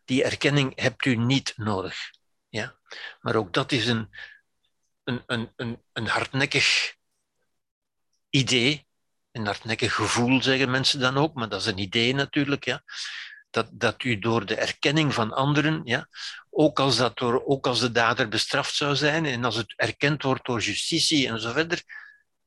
die 0.09 0.25
erkenning 0.25 0.81
hebt 0.81 1.05
u 1.05 1.17
niet 1.17 1.53
nodig. 1.57 1.97
Ja? 2.49 2.79
Maar 3.21 3.37
ook 3.37 3.53
dat 3.53 3.73
is 3.73 3.87
een, 3.87 4.09
een, 5.05 5.23
een, 5.27 5.53
een, 5.57 5.83
een 5.93 6.07
hardnekkig 6.07 6.97
idee, 8.31 8.87
een 9.31 9.47
hardnekkig 9.47 9.95
gevoel, 9.95 10.43
zeggen 10.43 10.71
mensen 10.71 11.01
dan 11.01 11.17
ook, 11.17 11.35
maar 11.35 11.49
dat 11.49 11.61
is 11.61 11.67
een 11.67 11.79
idee 11.79 12.15
natuurlijk. 12.15 12.65
Ja? 12.65 12.83
Dat, 13.51 13.69
dat 13.73 14.03
u 14.03 14.19
door 14.19 14.47
de 14.47 14.55
erkenning 14.55 15.15
van 15.15 15.33
anderen, 15.33 15.81
ja, 15.85 16.09
ook, 16.51 16.81
als 16.81 16.97
dat 16.97 17.19
door, 17.19 17.45
ook 17.45 17.67
als 17.67 17.81
de 17.81 17.93
dader 17.93 18.29
bestraft 18.29 18.75
zou 18.75 18.97
zijn 18.97 19.25
en 19.25 19.45
als 19.45 19.57
het 19.57 19.75
erkend 19.77 20.23
wordt 20.23 20.47
door 20.47 20.61
justitie 20.61 21.29
en 21.29 21.41
zo 21.41 21.53
verder, 21.53 21.83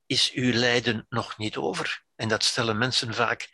is 0.06 0.32
uw 0.32 0.54
lijden 0.54 1.06
nog 1.10 1.38
niet 1.38 1.58
over. 1.58 2.04
En 2.16 2.28
dat 2.28 2.44
stellen 2.44 2.78
mensen 2.78 3.14
vaak 3.14 3.50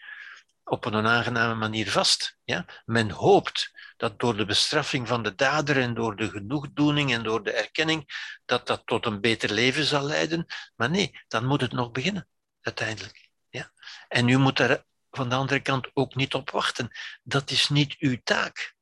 op 0.63 0.85
een 0.85 0.95
onaangename 0.95 1.55
manier 1.55 1.91
vast. 1.91 2.37
Ja? 2.43 2.65
Men 2.85 3.09
hoopt 3.09 3.71
dat 3.97 4.19
door 4.19 4.37
de 4.37 4.45
bestraffing 4.45 5.07
van 5.07 5.23
de 5.23 5.35
dader 5.35 5.81
en 5.81 5.93
door 5.93 6.15
de 6.15 6.29
genoegdoening 6.29 7.13
en 7.13 7.23
door 7.23 7.43
de 7.43 7.51
erkenning, 7.51 8.05
dat 8.45 8.67
dat 8.67 8.81
tot 8.85 9.05
een 9.05 9.21
beter 9.21 9.51
leven 9.51 9.83
zal 9.83 10.03
leiden. 10.03 10.45
Maar 10.75 10.89
nee, 10.89 11.23
dan 11.27 11.45
moet 11.45 11.61
het 11.61 11.71
nog 11.71 11.91
beginnen, 11.91 12.27
uiteindelijk. 12.61 13.29
Ja? 13.49 13.71
En 14.07 14.27
u 14.27 14.37
moet 14.37 14.57
daar 14.57 14.85
van 15.11 15.29
de 15.29 15.35
andere 15.35 15.61
kant 15.61 15.89
ook 15.93 16.15
niet 16.15 16.33
op 16.33 16.49
wachten. 16.49 16.89
Dat 17.23 17.51
is 17.51 17.69
niet 17.69 17.95
uw 17.99 18.17
taak. 18.23 18.75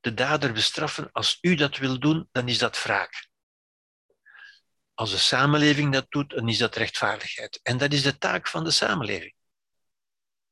De 0.00 0.14
dader 0.14 0.52
bestraffen, 0.52 1.12
als 1.12 1.38
u 1.40 1.54
dat 1.54 1.76
wil 1.76 1.98
doen, 1.98 2.28
dan 2.32 2.48
is 2.48 2.58
dat 2.58 2.82
wraak. 2.82 3.28
Als 4.94 5.10
de 5.10 5.18
samenleving 5.18 5.92
dat 5.92 6.06
doet, 6.08 6.30
dan 6.30 6.48
is 6.48 6.58
dat 6.58 6.76
rechtvaardigheid. 6.76 7.60
En 7.62 7.78
dat 7.78 7.92
is 7.92 8.02
de 8.02 8.18
taak 8.18 8.48
van 8.48 8.64
de 8.64 8.70
samenleving. 8.70 9.34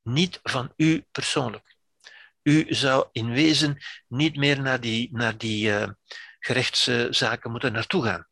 Niet 0.03 0.41
van 0.43 0.73
u 0.77 1.07
persoonlijk. 1.13 1.77
U 2.43 2.75
zou 2.75 3.09
in 3.13 3.31
wezen 3.31 3.85
niet 4.09 4.37
meer 4.37 4.61
naar 4.61 4.81
die, 4.81 5.09
naar 5.13 5.39
die 5.39 5.69
uh, 5.69 5.89
gerechtszaken 6.39 7.51
moeten 7.51 7.73
naartoe 7.73 8.05
gaan. 8.05 8.29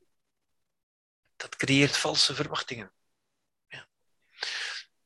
Dat 1.36 1.56
creëert 1.56 1.96
valse 1.96 2.34
verwachtingen. 2.34 2.93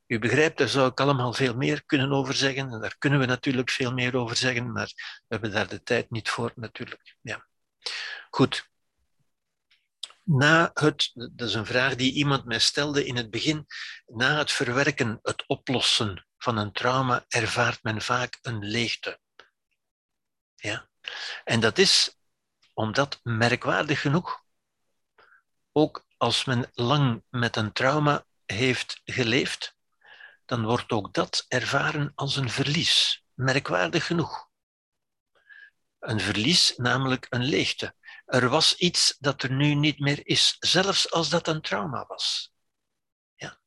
U 0.09 0.19
begrijpt, 0.19 0.59
daar 0.59 0.69
zou 0.69 0.91
ik 0.91 1.01
allemaal 1.01 1.33
veel 1.33 1.55
meer 1.55 1.85
kunnen 1.85 2.13
over 2.13 2.35
zeggen. 2.35 2.73
En 2.73 2.81
daar 2.81 2.97
kunnen 2.99 3.19
we 3.19 3.27
natuurlijk 3.27 3.71
veel 3.71 3.93
meer 3.93 4.17
over 4.17 4.37
zeggen, 4.37 4.73
maar 4.73 4.93
we 4.95 5.25
hebben 5.29 5.53
daar 5.53 5.69
de 5.69 5.83
tijd 5.83 6.11
niet 6.11 6.31
voor 6.31 6.53
natuurlijk. 6.55 7.17
Ja. 7.21 7.47
Goed. 8.31 8.71
na 10.23 10.71
het, 10.75 11.11
dat 11.15 11.49
is 11.49 11.55
een 11.55 11.67
vraag 11.67 11.95
die 11.95 12.13
iemand 12.13 12.45
mij 12.45 12.59
stelde 12.59 13.05
in 13.05 13.17
het 13.17 13.31
begin, 13.31 13.67
na 14.07 14.39
het 14.39 14.53
verwerken, 14.53 15.19
het 15.23 15.47
oplossen 15.47 16.27
van 16.39 16.57
een 16.57 16.73
trauma, 16.73 17.25
ervaart 17.29 17.83
men 17.83 18.03
vaak 18.03 18.39
een 18.43 18.65
leegte. 18.65 19.21
Ja? 20.55 20.89
En 21.45 21.61
dat 21.61 21.79
is 21.79 22.19
omdat, 22.73 23.21
merkwaardig 23.23 24.01
genoeg, 24.01 24.43
ook 25.73 26.07
als 26.17 26.45
men 26.45 26.71
lang 26.75 27.23
met 27.29 27.57
een 27.57 27.73
trauma 27.73 28.27
heeft 28.45 29.01
geleefd, 29.05 29.77
dan 30.49 30.65
wordt 30.65 30.91
ook 30.91 31.15
dat 31.15 31.45
ervaren 31.49 32.13
als 32.15 32.37
een 32.37 32.51
verlies. 32.51 33.25
Merkwaardig 33.35 34.07
genoeg. 34.07 34.49
Een 35.99 36.21
verlies, 36.21 36.75
namelijk 36.77 37.27
een 37.31 37.45
leegte. 37.45 37.95
Er 38.25 38.49
was 38.49 38.75
iets 38.75 39.17
dat 39.19 39.43
er 39.43 39.53
nu 39.53 39.75
niet 39.75 39.99
meer 39.99 40.27
is, 40.27 40.57
zelfs 40.59 41.11
als 41.11 41.29
dat 41.29 41.49
een 41.49 41.61
trauma 41.61 42.05
was. 42.07 42.53
Ja. 43.35 43.61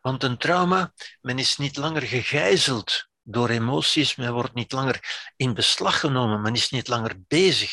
Want 0.00 0.22
een 0.22 0.38
trauma, 0.38 0.92
men 1.20 1.38
is 1.38 1.56
niet 1.56 1.76
langer 1.76 2.02
gegijzeld 2.02 3.08
door 3.22 3.48
emoties, 3.48 4.16
men 4.16 4.32
wordt 4.32 4.54
niet 4.54 4.72
langer 4.72 5.30
in 5.36 5.54
beslag 5.54 6.00
genomen, 6.00 6.40
men 6.40 6.54
is 6.54 6.70
niet 6.70 6.88
langer 6.88 7.14
bezig 7.26 7.72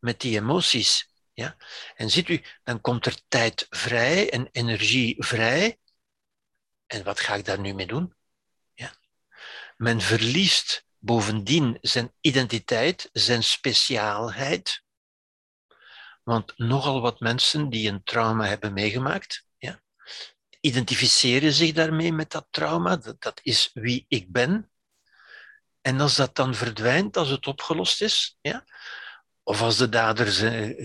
met 0.00 0.20
die 0.20 0.38
emoties. 0.38 1.12
Ja? 1.32 1.56
En 1.94 2.10
ziet 2.10 2.28
u, 2.28 2.44
dan 2.62 2.80
komt 2.80 3.06
er 3.06 3.20
tijd 3.28 3.66
vrij 3.70 4.30
en 4.30 4.48
energie 4.52 5.24
vrij. 5.24 5.79
En 6.90 7.04
wat 7.04 7.20
ga 7.20 7.34
ik 7.34 7.44
daar 7.44 7.60
nu 7.60 7.74
mee 7.74 7.86
doen? 7.86 8.14
Ja? 8.74 8.94
Men 9.76 10.00
verliest 10.00 10.86
bovendien 10.98 11.78
zijn 11.80 12.12
identiteit, 12.20 13.08
zijn 13.12 13.42
speciaalheid. 13.42 14.82
Want 16.22 16.58
nogal 16.58 17.00
wat 17.00 17.20
mensen 17.20 17.68
die 17.68 17.88
een 17.88 18.02
trauma 18.02 18.46
hebben 18.46 18.72
meegemaakt, 18.72 19.46
ja, 19.58 19.82
identificeren 20.60 21.52
zich 21.52 21.72
daarmee 21.72 22.12
met 22.12 22.30
dat 22.30 22.46
trauma. 22.50 22.96
Dat, 22.96 23.40
is 23.42 23.70
wie 23.72 24.04
ik 24.08 24.32
ben. 24.32 24.70
En 25.80 26.00
als 26.00 26.16
dat 26.16 26.36
dan 26.36 26.54
verdwijnt, 26.54 27.16
als 27.16 27.28
het 27.28 27.46
opgelost 27.46 28.02
is, 28.02 28.38
ja, 28.40 28.64
of 29.42 29.62
als 29.62 29.76
de 29.76 29.88
dader 29.88 30.26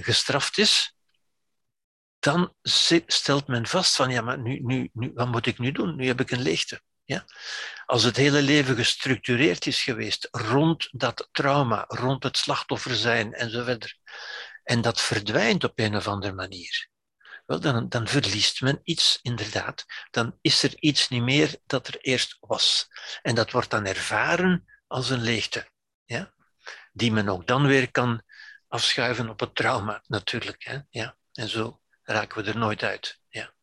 gestraft 0.03 0.57
is, 0.57 0.94
dan 2.25 2.53
stelt 3.05 3.47
men 3.47 3.67
vast 3.67 3.95
van 3.95 4.09
ja, 4.09 4.21
maar 4.21 4.39
nu, 4.39 4.59
nu, 4.59 4.89
nu, 4.93 5.11
wat 5.13 5.27
moet 5.31 5.45
ik 5.45 5.59
nu 5.59 5.71
doen? 5.71 5.95
Nu 5.95 6.07
heb 6.07 6.19
ik 6.19 6.31
een 6.31 6.41
leegte. 6.41 6.81
Ja? 7.03 7.25
Als 7.85 8.03
het 8.03 8.15
hele 8.15 8.41
leven 8.41 8.75
gestructureerd 8.75 9.65
is 9.65 9.81
geweest 9.81 10.27
rond 10.31 10.87
dat 10.91 11.29
trauma, 11.31 11.85
rond 11.87 12.23
het 12.23 12.37
slachtoffer 12.37 12.95
zijn 12.95 13.33
en 13.33 13.49
zo 13.49 13.63
verder, 13.63 13.97
en 14.63 14.81
dat 14.81 15.01
verdwijnt 15.01 15.63
op 15.63 15.79
een 15.79 15.95
of 15.95 16.07
andere 16.07 16.33
manier, 16.33 16.89
wel, 17.45 17.59
dan, 17.59 17.89
dan 17.89 18.07
verliest 18.07 18.61
men 18.61 18.79
iets, 18.83 19.19
inderdaad. 19.21 19.85
Dan 20.11 20.37
is 20.41 20.63
er 20.63 20.73
iets 20.79 21.09
niet 21.09 21.23
meer 21.23 21.55
dat 21.65 21.87
er 21.87 21.97
eerst 21.97 22.37
was. 22.39 22.87
En 23.21 23.35
dat 23.35 23.51
wordt 23.51 23.69
dan 23.69 23.85
ervaren 23.85 24.65
als 24.87 25.09
een 25.09 25.21
leegte, 25.21 25.69
ja? 26.05 26.33
die 26.93 27.11
men 27.11 27.29
ook 27.29 27.47
dan 27.47 27.67
weer 27.67 27.91
kan 27.91 28.23
afschuiven 28.67 29.29
op 29.29 29.39
het 29.39 29.55
trauma, 29.55 30.03
natuurlijk. 30.07 30.63
Hè? 30.63 30.79
Ja? 30.89 31.17
En 31.33 31.49
zo 31.49 31.79
raken 32.05 32.43
we 32.43 32.49
er 32.49 32.57
nooit 32.57 32.83
uit. 32.83 33.19
Ja. 33.29 33.53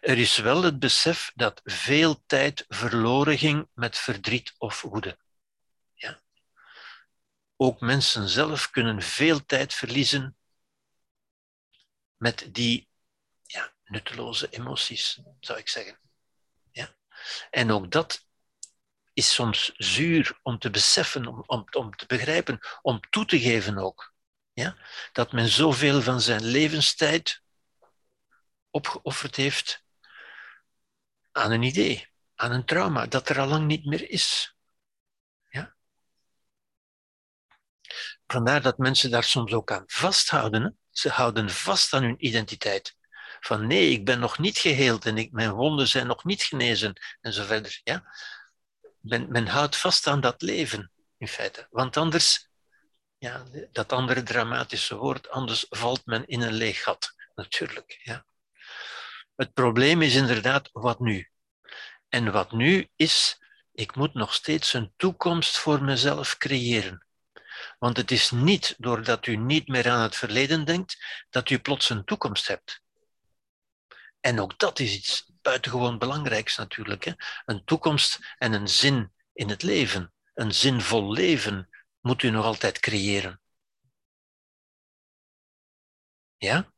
Er 0.00 0.18
is 0.18 0.36
wel 0.36 0.62
het 0.62 0.78
besef 0.78 1.32
dat 1.34 1.60
veel 1.64 2.22
tijd 2.26 2.64
verloren 2.68 3.38
ging 3.38 3.68
met 3.74 3.98
verdriet 3.98 4.54
of 4.58 4.82
woede. 4.82 5.18
Ja. 5.94 6.20
Ook 7.56 7.80
mensen 7.80 8.28
zelf 8.28 8.70
kunnen 8.70 9.02
veel 9.02 9.46
tijd 9.46 9.74
verliezen 9.74 10.36
met 12.16 12.48
die 12.52 12.88
ja, 13.42 13.72
nutteloze 13.84 14.48
emoties, 14.50 15.20
zou 15.40 15.58
ik 15.58 15.68
zeggen. 15.68 15.98
Ja. 16.70 16.96
En 17.50 17.70
ook 17.70 17.90
dat 17.90 18.26
is 19.12 19.34
soms 19.34 19.72
zuur 19.76 20.38
om 20.42 20.58
te 20.58 20.70
beseffen, 20.70 21.26
om, 21.26 21.66
om, 21.70 21.96
te 21.96 22.06
begrijpen, 22.06 22.58
om 22.82 23.00
toe 23.10 23.24
te 23.24 23.40
geven 23.40 23.78
ook. 23.78 24.14
Ja? 24.52 24.76
Dat 25.12 25.32
men 25.32 25.48
zoveel 25.48 26.02
van 26.02 26.20
zijn 26.20 26.44
levenstijd 26.44 27.42
opgeofferd 28.70 29.36
heeft 29.36 29.84
aan 31.32 31.50
een 31.50 31.62
idee, 31.62 32.08
aan 32.34 32.52
een 32.52 32.64
trauma 32.64 33.06
dat 33.06 33.28
er 33.28 33.38
al 33.38 33.46
lang 33.46 33.66
niet 33.66 33.84
meer 33.84 34.10
is. 34.10 34.56
Ja? 35.48 35.76
Vandaar 38.26 38.62
dat 38.62 38.78
mensen 38.78 39.10
daar 39.10 39.24
soms 39.24 39.52
ook 39.52 39.72
aan 39.72 39.84
vasthouden. 39.86 40.78
Ze 40.90 41.08
houden 41.08 41.50
vast 41.50 41.92
aan 41.92 42.02
hun 42.02 42.26
identiteit. 42.26 42.96
Van 43.40 43.66
nee, 43.66 43.90
ik 43.90 44.04
ben 44.04 44.20
nog 44.20 44.38
niet 44.38 44.58
geheeld 44.58 45.06
en 45.06 45.18
ik, 45.18 45.32
mijn 45.32 45.52
wonden 45.52 45.88
zijn 45.88 46.06
nog 46.06 46.24
niet 46.24 46.42
genezen 46.42 46.92
en 47.20 47.32
zo 47.32 47.44
verder. 47.44 47.80
Ja? 47.84 48.12
Men, 49.00 49.30
men 49.30 49.46
houdt 49.46 49.76
vast 49.76 50.06
aan 50.06 50.20
dat 50.20 50.42
leven, 50.42 50.92
in 51.16 51.28
feite. 51.28 51.66
Want 51.70 51.96
anders, 51.96 52.48
ja, 53.18 53.44
dat 53.72 53.92
andere 53.92 54.22
dramatische 54.22 54.96
woord, 54.96 55.28
anders 55.28 55.66
valt 55.68 56.06
men 56.06 56.26
in 56.26 56.40
een 56.40 56.52
leeg 56.52 56.82
gat, 56.82 57.14
natuurlijk. 57.34 58.00
Ja. 58.02 58.26
Het 59.38 59.52
probleem 59.52 60.02
is 60.02 60.14
inderdaad, 60.14 60.68
wat 60.72 61.00
nu? 61.00 61.28
En 62.08 62.32
wat 62.32 62.52
nu 62.52 62.88
is, 62.96 63.42
ik 63.72 63.96
moet 63.96 64.14
nog 64.14 64.34
steeds 64.34 64.72
een 64.72 64.92
toekomst 64.96 65.58
voor 65.58 65.82
mezelf 65.82 66.36
creëren. 66.36 67.06
Want 67.78 67.96
het 67.96 68.10
is 68.10 68.30
niet 68.30 68.74
doordat 68.78 69.26
u 69.26 69.36
niet 69.36 69.68
meer 69.68 69.90
aan 69.90 70.02
het 70.02 70.16
verleden 70.16 70.64
denkt, 70.64 70.96
dat 71.30 71.50
u 71.50 71.58
plots 71.58 71.90
een 71.90 72.04
toekomst 72.04 72.48
hebt. 72.48 72.82
En 74.20 74.40
ook 74.40 74.58
dat 74.58 74.78
is 74.78 74.94
iets 74.94 75.30
buitengewoon 75.42 75.98
belangrijks 75.98 76.56
natuurlijk. 76.56 77.04
Hè? 77.04 77.12
Een 77.44 77.64
toekomst 77.64 78.34
en 78.38 78.52
een 78.52 78.68
zin 78.68 79.12
in 79.32 79.48
het 79.48 79.62
leven. 79.62 80.12
Een 80.34 80.54
zinvol 80.54 81.12
leven 81.12 81.68
moet 82.00 82.22
u 82.22 82.30
nog 82.30 82.44
altijd 82.44 82.80
creëren. 82.80 83.40
Ja? 86.36 86.72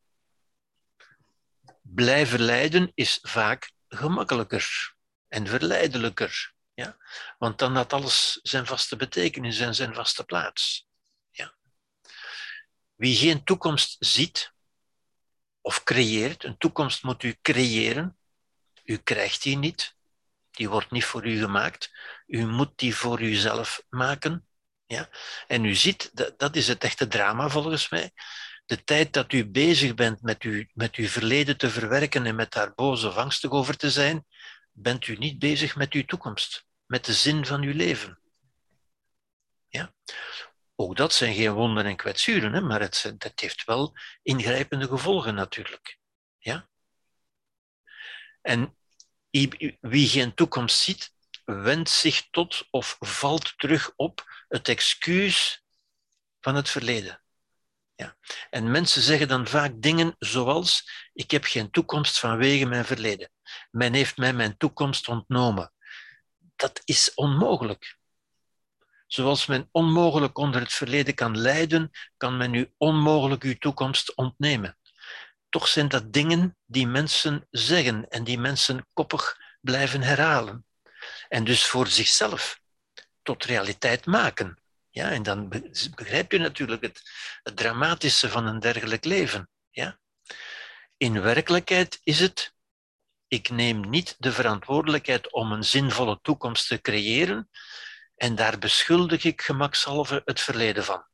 Blijven 1.94 2.40
lijden 2.40 2.92
is 2.94 3.18
vaak 3.22 3.72
gemakkelijker 3.88 4.94
en 5.28 5.46
verleidelijker. 5.46 6.52
Ja? 6.74 6.96
Want 7.38 7.58
dan 7.58 7.76
had 7.76 7.92
alles 7.92 8.38
zijn 8.42 8.66
vaste 8.66 8.96
betekenis 8.96 9.58
en 9.58 9.74
zijn 9.74 9.94
vaste 9.94 10.24
plaats. 10.24 10.86
Ja? 11.30 11.54
Wie 12.94 13.16
geen 13.16 13.44
toekomst 13.44 13.96
ziet 13.98 14.52
of 15.60 15.82
creëert, 15.82 16.44
een 16.44 16.58
toekomst 16.58 17.02
moet 17.02 17.22
u 17.22 17.38
creëren, 17.42 18.18
u 18.84 18.96
krijgt 18.96 19.42
die 19.42 19.56
niet, 19.56 19.96
die 20.50 20.68
wordt 20.68 20.90
niet 20.90 21.04
voor 21.04 21.26
u 21.26 21.38
gemaakt, 21.38 21.90
u 22.26 22.46
moet 22.46 22.78
die 22.78 22.94
voor 22.96 23.20
uzelf 23.20 23.82
maken. 23.88 24.48
Ja? 24.86 25.08
En 25.46 25.64
u 25.64 25.74
ziet, 25.74 26.10
dat, 26.12 26.38
dat 26.38 26.56
is 26.56 26.68
het 26.68 26.84
echte 26.84 27.06
drama 27.06 27.48
volgens 27.48 27.88
mij, 27.88 28.12
de 28.70 28.84
tijd 28.84 29.12
dat 29.12 29.32
u 29.32 29.46
bezig 29.46 29.94
bent 29.94 30.22
met, 30.22 30.44
u, 30.44 30.68
met 30.74 30.94
uw 30.94 31.06
verleden 31.06 31.56
te 31.56 31.70
verwerken 31.70 32.26
en 32.26 32.34
met 32.34 32.52
daar 32.52 32.74
boos 32.74 33.04
of 33.04 33.16
angstig 33.16 33.50
over 33.50 33.76
te 33.76 33.90
zijn, 33.90 34.26
bent 34.72 35.06
u 35.06 35.16
niet 35.16 35.38
bezig 35.38 35.76
met 35.76 35.92
uw 35.92 36.04
toekomst, 36.04 36.66
met 36.86 37.04
de 37.04 37.12
zin 37.12 37.46
van 37.46 37.62
uw 37.62 37.74
leven. 37.74 38.18
Ja? 39.68 39.94
Ook 40.74 40.96
dat 40.96 41.12
zijn 41.12 41.34
geen 41.34 41.52
wonden 41.52 41.84
en 41.84 41.96
kwetsuren, 41.96 42.52
hè, 42.52 42.60
maar 42.60 42.80
het, 42.80 43.14
heeft 43.34 43.64
wel 43.64 43.96
ingrijpende 44.22 44.88
gevolgen 44.88 45.34
natuurlijk. 45.34 45.98
Ja? 46.38 46.68
En 48.42 48.76
wie 49.80 50.08
geen 50.08 50.34
toekomst 50.34 50.78
ziet, 50.78 51.12
wendt 51.44 51.90
zich 51.90 52.28
tot 52.30 52.66
of 52.70 52.96
valt 52.98 53.58
terug 53.58 53.92
op 53.96 54.44
het 54.48 54.68
excuus 54.68 55.64
van 56.40 56.54
het 56.54 56.68
verleden. 56.68 57.20
En 58.50 58.70
mensen 58.70 59.02
zeggen 59.02 59.28
dan 59.28 59.46
vaak 59.46 59.72
dingen 59.74 60.14
zoals: 60.18 60.90
Ik 61.12 61.30
heb 61.30 61.44
geen 61.44 61.70
toekomst 61.70 62.18
vanwege 62.18 62.66
mijn 62.66 62.84
verleden. 62.84 63.30
Men 63.70 63.92
heeft 63.92 64.16
mij 64.16 64.32
mijn 64.32 64.56
toekomst 64.56 65.08
ontnomen. 65.08 65.72
Dat 66.56 66.82
is 66.84 67.14
onmogelijk. 67.14 67.98
Zoals 69.06 69.46
men 69.46 69.68
onmogelijk 69.72 70.38
onder 70.38 70.60
het 70.60 70.72
verleden 70.72 71.14
kan 71.14 71.38
lijden, 71.38 71.90
kan 72.16 72.36
men 72.36 72.54
u 72.54 72.72
onmogelijk 72.76 73.42
uw 73.42 73.58
toekomst 73.58 74.14
ontnemen. 74.14 74.78
Toch 75.48 75.68
zijn 75.68 75.88
dat 75.88 76.12
dingen 76.12 76.56
die 76.66 76.86
mensen 76.86 77.46
zeggen 77.50 78.08
en 78.08 78.24
die 78.24 78.38
mensen 78.38 78.86
koppig 78.92 79.38
blijven 79.60 80.02
herhalen. 80.02 80.66
En 81.28 81.44
dus 81.44 81.66
voor 81.66 81.86
zichzelf 81.86 82.60
tot 83.22 83.44
realiteit 83.44 84.06
maken. 84.06 84.59
Ja, 84.90 85.10
en 85.10 85.22
dan 85.22 85.48
begrijpt 85.94 86.32
u 86.32 86.38
natuurlijk 86.38 86.82
het, 86.82 87.02
het 87.42 87.56
dramatische 87.56 88.28
van 88.28 88.46
een 88.46 88.60
dergelijk 88.60 89.04
leven. 89.04 89.48
Ja? 89.70 89.98
In 90.96 91.22
werkelijkheid 91.22 92.00
is 92.02 92.20
het, 92.20 92.54
ik 93.28 93.50
neem 93.50 93.90
niet 93.90 94.16
de 94.18 94.32
verantwoordelijkheid 94.32 95.32
om 95.32 95.52
een 95.52 95.64
zinvolle 95.64 96.18
toekomst 96.22 96.68
te 96.68 96.80
creëren 96.80 97.50
en 98.16 98.34
daar 98.34 98.58
beschuldig 98.58 99.24
ik 99.24 99.42
gemakshalve 99.42 100.22
het 100.24 100.40
verleden 100.40 100.84
van. 100.84 101.04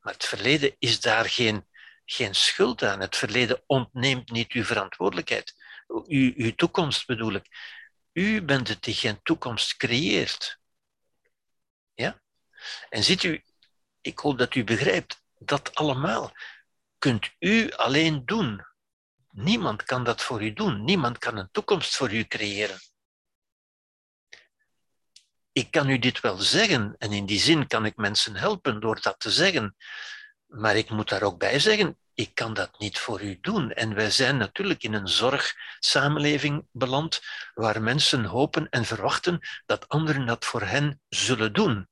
Maar 0.00 0.12
het 0.12 0.24
verleden 0.24 0.76
is 0.78 1.00
daar 1.00 1.24
geen, 1.24 1.66
geen 2.04 2.34
schuld 2.34 2.82
aan. 2.82 3.00
Het 3.00 3.16
verleden 3.16 3.62
ontneemt 3.66 4.30
niet 4.30 4.52
uw 4.52 4.64
verantwoordelijkheid. 4.64 5.54
U, 6.06 6.34
uw 6.36 6.54
toekomst 6.54 7.06
bedoel 7.06 7.32
ik. 7.32 7.46
U 8.12 8.42
bent 8.42 8.68
het 8.68 8.82
die 8.82 8.94
geen 8.94 9.22
toekomst 9.22 9.76
creëert. 9.76 10.59
En 12.88 13.04
ziet 13.04 13.22
u, 13.22 13.44
ik 14.00 14.18
hoop 14.18 14.38
dat 14.38 14.54
u 14.54 14.64
begrijpt, 14.64 15.22
dat 15.38 15.74
allemaal 15.74 16.32
kunt 16.98 17.30
u 17.38 17.70
alleen 17.70 18.24
doen. 18.24 18.66
Niemand 19.30 19.82
kan 19.82 20.04
dat 20.04 20.22
voor 20.22 20.42
u 20.42 20.52
doen. 20.52 20.84
Niemand 20.84 21.18
kan 21.18 21.36
een 21.36 21.48
toekomst 21.52 21.96
voor 21.96 22.12
u 22.12 22.24
creëren. 22.24 22.78
Ik 25.52 25.70
kan 25.70 25.88
u 25.88 25.98
dit 25.98 26.20
wel 26.20 26.36
zeggen 26.36 26.94
en 26.98 27.12
in 27.12 27.26
die 27.26 27.38
zin 27.38 27.66
kan 27.66 27.84
ik 27.84 27.96
mensen 27.96 28.36
helpen 28.36 28.80
door 28.80 29.00
dat 29.00 29.20
te 29.20 29.30
zeggen. 29.30 29.76
Maar 30.46 30.76
ik 30.76 30.90
moet 30.90 31.08
daar 31.08 31.22
ook 31.22 31.38
bij 31.38 31.58
zeggen, 31.58 31.98
ik 32.14 32.34
kan 32.34 32.54
dat 32.54 32.78
niet 32.78 32.98
voor 32.98 33.22
u 33.22 33.38
doen. 33.40 33.72
En 33.72 33.94
wij 33.94 34.10
zijn 34.10 34.36
natuurlijk 34.36 34.82
in 34.82 34.94
een 34.94 35.08
zorgsamenleving 35.08 36.66
beland 36.72 37.20
waar 37.54 37.82
mensen 37.82 38.24
hopen 38.24 38.68
en 38.68 38.84
verwachten 38.84 39.40
dat 39.66 39.88
anderen 39.88 40.26
dat 40.26 40.44
voor 40.44 40.62
hen 40.62 41.00
zullen 41.08 41.52
doen. 41.52 41.88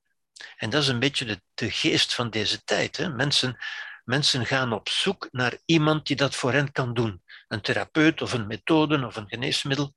En 0.57 0.71
dat 0.71 0.83
is 0.83 0.89
een 0.89 0.99
beetje 0.99 1.41
de, 1.55 1.71
geest 1.71 2.15
van 2.15 2.31
deze 2.31 2.65
tijd. 2.65 2.97
Hè? 2.97 3.09
Mensen, 3.09 3.59
mensen 4.05 4.47
gaan 4.47 4.73
op 4.73 4.89
zoek 4.89 5.29
naar 5.31 5.59
iemand 5.65 6.07
die 6.07 6.17
dat 6.17 6.35
voor 6.35 6.53
hen 6.53 6.73
kan 6.73 6.95
doen. 6.95 7.23
Een 7.49 7.61
therapeut 7.61 8.23
of 8.23 8.33
een 8.33 8.47
methode 8.47 9.07
of 9.07 9.17
een 9.17 9.29
geneesmiddel. 9.29 9.95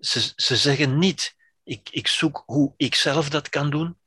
Ze, 0.00 0.32
ze 0.36 0.56
zeggen 0.56 0.98
niet, 0.98 1.36
ik, 1.64 1.88
ik 1.90 2.08
zoek 2.08 2.42
hoe 2.46 2.74
ik 2.76 2.94
zelf 2.94 3.30
dat 3.30 3.48
kan 3.48 3.70
doen. 3.70 4.00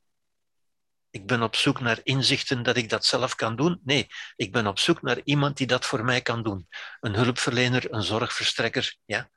Ik 1.10 1.26
ben 1.26 1.42
op 1.42 1.56
zoek 1.56 1.80
naar 1.80 2.00
inzichten 2.02 2.62
dat 2.62 2.76
ik 2.76 2.88
dat 2.88 3.04
zelf 3.04 3.34
kan 3.34 3.56
doen. 3.56 3.80
Nee, 3.84 4.06
ik 4.36 4.52
ben 4.52 4.66
op 4.66 4.78
zoek 4.78 5.02
naar 5.02 5.20
iemand 5.24 5.56
die 5.56 5.66
dat 5.66 5.84
voor 5.84 6.04
mij 6.04 6.20
kan 6.22 6.42
doen. 6.42 6.68
Een 7.00 7.14
hulpverlener, 7.14 7.92
een 7.92 8.02
zorgverstrekker. 8.02 8.96
Ja. 9.04 9.30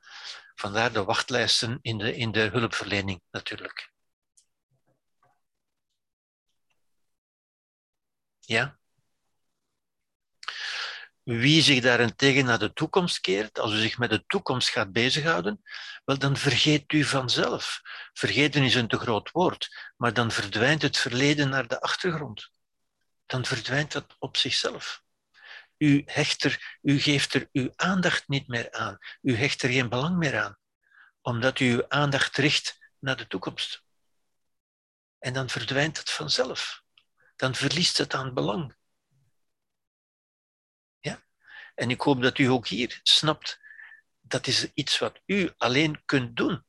Vandaar 0.54 0.92
de 0.92 1.04
wachtlijsten 1.04 1.78
in 1.82 1.98
de, 1.98 2.16
in 2.16 2.32
de 2.32 2.48
hulpverlening 2.52 3.20
natuurlijk. 3.30 3.90
Ja? 8.50 8.78
Wie 11.22 11.62
zich 11.62 11.80
daarentegen 11.80 12.44
naar 12.44 12.58
de 12.58 12.72
toekomst 12.72 13.20
keert, 13.20 13.58
als 13.58 13.72
u 13.72 13.76
zich 13.76 13.98
met 13.98 14.10
de 14.10 14.24
toekomst 14.26 14.68
gaat 14.68 14.92
bezighouden, 14.92 15.62
wel 16.04 16.18
dan 16.18 16.36
vergeet 16.36 16.92
u 16.92 17.04
vanzelf. 17.04 17.80
Vergeten 18.12 18.62
is 18.62 18.74
een 18.74 18.88
te 18.88 18.98
groot 18.98 19.30
woord, 19.30 19.92
maar 19.96 20.12
dan 20.12 20.30
verdwijnt 20.30 20.82
het 20.82 20.96
verleden 20.96 21.48
naar 21.48 21.68
de 21.68 21.80
achtergrond. 21.80 22.50
Dan 23.26 23.44
verdwijnt 23.44 23.92
dat 23.92 24.16
op 24.18 24.36
zichzelf. 24.36 25.02
U, 25.76 26.02
hecht 26.06 26.44
er, 26.44 26.78
u 26.82 27.00
geeft 27.00 27.34
er 27.34 27.48
uw 27.52 27.72
aandacht 27.76 28.28
niet 28.28 28.48
meer 28.48 28.72
aan. 28.72 28.98
U 29.22 29.36
hecht 29.36 29.62
er 29.62 29.70
geen 29.70 29.88
belang 29.88 30.16
meer 30.16 30.40
aan, 30.40 30.58
omdat 31.20 31.60
u 31.60 31.72
uw 31.72 31.88
aandacht 31.88 32.36
richt 32.36 32.78
naar 32.98 33.16
de 33.16 33.26
toekomst. 33.26 33.84
En 35.18 35.32
dan 35.32 35.48
verdwijnt 35.48 35.98
het 35.98 36.10
vanzelf. 36.10 36.79
Dan 37.40 37.54
verliest 37.54 37.98
het 37.98 38.14
aan 38.14 38.34
belang. 38.34 38.74
En 41.74 41.90
ik 41.90 42.00
hoop 42.00 42.22
dat 42.22 42.38
u 42.38 42.44
ook 42.44 42.66
hier 42.66 43.00
snapt, 43.02 43.60
dat 44.20 44.46
is 44.46 44.70
iets 44.74 44.98
wat 44.98 45.20
u 45.26 45.52
alleen 45.56 46.04
kunt 46.04 46.36
doen. 46.36 46.64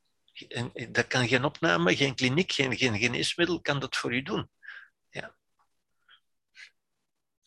En 0.48 0.92
dat 0.92 1.08
kan 1.08 1.28
geen 1.28 1.44
opname, 1.44 1.96
geen 1.96 2.16
kliniek, 2.16 2.52
geen, 2.52 2.78
geen 2.78 2.98
geneesmiddel 2.98 3.62
kan 3.62 3.80
dat 3.80 3.96
voor 3.96 4.14
u 4.14 4.22
doen. 4.22 4.52
Ja. 5.10 5.36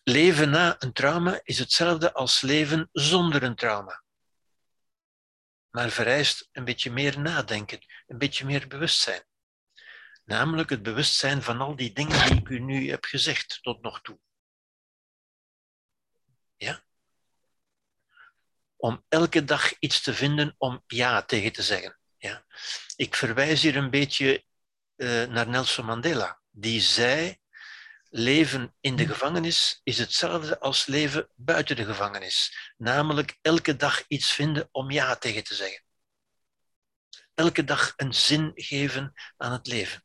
Leven 0.02 0.50
na 0.50 0.76
een 0.78 0.92
trauma 0.92 1.40
is 1.42 1.58
hetzelfde 1.58 2.12
als 2.12 2.40
leven 2.40 2.88
zonder 2.92 3.42
een 3.42 3.56
trauma. 3.56 4.02
Maar 5.70 5.90
vereist 5.90 6.48
een 6.52 6.64
beetje 6.64 6.90
meer 6.90 7.20
nadenken, 7.20 7.78
een 8.06 8.18
beetje 8.18 8.44
meer 8.44 8.68
bewustzijn. 8.68 9.22
Namelijk 10.24 10.70
het 10.70 10.82
bewustzijn 10.82 11.42
van 11.42 11.60
al 11.60 11.76
die 11.76 11.92
dingen 11.92 12.26
die 12.26 12.40
ik 12.40 12.48
u 12.48 12.58
nu 12.58 12.90
heb 12.90 13.04
gezegd 13.04 13.58
tot 13.62 13.82
nog 13.82 14.00
toe. 14.00 14.18
Ja? 16.56 16.84
om 18.84 19.04
elke 19.08 19.44
dag 19.44 19.78
iets 19.78 20.00
te 20.00 20.14
vinden 20.14 20.54
om 20.58 20.82
ja 20.86 21.22
tegen 21.22 21.52
te 21.52 21.62
zeggen. 21.62 21.98
Ja. 22.18 22.44
Ik 22.96 23.14
verwijs 23.14 23.62
hier 23.62 23.76
een 23.76 23.90
beetje 23.90 24.44
uh, 24.96 25.24
naar 25.24 25.48
Nelson 25.48 25.84
Mandela, 25.84 26.40
die 26.50 26.80
zei: 26.80 27.38
leven 28.10 28.74
in 28.80 28.96
de 28.96 29.06
gevangenis 29.06 29.80
is 29.82 29.98
hetzelfde 29.98 30.60
als 30.60 30.86
leven 30.86 31.28
buiten 31.34 31.76
de 31.76 31.84
gevangenis, 31.84 32.72
namelijk 32.76 33.38
elke 33.40 33.76
dag 33.76 34.04
iets 34.08 34.32
vinden 34.32 34.68
om 34.70 34.90
ja 34.90 35.16
tegen 35.16 35.44
te 35.44 35.54
zeggen. 35.54 35.82
Elke 37.34 37.64
dag 37.64 37.92
een 37.96 38.14
zin 38.14 38.52
geven 38.54 39.12
aan 39.36 39.52
het 39.52 39.66
leven. 39.66 40.04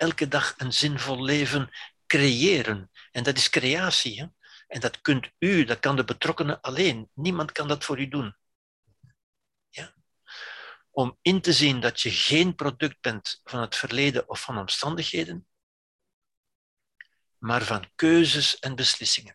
Elke 0.00 0.28
dag 0.28 0.54
een 0.56 0.72
zinvol 0.72 1.22
leven 1.22 1.70
creëren. 2.06 2.90
En 3.10 3.22
dat 3.22 3.36
is 3.36 3.50
creatie. 3.50 4.20
Hè? 4.20 4.26
En 4.66 4.80
dat 4.80 5.00
kunt 5.00 5.30
u, 5.38 5.64
dat 5.64 5.80
kan 5.80 5.96
de 5.96 6.04
betrokkenen 6.04 6.60
alleen. 6.60 7.10
Niemand 7.14 7.52
kan 7.52 7.68
dat 7.68 7.84
voor 7.84 8.00
u 8.00 8.08
doen. 8.08 8.36
Ja? 9.68 9.94
Om 10.90 11.18
in 11.22 11.40
te 11.40 11.52
zien 11.52 11.80
dat 11.80 12.00
je 12.00 12.10
geen 12.10 12.54
product 12.54 13.00
bent 13.00 13.40
van 13.44 13.60
het 13.60 13.76
verleden 13.76 14.28
of 14.28 14.40
van 14.40 14.58
omstandigheden, 14.58 15.46
maar 17.38 17.62
van 17.62 17.90
keuzes 17.94 18.58
en 18.58 18.74
beslissingen. 18.74 19.34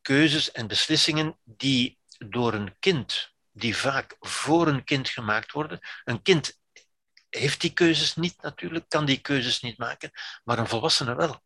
Keuzes 0.00 0.50
en 0.52 0.66
beslissingen 0.66 1.38
die 1.42 1.98
door 2.18 2.54
een 2.54 2.78
kind, 2.78 3.32
die 3.50 3.76
vaak 3.76 4.16
voor 4.20 4.68
een 4.68 4.84
kind 4.84 5.08
gemaakt 5.08 5.52
worden. 5.52 5.80
Een 6.04 6.22
kind 6.22 6.62
heeft 7.38 7.60
die 7.60 7.72
keuzes 7.72 8.16
niet 8.16 8.42
natuurlijk, 8.42 8.88
kan 8.88 9.04
die 9.04 9.20
keuzes 9.20 9.60
niet 9.60 9.78
maken, 9.78 10.10
maar 10.44 10.58
een 10.58 10.68
volwassene 10.68 11.14
wel. 11.14 11.42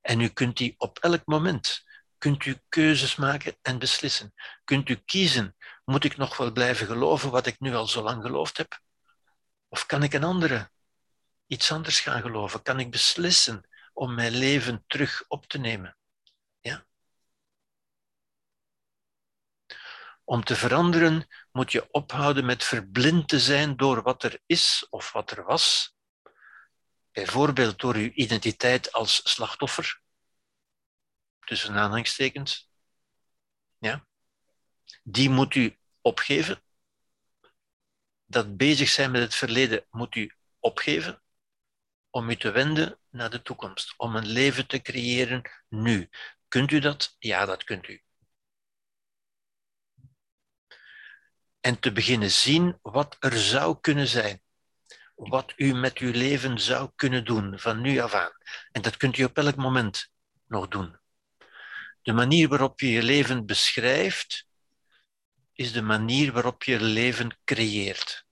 En 0.00 0.20
u 0.20 0.28
kunt 0.28 0.56
die 0.56 0.74
op 0.78 0.98
elk 0.98 1.26
moment, 1.26 1.84
kunt 2.18 2.44
u 2.44 2.60
keuzes 2.68 3.16
maken 3.16 3.56
en 3.62 3.78
beslissen. 3.78 4.34
Kunt 4.64 4.88
u 4.88 4.94
kiezen, 4.94 5.56
moet 5.84 6.04
ik 6.04 6.16
nog 6.16 6.36
wel 6.36 6.52
blijven 6.52 6.86
geloven 6.86 7.30
wat 7.30 7.46
ik 7.46 7.60
nu 7.60 7.74
al 7.74 7.86
zo 7.86 8.02
lang 8.02 8.22
geloofd 8.22 8.56
heb? 8.56 8.80
Of 9.68 9.86
kan 9.86 10.02
ik 10.02 10.12
een 10.12 10.24
andere, 10.24 10.70
iets 11.46 11.72
anders 11.72 12.00
gaan 12.00 12.22
geloven? 12.22 12.62
Kan 12.62 12.80
ik 12.80 12.90
beslissen 12.90 13.68
om 13.92 14.14
mijn 14.14 14.32
leven 14.32 14.84
terug 14.86 15.24
op 15.28 15.46
te 15.46 15.58
nemen? 15.58 15.96
Ja? 16.60 16.86
Om 20.28 20.44
te 20.44 20.56
veranderen 20.56 21.26
moet 21.52 21.72
je 21.72 21.90
ophouden 21.90 22.44
met 22.44 22.64
verblind 22.64 23.28
te 23.28 23.40
zijn 23.40 23.76
door 23.76 24.02
wat 24.02 24.22
er 24.22 24.40
is 24.46 24.86
of 24.90 25.12
wat 25.12 25.30
er 25.30 25.44
was 25.44 25.96
bijvoorbeeld 27.16 27.78
door 27.78 27.94
uw 27.94 28.10
identiteit 28.14 28.92
als 28.92 29.32
slachtoffer, 29.32 30.00
tussen 31.40 31.74
aanhalingstekens, 31.74 32.70
ja, 33.78 34.06
die 35.02 35.30
moet 35.30 35.54
u 35.54 35.78
opgeven. 36.00 36.62
Dat 38.24 38.56
bezig 38.56 38.88
zijn 38.88 39.10
met 39.10 39.20
het 39.20 39.34
verleden 39.34 39.86
moet 39.90 40.14
u 40.14 40.34
opgeven 40.58 41.22
om 42.10 42.30
u 42.30 42.36
te 42.36 42.50
wenden 42.50 42.98
naar 43.10 43.30
de 43.30 43.42
toekomst, 43.42 43.94
om 43.96 44.16
een 44.16 44.26
leven 44.26 44.66
te 44.66 44.80
creëren 44.80 45.42
nu. 45.68 46.08
Kunt 46.48 46.70
u 46.70 46.78
dat? 46.78 47.16
Ja, 47.18 47.44
dat 47.44 47.64
kunt 47.64 47.88
u. 47.88 48.05
En 51.66 51.80
te 51.80 51.92
beginnen 51.92 52.30
zien 52.30 52.78
wat 52.82 53.16
er 53.20 53.38
zou 53.38 53.80
kunnen 53.80 54.08
zijn 54.08 54.40
wat 55.16 55.52
u 55.56 55.74
met 55.74 55.98
uw 55.98 56.12
leven 56.12 56.60
zou 56.60 56.90
kunnen 56.94 57.24
doen 57.24 57.58
van 57.58 57.80
nu 57.80 57.98
af 57.98 58.14
aan. 58.14 58.32
En 58.72 58.82
dat 58.82 58.96
kunt 58.96 59.18
u 59.18 59.24
op 59.24 59.36
elk 59.36 59.56
moment 59.56 60.12
nog 60.46 60.68
doen. 60.68 60.98
De 62.02 62.12
manier 62.12 62.48
waarop 62.48 62.80
je 62.80 62.90
je 62.90 63.02
leven 63.02 63.46
beschrijft, 63.46 64.46
is 65.52 65.72
de 65.72 65.82
manier 65.82 66.32
waarop 66.32 66.62
je 66.62 66.80
leven 66.80 67.38
creëert. 67.44 68.26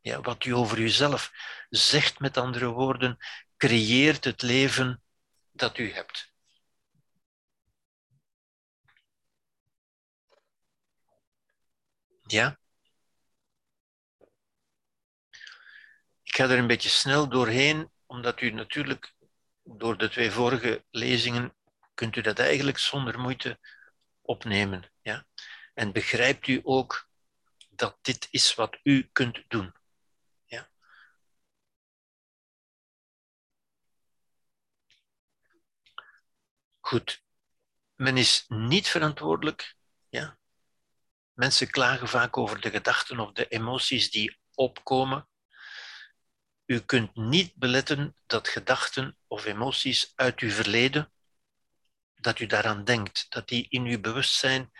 Ja, 0.00 0.20
wat 0.20 0.44
u 0.44 0.54
over 0.54 0.78
uzelf 0.78 1.32
zegt, 1.68 2.18
met 2.18 2.36
andere 2.36 2.66
woorden, 2.66 3.16
creëert 3.56 4.24
het 4.24 4.42
leven 4.42 5.02
dat 5.50 5.78
u 5.78 5.92
hebt. 5.92 6.32
Ja? 12.26 12.60
Ik 16.32 16.38
ga 16.38 16.44
er 16.48 16.58
een 16.58 16.66
beetje 16.66 16.88
snel 16.88 17.28
doorheen, 17.28 17.90
omdat 18.06 18.40
u 18.40 18.50
natuurlijk 18.50 19.14
door 19.62 19.98
de 19.98 20.08
twee 20.08 20.30
vorige 20.30 20.84
lezingen 20.90 21.56
kunt 21.94 22.16
u 22.16 22.20
dat 22.20 22.38
eigenlijk 22.38 22.78
zonder 22.78 23.18
moeite 23.18 23.58
opnemen. 24.20 24.92
Ja? 25.00 25.26
En 25.74 25.92
begrijpt 25.92 26.46
u 26.46 26.60
ook 26.62 27.08
dat 27.70 27.98
dit 28.02 28.28
is 28.30 28.54
wat 28.54 28.78
u 28.82 29.08
kunt 29.12 29.44
doen. 29.48 29.74
Ja? 30.44 30.70
Goed. 36.80 37.22
Men 37.94 38.16
is 38.16 38.44
niet 38.48 38.88
verantwoordelijk. 38.88 39.76
Ja? 40.08 40.38
Mensen 41.32 41.70
klagen 41.70 42.08
vaak 42.08 42.36
over 42.36 42.60
de 42.60 42.70
gedachten 42.70 43.20
of 43.20 43.32
de 43.32 43.48
emoties 43.48 44.10
die 44.10 44.38
opkomen. 44.54 45.26
U 46.66 46.80
kunt 46.80 47.16
niet 47.16 47.54
beletten 47.54 48.16
dat 48.26 48.48
gedachten 48.48 49.16
of 49.26 49.44
emoties 49.44 50.12
uit 50.14 50.40
uw 50.40 50.50
verleden, 50.50 51.12
dat 52.14 52.38
u 52.38 52.46
daaraan 52.46 52.84
denkt, 52.84 53.26
dat 53.28 53.48
die 53.48 53.66
in 53.68 53.84
uw 53.84 54.00
bewustzijn 54.00 54.70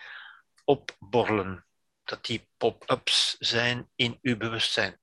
opborrelen, 0.63 1.65
dat 2.03 2.25
die 2.25 2.47
pop-ups 2.57 3.35
zijn 3.39 3.89
in 3.95 4.19
uw 4.21 4.37
bewustzijn. 4.37 4.99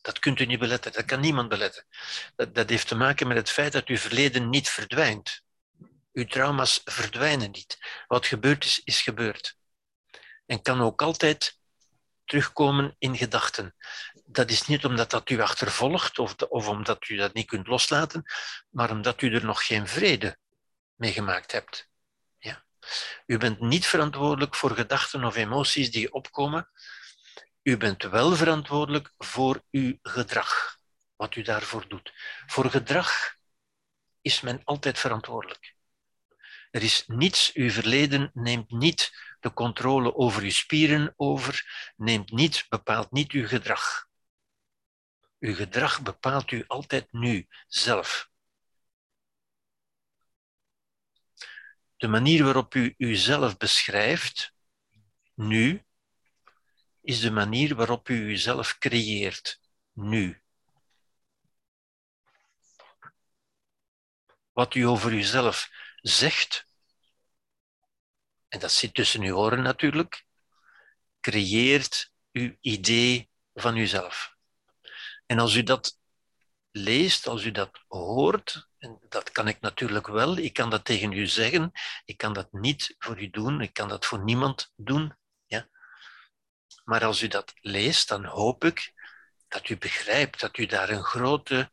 Dat 0.00 0.18
kunt 0.18 0.40
u 0.40 0.46
niet 0.46 0.58
beletten, 0.58 0.92
dat 0.92 1.04
kan 1.04 1.20
niemand 1.20 1.48
beletten. 1.48 1.86
Dat, 2.36 2.54
dat 2.54 2.68
heeft 2.68 2.88
te 2.88 2.94
maken 2.94 3.28
met 3.28 3.36
het 3.36 3.50
feit 3.50 3.72
dat 3.72 3.86
uw 3.86 3.96
verleden 3.96 4.48
niet 4.48 4.68
verdwijnt. 4.68 5.42
Uw 6.12 6.24
trauma's 6.24 6.80
verdwijnen 6.84 7.50
niet. 7.50 7.78
Wat 8.06 8.26
gebeurd 8.26 8.64
is, 8.64 8.80
is 8.84 9.02
gebeurd. 9.02 9.56
En 10.46 10.62
kan 10.62 10.80
ook 10.80 11.02
altijd 11.02 11.58
terugkomen 12.24 12.94
in 12.98 13.16
gedachten. 13.16 13.74
Dat 14.32 14.50
is 14.50 14.66
niet 14.66 14.84
omdat 14.84 15.10
dat 15.10 15.30
u 15.30 15.40
achtervolgt 15.40 16.18
of, 16.18 16.34
of 16.36 16.68
omdat 16.68 17.08
u 17.08 17.16
dat 17.16 17.34
niet 17.34 17.46
kunt 17.46 17.66
loslaten, 17.66 18.24
maar 18.70 18.90
omdat 18.90 19.22
u 19.22 19.34
er 19.34 19.44
nog 19.44 19.66
geen 19.66 19.88
vrede 19.88 20.38
mee 20.94 21.12
gemaakt 21.12 21.52
hebt. 21.52 21.88
Ja. 22.38 22.64
U 23.26 23.38
bent 23.38 23.60
niet 23.60 23.86
verantwoordelijk 23.86 24.54
voor 24.54 24.70
gedachten 24.70 25.24
of 25.24 25.36
emoties 25.36 25.90
die 25.90 26.12
opkomen. 26.12 26.68
U 27.62 27.76
bent 27.76 28.02
wel 28.02 28.36
verantwoordelijk 28.36 29.12
voor 29.18 29.62
uw 29.70 29.98
gedrag, 30.02 30.78
wat 31.16 31.34
u 31.34 31.42
daarvoor 31.42 31.88
doet. 31.88 32.12
Voor 32.46 32.70
gedrag 32.70 33.36
is 34.20 34.40
men 34.40 34.60
altijd 34.64 34.98
verantwoordelijk. 34.98 35.74
Er 36.70 36.82
is 36.82 37.04
niets, 37.06 37.52
uw 37.52 37.70
verleden 37.70 38.30
neemt 38.34 38.70
niet 38.70 39.12
de 39.40 39.52
controle 39.52 40.14
over 40.14 40.42
uw 40.42 40.50
spieren 40.50 41.12
over, 41.16 41.66
neemt 41.96 42.30
niet, 42.30 42.66
bepaalt 42.68 43.12
niet 43.12 43.32
uw 43.32 43.46
gedrag. 43.46 44.10
Uw 45.42 45.54
gedrag 45.54 46.02
bepaalt 46.02 46.50
u 46.50 46.64
altijd 46.66 47.12
nu, 47.12 47.48
zelf. 47.66 48.30
De 51.96 52.08
manier 52.08 52.44
waarop 52.44 52.74
u 52.74 52.94
uzelf 52.98 53.56
beschrijft, 53.56 54.54
nu, 55.34 55.84
is 57.00 57.20
de 57.20 57.30
manier 57.30 57.74
waarop 57.74 58.08
u 58.08 58.14
uzelf 58.14 58.78
creëert, 58.78 59.60
nu. 59.92 60.42
Wat 64.52 64.74
u 64.74 64.86
over 64.86 65.12
uzelf 65.12 65.70
zegt, 65.96 66.66
en 68.48 68.58
dat 68.58 68.72
zit 68.72 68.94
tussen 68.94 69.22
uw 69.22 69.36
oren 69.36 69.62
natuurlijk, 69.62 70.26
creëert 71.20 72.12
uw 72.32 72.56
idee 72.60 73.30
van 73.54 73.76
uzelf. 73.76 74.40
En 75.32 75.38
als 75.38 75.54
u 75.54 75.62
dat 75.62 75.98
leest, 76.70 77.26
als 77.26 77.44
u 77.44 77.50
dat 77.50 77.84
hoort, 77.88 78.68
en 78.78 79.00
dat 79.08 79.30
kan 79.30 79.48
ik 79.48 79.60
natuurlijk 79.60 80.06
wel, 80.06 80.36
ik 80.36 80.52
kan 80.52 80.70
dat 80.70 80.84
tegen 80.84 81.12
u 81.12 81.26
zeggen, 81.26 81.72
ik 82.04 82.16
kan 82.16 82.32
dat 82.32 82.52
niet 82.52 82.94
voor 82.98 83.20
u 83.22 83.30
doen, 83.30 83.60
ik 83.60 83.72
kan 83.72 83.88
dat 83.88 84.06
voor 84.06 84.24
niemand 84.24 84.72
doen. 84.76 85.16
Ja? 85.44 85.68
Maar 86.84 87.04
als 87.04 87.22
u 87.22 87.28
dat 87.28 87.52
leest, 87.60 88.08
dan 88.08 88.24
hoop 88.24 88.64
ik 88.64 88.92
dat 89.48 89.68
u 89.68 89.76
begrijpt 89.76 90.40
dat 90.40 90.56
u 90.56 90.66
daar 90.66 90.90
een 90.90 91.04
grote 91.04 91.70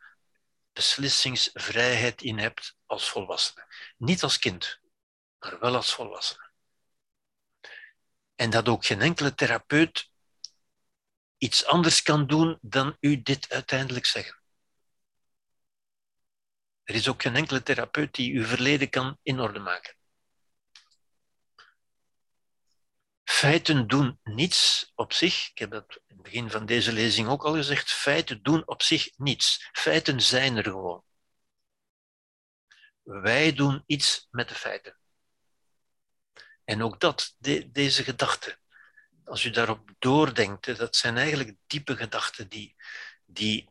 beslissingsvrijheid 0.74 2.22
in 2.22 2.38
hebt 2.38 2.76
als 2.86 3.10
volwassene. 3.10 3.66
Niet 3.98 4.24
als 4.24 4.40
kind, 4.40 4.80
maar 5.40 5.60
wel 5.60 5.76
als 5.76 5.94
volwassene. 5.94 6.50
En 8.36 8.50
dat 8.50 8.68
ook 8.68 8.86
geen 8.86 9.02
enkele 9.02 9.36
therapeut 9.36 10.09
iets 11.40 11.66
anders 11.66 12.02
kan 12.02 12.28
doen 12.28 12.58
dan 12.62 12.98
u 13.00 13.22
dit 13.22 13.50
uiteindelijk 13.50 14.06
zeggen. 14.06 14.42
Er 16.84 16.96
is 16.96 17.08
ook 17.08 17.22
geen 17.22 17.36
enkele 17.36 17.64
therapeut 17.64 18.14
die 18.16 18.34
uw 18.34 18.46
verleden 18.46 18.90
kan 18.90 19.18
in 19.22 19.40
orde 19.40 19.60
maken. 19.60 19.96
Feiten 23.24 23.88
doen 23.88 24.20
niets 24.24 24.92
op 24.96 25.14
zich. 25.14 25.50
Ik 25.50 25.58
heb 25.58 25.72
dat 25.72 26.02
in 26.08 26.16
het 26.16 26.22
begin 26.22 26.50
van 26.50 26.66
deze 26.66 26.94
lezing 26.94 27.28
ook 27.28 27.46
al 27.46 27.54
gezegd. 27.54 27.92
Feiten 27.92 28.44
doen 28.44 28.68
op 28.68 28.82
zich 28.82 29.18
niets. 29.18 29.70
Feiten 29.72 30.22
zijn 30.22 30.58
er 30.58 30.64
gewoon. 30.64 31.04
Wij 33.04 33.54
doen 33.54 33.84
iets 33.86 34.28
met 34.32 34.50
de 34.50 34.56
feiten. 34.56 34.98
En 36.64 36.84
ook 36.84 37.00
dat, 37.00 37.36
deze 37.68 38.04
gedachten, 38.04 38.60
als 39.30 39.44
u 39.44 39.50
daarop 39.50 39.90
doordenkt, 40.00 40.78
dat 40.78 40.96
zijn 40.96 41.18
eigenlijk 41.18 41.58
diepe 41.68 41.96
gedachten 41.96 42.50
die, 42.50 42.76
die, 43.26 43.70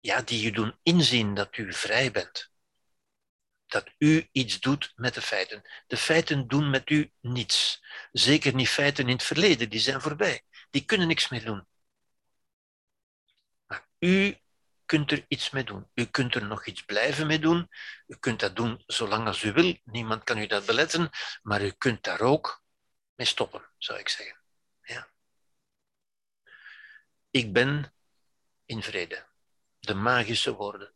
ja, 0.00 0.22
die 0.22 0.46
u 0.46 0.50
doen 0.50 0.78
inzien 0.82 1.34
dat 1.34 1.56
u 1.56 1.72
vrij 1.72 2.10
bent. 2.10 2.52
Dat 3.66 3.90
u 3.98 4.28
iets 4.32 4.60
doet 4.60 4.92
met 4.96 5.14
de 5.14 5.22
feiten. 5.22 5.62
De 5.86 5.96
feiten 5.96 6.48
doen 6.48 6.70
met 6.70 6.90
u 6.90 7.12
niets. 7.20 7.82
Zeker 8.12 8.54
niet 8.54 8.68
feiten 8.68 9.08
in 9.08 9.12
het 9.14 9.22
verleden, 9.22 9.70
die 9.70 9.80
zijn 9.80 10.00
voorbij. 10.00 10.42
Die 10.70 10.84
kunnen 10.84 11.06
niks 11.08 11.28
meer 11.28 11.44
doen. 11.44 11.66
Maar 13.66 13.88
u 13.98 14.38
kunt 14.84 15.10
er 15.12 15.24
iets 15.28 15.50
mee 15.50 15.64
doen. 15.64 15.90
U 15.94 16.04
kunt 16.04 16.34
er 16.34 16.44
nog 16.46 16.66
iets 16.66 16.84
blijven 16.84 17.26
mee 17.26 17.38
doen. 17.38 17.68
U 18.06 18.16
kunt 18.16 18.40
dat 18.40 18.56
doen 18.56 18.82
zolang 18.86 19.26
als 19.26 19.42
u 19.42 19.52
wil. 19.52 19.76
Niemand 19.84 20.24
kan 20.24 20.38
u 20.38 20.46
dat 20.46 20.66
beletten. 20.66 21.10
Maar 21.42 21.62
u 21.62 21.70
kunt 21.70 22.02
daar 22.02 22.20
ook 22.20 22.63
mee 23.14 23.26
stoppen, 23.26 23.64
zou 23.78 23.98
ik 23.98 24.08
zeggen. 24.08 24.36
Ja. 24.82 25.08
Ik 27.30 27.52
ben 27.52 27.94
in 28.64 28.82
vrede. 28.82 29.26
De 29.78 29.94
magische 29.94 30.54
woorden. 30.54 30.92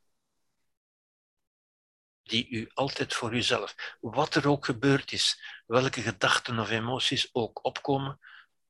Die 2.22 2.48
u 2.48 2.70
altijd 2.74 3.14
voor 3.14 3.34
uzelf, 3.34 3.96
wat 4.00 4.34
er 4.34 4.48
ook 4.48 4.64
gebeurd 4.64 5.12
is, 5.12 5.42
welke 5.66 6.02
gedachten 6.02 6.58
of 6.58 6.70
emoties 6.70 7.28
ook 7.32 7.64
opkomen, 7.64 8.20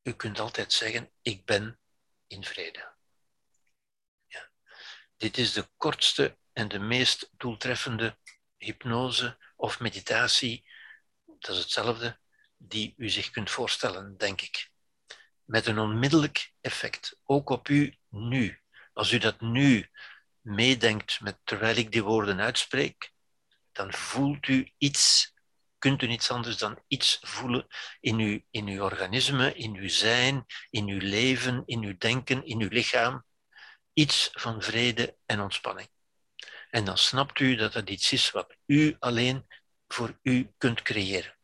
u 0.02 0.12
kunt 0.12 0.38
altijd 0.38 0.72
zeggen: 0.72 1.12
Ik 1.22 1.44
ben 1.44 1.80
in 2.26 2.44
vrede. 2.44 2.96
Dit 5.18 5.38
is 5.38 5.52
de 5.52 5.68
kortste 5.76 6.38
en 6.52 6.68
de 6.68 6.78
meest 6.78 7.30
doeltreffende 7.36 8.18
hypnose 8.56 9.38
of 9.56 9.80
meditatie, 9.80 10.68
dat 11.24 11.54
is 11.54 11.58
hetzelfde, 11.58 12.18
die 12.58 12.94
u 12.96 13.08
zich 13.08 13.30
kunt 13.30 13.50
voorstellen, 13.50 14.16
denk 14.16 14.40
ik. 14.40 14.70
Met 15.44 15.66
een 15.66 15.78
onmiddellijk 15.78 16.52
effect, 16.60 17.18
ook 17.24 17.50
op 17.50 17.68
u 17.68 17.96
nu. 18.08 18.60
Als 18.92 19.12
u 19.12 19.18
dat 19.18 19.40
nu 19.40 19.90
meedenkt 20.40 21.20
met, 21.20 21.38
terwijl 21.44 21.76
ik 21.76 21.92
die 21.92 22.02
woorden 22.02 22.40
uitspreek, 22.40 23.12
dan 23.72 23.92
voelt 23.92 24.48
u 24.48 24.72
iets, 24.78 25.34
kunt 25.78 26.02
u 26.02 26.06
niets 26.06 26.30
anders 26.30 26.56
dan 26.56 26.82
iets 26.86 27.18
voelen 27.22 27.66
in 28.00 28.18
uw, 28.18 28.40
in 28.50 28.66
uw 28.66 28.82
organisme, 28.82 29.54
in 29.54 29.76
uw 29.76 29.88
zijn, 29.88 30.44
in 30.70 30.88
uw 30.88 31.00
leven, 31.00 31.62
in 31.66 31.82
uw 31.82 31.96
denken, 31.98 32.44
in 32.44 32.60
uw 32.60 32.68
lichaam 32.68 33.24
iets 33.92 34.30
van 34.32 34.62
vrede 34.62 35.16
en 35.26 35.40
ontspanning. 35.40 35.88
En 36.70 36.84
dan 36.84 36.98
snapt 36.98 37.40
u 37.40 37.54
dat 37.56 37.74
het 37.74 37.90
iets 37.90 38.12
is 38.12 38.30
wat 38.30 38.56
u 38.66 38.96
alleen 38.98 39.46
voor 39.88 40.18
u 40.22 40.52
kunt 40.58 40.82
creëren. 40.82 41.37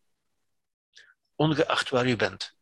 Ongeacht 1.35 1.91
waar 1.91 2.07
u 2.07 2.17
bent. 2.17 2.57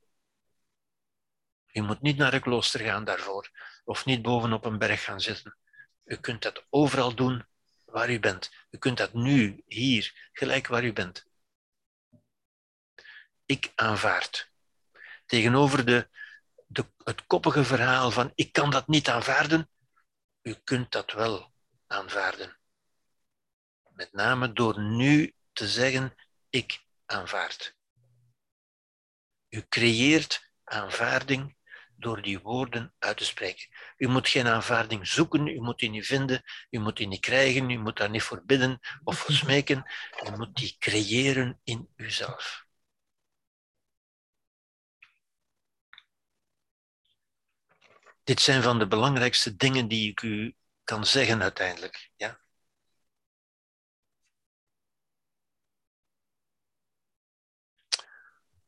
U 1.73 1.81
moet 1.81 2.03
niet 2.03 2.16
naar 2.16 2.32
een 2.32 2.40
klooster 2.40 2.81
gaan 2.81 3.05
daarvoor, 3.05 3.51
of 3.85 4.05
niet 4.05 4.23
bovenop 4.23 4.65
een 4.65 4.78
berg 4.78 5.05
gaan 5.05 5.20
zitten. 5.20 5.57
U 6.05 6.16
kunt 6.16 6.43
dat 6.43 6.66
overal 6.70 7.15
doen 7.15 7.47
waar 7.85 8.11
u 8.11 8.20
bent. 8.20 8.51
U 8.70 8.78
kunt 8.78 8.99
dat 8.99 9.12
nu, 9.12 9.62
hier, 9.66 10.31
gelijk 10.32 10.66
waar 10.66 10.85
u 10.85 10.93
bent. 10.93 11.27
Ik 13.47 13.73
aanvaard. 13.74 14.51
Tegenover 15.27 15.86
de, 15.86 16.09
de, 16.66 16.86
het 17.05 17.27
koppige 17.27 17.65
verhaal 17.65 18.11
van 18.11 18.32
ik 18.35 18.53
kan 18.53 18.70
dat 18.70 18.89
niet 18.89 19.09
aanvaarden, 19.09 19.69
u 20.43 20.55
kunt 20.55 20.93
dat 20.93 21.12
wel 21.12 21.53
aanvaarden. 21.86 22.57
Met 23.89 24.12
name 24.12 24.53
door 24.53 24.81
nu 24.81 25.35
te 25.53 25.69
zeggen, 25.69 26.15
ik 26.51 26.85
aanvaard. 27.07 27.77
U 29.53 29.66
creëert 29.69 30.51
aanvaarding 30.65 31.57
door 31.97 32.23
die 32.23 32.41
woorden 32.41 32.95
uit 32.99 33.16
te 33.16 33.24
spreken. 33.24 33.69
U 33.97 34.09
moet 34.09 34.29
geen 34.29 34.47
aanvaarding 34.47 35.07
zoeken, 35.07 35.47
u 35.47 35.61
moet 35.61 35.79
die 35.79 35.91
niet 35.91 36.07
vinden, 36.07 36.43
u 36.70 36.79
moet 36.79 36.97
die 36.97 37.07
niet 37.07 37.20
krijgen, 37.20 37.70
u 37.70 37.79
moet 37.79 37.97
daar 37.97 38.11
niet 38.11 38.23
voor 38.23 38.45
bidden 38.45 38.81
of 39.05 39.19
voor 39.19 39.35
smeken. 39.35 39.91
U 40.27 40.37
moet 40.37 40.57
die 40.57 40.77
creëren 40.79 41.61
in 41.65 41.89
uzelf. 41.97 42.66
Dit 48.24 48.41
zijn 48.41 48.62
van 48.62 48.79
de 48.79 48.87
belangrijkste 48.89 49.57
dingen 49.57 49.89
die 49.89 50.11
ik 50.11 50.23
u 50.23 50.57
kan 50.85 51.07
zeggen 51.07 51.43
uiteindelijk. 51.43 52.11
Ja? 52.16 52.41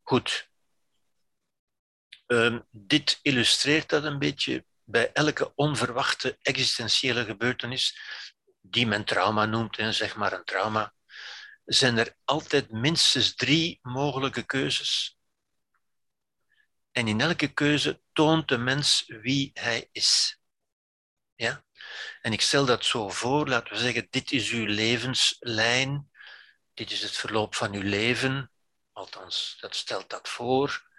Goed. 0.03 0.53
Um, 2.35 2.67
dit 2.71 3.19
illustreert 3.23 3.89
dat 3.89 4.05
een 4.05 4.19
beetje 4.19 4.65
bij 4.85 5.13
elke 5.13 5.55
onverwachte 5.55 6.39
existentiële 6.43 7.25
gebeurtenis, 7.25 7.99
die 8.61 8.87
men 8.87 9.05
trauma 9.05 9.45
noemt, 9.45 9.79
en 9.79 9.95
zeg 9.95 10.17
maar 10.17 10.33
een 10.33 10.45
trauma, 10.45 10.95
zijn 11.65 11.99
er 11.99 12.17
altijd 12.25 12.71
minstens 12.71 13.35
drie 13.35 13.79
mogelijke 13.83 14.43
keuzes. 14.43 15.19
En 16.91 17.09
in 17.09 17.21
elke 17.21 17.49
keuze 17.49 18.01
toont 18.13 18.49
de 18.49 18.59
mens 18.59 19.05
wie 19.07 19.51
hij 19.55 19.89
is. 19.93 20.39
Ja? 21.35 21.65
En 22.21 22.33
ik 22.33 22.41
stel 22.41 22.65
dat 22.65 22.85
zo 22.85 23.09
voor, 23.09 23.49
laten 23.49 23.73
we 23.73 23.79
zeggen, 23.79 24.07
dit 24.11 24.33
is 24.33 24.51
uw 24.51 24.67
levenslijn, 24.67 26.11
dit 26.75 26.91
is 26.91 27.03
het 27.03 27.17
verloop 27.17 27.55
van 27.55 27.73
uw 27.75 27.83
leven, 27.83 28.51
althans, 28.93 29.57
dat 29.61 29.77
stelt 29.77 30.11
dat 30.11 30.29
voor, 30.29 30.93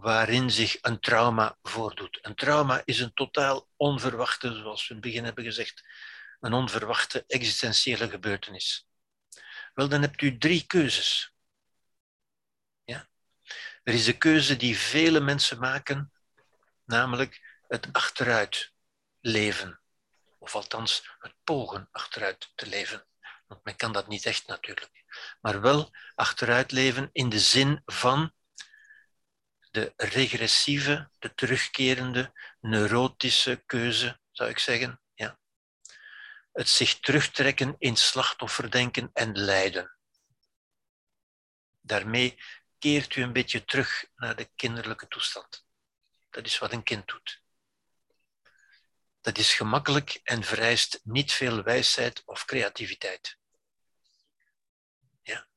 waarin 0.00 0.50
zich 0.50 0.78
een 0.80 1.00
trauma 1.00 1.58
voordoet. 1.62 2.18
Een 2.22 2.34
trauma 2.34 2.82
is 2.84 3.00
een 3.00 3.14
totaal 3.14 3.68
onverwachte, 3.76 4.54
zoals 4.54 4.82
we 4.82 4.88
in 4.88 4.94
het 4.94 5.04
begin 5.04 5.24
hebben 5.24 5.44
gezegd, 5.44 5.84
een 6.40 6.52
onverwachte 6.52 7.24
existentiële 7.26 8.08
gebeurtenis. 8.08 8.88
Wel, 9.74 9.88
dan 9.88 10.00
hebt 10.00 10.22
u 10.22 10.38
drie 10.38 10.66
keuzes. 10.66 11.34
Ja? 12.84 13.08
Er 13.82 13.94
is 13.94 14.04
de 14.04 14.18
keuze 14.18 14.56
die 14.56 14.78
vele 14.78 15.20
mensen 15.20 15.58
maken, 15.58 16.12
namelijk 16.84 17.60
het 17.68 17.88
achteruit 17.92 18.72
leven. 19.20 19.80
Of 20.38 20.54
althans 20.54 21.16
het 21.18 21.34
pogen 21.44 21.88
achteruit 21.92 22.52
te 22.54 22.66
leven. 22.66 23.06
Want 23.46 23.64
men 23.64 23.76
kan 23.76 23.92
dat 23.92 24.08
niet 24.08 24.26
echt 24.26 24.46
natuurlijk. 24.46 25.04
Maar 25.40 25.60
wel 25.60 25.90
achteruit 26.14 26.72
leven 26.72 27.08
in 27.12 27.28
de 27.28 27.40
zin 27.40 27.82
van 27.84 28.32
de 29.76 29.92
regressieve, 29.96 31.10
de 31.18 31.34
terugkerende, 31.34 32.32
neurotische 32.60 33.62
keuze, 33.66 34.20
zou 34.30 34.50
ik 34.50 34.58
zeggen. 34.58 35.00
Ja. 35.14 35.38
Het 36.52 36.68
zich 36.68 37.00
terugtrekken 37.00 37.76
in 37.78 37.96
slachtofferdenken 37.96 39.10
en 39.12 39.38
lijden. 39.38 39.96
Daarmee 41.80 42.38
keert 42.78 43.16
u 43.16 43.22
een 43.22 43.32
beetje 43.32 43.64
terug 43.64 44.04
naar 44.14 44.36
de 44.36 44.50
kinderlijke 44.54 45.08
toestand. 45.08 45.66
Dat 46.30 46.46
is 46.46 46.58
wat 46.58 46.72
een 46.72 46.82
kind 46.82 47.06
doet. 47.06 47.42
Dat 49.20 49.38
is 49.38 49.54
gemakkelijk 49.54 50.20
en 50.22 50.42
vereist 50.42 51.00
niet 51.02 51.32
veel 51.32 51.62
wijsheid 51.62 52.22
of 52.24 52.44
creativiteit. 52.44 53.38
Ja. 55.22 55.48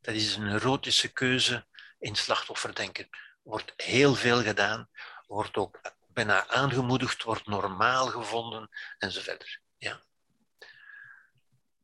Dat 0.00 0.14
is 0.14 0.34
een 0.34 0.44
neurotische 0.44 1.12
keuze 1.12 1.66
in 1.98 2.16
slachtofferdenken 2.16 3.08
wordt 3.44 3.72
heel 3.76 4.14
veel 4.14 4.42
gedaan, 4.42 4.88
wordt 5.26 5.56
ook 5.56 5.80
bijna 6.08 6.48
aangemoedigd, 6.48 7.22
wordt 7.22 7.46
normaal 7.46 8.06
gevonden 8.06 8.70
enzovoort. 8.98 9.60
Ja. 9.76 10.00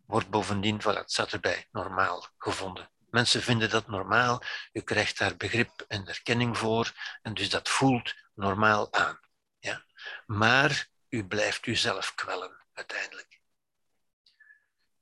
Wordt 0.07 0.31
bovendien, 0.31 0.81
voilà, 0.81 0.99
het 0.99 1.13
staat 1.13 1.33
erbij, 1.33 1.69
normaal 1.71 2.27
gevonden. 2.39 2.91
Mensen 3.11 3.43
vinden 3.43 3.71
dat 3.71 3.89
normaal, 3.89 4.43
u 4.73 4.81
krijgt 4.81 5.19
daar 5.19 5.37
begrip 5.37 5.85
en 5.89 6.09
erkenning 6.09 6.59
voor, 6.59 6.93
en 7.23 7.35
dus 7.35 7.51
dat 7.51 7.69
voelt 7.69 8.15
normaal 8.35 8.93
aan. 8.93 9.21
Ja. 9.59 9.85
Maar 10.27 10.89
u 11.09 11.27
blijft 11.27 11.67
uzelf 11.67 12.15
kwellen 12.15 12.65
uiteindelijk. 12.73 13.41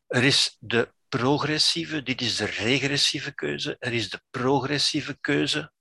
Er 0.06 0.24
is 0.24 0.56
de 0.60 0.93
progressieve, 1.09 2.02
dit 2.02 2.20
is 2.20 2.36
de 2.36 2.44
regressieve 2.44 3.32
keuze, 3.32 3.76
er 3.78 3.93
is 3.93 4.10
de 4.10 4.22
progressieve 4.30 5.18
keuze, 5.20 5.72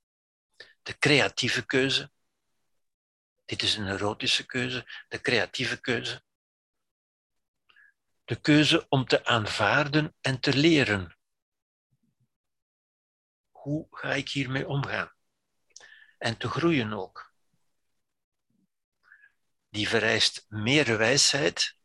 de 0.87 0.97
creatieve 0.97 1.65
keuze. 1.65 2.11
Dit 3.45 3.61
is 3.61 3.75
een 3.75 3.83
neurotische 3.83 4.45
keuze, 4.45 5.05
de 5.07 5.21
creatieve 5.21 5.81
keuze. 5.81 6.23
De 8.25 8.41
keuze 8.41 8.85
om 8.89 9.05
te 9.05 9.25
aanvaarden 9.25 10.15
en 10.21 10.39
te 10.39 10.53
leren. 10.53 11.17
Hoe 13.51 13.87
ga 13.91 14.13
ik 14.13 14.29
hiermee 14.29 14.67
omgaan? 14.67 15.11
En 16.17 16.37
te 16.37 16.49
groeien 16.49 16.93
ook. 16.93 17.33
Die 19.69 19.87
vereist 19.87 20.45
meer 20.49 20.97
wijsheid. 20.97 21.77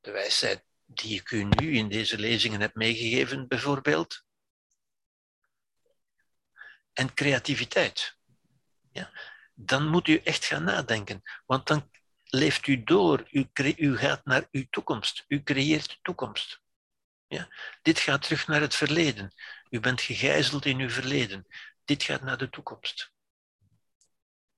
De 0.00 0.10
wijsheid 0.10 0.64
die 0.84 1.20
ik 1.20 1.30
u 1.30 1.44
nu 1.44 1.76
in 1.76 1.88
deze 1.88 2.18
lezingen 2.18 2.60
heb 2.60 2.74
meegegeven, 2.74 3.48
bijvoorbeeld 3.48 4.24
en 6.94 7.14
creativiteit. 7.14 8.16
Ja? 8.90 9.10
Dan 9.54 9.88
moet 9.88 10.08
u 10.08 10.16
echt 10.16 10.44
gaan 10.44 10.64
nadenken, 10.64 11.22
want 11.46 11.66
dan 11.66 11.90
leeft 12.24 12.66
u 12.66 12.84
door, 12.84 13.28
u, 13.30 13.96
gaat 13.96 14.24
naar 14.24 14.48
uw 14.50 14.64
toekomst, 14.70 15.24
u 15.28 15.42
creëert 15.42 15.88
de 15.88 15.98
toekomst. 16.02 16.60
Ja? 17.26 17.48
Dit 17.82 17.98
gaat 17.98 18.22
terug 18.22 18.46
naar 18.46 18.60
het 18.60 18.74
verleden. 18.74 19.34
U 19.70 19.80
bent 19.80 20.00
gegijzeld 20.00 20.64
in 20.64 20.78
uw 20.78 20.90
verleden. 20.90 21.46
Dit 21.84 22.02
gaat 22.02 22.22
naar 22.22 22.38
de 22.38 22.50
toekomst. 22.50 23.12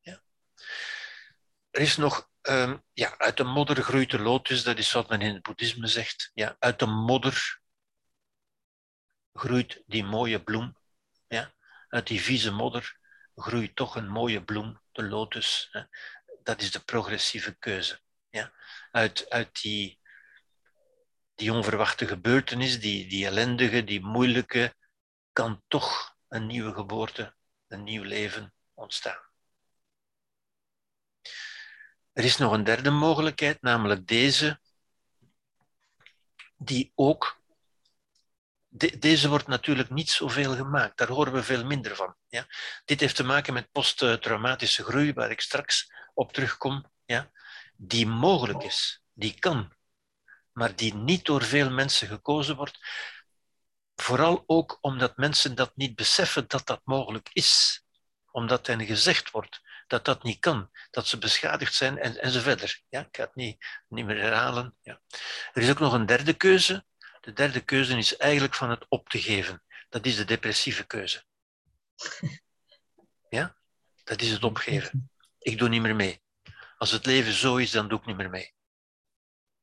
Ja? 0.01 0.23
Er 1.71 1.81
is 1.81 1.97
nog, 1.97 2.31
um, 2.43 2.83
ja, 2.93 3.19
uit 3.19 3.37
de 3.37 3.45
modder 3.45 3.83
groeit 3.83 4.11
de 4.11 4.19
lotus, 4.19 4.63
dat 4.63 4.79
is 4.79 4.93
wat 4.93 5.09
men 5.09 5.21
in 5.21 5.35
het 5.35 5.43
boeddhisme 5.43 5.87
zegt. 5.87 6.31
Ja, 6.35 6.57
uit 6.59 6.79
de 6.79 6.87
modder 6.87 7.61
groeit 9.33 9.83
die 9.87 10.05
mooie 10.05 10.43
bloem. 10.43 10.77
Uit 11.97 12.07
die 12.07 12.21
vieze 12.21 12.51
modder 12.51 12.99
groeit 13.35 13.77
toch 13.77 13.97
een 13.97 14.09
mooie 14.09 14.45
bloem, 14.45 14.81
de 14.93 15.03
lotus. 15.03 15.71
Dat 16.43 16.61
is 16.61 16.71
de 16.71 16.81
progressieve 16.81 17.57
keuze. 17.59 18.01
Ja. 18.29 18.53
Uit, 18.91 19.31
uit 19.31 19.63
die, 19.63 20.01
die 21.35 21.53
onverwachte 21.53 22.07
gebeurtenis, 22.07 22.81
die, 22.81 23.09
die 23.09 23.27
ellendige, 23.27 23.85
die 23.85 24.01
moeilijke, 24.01 24.75
kan 25.33 25.63
toch 25.69 26.17
een 26.29 26.47
nieuwe 26.47 26.75
geboorte, 26.75 27.35
een 27.69 27.83
nieuw 27.83 28.03
leven 28.03 28.55
ontstaan. 28.75 29.25
Er 32.13 32.25
is 32.25 32.37
nog 32.37 32.53
een 32.53 32.65
derde 32.65 32.91
mogelijkheid, 32.91 33.63
namelijk 33.63 34.07
deze, 34.07 34.61
die 36.57 36.93
ook 36.95 37.41
deze 38.99 39.29
wordt 39.29 39.47
natuurlijk 39.47 39.91
niet 39.91 40.11
zoveel 40.11 40.55
gemaakt. 40.55 40.99
Daar 40.99 41.09
horen 41.09 41.33
we 41.33 41.43
veel 41.43 41.65
minder 41.65 41.97
van. 41.97 42.17
Ja? 42.29 42.47
Dit 42.85 43.01
heeft 43.01 43.17
te 43.17 43.25
maken 43.25 43.53
met 43.53 43.71
posttraumatische 43.73 44.85
groei, 44.85 45.13
waar 45.13 45.31
ik 45.31 45.41
straks 45.41 45.93
op 46.15 46.33
terugkom. 46.33 46.93
Ja? 47.05 47.31
Die 47.77 48.07
mogelijk 48.07 48.63
is, 48.63 49.03
die 49.13 49.39
kan, 49.39 49.73
maar 50.53 50.77
die 50.77 50.95
niet 50.95 51.25
door 51.25 51.43
veel 51.43 51.71
mensen 51.71 52.09
gekozen 52.09 52.57
wordt. 52.57 52.79
Vooral 53.95 54.45
ook 54.47 54.79
omdat 54.81 55.17
mensen 55.17 55.55
dat 55.55 55.77
niet 55.77 55.95
beseffen 55.95 56.45
dat 56.49 56.67
dat 56.67 56.81
mogelijk 56.85 57.29
is. 57.33 57.85
Omdat 58.31 58.67
hen 58.67 58.87
gezegd 58.87 59.31
wordt 59.31 59.61
dat 59.87 60.05
dat 60.05 60.23
niet 60.23 60.39
kan, 60.39 60.71
dat 60.91 61.07
ze 61.07 61.19
beschadigd 61.19 61.75
zijn 61.75 61.99
en, 61.99 62.21
en 62.21 62.31
zo 62.31 62.41
verder. 62.41 62.81
Ja, 62.89 63.01
ik 63.01 63.17
ga 63.17 63.23
het 63.23 63.35
niet, 63.35 63.67
niet 63.89 64.05
meer 64.05 64.21
herhalen. 64.21 64.77
Ja. 64.83 65.01
Er 65.53 65.63
is 65.63 65.71
ook 65.71 65.79
nog 65.79 65.93
een 65.93 66.07
derde 66.07 66.35
keuze, 66.35 66.85
de 67.27 67.33
derde 67.33 67.61
keuze 67.61 67.97
is 67.97 68.17
eigenlijk 68.17 68.55
van 68.55 68.71
het 68.71 68.87
op 68.89 69.09
te 69.09 69.21
geven. 69.21 69.63
Dat 69.89 70.07
is 70.07 70.17
de 70.17 70.25
depressieve 70.25 70.87
keuze. 70.87 71.25
Ja? 73.29 73.57
Dat 74.05 74.21
is 74.21 74.31
het 74.31 74.45
opgeven. 74.45 75.11
Ik 75.39 75.59
doe 75.59 75.69
niet 75.69 75.83
meer 75.83 75.97
mee. 75.97 76.23
Als 76.79 76.91
het 76.91 77.07
leven 77.07 77.33
zo 77.33 77.57
is, 77.57 77.71
dan 77.71 77.89
doe 77.89 77.99
ik 77.99 78.07
niet 78.07 78.17
meer 78.17 78.31
mee. 78.31 78.55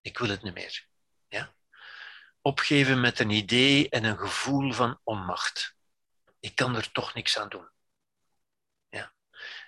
Ik 0.01 0.17
wil 0.17 0.29
het 0.29 0.43
niet 0.43 0.53
meer. 0.53 0.87
Ja? 1.27 1.55
Opgeven 2.41 3.01
met 3.01 3.19
een 3.19 3.29
idee 3.29 3.89
en 3.89 4.03
een 4.03 4.17
gevoel 4.17 4.73
van 4.73 4.99
onmacht. 5.03 5.75
Ik 6.39 6.55
kan 6.55 6.75
er 6.75 6.91
toch 6.91 7.13
niks 7.13 7.37
aan 7.37 7.49
doen. 7.49 7.69
Ja? 8.89 9.13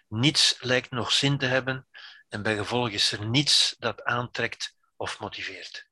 Niets 0.07 0.55
lijkt 0.59 0.91
nog 0.91 1.11
zin 1.11 1.37
te 1.37 1.45
hebben 1.45 1.87
en 2.27 2.41
bij 2.41 2.55
gevolg 2.55 2.89
is 2.89 3.11
er 3.11 3.25
niets 3.25 3.75
dat 3.79 4.03
aantrekt 4.03 4.77
of 4.95 5.19
motiveert. 5.19 5.84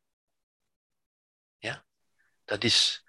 Dat 2.46 2.64
is, 2.64 3.04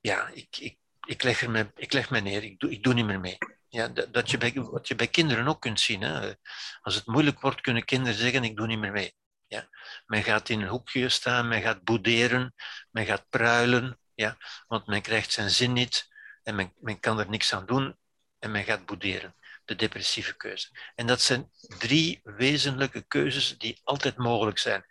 ja, 0.00 0.28
ik, 0.28 0.56
ik, 0.58 0.78
ik, 1.06 1.22
leg, 1.22 1.42
er 1.42 1.70
ik 1.74 1.92
leg 1.92 2.10
me 2.10 2.20
neer, 2.20 2.42
ik 2.42 2.58
doe, 2.58 2.70
ik 2.70 2.82
doe 2.82 2.94
niet 2.94 3.06
meer 3.06 3.20
mee. 3.20 3.38
Ja, 3.68 3.88
dat, 3.88 4.12
dat 4.12 4.30
je 4.30 4.38
bij, 4.38 4.52
wat 4.52 4.88
je 4.88 4.94
bij 4.94 5.08
kinderen 5.08 5.48
ook 5.48 5.60
kunt 5.60 5.80
zien. 5.80 6.02
Hè. 6.02 6.32
Als 6.80 6.94
het 6.94 7.06
moeilijk 7.06 7.40
wordt, 7.40 7.60
kunnen 7.60 7.84
kinderen 7.84 8.18
zeggen, 8.18 8.44
ik 8.44 8.56
doe 8.56 8.66
niet 8.66 8.78
meer 8.78 8.92
mee. 8.92 9.14
Ja. 9.46 9.68
Men 10.06 10.22
gaat 10.22 10.48
in 10.48 10.60
een 10.60 10.68
hoekje 10.68 11.08
staan, 11.08 11.48
men 11.48 11.62
gaat 11.62 11.84
boederen, 11.84 12.54
men 12.90 13.06
gaat 13.06 13.28
pruilen, 13.28 13.98
ja, 14.14 14.36
want 14.66 14.86
men 14.86 15.02
krijgt 15.02 15.32
zijn 15.32 15.50
zin 15.50 15.72
niet 15.72 16.08
en 16.42 16.54
men, 16.54 16.72
men 16.80 17.00
kan 17.00 17.18
er 17.18 17.28
niks 17.28 17.52
aan 17.52 17.66
doen 17.66 17.96
en 18.38 18.50
men 18.50 18.64
gaat 18.64 18.86
boederen. 18.86 19.34
De 19.64 19.76
depressieve 19.76 20.36
keuze. 20.36 20.68
En 20.94 21.06
dat 21.06 21.20
zijn 21.20 21.50
drie 21.78 22.20
wezenlijke 22.22 23.04
keuzes 23.08 23.58
die 23.58 23.80
altijd 23.84 24.16
mogelijk 24.16 24.58
zijn, 24.58 24.84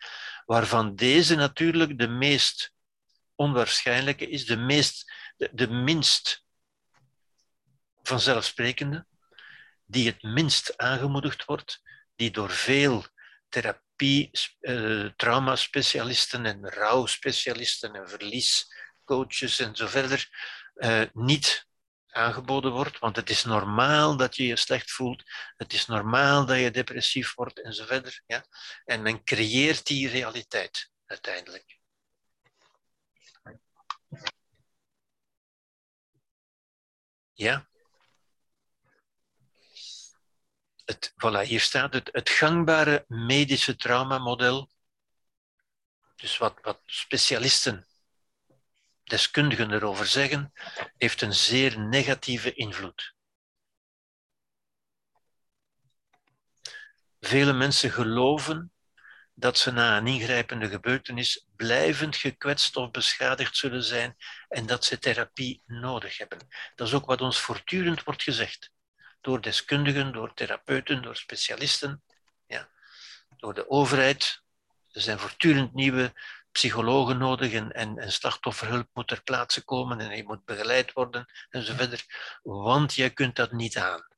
waarvan 0.45 0.95
deze 0.95 1.35
natuurlijk 1.35 1.97
de 1.97 2.07
meest 2.07 2.73
onwaarschijnlijke 3.35 4.29
is, 4.29 4.45
de, 4.45 4.57
meest, 4.57 5.13
de, 5.51 5.67
minst 5.67 6.45
vanzelfsprekende, 8.01 9.05
die 9.85 10.07
het 10.07 10.23
minst 10.23 10.77
aangemoedigd 10.77 11.45
wordt, 11.45 11.81
die 12.15 12.31
door 12.31 12.51
veel 12.51 13.05
therapie, 13.49 14.31
uh, 14.61 15.09
traumaspecialisten 15.15 16.45
en 16.45 16.69
rouwspecialisten 16.69 17.95
en 17.95 18.09
verliescoaches 18.09 19.59
en 19.59 19.75
zo 19.75 19.87
verder 19.87 20.29
uh, 20.75 21.01
niet 21.13 21.67
aangeboden 22.15 22.71
wordt, 22.71 22.99
want 22.99 23.15
het 23.15 23.29
is 23.29 23.43
normaal 23.43 24.17
dat 24.17 24.35
je 24.35 24.45
je 24.45 24.55
slecht 24.55 24.91
voelt, 24.91 25.23
het 25.55 25.73
is 25.73 25.85
normaal 25.85 26.45
dat 26.45 26.57
je 26.57 26.71
depressief 26.71 27.33
wordt 27.33 27.61
en 27.61 27.73
zo 27.73 27.85
verder. 27.85 28.21
Ja? 28.27 28.45
En 28.85 29.01
men 29.01 29.23
creëert 29.23 29.85
die 29.85 30.09
realiteit 30.09 30.89
uiteindelijk. 31.05 31.74
Ja? 37.35 37.67
Het, 40.85 41.13
voilà, 41.13 41.47
hier 41.47 41.61
staat 41.61 41.93
het, 41.93 42.09
het 42.11 42.29
gangbare 42.29 43.05
medische 43.07 43.75
traumamodel. 43.75 44.69
Dus 46.15 46.37
wat, 46.37 46.59
wat 46.61 46.81
specialisten 46.85 47.87
deskundigen 49.03 49.71
erover 49.71 50.07
zeggen, 50.07 50.53
heeft 50.97 51.21
een 51.21 51.33
zeer 51.33 51.79
negatieve 51.79 52.53
invloed. 52.53 53.15
Vele 57.19 57.53
mensen 57.53 57.91
geloven 57.91 58.74
dat 59.35 59.57
ze 59.57 59.71
na 59.71 59.97
een 59.97 60.07
ingrijpende 60.07 60.69
gebeurtenis 60.69 61.47
blijvend 61.55 62.15
gekwetst 62.15 62.75
of 62.75 62.91
beschadigd 62.91 63.57
zullen 63.57 63.83
zijn 63.83 64.15
en 64.49 64.65
dat 64.65 64.85
ze 64.85 64.99
therapie 64.99 65.61
nodig 65.65 66.17
hebben. 66.17 66.47
Dat 66.75 66.87
is 66.87 66.93
ook 66.93 67.05
wat 67.05 67.21
ons 67.21 67.39
voortdurend 67.39 68.03
wordt 68.03 68.23
gezegd. 68.23 68.71
Door 69.21 69.41
deskundigen, 69.41 70.13
door 70.13 70.33
therapeuten, 70.33 71.01
door 71.01 71.15
specialisten, 71.15 72.03
ja, 72.47 72.69
door 73.37 73.53
de 73.53 73.69
overheid. 73.69 74.43
Er 74.91 75.01
zijn 75.01 75.19
voortdurend 75.19 75.73
nieuwe 75.73 76.13
psychologen 76.51 77.17
nodig 77.17 77.53
en, 77.53 77.71
en, 77.71 77.97
en 77.97 78.11
slachtofferhulp 78.11 78.89
moet 78.93 79.07
ter 79.07 79.23
plaatse 79.23 79.63
komen 79.63 79.99
en 79.99 80.15
je 80.15 80.23
moet 80.23 80.45
begeleid 80.45 80.93
worden 80.93 81.25
enzovoort, 81.49 82.05
want 82.43 82.93
jij 82.93 83.09
kunt 83.09 83.35
dat 83.35 83.51
niet 83.51 83.77
aan. 83.77 84.14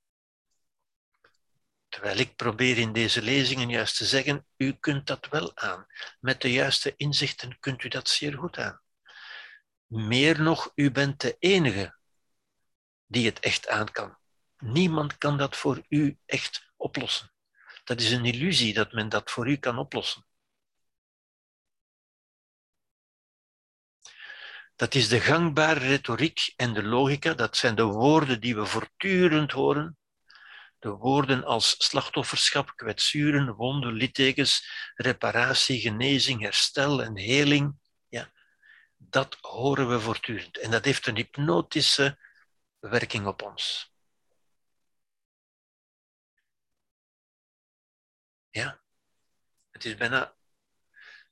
Terwijl 1.97 2.19
ik 2.19 2.35
probeer 2.35 2.77
in 2.77 2.93
deze 2.93 3.21
lezingen 3.21 3.69
juist 3.69 3.97
te 3.97 4.05
zeggen, 4.05 4.45
u 4.57 4.73
kunt 4.73 5.07
dat 5.07 5.27
wel 5.29 5.57
aan. 5.57 5.85
Met 6.19 6.41
de 6.41 6.51
juiste 6.51 6.93
inzichten 6.95 7.59
kunt 7.59 7.83
u 7.83 7.87
dat 7.87 8.09
zeer 8.09 8.37
goed 8.37 8.57
aan. 8.57 8.81
Meer 9.85 10.41
nog, 10.41 10.71
u 10.75 10.91
bent 10.91 11.21
de 11.21 11.35
enige 11.39 11.97
die 13.05 13.25
het 13.25 13.39
echt 13.39 13.67
aan 13.67 13.91
kan. 13.91 14.17
Niemand 14.57 15.17
kan 15.17 15.37
dat 15.37 15.55
voor 15.57 15.85
u 15.89 16.17
echt 16.25 16.71
oplossen. 16.75 17.33
Dat 17.83 18.01
is 18.01 18.11
een 18.11 18.25
illusie 18.25 18.73
dat 18.73 18.91
men 18.91 19.09
dat 19.09 19.31
voor 19.31 19.49
u 19.49 19.55
kan 19.55 19.77
oplossen. 19.77 20.25
Dat 24.75 24.95
is 24.95 25.07
de 25.07 25.19
gangbare 25.19 25.79
retoriek 25.79 26.53
en 26.55 26.73
de 26.73 26.83
logica. 26.83 27.33
Dat 27.33 27.57
zijn 27.57 27.75
de 27.75 27.83
woorden 27.83 28.41
die 28.41 28.55
we 28.55 28.65
voortdurend 28.65 29.51
horen. 29.51 29.97
De 30.79 30.89
woorden 30.89 31.43
als 31.43 31.75
slachtofferschap, 31.77 32.75
kwetsuren, 32.75 33.53
wonden, 33.55 33.93
littekens, 33.93 34.69
reparatie, 34.95 35.79
genezing, 35.79 36.41
herstel 36.41 37.03
en 37.03 37.17
heling. 37.17 37.75
Ja, 38.07 38.31
dat 38.97 39.37
horen 39.41 39.89
we 39.89 39.99
voortdurend. 39.99 40.57
En 40.57 40.71
dat 40.71 40.85
heeft 40.85 41.07
een 41.07 41.15
hypnotische 41.15 42.17
werking 42.79 43.27
op 43.27 43.41
ons. 43.41 43.91
Ja, 48.49 48.81
het 49.71 49.85
is 49.85 49.95
bijna 49.95 50.37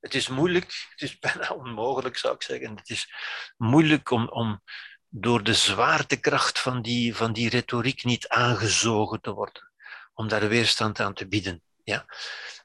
het 0.05 0.13
is 0.13 0.27
moeilijk, 0.27 0.87
het 0.89 1.01
is 1.01 1.19
bijna 1.25 1.49
onmogelijk 1.49 2.17
zou 2.17 2.35
ik 2.35 2.41
zeggen. 2.41 2.75
Het 2.75 2.89
is 2.89 3.13
moeilijk 3.57 4.09
om, 4.09 4.29
om 4.29 4.61
door 5.09 5.43
de 5.43 5.53
zwaartekracht 5.53 6.59
van 6.59 6.81
die, 6.81 7.15
van 7.15 7.33
die 7.33 7.49
retoriek 7.49 8.03
niet 8.03 8.27
aangezogen 8.27 9.21
te 9.21 9.31
worden. 9.31 9.71
Om 10.13 10.27
daar 10.27 10.47
weerstand 10.47 10.99
aan 10.99 11.13
te 11.13 11.27
bieden. 11.27 11.63
Ja? 11.83 12.05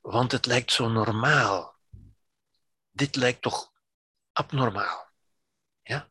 Want 0.03 0.33
het 0.33 0.47
lijkt 0.47 0.73
zo 0.73 0.89
normaal. 0.89 1.79
Dit 2.91 3.17
lijkt 3.17 3.43
toch 3.43 3.73
abnormaal. 4.33 5.11
Ja? 5.83 6.11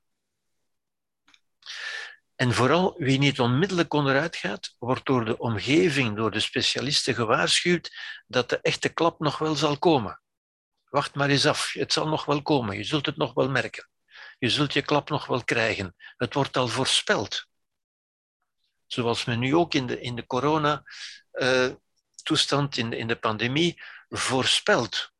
En 2.35 2.53
vooral 2.53 2.95
wie 2.97 3.18
niet 3.18 3.39
onmiddellijk 3.39 3.93
onderuit 3.93 4.35
gaat, 4.35 4.76
wordt 4.77 5.06
door 5.06 5.26
de 5.26 5.38
omgeving, 5.38 6.15
door 6.15 6.31
de 6.31 6.39
specialisten 6.39 7.15
gewaarschuwd 7.15 7.91
dat 8.27 8.49
de 8.49 8.60
echte 8.61 8.89
klap 8.89 9.19
nog 9.19 9.38
wel 9.38 9.56
zal 9.56 9.77
komen. 9.77 10.22
Wacht 10.89 11.15
maar 11.15 11.30
eens 11.30 11.45
af, 11.45 11.73
het 11.73 11.93
zal 11.93 12.07
nog 12.07 12.26
wel 12.26 12.41
komen, 12.41 12.77
je 12.77 12.84
zult 12.84 13.06
het 13.06 13.18
nog 13.18 13.34
wel 13.34 13.49
merken. 13.49 13.89
Je 14.40 14.49
zult 14.49 14.74
je 14.74 14.82
klap 14.82 15.10
nog 15.10 15.26
wel 15.26 15.44
krijgen. 15.44 15.95
Het 16.18 16.34
wordt 16.34 16.57
al 16.57 16.68
voorspeld. 16.68 17.48
Zoals 18.86 19.26
men 19.26 19.40
nu 19.40 19.56
ook 19.56 19.74
in 19.74 19.88
de, 19.88 20.02
in 20.02 20.16
de 20.16 20.26
corona-toestand, 20.26 22.78
in, 22.78 22.90
de, 22.90 22.98
in 22.98 23.07
de 23.07 23.16
pandemie, 23.16 23.82
voorspelt 24.10 25.11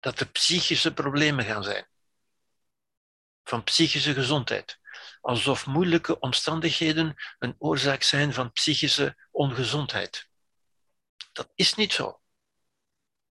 dat 0.00 0.20
er 0.20 0.26
psychische 0.26 0.94
problemen 0.94 1.44
gaan 1.44 1.64
zijn. 1.64 1.88
Van 3.44 3.64
psychische 3.64 4.14
gezondheid. 4.14 4.78
Alsof 5.20 5.66
moeilijke 5.66 6.18
omstandigheden 6.18 7.14
een 7.38 7.54
oorzaak 7.58 8.02
zijn 8.02 8.32
van 8.32 8.52
psychische 8.52 9.16
ongezondheid. 9.30 10.28
Dat 11.32 11.52
is 11.54 11.74
niet 11.74 11.92
zo 11.92 12.20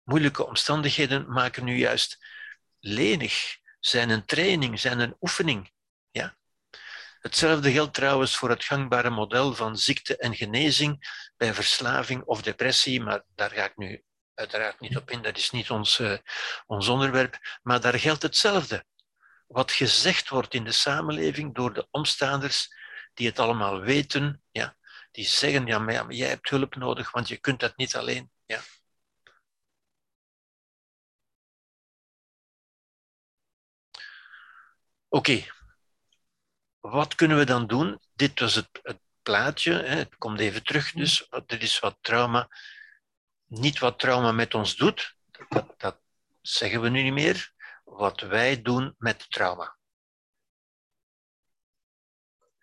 moeilijke 0.08 0.46
omstandigheden 0.46 1.32
maken 1.32 1.64
nu 1.64 1.78
juist 1.78 2.26
lenig, 2.80 3.58
zijn 3.88 4.10
een 4.10 4.26
training, 4.26 4.80
zijn 4.80 5.00
een 5.00 5.16
oefening. 5.22 5.72
Ja? 6.12 6.38
Hetzelfde 7.20 7.72
geldt 7.72 7.94
trouwens 7.94 8.38
voor 8.38 8.50
het 8.50 8.64
gangbare 8.64 9.10
model 9.10 9.54
van 9.54 9.78
ziekte 9.78 10.18
en 10.18 10.36
genezing 10.36 11.24
bij 11.38 11.54
verslaving 11.54 12.24
of 12.24 12.42
depressie, 12.42 13.02
maar 13.02 13.24
daar 13.36 13.52
ga 13.52 13.64
ik 13.64 13.78
nu 13.78 14.04
uiteraard 14.34 14.80
niet 14.80 14.98
op 14.98 15.12
in, 15.12 15.22
dat 15.22 15.38
is 15.38 15.52
niet 15.52 15.70
ons, 15.70 16.00
uh, 16.00 16.18
ons 16.66 16.88
onderwerp, 16.88 17.60
maar 17.62 17.82
daar 17.82 18.00
geldt 18.00 18.22
hetzelfde. 18.22 18.86
Wat 19.48 19.72
gezegd 19.72 20.30
wordt 20.30 20.54
in 20.54 20.64
de 20.64 20.72
samenleving 20.72 21.56
door 21.56 21.74
de 21.74 21.88
omstaanders 21.92 22.76
die 23.14 23.28
het 23.28 23.40
allemaal 23.40 23.80
weten, 23.80 24.44
ja, 24.52 24.78
die 25.12 25.26
zeggen, 25.26 25.66
ja, 25.66 26.06
jij 26.10 26.28
hebt 26.28 26.50
hulp 26.50 26.76
nodig, 26.76 27.12
want 27.12 27.28
je 27.28 27.38
kunt 27.38 27.60
dat 27.60 27.78
niet 27.78 27.96
alleen. 27.96 28.32
Ja. 28.46 28.62
Oké, 35.10 35.46
wat 36.80 37.16
kunnen 37.16 37.38
we 37.38 37.46
dan 37.46 37.68
doen? 37.68 38.00
Dit 38.14 38.40
was 38.40 38.56
het, 38.56 39.00
plaatje, 39.22 39.74
hè. 39.74 39.96
het 39.96 40.16
komt 40.18 40.40
even 40.40 40.64
terug, 40.64 40.92
dus 40.92 41.30
dit 41.46 41.62
is 41.62 41.80
wat 41.80 41.98
trauma, 42.02 42.50
niet 43.46 43.80
wat 43.80 44.00
trauma 44.00 44.32
met 44.32 44.54
ons 44.54 44.76
doet, 44.76 45.16
dat, 45.50 45.74
dat 45.80 46.02
zeggen 46.42 46.82
we 46.82 46.90
nu 46.90 47.02
niet 47.02 47.14
meer, 47.14 47.54
wat 47.84 48.22
wij 48.22 48.62
doen 48.62 48.96
met 48.98 49.32
trauma. 49.32 49.78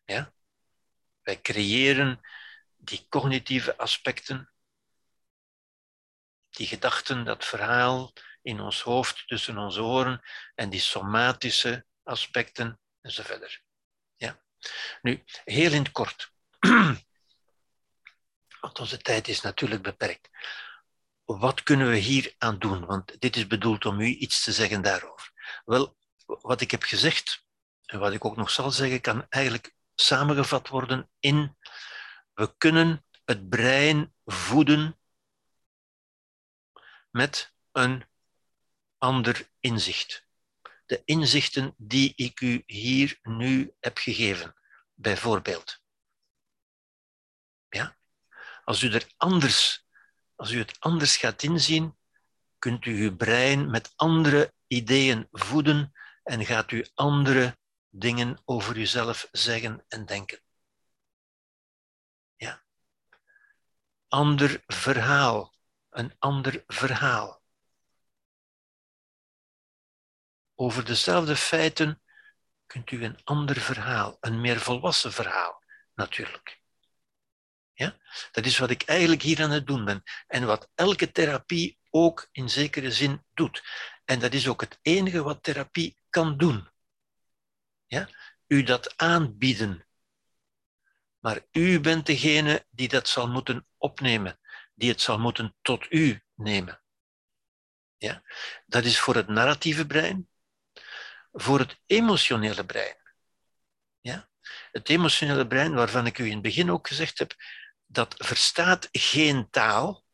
Ja? 0.04 0.32
Wij 1.22 1.40
creëren 1.40 2.20
die 2.76 3.06
cognitieve 3.08 3.76
aspecten, 3.76 4.52
die 6.50 6.66
gedachten, 6.66 7.24
dat 7.24 7.44
verhaal 7.44 8.12
in 8.42 8.60
ons 8.60 8.82
hoofd, 8.82 9.26
tussen 9.26 9.58
onze 9.58 9.82
oren 9.82 10.22
en 10.54 10.70
die 10.70 10.80
somatische 10.80 11.86
aspecten 12.04 12.80
enzovoort. 13.00 13.62
Ja. 14.16 14.42
Nu, 15.02 15.24
heel 15.44 15.72
in 15.72 15.82
het 15.82 15.92
kort, 15.92 16.32
want 18.60 18.78
onze 18.78 18.98
tijd 18.98 19.28
is 19.28 19.40
natuurlijk 19.40 19.82
beperkt. 19.82 20.28
Wat 21.24 21.62
kunnen 21.62 21.90
we 21.90 21.96
hier 21.96 22.34
aan 22.38 22.58
doen? 22.58 22.86
Want 22.86 23.20
dit 23.20 23.36
is 23.36 23.46
bedoeld 23.46 23.86
om 23.86 24.00
u 24.00 24.06
iets 24.06 24.42
te 24.42 24.52
zeggen 24.52 24.82
daarover. 24.82 25.32
Wel, 25.64 25.96
wat 26.26 26.60
ik 26.60 26.70
heb 26.70 26.82
gezegd, 26.82 27.44
en 27.84 27.98
wat 27.98 28.12
ik 28.12 28.24
ook 28.24 28.36
nog 28.36 28.50
zal 28.50 28.70
zeggen, 28.70 29.00
kan 29.00 29.26
eigenlijk 29.28 29.74
samengevat 29.94 30.68
worden 30.68 31.10
in 31.18 31.56
we 32.34 32.56
kunnen 32.56 33.04
het 33.24 33.48
brein 33.48 34.14
voeden 34.24 34.98
met 37.10 37.54
een 37.72 38.04
ander 38.98 39.50
inzicht 39.60 40.23
de 40.86 41.02
inzichten 41.04 41.74
die 41.76 42.12
ik 42.16 42.40
u 42.40 42.62
hier 42.66 43.18
nu 43.22 43.74
heb 43.80 43.98
gegeven, 43.98 44.54
bijvoorbeeld. 44.94 45.82
Ja? 47.68 47.96
Als, 48.64 48.82
u 48.82 48.92
er 48.92 49.06
anders, 49.16 49.86
als 50.34 50.50
u 50.50 50.58
het 50.58 50.80
anders 50.80 51.16
gaat 51.16 51.42
inzien, 51.42 51.96
kunt 52.58 52.84
u 52.84 53.02
uw 53.02 53.16
brein 53.16 53.70
met 53.70 53.92
andere 53.96 54.52
ideeën 54.66 55.28
voeden 55.30 55.92
en 56.22 56.44
gaat 56.44 56.70
u 56.70 56.86
andere 56.94 57.58
dingen 57.88 58.38
over 58.44 58.76
uzelf 58.76 59.28
zeggen 59.32 59.84
en 59.88 60.06
denken. 60.06 60.40
Ja. 62.36 62.62
Ander 64.08 64.62
verhaal, 64.66 65.54
een 65.90 66.14
ander 66.18 66.64
verhaal. 66.66 67.43
Over 70.54 70.84
dezelfde 70.84 71.36
feiten 71.36 72.02
kunt 72.66 72.90
u 72.90 73.04
een 73.04 73.18
ander 73.24 73.56
verhaal, 73.60 74.16
een 74.20 74.40
meer 74.40 74.60
volwassen 74.60 75.12
verhaal, 75.12 75.62
natuurlijk. 75.94 76.62
Ja? 77.72 77.96
Dat 78.32 78.46
is 78.46 78.58
wat 78.58 78.70
ik 78.70 78.82
eigenlijk 78.82 79.22
hier 79.22 79.42
aan 79.42 79.50
het 79.50 79.66
doen 79.66 79.84
ben. 79.84 80.02
En 80.26 80.46
wat 80.46 80.70
elke 80.74 81.12
therapie 81.12 81.78
ook 81.90 82.28
in 82.32 82.50
zekere 82.50 82.92
zin 82.92 83.24
doet. 83.34 83.62
En 84.04 84.18
dat 84.18 84.32
is 84.32 84.48
ook 84.48 84.60
het 84.60 84.78
enige 84.82 85.22
wat 85.22 85.42
therapie 85.42 85.98
kan 86.10 86.36
doen. 86.36 86.68
Ja? 87.86 88.08
U 88.46 88.62
dat 88.62 88.96
aanbieden. 88.96 89.86
Maar 91.18 91.40
u 91.52 91.80
bent 91.80 92.06
degene 92.06 92.66
die 92.70 92.88
dat 92.88 93.08
zal 93.08 93.28
moeten 93.28 93.66
opnemen, 93.76 94.38
die 94.74 94.90
het 94.90 95.00
zal 95.00 95.18
moeten 95.18 95.56
tot 95.62 95.92
u 95.92 96.22
nemen. 96.34 96.82
Ja? 97.96 98.22
Dat 98.66 98.84
is 98.84 99.00
voor 99.00 99.14
het 99.14 99.28
narratieve 99.28 99.86
brein, 99.86 100.28
voor 101.34 101.58
het 101.58 101.80
emotionele 101.86 102.66
brein. 102.66 102.96
Ja? 104.00 104.28
Het 104.72 104.88
emotionele 104.88 105.46
brein, 105.46 105.74
waarvan 105.74 106.06
ik 106.06 106.18
u 106.18 106.24
in 106.24 106.32
het 106.32 106.42
begin 106.42 106.70
ook 106.70 106.88
gezegd 106.88 107.18
heb, 107.18 107.34
dat 107.86 108.14
verstaat 108.18 108.88
geen 108.92 109.50
taal. 109.50 110.04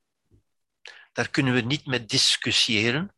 Daar 1.13 1.31
kunnen 1.31 1.55
we 1.55 1.61
niet 1.61 1.87
mee 1.87 2.05
discussiëren. 2.05 3.15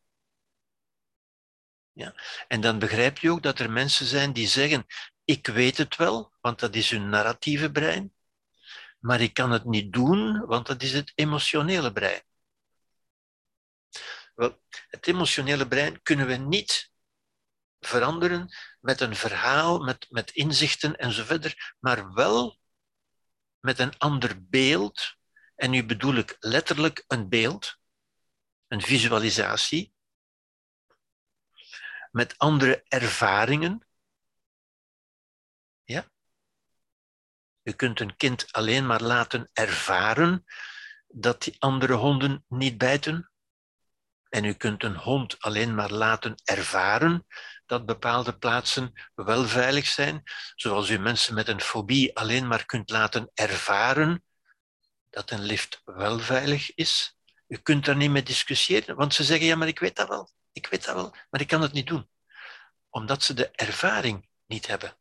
Ja? 1.93 2.15
En 2.49 2.61
dan 2.61 2.79
begrijp 2.79 3.19
je 3.19 3.31
ook 3.31 3.43
dat 3.43 3.59
er 3.59 3.71
mensen 3.71 4.07
zijn 4.07 4.33
die 4.33 4.49
zeggen: 4.49 4.87
Ik 5.25 5.47
weet 5.47 5.77
het 5.77 5.97
wel, 5.97 6.33
want 6.41 6.59
dat 6.59 6.75
is 6.75 6.91
hun 6.91 7.09
narratieve 7.09 7.71
brein, 7.71 8.15
maar 8.99 9.21
ik 9.21 9.35
kan 9.35 9.51
het 9.51 9.65
niet 9.65 9.93
doen, 9.93 10.47
want 10.47 10.67
dat 10.67 10.83
is 10.83 10.93
het 10.93 11.13
emotionele 11.15 11.93
brein. 11.93 12.23
Wel, 14.35 14.63
het 14.89 15.07
emotionele 15.07 15.69
brein 15.69 16.03
kunnen 16.03 16.27
we 16.27 16.35
niet 16.35 16.92
veranderen 17.87 18.55
met 18.81 19.01
een 19.01 19.17
verhaal, 19.17 19.79
met, 19.79 20.07
met 20.11 20.31
inzichten 20.31 20.97
enzovoort, 20.97 21.75
maar 21.79 22.13
wel 22.13 22.61
met 23.61 23.79
een 23.79 23.99
ander 23.99 24.47
beeld. 24.49 25.17
En 25.55 25.71
nu 25.71 25.87
bedoel 25.87 26.15
ik 26.15 26.37
letterlijk 26.39 27.05
een 27.07 27.29
beeld, 27.29 27.79
een 28.67 28.83
visualisatie, 28.83 29.95
met 32.11 32.39
andere 32.39 32.85
ervaringen. 32.89 33.87
Ja? 35.85 36.11
Je 37.63 37.73
kunt 37.73 38.01
een 38.01 38.17
kind 38.17 38.53
alleen 38.53 38.87
maar 38.87 39.03
laten 39.03 39.51
ervaren 39.53 40.45
dat 41.07 41.43
die 41.43 41.57
andere 41.59 41.93
honden 41.93 42.45
niet 42.49 42.79
bijten. 42.79 43.32
En 44.33 44.45
u 44.45 44.53
kunt 44.53 44.83
een 44.83 44.97
hond 44.97 45.41
alleen 45.41 45.75
maar 45.75 45.91
laten 45.91 46.35
ervaren 46.45 47.27
dat 47.67 47.87
bepaalde 47.87 48.39
plaatsen 48.39 48.93
wel 49.15 49.45
veilig 49.45 49.87
zijn, 49.87 50.23
zoals 50.55 50.91
u 50.91 50.99
mensen 50.99 51.35
met 51.35 51.49
een 51.49 51.61
fobie 51.61 52.17
alleen 52.17 52.47
maar 52.47 52.67
kunt 52.67 52.91
laten 52.91 53.31
ervaren 53.35 54.25
dat 55.11 55.31
een 55.31 55.43
lift 55.43 55.83
wel 55.85 56.19
veilig 56.19 56.75
is. 56.75 57.17
U 57.47 57.57
kunt 57.57 57.85
daar 57.85 57.97
niet 57.97 58.11
mee 58.11 58.23
discussiëren, 58.23 58.97
want 58.97 59.15
ze 59.15 59.25
zeggen, 59.25 59.47
ja, 59.47 59.57
maar 59.57 59.69
ik 59.69 59.79
weet 59.79 59.97
dat 59.97 60.09
wel, 60.09 60.31
ik 60.53 60.67
weet 60.67 60.85
dat 60.85 60.95
wel, 60.95 61.15
maar 61.31 61.41
ik 61.41 61.49
kan 61.49 61.63
het 61.63 61.73
niet 61.73 61.87
doen. 61.87 62.09
Omdat 62.91 63.23
ze 63.23 63.35
de 63.35 63.51
ervaring 63.51 64.29
niet 64.47 64.67
hebben. 64.67 64.97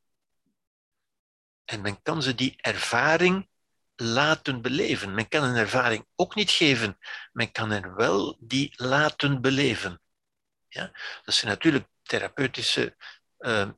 En 1.66 1.82
men 1.82 2.02
kan 2.02 2.22
ze 2.22 2.36
die 2.36 2.62
ervaring 2.62 3.49
laten 4.02 4.61
beleven. 4.61 5.14
Men 5.14 5.28
kan 5.28 5.44
een 5.44 5.56
ervaring 5.56 6.06
ook 6.15 6.36
niet 6.36 6.52
geven, 6.52 6.98
men 7.32 7.52
kan 7.52 7.72
hen 7.72 7.95
wel 7.95 8.38
die 8.40 8.73
laten 8.76 9.41
beleven. 9.41 10.02
Ja? 10.68 10.91
Dat 11.23 11.34
zijn 11.34 11.52
natuurlijk 11.52 11.88
therapeutische 12.03 12.95
uh, 13.40 13.69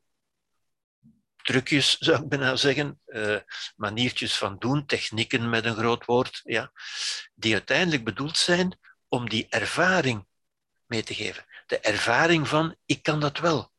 trucjes, 1.36 1.98
zou 2.08 2.24
ik 2.24 2.30
bijna 2.30 2.56
zeggen, 2.56 3.02
uh, 3.06 3.40
maniertjes 3.76 4.38
van 4.38 4.58
doen, 4.60 4.86
technieken 4.86 5.50
met 5.50 5.66
een 5.66 5.76
groot 5.76 6.06
woord, 6.06 6.42
ja, 6.44 6.72
die 7.34 7.54
uiteindelijk 7.54 8.04
bedoeld 8.04 8.38
zijn 8.38 8.80
om 9.08 9.30
die 9.30 9.48
ervaring 9.50 10.28
mee 10.86 11.04
te 11.04 11.14
geven. 11.14 11.46
De 11.66 11.80
ervaring 11.80 12.48
van, 12.48 12.76
ik 12.86 13.04
kan 13.04 13.20
dat 13.20 13.40
wel. 13.40 13.72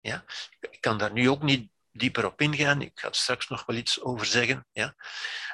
Ja? 0.00 0.24
Ik 0.60 0.80
kan 0.80 0.98
daar 0.98 1.12
nu 1.12 1.30
ook 1.30 1.42
niet 1.42 1.70
dieper 1.92 2.24
op 2.24 2.40
ingaan, 2.40 2.82
ik 2.82 3.00
ga 3.00 3.12
straks 3.12 3.48
nog 3.48 3.66
wel 3.66 3.76
iets 3.76 4.00
over 4.00 4.26
zeggen. 4.26 4.66
Ja? 4.72 4.94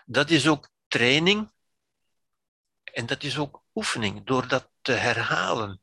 Dat 0.05 0.31
is 0.31 0.49
ook 0.49 0.71
training 0.89 1.53
en 2.85 3.07
dat 3.07 3.23
is 3.23 3.39
ook 3.39 3.63
oefening, 3.75 4.27
door 4.27 4.49
dat 4.49 4.71
te 4.83 4.93
herhalen 4.93 5.81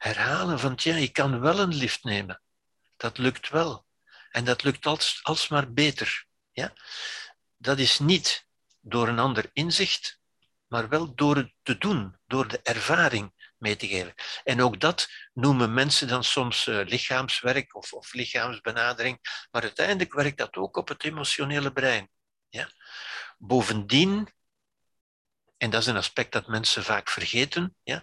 herhalen 0.00 0.58
van, 0.58 0.72
ja, 0.76 0.96
je 0.96 1.08
kan 1.08 1.40
wel 1.40 1.58
een 1.58 1.74
lift 1.74 2.04
nemen. 2.04 2.42
Dat 2.96 3.18
lukt 3.18 3.48
wel. 3.48 3.86
En 4.30 4.44
dat 4.44 4.62
lukt 4.62 4.86
als, 4.86 5.20
alsmaar 5.22 5.72
beter. 5.72 6.26
Ja? 6.52 6.72
Dat 7.56 7.78
is 7.78 7.98
niet 7.98 8.46
door 8.80 9.08
een 9.08 9.18
ander 9.18 9.50
inzicht, 9.52 10.20
maar 10.66 10.88
wel 10.88 11.14
door 11.14 11.36
het 11.36 11.52
te 11.62 11.78
doen, 11.78 12.16
door 12.26 12.48
de 12.48 12.60
ervaring 12.62 13.39
mee 13.60 13.76
te 13.76 13.88
geven. 13.88 14.14
En 14.44 14.62
ook 14.62 14.80
dat 14.80 15.08
noemen 15.32 15.74
mensen 15.74 16.08
dan 16.08 16.24
soms 16.24 16.66
uh, 16.66 16.80
lichaamswerk 16.84 17.74
of, 17.74 17.92
of 17.92 18.12
lichaamsbenadering, 18.12 19.46
maar 19.50 19.62
uiteindelijk 19.62 20.12
werkt 20.12 20.38
dat 20.38 20.56
ook 20.56 20.76
op 20.76 20.88
het 20.88 21.04
emotionele 21.04 21.72
brein. 21.72 22.10
Ja? 22.48 22.70
Bovendien, 23.38 24.28
en 25.56 25.70
dat 25.70 25.80
is 25.80 25.86
een 25.86 25.96
aspect 25.96 26.32
dat 26.32 26.46
mensen 26.46 26.84
vaak 26.84 27.08
vergeten, 27.08 27.76
ja, 27.82 28.02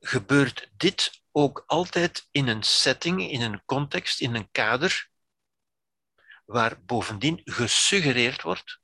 gebeurt 0.00 0.70
dit 0.76 1.22
ook 1.32 1.64
altijd 1.66 2.28
in 2.30 2.48
een 2.48 2.62
setting, 2.62 3.30
in 3.30 3.40
een 3.40 3.64
context, 3.64 4.20
in 4.20 4.34
een 4.34 4.50
kader, 4.50 5.10
waar 6.44 6.84
bovendien 6.84 7.40
gesuggereerd 7.44 8.42
wordt, 8.42 8.80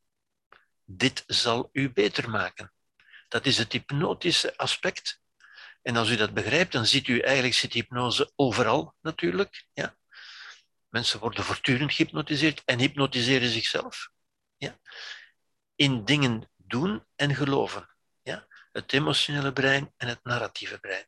dit 0.84 1.24
zal 1.26 1.68
u 1.72 1.92
beter 1.92 2.30
maken. 2.30 2.72
Dat 3.28 3.46
is 3.46 3.58
het 3.58 3.72
hypnotische 3.72 4.56
aspect. 4.56 5.20
En 5.86 5.96
als 5.96 6.10
u 6.10 6.16
dat 6.16 6.34
begrijpt, 6.34 6.72
dan 6.72 6.86
ziet 6.86 7.08
u 7.08 7.18
eigenlijk 7.18 7.54
zit 7.54 7.72
hypnose 7.72 8.32
overal 8.36 8.94
natuurlijk. 9.00 9.66
Ja? 9.72 9.96
Mensen 10.88 11.20
worden 11.20 11.44
voortdurend 11.44 11.92
gehypnotiseerd 11.92 12.62
en 12.64 12.78
hypnotiseren 12.78 13.48
zichzelf. 13.48 14.10
Ja? 14.56 14.78
In 15.74 16.04
dingen 16.04 16.50
doen 16.56 17.06
en 17.16 17.34
geloven. 17.34 17.88
Ja? 18.22 18.46
Het 18.72 18.92
emotionele 18.92 19.52
brein 19.52 19.92
en 19.96 20.08
het 20.08 20.24
narratieve 20.24 20.78
brein. 20.78 21.06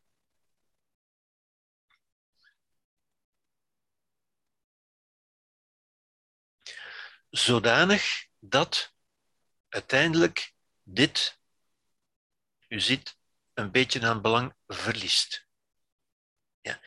zodanig 7.31 8.27
dat 8.39 8.95
uiteindelijk 9.69 10.53
dit, 10.83 11.39
u 12.69 12.81
ziet, 12.81 13.18
een 13.59 13.71
beetje 13.71 14.07
aan 14.07 14.23
belang 14.23 14.55
verliest. 14.67 15.47
Ja. 16.61 16.81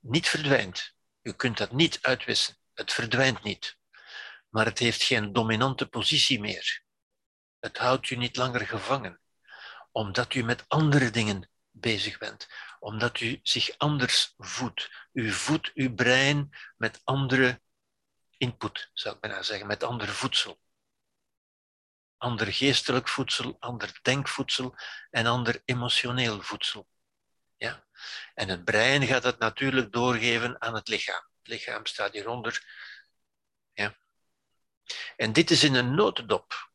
Niet 0.00 0.28
verdwijnt. 0.28 0.94
U 1.22 1.32
kunt 1.32 1.58
dat 1.58 1.72
niet 1.72 1.98
uitwissen. 2.02 2.56
Het 2.74 2.92
verdwijnt 2.92 3.42
niet. 3.42 3.78
Maar 4.48 4.64
het 4.64 4.78
heeft 4.78 5.02
geen 5.02 5.32
dominante 5.32 5.86
positie 5.86 6.40
meer. 6.40 6.84
Het 7.58 7.78
houdt 7.78 8.10
u 8.10 8.16
niet 8.16 8.36
langer 8.36 8.66
gevangen, 8.66 9.20
omdat 9.92 10.34
u 10.34 10.42
met 10.42 10.64
andere 10.68 11.10
dingen 11.10 11.50
bezig 11.70 12.18
bent, 12.18 12.48
omdat 12.78 13.20
u 13.20 13.40
zich 13.42 13.78
anders 13.78 14.34
voedt. 14.36 14.90
U 15.12 15.32
voedt 15.32 15.70
uw 15.74 15.94
brein 15.94 16.50
met 16.76 17.00
andere 17.04 17.60
input, 18.36 18.90
zou 18.92 19.14
ik 19.14 19.20
bijna 19.20 19.42
zeggen, 19.42 19.66
met 19.66 19.82
ander 19.82 20.08
voedsel. 20.08 20.60
Ander 22.18 22.52
geestelijk 22.52 23.08
voedsel, 23.08 23.56
ander 23.58 23.98
denkvoedsel 24.02 24.74
en 25.10 25.26
ander 25.26 25.62
emotioneel 25.64 26.42
voedsel. 26.42 26.88
Ja? 27.56 27.86
En 28.34 28.48
het 28.48 28.64
brein 28.64 29.06
gaat 29.06 29.22
het 29.22 29.38
natuurlijk 29.38 29.92
doorgeven 29.92 30.60
aan 30.60 30.74
het 30.74 30.88
lichaam. 30.88 31.28
Het 31.38 31.48
lichaam 31.48 31.86
staat 31.86 32.12
hieronder. 32.12 32.64
Ja? 33.72 33.96
En 35.16 35.32
dit 35.32 35.50
is 35.50 35.64
in 35.64 35.74
een 35.74 35.94
notendop. 35.94 36.70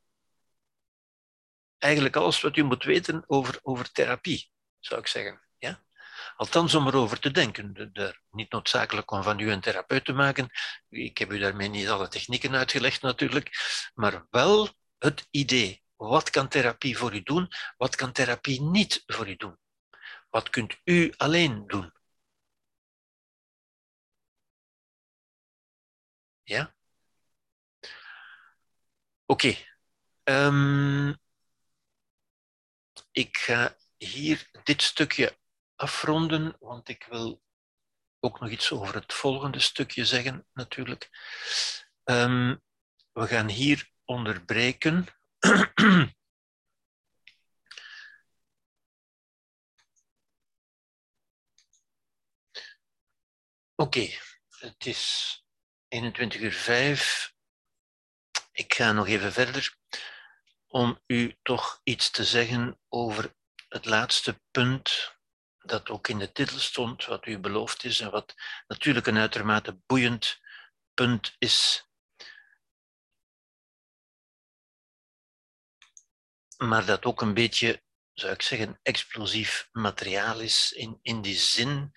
Eigenlijk 1.77 2.15
alles 2.15 2.41
wat 2.41 2.57
u 2.57 2.63
moet 2.63 2.83
weten 2.83 3.23
over, 3.27 3.59
over 3.61 3.91
therapie, 3.91 4.51
zou 4.79 4.99
ik 4.99 5.07
zeggen. 5.07 5.49
Althans, 6.35 6.75
om 6.75 6.87
erover 6.87 7.19
te 7.19 7.31
denken. 7.31 7.73
De, 7.73 7.91
de, 7.91 8.19
niet 8.31 8.51
noodzakelijk 8.51 9.11
om 9.11 9.23
van 9.23 9.39
u 9.39 9.51
een 9.51 9.61
therapeut 9.61 10.05
te 10.05 10.13
maken. 10.13 10.49
Ik 10.89 11.17
heb 11.17 11.31
u 11.31 11.39
daarmee 11.39 11.67
niet 11.67 11.89
alle 11.89 12.07
technieken 12.07 12.55
uitgelegd 12.55 13.01
natuurlijk. 13.01 13.49
Maar 13.93 14.25
wel 14.29 14.69
het 15.01 15.27
idee. 15.31 15.83
Wat 15.95 16.29
kan 16.29 16.47
therapie 16.47 16.97
voor 16.97 17.13
u 17.15 17.21
doen? 17.23 17.47
Wat 17.77 17.95
kan 17.95 18.11
therapie 18.11 18.61
niet 18.61 19.03
voor 19.05 19.29
u 19.29 19.35
doen? 19.35 19.57
Wat 20.29 20.49
kunt 20.49 20.79
u 20.83 21.13
alleen 21.17 21.67
doen? 21.67 21.93
Ja? 26.43 26.75
Oké. 29.25 29.55
Um, 30.23 31.17
ik 33.11 33.37
ga 33.37 33.77
hier 33.97 34.49
dit 34.63 34.81
stukje 34.81 35.37
afronden, 35.75 36.55
want 36.59 36.89
ik 36.89 37.03
wil 37.09 37.41
ook 38.19 38.39
nog 38.39 38.49
iets 38.49 38.71
over 38.71 38.95
het 38.95 39.13
volgende 39.13 39.59
stukje 39.59 40.05
zeggen, 40.05 40.47
natuurlijk. 40.53 41.09
Um, 42.03 42.61
we 43.11 43.27
gaan 43.27 43.49
hier 43.49 43.91
onderbreken. 44.11 45.07
Oké, 53.75 54.09
het 54.49 54.85
is 54.85 55.35
21 55.87 56.41
uur 56.41 56.51
5. 56.51 57.33
Ik 58.51 58.73
ga 58.73 58.91
nog 58.91 59.07
even 59.07 59.33
verder 59.33 59.77
om 60.67 61.01
u 61.07 61.37
toch 61.41 61.81
iets 61.83 62.09
te 62.11 62.23
zeggen 62.23 62.79
over 62.89 63.35
het 63.67 63.85
laatste 63.85 64.41
punt 64.51 65.15
dat 65.57 65.89
ook 65.89 66.07
in 66.07 66.17
de 66.17 66.31
titel 66.31 66.59
stond, 66.59 67.05
wat 67.05 67.25
u 67.25 67.39
beloofd 67.39 67.83
is 67.83 67.99
en 67.99 68.11
wat 68.11 68.35
natuurlijk 68.67 69.07
een 69.07 69.17
uitermate 69.17 69.81
boeiend 69.85 70.39
punt 70.93 71.35
is. 71.37 71.89
Maar 76.61 76.85
dat 76.85 77.05
ook 77.05 77.21
een 77.21 77.33
beetje, 77.33 77.83
zou 78.13 78.33
ik 78.33 78.41
zeggen, 78.41 78.79
explosief 78.81 79.69
materiaal 79.71 80.39
is 80.39 80.71
in, 80.71 80.99
in 81.01 81.21
die 81.21 81.35
zin 81.35 81.91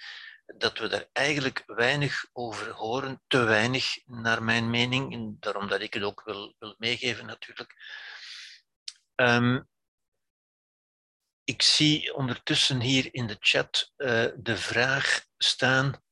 dat 0.46 0.78
we 0.78 0.88
daar 0.88 1.08
eigenlijk 1.12 1.62
weinig 1.66 2.26
over 2.32 2.70
horen, 2.70 3.22
te 3.26 3.42
weinig 3.42 3.98
naar 4.04 4.42
mijn 4.42 4.70
mening, 4.70 5.12
en 5.12 5.36
daarom 5.40 5.68
dat 5.68 5.80
ik 5.80 5.94
het 5.94 6.02
ook 6.02 6.22
wil, 6.24 6.54
wil 6.58 6.74
meegeven 6.78 7.26
natuurlijk. 7.26 7.74
Um, 9.14 9.68
ik 11.44 11.62
zie 11.62 12.14
ondertussen 12.14 12.80
hier 12.80 13.14
in 13.14 13.26
de 13.26 13.36
chat 13.40 13.92
uh, 13.96 14.26
de 14.36 14.56
vraag 14.56 15.24
staan. 15.36 16.03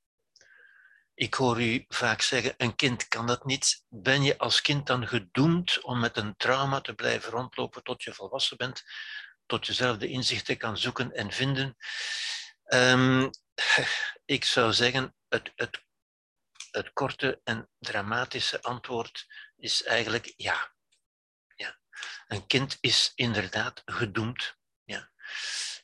Ik 1.22 1.34
hoor 1.34 1.62
u 1.62 1.84
vaak 1.88 2.22
zeggen, 2.22 2.54
een 2.56 2.76
kind 2.76 3.08
kan 3.08 3.26
dat 3.26 3.44
niet. 3.44 3.84
Ben 3.88 4.22
je 4.22 4.38
als 4.38 4.60
kind 4.60 4.86
dan 4.86 5.08
gedoemd 5.08 5.80
om 5.80 6.00
met 6.00 6.16
een 6.16 6.36
trauma 6.36 6.80
te 6.80 6.94
blijven 6.94 7.30
rondlopen 7.30 7.82
tot 7.82 8.02
je 8.02 8.14
volwassen 8.14 8.56
bent, 8.56 8.84
tot 9.46 9.66
jezelf 9.66 9.96
de 9.96 10.08
inzichten 10.08 10.56
kan 10.56 10.78
zoeken 10.78 11.12
en 11.12 11.32
vinden? 11.32 11.76
Um, 12.66 13.30
ik 14.36 14.44
zou 14.44 14.72
zeggen, 14.72 15.14
het, 15.28 15.52
het, 15.54 15.84
het 16.70 16.92
korte 16.92 17.40
en 17.44 17.68
dramatische 17.78 18.62
antwoord 18.62 19.26
is 19.56 19.82
eigenlijk 19.82 20.32
ja. 20.36 20.74
ja. 21.54 21.78
Een 22.26 22.46
kind 22.46 22.78
is 22.80 23.12
inderdaad 23.14 23.82
gedoemd. 23.84 24.56
Ja. 24.84 25.10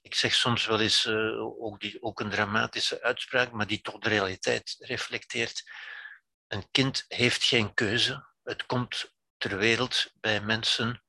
Ik 0.09 0.15
zeg 0.15 0.35
soms 0.35 0.67
wel 0.67 0.81
eens 0.81 1.05
uh, 1.05 1.63
ook, 1.63 1.81
die, 1.81 2.03
ook 2.03 2.21
een 2.21 2.31
dramatische 2.31 3.03
uitspraak, 3.03 3.53
maar 3.53 3.67
die 3.67 3.81
toch 3.81 3.99
de 3.99 4.09
realiteit 4.09 4.77
reflecteert. 4.79 5.71
Een 6.47 6.71
kind 6.71 7.05
heeft 7.09 7.45
geen 7.45 7.75
keuze. 7.75 8.27
Het 8.43 8.67
komt 8.67 9.15
ter 9.37 9.59
wereld 9.59 10.13
bij 10.15 10.41
mensen 10.41 11.05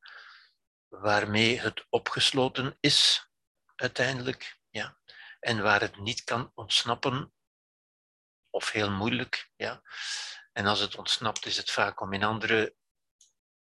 waarmee 0.88 1.60
het 1.60 1.86
opgesloten 1.90 2.78
is, 2.80 3.30
uiteindelijk. 3.76 4.58
Ja 4.70 5.00
en 5.40 5.62
waar 5.62 5.82
het 5.82 6.00
niet 6.00 6.24
kan 6.24 6.52
ontsnappen, 6.56 7.34
of 8.50 8.72
heel 8.72 8.92
moeilijk. 8.92 9.52
Ja. 9.56 9.82
En 10.52 10.66
als 10.66 10.80
het 10.80 10.96
ontsnapt, 10.96 11.46
is 11.46 11.58
het 11.58 11.72
vaak 11.72 12.02
om 12.02 12.14
in 12.14 12.24
andere, 12.24 12.76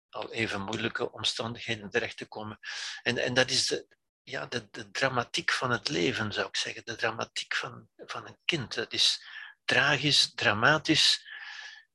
al 0.10 0.32
even 0.32 0.62
moeilijke 0.62 1.12
omstandigheden 1.12 1.90
terecht 1.90 2.18
te 2.18 2.28
komen. 2.28 2.60
En, 3.02 3.18
en 3.18 3.34
dat 3.34 3.50
is 3.50 3.68
de, 3.68 3.98
ja, 4.26 4.46
de, 4.46 4.92
dramatiek 4.92 5.52
van 5.52 5.72
het 5.72 5.90
leven, 5.90 6.34
zou 6.34 6.48
ik 6.48 6.56
zeggen. 6.56 6.86
De 6.86 6.96
dramatiek 6.96 7.56
van, 7.56 7.90
van 7.98 8.28
een 8.28 8.38
kind. 8.46 8.74
Dat 8.74 8.94
is 8.94 9.26
tragisch, 9.66 10.34
dramatisch. 10.34 11.28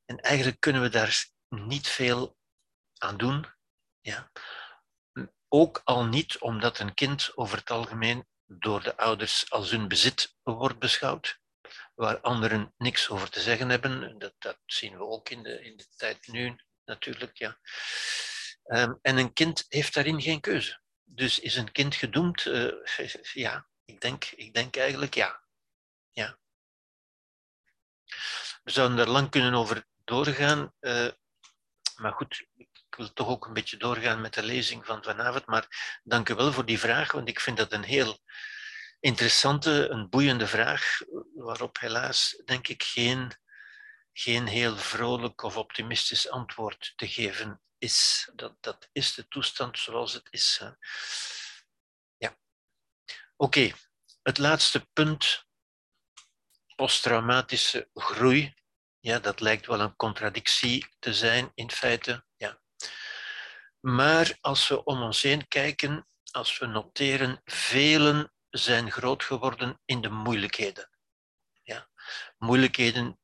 En 0.05 0.19
eigenlijk 0.21 0.61
kunnen 0.61 0.83
we 0.83 0.89
daar 0.89 1.25
niet 1.49 1.89
veel 1.89 2.39
aan 2.99 3.17
doen. 3.17 3.47
Ja. 4.01 4.31
Ook 5.49 5.81
al 5.85 6.05
niet 6.05 6.39
omdat 6.39 6.79
een 6.79 6.95
kind 6.95 7.37
over 7.37 7.59
het 7.59 7.71
algemeen 7.71 8.27
door 8.47 8.83
de 8.83 8.97
ouders 8.97 9.51
als 9.51 9.71
hun 9.71 9.89
bezit 9.89 10.37
wordt 10.43 10.79
beschouwd, 10.79 11.41
waar 11.95 12.21
anderen 12.21 12.75
niks 12.77 13.09
over 13.09 13.31
te 13.31 13.41
zeggen 13.41 13.69
hebben. 13.69 14.19
Dat, 14.19 14.35
dat 14.39 14.59
zien 14.67 14.97
we 14.97 15.05
ook 15.05 15.29
in 15.29 15.43
de, 15.43 15.65
in 15.65 15.77
de 15.77 15.87
tijd 15.97 16.27
nu 16.27 16.57
natuurlijk. 16.85 17.37
Ja. 17.37 17.59
Um, 18.65 18.99
en 19.03 19.17
een 19.17 19.33
kind 19.33 19.65
heeft 19.69 19.95
daarin 19.95 20.23
geen 20.23 20.41
keuze. 20.41 20.81
Dus 21.13 21.39
is 21.39 21.57
een 21.57 21.73
kind 21.73 21.95
gedoemd? 21.95 22.45
Uh, 22.45 22.73
ja, 23.33 23.67
ik 23.85 24.01
denk, 24.01 24.25
ik 24.25 24.55
denk 24.55 24.77
eigenlijk 24.77 25.15
ja. 25.15 25.43
ja. 26.11 26.39
We 28.63 28.71
zouden 28.71 28.99
er 28.99 29.09
lang 29.09 29.31
kunnen 29.31 29.55
over 29.55 29.87
doorgaan. 30.05 30.73
Uh, 30.81 31.09
maar 31.97 32.13
goed, 32.13 32.47
ik 32.57 32.69
wil 32.97 33.13
toch 33.13 33.29
ook 33.29 33.47
een 33.47 33.53
beetje 33.53 33.77
doorgaan 33.77 34.21
met 34.21 34.35
de 34.35 34.43
lezing 34.43 34.87
van 34.87 35.03
vanavond. 35.03 35.47
Maar 35.47 36.01
dank 36.03 36.29
u 36.29 36.35
wel 36.35 36.53
voor 36.53 36.67
die 36.67 36.79
vraag, 36.79 37.13
want 37.13 37.29
ik 37.29 37.41
vind 37.41 37.57
dat 37.57 37.73
een 37.73 37.83
heel 37.83 38.19
interessante, 39.01 39.89
een 39.89 40.09
boeiende 40.09 40.47
vraag, 40.47 40.99
waarop 41.35 41.79
helaas 41.79 42.43
denk 42.45 42.69
ik 42.69 42.83
geen, 42.83 43.33
geen 44.13 44.47
heel 44.47 44.77
vrolijk 44.77 45.43
of 45.43 45.57
optimistisch 45.57 46.31
antwoord 46.31 46.93
te 46.97 47.09
geven 47.09 47.61
is. 47.81 48.31
Dat, 48.35 48.57
dat 48.61 48.89
is 48.93 49.15
de 49.15 49.29
toestand 49.29 49.79
zoals 49.79 50.13
het 50.13 50.29
is. 50.31 50.57
Hè. 50.61 50.71
Ja. 52.17 52.39
Oké, 53.37 53.73
het 54.23 54.39
laatste 54.39 54.89
punt, 54.93 55.45
posttraumatische 56.75 57.89
groei. 57.95 58.55
Ja, 59.01 59.19
dat 59.19 59.41
lijkt 59.41 59.67
wel 59.67 59.81
een 59.81 59.97
contradictie 59.97 60.87
te 60.99 61.15
zijn 61.15 61.51
in 61.55 61.71
feite. 61.71 62.25
Ja. 62.37 62.61
Maar 63.81 64.39
als 64.41 64.69
we 64.69 64.85
om 64.85 65.03
ons 65.03 65.23
heen 65.23 65.49
kijken, 65.49 66.07
als 66.31 66.59
we 66.59 66.67
noteren, 66.67 67.41
velen 67.45 68.33
zijn 68.51 68.91
groot 68.91 69.25
geworden 69.25 69.81
in 69.85 70.01
de 70.01 70.11
moeilijkheden. 70.11 70.91
Ja. 71.63 71.91
Moeilijkheden 72.39 73.20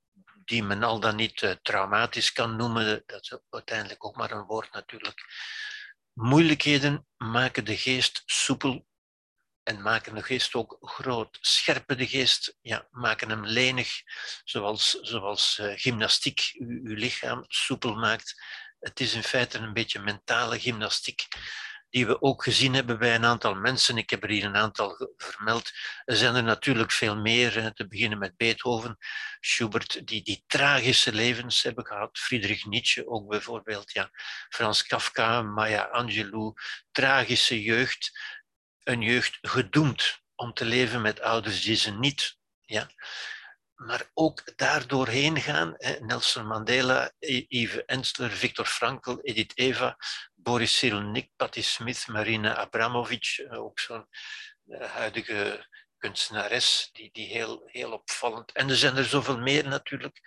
die 0.46 0.62
men 0.62 0.82
al 0.82 1.00
dan 1.00 1.16
niet 1.16 1.42
uh, 1.42 1.50
traumatisch 1.50 2.32
kan 2.32 2.56
noemen, 2.56 3.02
dat 3.06 3.22
is 3.22 3.38
uiteindelijk 3.50 4.04
ook 4.04 4.16
maar 4.16 4.30
een 4.30 4.46
woord 4.46 4.72
natuurlijk. 4.72 5.24
Moeilijkheden 6.12 7.06
maken 7.16 7.64
de 7.64 7.76
geest 7.76 8.22
soepel 8.26 8.86
en 9.62 9.82
maken 9.82 10.14
de 10.14 10.22
geest 10.22 10.54
ook 10.54 10.76
groot. 10.80 11.38
Scherpen 11.40 11.98
de 11.98 12.06
geest, 12.06 12.58
ja, 12.60 12.88
maken 12.90 13.28
hem 13.28 13.46
lenig, 13.46 14.02
zoals, 14.44 14.90
zoals 14.90 15.58
uh, 15.58 15.72
gymnastiek 15.76 16.50
uw, 16.54 16.80
uw 16.84 16.94
lichaam 16.94 17.44
soepel 17.48 17.94
maakt. 17.94 18.42
Het 18.78 19.00
is 19.00 19.14
in 19.14 19.22
feite 19.22 19.58
een 19.58 19.72
beetje 19.72 20.00
mentale 20.00 20.60
gymnastiek 20.60 21.28
die 21.90 22.06
we 22.06 22.22
ook 22.22 22.42
gezien 22.42 22.74
hebben 22.74 22.98
bij 22.98 23.14
een 23.14 23.24
aantal 23.24 23.54
mensen. 23.54 23.96
Ik 23.96 24.10
heb 24.10 24.22
er 24.22 24.28
hier 24.28 24.44
een 24.44 24.56
aantal 24.56 25.14
vermeld. 25.16 25.70
Er 26.04 26.16
zijn 26.16 26.34
er 26.34 26.42
natuurlijk 26.42 26.92
veel 26.92 27.16
meer, 27.16 27.72
te 27.74 27.86
beginnen 27.86 28.18
met 28.18 28.36
Beethoven, 28.36 28.96
Schubert, 29.40 30.06
die, 30.06 30.22
die 30.22 30.44
tragische 30.46 31.12
levens 31.12 31.62
hebben 31.62 31.86
gehad. 31.86 32.18
Friedrich 32.18 32.64
Nietzsche 32.64 33.08
ook 33.08 33.28
bijvoorbeeld, 33.28 33.92
ja. 33.92 34.10
Frans 34.48 34.86
Kafka, 34.86 35.42
Maya 35.42 35.82
Angelou, 35.82 36.52
tragische 36.92 37.62
jeugd. 37.62 38.34
Een 38.82 39.02
jeugd 39.02 39.38
gedoemd 39.40 40.20
om 40.34 40.52
te 40.52 40.64
leven 40.64 41.02
met 41.02 41.20
ouders 41.20 41.62
die 41.62 41.76
ze 41.76 41.90
niet 41.90 42.36
ja, 42.60 42.90
maar 43.76 44.10
ook 44.14 44.56
daardoor 44.56 45.08
heen 45.08 45.40
gaan. 45.40 45.76
Nelson 46.00 46.46
Mandela, 46.46 47.12
Yves 47.48 47.84
Ensler, 47.84 48.30
Viktor 48.30 48.64
Frankl, 48.64 49.18
Edith 49.22 49.58
Eva, 49.58 49.96
Boris 50.34 50.78
Cyrulnik, 50.78 51.30
Patti 51.36 51.62
Smith, 51.62 52.06
Marina 52.06 52.56
Abramovic, 52.56 53.44
eh, 53.50 53.62
ook 53.62 53.80
zo'n 53.80 54.06
eh, 54.66 54.90
huidige 54.90 55.66
kunstenares, 55.98 56.88
die, 56.92 57.10
die 57.12 57.26
heel, 57.26 57.62
heel 57.66 57.92
opvallend. 57.92 58.52
En 58.52 58.68
er 58.68 58.76
zijn 58.76 58.96
er 58.96 59.04
zoveel 59.04 59.38
meer 59.38 59.68
natuurlijk. 59.68 60.20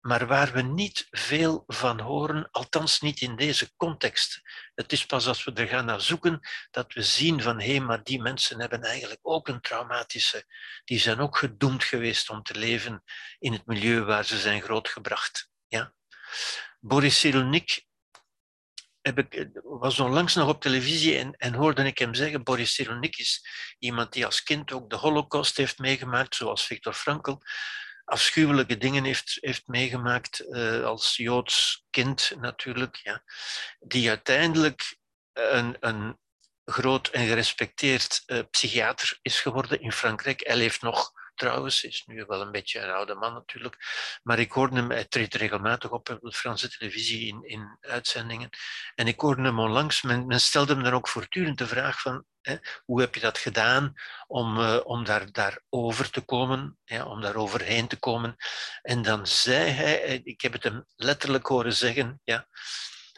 Maar 0.00 0.26
waar 0.26 0.52
we 0.52 0.62
niet 0.62 1.06
veel 1.10 1.64
van 1.66 2.00
horen, 2.00 2.48
althans 2.50 3.00
niet 3.00 3.20
in 3.20 3.36
deze 3.36 3.76
context. 3.76 4.40
Het 4.74 4.92
is 4.92 5.06
pas 5.06 5.26
als 5.26 5.44
we 5.44 5.52
er 5.52 5.66
gaan 5.66 5.84
naar 5.84 6.00
zoeken 6.00 6.40
dat 6.70 6.92
we 6.92 7.02
zien 7.02 7.42
van 7.42 7.60
hé, 7.60 7.80
maar 7.80 8.02
die 8.02 8.22
mensen 8.22 8.60
hebben 8.60 8.82
eigenlijk 8.82 9.20
ook 9.22 9.48
een 9.48 9.60
traumatische, 9.60 10.44
die 10.84 10.98
zijn 10.98 11.20
ook 11.20 11.38
gedoemd 11.38 11.84
geweest 11.84 12.30
om 12.30 12.42
te 12.42 12.58
leven 12.58 13.02
in 13.38 13.52
het 13.52 13.66
milieu 13.66 14.02
waar 14.02 14.24
ze 14.24 14.38
zijn 14.38 14.62
grootgebracht. 14.62 15.50
Ja? 15.66 15.94
Boris 16.80 17.20
Cyrulnik 17.20 17.88
ik, 19.02 19.48
was 19.62 20.00
onlangs 20.00 20.34
nog 20.34 20.48
op 20.48 20.60
televisie 20.60 21.18
en, 21.18 21.32
en 21.36 21.54
hoorde 21.54 21.84
ik 21.84 21.98
hem 21.98 22.14
zeggen, 22.14 22.42
Boris 22.42 22.74
Cyrulnik 22.74 23.16
is 23.16 23.46
iemand 23.78 24.12
die 24.12 24.24
als 24.24 24.42
kind 24.42 24.72
ook 24.72 24.90
de 24.90 24.96
holocaust 24.96 25.56
heeft 25.56 25.78
meegemaakt, 25.78 26.34
zoals 26.34 26.66
Viktor 26.66 26.92
Frankl 26.92 27.34
afschuwelijke 28.10 28.78
dingen 28.78 29.04
heeft, 29.04 29.38
heeft 29.40 29.66
meegemaakt 29.66 30.44
uh, 30.48 30.84
als 30.84 31.16
Joods 31.16 31.84
kind 31.90 32.32
natuurlijk, 32.40 32.96
ja, 32.96 33.22
die 33.80 34.08
uiteindelijk 34.08 34.96
een, 35.32 35.76
een 35.80 36.18
groot 36.64 37.08
en 37.08 37.26
gerespecteerd 37.26 38.22
uh, 38.26 38.40
psychiater 38.50 39.18
is 39.22 39.40
geworden 39.40 39.80
in 39.80 39.92
Frankrijk. 39.92 40.46
Hij 40.46 40.56
leeft 40.56 40.82
nog 40.82 41.12
trouwens, 41.40 41.84
is 41.84 42.04
nu 42.06 42.24
wel 42.26 42.40
een 42.40 42.50
beetje 42.50 42.80
een 42.80 42.90
oude 42.90 43.14
man 43.14 43.32
natuurlijk, 43.32 43.76
maar 44.22 44.38
ik 44.38 44.52
hoorde 44.52 44.76
hem, 44.76 44.90
hij 44.90 45.04
treedt 45.04 45.34
regelmatig 45.34 45.90
op 45.90 46.08
op 46.10 46.20
de 46.20 46.32
Franse 46.32 46.68
televisie 46.68 47.26
in, 47.26 47.42
in 47.42 47.76
uitzendingen, 47.80 48.48
en 48.94 49.06
ik 49.06 49.20
hoorde 49.20 49.42
hem 49.42 49.58
onlangs, 49.58 50.02
men, 50.02 50.26
men 50.26 50.40
stelde 50.40 50.72
hem 50.72 50.82
dan 50.82 50.92
ook 50.92 51.08
voortdurend 51.08 51.58
de 51.58 51.66
vraag 51.66 52.00
van, 52.00 52.24
hè, 52.40 52.56
hoe 52.84 53.00
heb 53.00 53.14
je 53.14 53.20
dat 53.20 53.38
gedaan 53.38 53.94
om, 54.26 54.58
uh, 54.58 54.80
om 54.84 55.04
daar, 55.04 55.32
daar 55.32 55.62
over 55.68 56.10
te 56.10 56.20
komen, 56.20 56.78
ja, 56.84 57.04
om 57.04 57.20
daar 57.20 57.36
overheen 57.36 57.88
te 57.88 57.98
komen. 57.98 58.36
En 58.82 59.02
dan 59.02 59.26
zei 59.26 59.70
hij, 59.70 60.02
eh, 60.02 60.20
ik 60.22 60.40
heb 60.40 60.52
het 60.52 60.62
hem 60.62 60.84
letterlijk 60.96 61.46
horen 61.46 61.72
zeggen, 61.74 62.20
ja, 62.24 62.46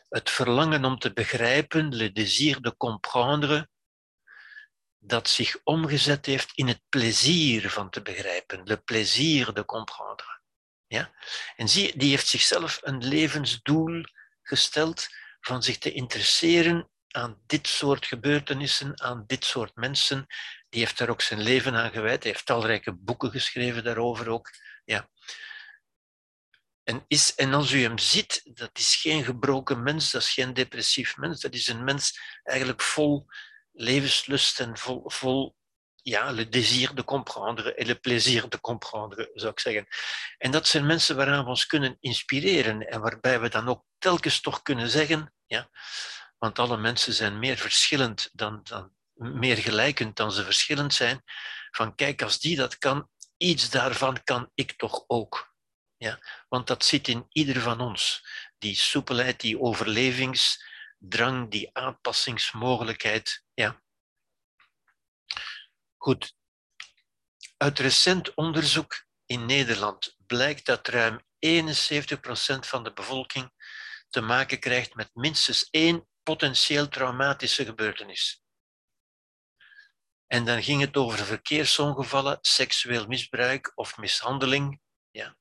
het 0.08 0.30
verlangen 0.30 0.84
om 0.84 0.98
te 0.98 1.12
begrijpen, 1.12 1.94
le 1.94 2.12
désir 2.12 2.60
de 2.60 2.76
comprendre, 2.76 3.68
dat 5.04 5.28
zich 5.28 5.56
omgezet 5.64 6.26
heeft 6.26 6.52
in 6.54 6.68
het 6.68 6.80
plezier 6.88 7.70
van 7.70 7.90
te 7.90 8.02
begrijpen, 8.02 8.62
le 8.64 8.76
plaisir 8.76 9.54
de 9.54 9.64
comprendre. 9.64 10.40
Ja? 10.86 11.12
En 11.56 11.68
zie, 11.68 11.96
die 11.98 12.10
heeft 12.10 12.28
zichzelf 12.28 12.80
een 12.82 13.04
levensdoel 13.04 14.04
gesteld 14.42 15.08
van 15.40 15.62
zich 15.62 15.78
te 15.78 15.92
interesseren 15.92 16.90
aan 17.08 17.42
dit 17.46 17.68
soort 17.68 18.06
gebeurtenissen, 18.06 19.00
aan 19.00 19.24
dit 19.26 19.44
soort 19.44 19.76
mensen. 19.76 20.26
Die 20.68 20.80
heeft 20.80 20.98
daar 20.98 21.08
ook 21.08 21.22
zijn 21.22 21.40
leven 21.40 21.74
aan 21.74 21.90
gewijd. 21.90 22.22
Hij 22.22 22.32
heeft 22.32 22.46
talrijke 22.46 22.92
boeken 22.92 23.30
geschreven 23.30 23.84
daarover 23.84 24.28
ook. 24.28 24.50
Ja. 24.84 25.08
En, 26.82 27.04
is, 27.08 27.34
en 27.34 27.54
als 27.54 27.72
u 27.72 27.82
hem 27.82 27.98
ziet, 27.98 28.40
dat 28.44 28.78
is 28.78 28.96
geen 28.96 29.24
gebroken 29.24 29.82
mens, 29.82 30.10
dat 30.10 30.22
is 30.22 30.32
geen 30.32 30.54
depressief 30.54 31.16
mens, 31.16 31.40
dat 31.40 31.54
is 31.54 31.68
een 31.68 31.84
mens 31.84 32.20
eigenlijk 32.42 32.82
vol 32.82 33.26
levenslust 33.72 34.60
en 34.60 34.78
vol, 34.78 35.02
vol 35.06 35.56
ja, 36.02 36.30
le 36.30 36.48
désir 36.48 36.94
de 36.94 37.04
comprendre 37.04 37.74
en 37.74 37.86
le 37.86 37.94
plaisir 37.94 38.48
de 38.48 38.60
comprendre, 38.60 39.30
zou 39.34 39.52
ik 39.52 39.60
zeggen. 39.60 39.86
En 40.38 40.50
dat 40.50 40.66
zijn 40.66 40.86
mensen 40.86 41.16
waaraan 41.16 41.44
we 41.44 41.50
ons 41.50 41.66
kunnen 41.66 41.96
inspireren 42.00 42.88
en 42.88 43.00
waarbij 43.00 43.40
we 43.40 43.48
dan 43.48 43.68
ook 43.68 43.84
telkens 43.98 44.40
toch 44.40 44.62
kunnen 44.62 44.88
zeggen, 44.88 45.34
ja, 45.46 45.70
want 46.38 46.58
alle 46.58 46.76
mensen 46.76 47.12
zijn 47.12 47.38
meer 47.38 47.56
verschillend 47.56 48.30
dan, 48.32 48.60
dan 48.62 48.92
meer 49.14 49.56
gelijkend 49.56 50.16
dan 50.16 50.32
ze 50.32 50.44
verschillend 50.44 50.94
zijn, 50.94 51.22
van 51.70 51.94
kijk, 51.94 52.22
als 52.22 52.38
die 52.38 52.56
dat 52.56 52.78
kan, 52.78 53.08
iets 53.36 53.70
daarvan 53.70 54.22
kan 54.24 54.50
ik 54.54 54.72
toch 54.72 55.04
ook. 55.06 55.50
Ja, 55.96 56.18
want 56.48 56.66
dat 56.66 56.84
zit 56.84 57.08
in 57.08 57.26
ieder 57.28 57.60
van 57.60 57.80
ons. 57.80 58.26
Die 58.58 58.74
soepelheid, 58.74 59.40
die 59.40 59.58
overlevingsdrang, 61.02 61.50
die 61.50 61.70
aanpassingsmogelijkheid. 61.72 63.44
Ja. 63.54 63.82
Goed. 65.96 66.34
Uit 67.56 67.78
recent 67.78 68.34
onderzoek 68.34 69.04
in 69.26 69.46
Nederland 69.46 70.16
blijkt 70.26 70.66
dat 70.66 70.88
ruim 70.88 71.20
71% 71.46 72.66
van 72.66 72.84
de 72.84 72.92
bevolking 72.92 73.52
te 74.08 74.20
maken 74.20 74.58
krijgt 74.58 74.94
met 74.94 75.10
minstens 75.14 75.68
één 75.70 76.06
potentieel 76.22 76.88
traumatische 76.88 77.64
gebeurtenis. 77.64 78.42
En 80.26 80.44
dan 80.44 80.62
ging 80.62 80.80
het 80.80 80.96
over 80.96 81.18
verkeersongevallen, 81.18 82.38
seksueel 82.40 83.06
misbruik 83.06 83.72
of 83.74 83.96
mishandeling. 83.96 84.80
Ja 85.10 85.36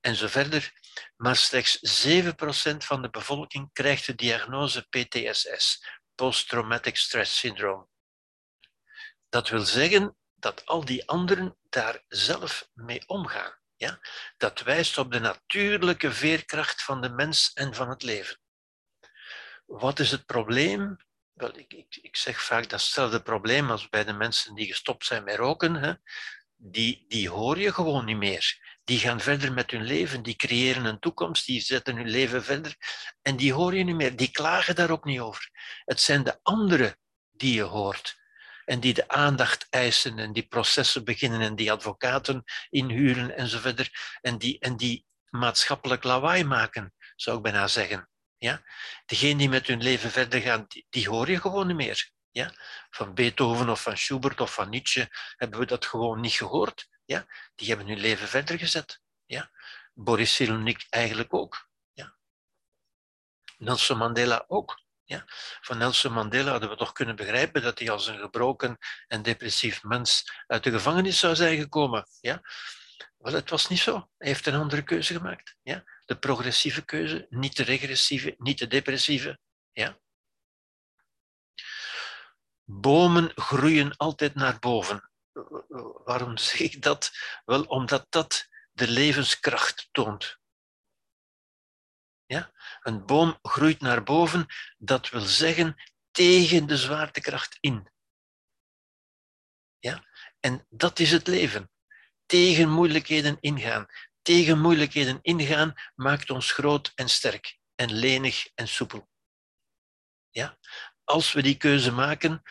en 0.00 0.16
zo 0.16 0.26
verder. 0.26 0.72
Maar 1.16 1.36
slechts 1.36 2.06
7% 2.06 2.76
van 2.76 3.02
de 3.02 3.10
bevolking 3.10 3.72
krijgt 3.72 4.06
de 4.06 4.14
diagnose 4.14 4.86
PTSS, 4.88 5.84
Post-Traumatic 6.14 6.96
Stress 6.96 7.38
Syndrome. 7.38 7.88
Dat 9.28 9.48
wil 9.48 9.60
zeggen 9.60 10.16
dat 10.34 10.66
al 10.66 10.84
die 10.84 11.08
anderen 11.08 11.56
daar 11.68 12.04
zelf 12.08 12.68
mee 12.72 13.08
omgaan. 13.08 13.58
Ja? 13.76 14.00
Dat 14.36 14.60
wijst 14.60 14.98
op 14.98 15.12
de 15.12 15.20
natuurlijke 15.20 16.12
veerkracht 16.12 16.82
van 16.82 17.00
de 17.00 17.08
mens 17.08 17.52
en 17.52 17.74
van 17.74 17.88
het 17.88 18.02
leven. 18.02 18.40
Wat 19.66 19.98
is 19.98 20.10
het 20.10 20.26
probleem? 20.26 20.96
Wel, 21.32 21.58
ik, 21.58 21.72
ik, 21.72 21.96
ik 22.02 22.16
zeg 22.16 22.42
vaak 22.42 22.68
datzelfde 22.68 23.22
probleem 23.22 23.70
als 23.70 23.88
bij 23.88 24.04
de 24.04 24.12
mensen 24.12 24.54
die 24.54 24.66
gestopt 24.66 25.06
zijn 25.06 25.24
met 25.24 25.36
roken. 25.36 25.74
Hè? 25.74 25.94
Die, 26.56 27.04
die 27.08 27.28
hoor 27.28 27.58
je 27.58 27.72
gewoon 27.72 28.04
niet 28.04 28.16
meer 28.16 28.69
die 28.84 28.98
gaan 28.98 29.20
verder 29.20 29.52
met 29.52 29.70
hun 29.70 29.84
leven, 29.84 30.22
die 30.22 30.36
creëren 30.36 30.84
een 30.84 30.98
toekomst, 30.98 31.46
die 31.46 31.60
zetten 31.60 31.96
hun 31.96 32.08
leven 32.08 32.44
verder 32.44 32.76
en 33.22 33.36
die 33.36 33.52
hoor 33.52 33.74
je 33.74 33.84
niet 33.84 33.96
meer, 33.96 34.16
die 34.16 34.30
klagen 34.30 34.74
daar 34.74 34.90
ook 34.90 35.04
niet 35.04 35.20
over. 35.20 35.50
Het 35.84 36.00
zijn 36.00 36.22
de 36.22 36.38
anderen 36.42 36.96
die 37.30 37.54
je 37.54 37.62
hoort 37.62 38.18
en 38.64 38.80
die 38.80 38.94
de 38.94 39.08
aandacht 39.08 39.66
eisen 39.70 40.18
en 40.18 40.32
die 40.32 40.46
processen 40.46 41.04
beginnen 41.04 41.40
en 41.40 41.56
die 41.56 41.72
advocaten 41.72 42.44
inhuren 42.68 43.36
en 43.36 43.48
zo 43.48 43.58
verder 43.58 44.18
en 44.20 44.38
die, 44.38 44.58
en 44.58 44.76
die 44.76 45.06
maatschappelijk 45.30 46.04
lawaai 46.04 46.44
maken, 46.44 46.94
zou 47.16 47.36
ik 47.36 47.42
bijna 47.42 47.66
zeggen. 47.66 48.08
Ja? 48.36 48.62
Degenen 49.06 49.38
die 49.38 49.48
met 49.48 49.66
hun 49.66 49.82
leven 49.82 50.10
verder 50.10 50.40
gaan, 50.40 50.64
die, 50.68 50.86
die 50.90 51.08
hoor 51.08 51.30
je 51.30 51.40
gewoon 51.40 51.66
niet 51.66 51.76
meer. 51.76 52.10
Ja? 52.30 52.52
Van 52.90 53.14
Beethoven 53.14 53.68
of 53.68 53.82
van 53.82 53.96
Schubert 53.96 54.40
of 54.40 54.54
van 54.54 54.68
Nietzsche 54.68 55.08
hebben 55.36 55.58
we 55.58 55.66
dat 55.66 55.86
gewoon 55.86 56.20
niet 56.20 56.32
gehoord. 56.32 56.88
Ja? 57.10 57.26
Die 57.54 57.68
hebben 57.68 57.86
hun 57.86 57.98
leven 57.98 58.28
verder 58.28 58.58
gezet. 58.58 59.00
Ja? 59.26 59.50
Boris 59.94 60.34
Cyrulnik 60.34 60.86
eigenlijk 60.90 61.34
ook. 61.34 61.68
Ja? 61.92 62.16
Nelson 63.58 63.98
Mandela 63.98 64.44
ook. 64.46 64.82
Ja? 65.04 65.24
Van 65.60 65.78
Nelson 65.78 66.12
Mandela 66.12 66.50
hadden 66.50 66.70
we 66.70 66.76
toch 66.76 66.92
kunnen 66.92 67.16
begrijpen 67.16 67.62
dat 67.62 67.78
hij 67.78 67.90
als 67.90 68.06
een 68.06 68.18
gebroken 68.18 68.78
en 69.06 69.22
depressief 69.22 69.82
mens 69.82 70.32
uit 70.46 70.64
de 70.64 70.70
gevangenis 70.70 71.18
zou 71.18 71.34
zijn 71.34 71.58
gekomen. 71.58 72.06
Ja? 72.20 72.40
Het 73.18 73.50
was 73.50 73.68
niet 73.68 73.80
zo. 73.80 74.08
Hij 74.18 74.28
heeft 74.28 74.46
een 74.46 74.54
andere 74.54 74.82
keuze 74.82 75.14
gemaakt. 75.14 75.56
Ja? 75.62 75.84
De 76.04 76.18
progressieve 76.18 76.84
keuze, 76.84 77.26
niet 77.30 77.56
de 77.56 77.62
regressieve, 77.62 78.34
niet 78.38 78.58
de 78.58 78.66
depressieve. 78.66 79.38
Ja? 79.72 79.98
Bomen 82.64 83.32
groeien 83.34 83.96
altijd 83.96 84.34
naar 84.34 84.58
boven 84.58 85.09
waarom 86.04 86.36
zeg 86.48 86.60
ik 86.60 86.82
dat? 86.82 87.10
Wel, 87.44 87.62
omdat 87.62 88.06
dat 88.08 88.48
de 88.72 88.88
levenskracht 88.88 89.88
toont. 89.92 90.38
Ja? 92.26 92.52
Een 92.80 93.06
boom 93.06 93.38
groeit 93.42 93.80
naar 93.80 94.02
boven, 94.02 94.46
dat 94.78 95.08
wil 95.08 95.20
zeggen 95.20 95.76
tegen 96.10 96.66
de 96.66 96.76
zwaartekracht 96.76 97.56
in. 97.60 97.88
Ja? 99.78 100.04
En 100.40 100.66
dat 100.68 100.98
is 100.98 101.10
het 101.10 101.26
leven. 101.26 101.70
Tegen 102.26 102.68
moeilijkheden 102.68 103.36
ingaan. 103.40 103.86
Tegen 104.22 104.60
moeilijkheden 104.60 105.18
ingaan 105.22 105.74
maakt 105.94 106.30
ons 106.30 106.52
groot 106.52 106.92
en 106.94 107.08
sterk 107.08 107.58
en 107.74 107.92
lenig 107.92 108.50
en 108.54 108.68
soepel. 108.68 109.08
Ja? 110.30 110.58
Als 111.04 111.32
we 111.32 111.42
die 111.42 111.56
keuze 111.56 111.92
maken, 111.92 112.42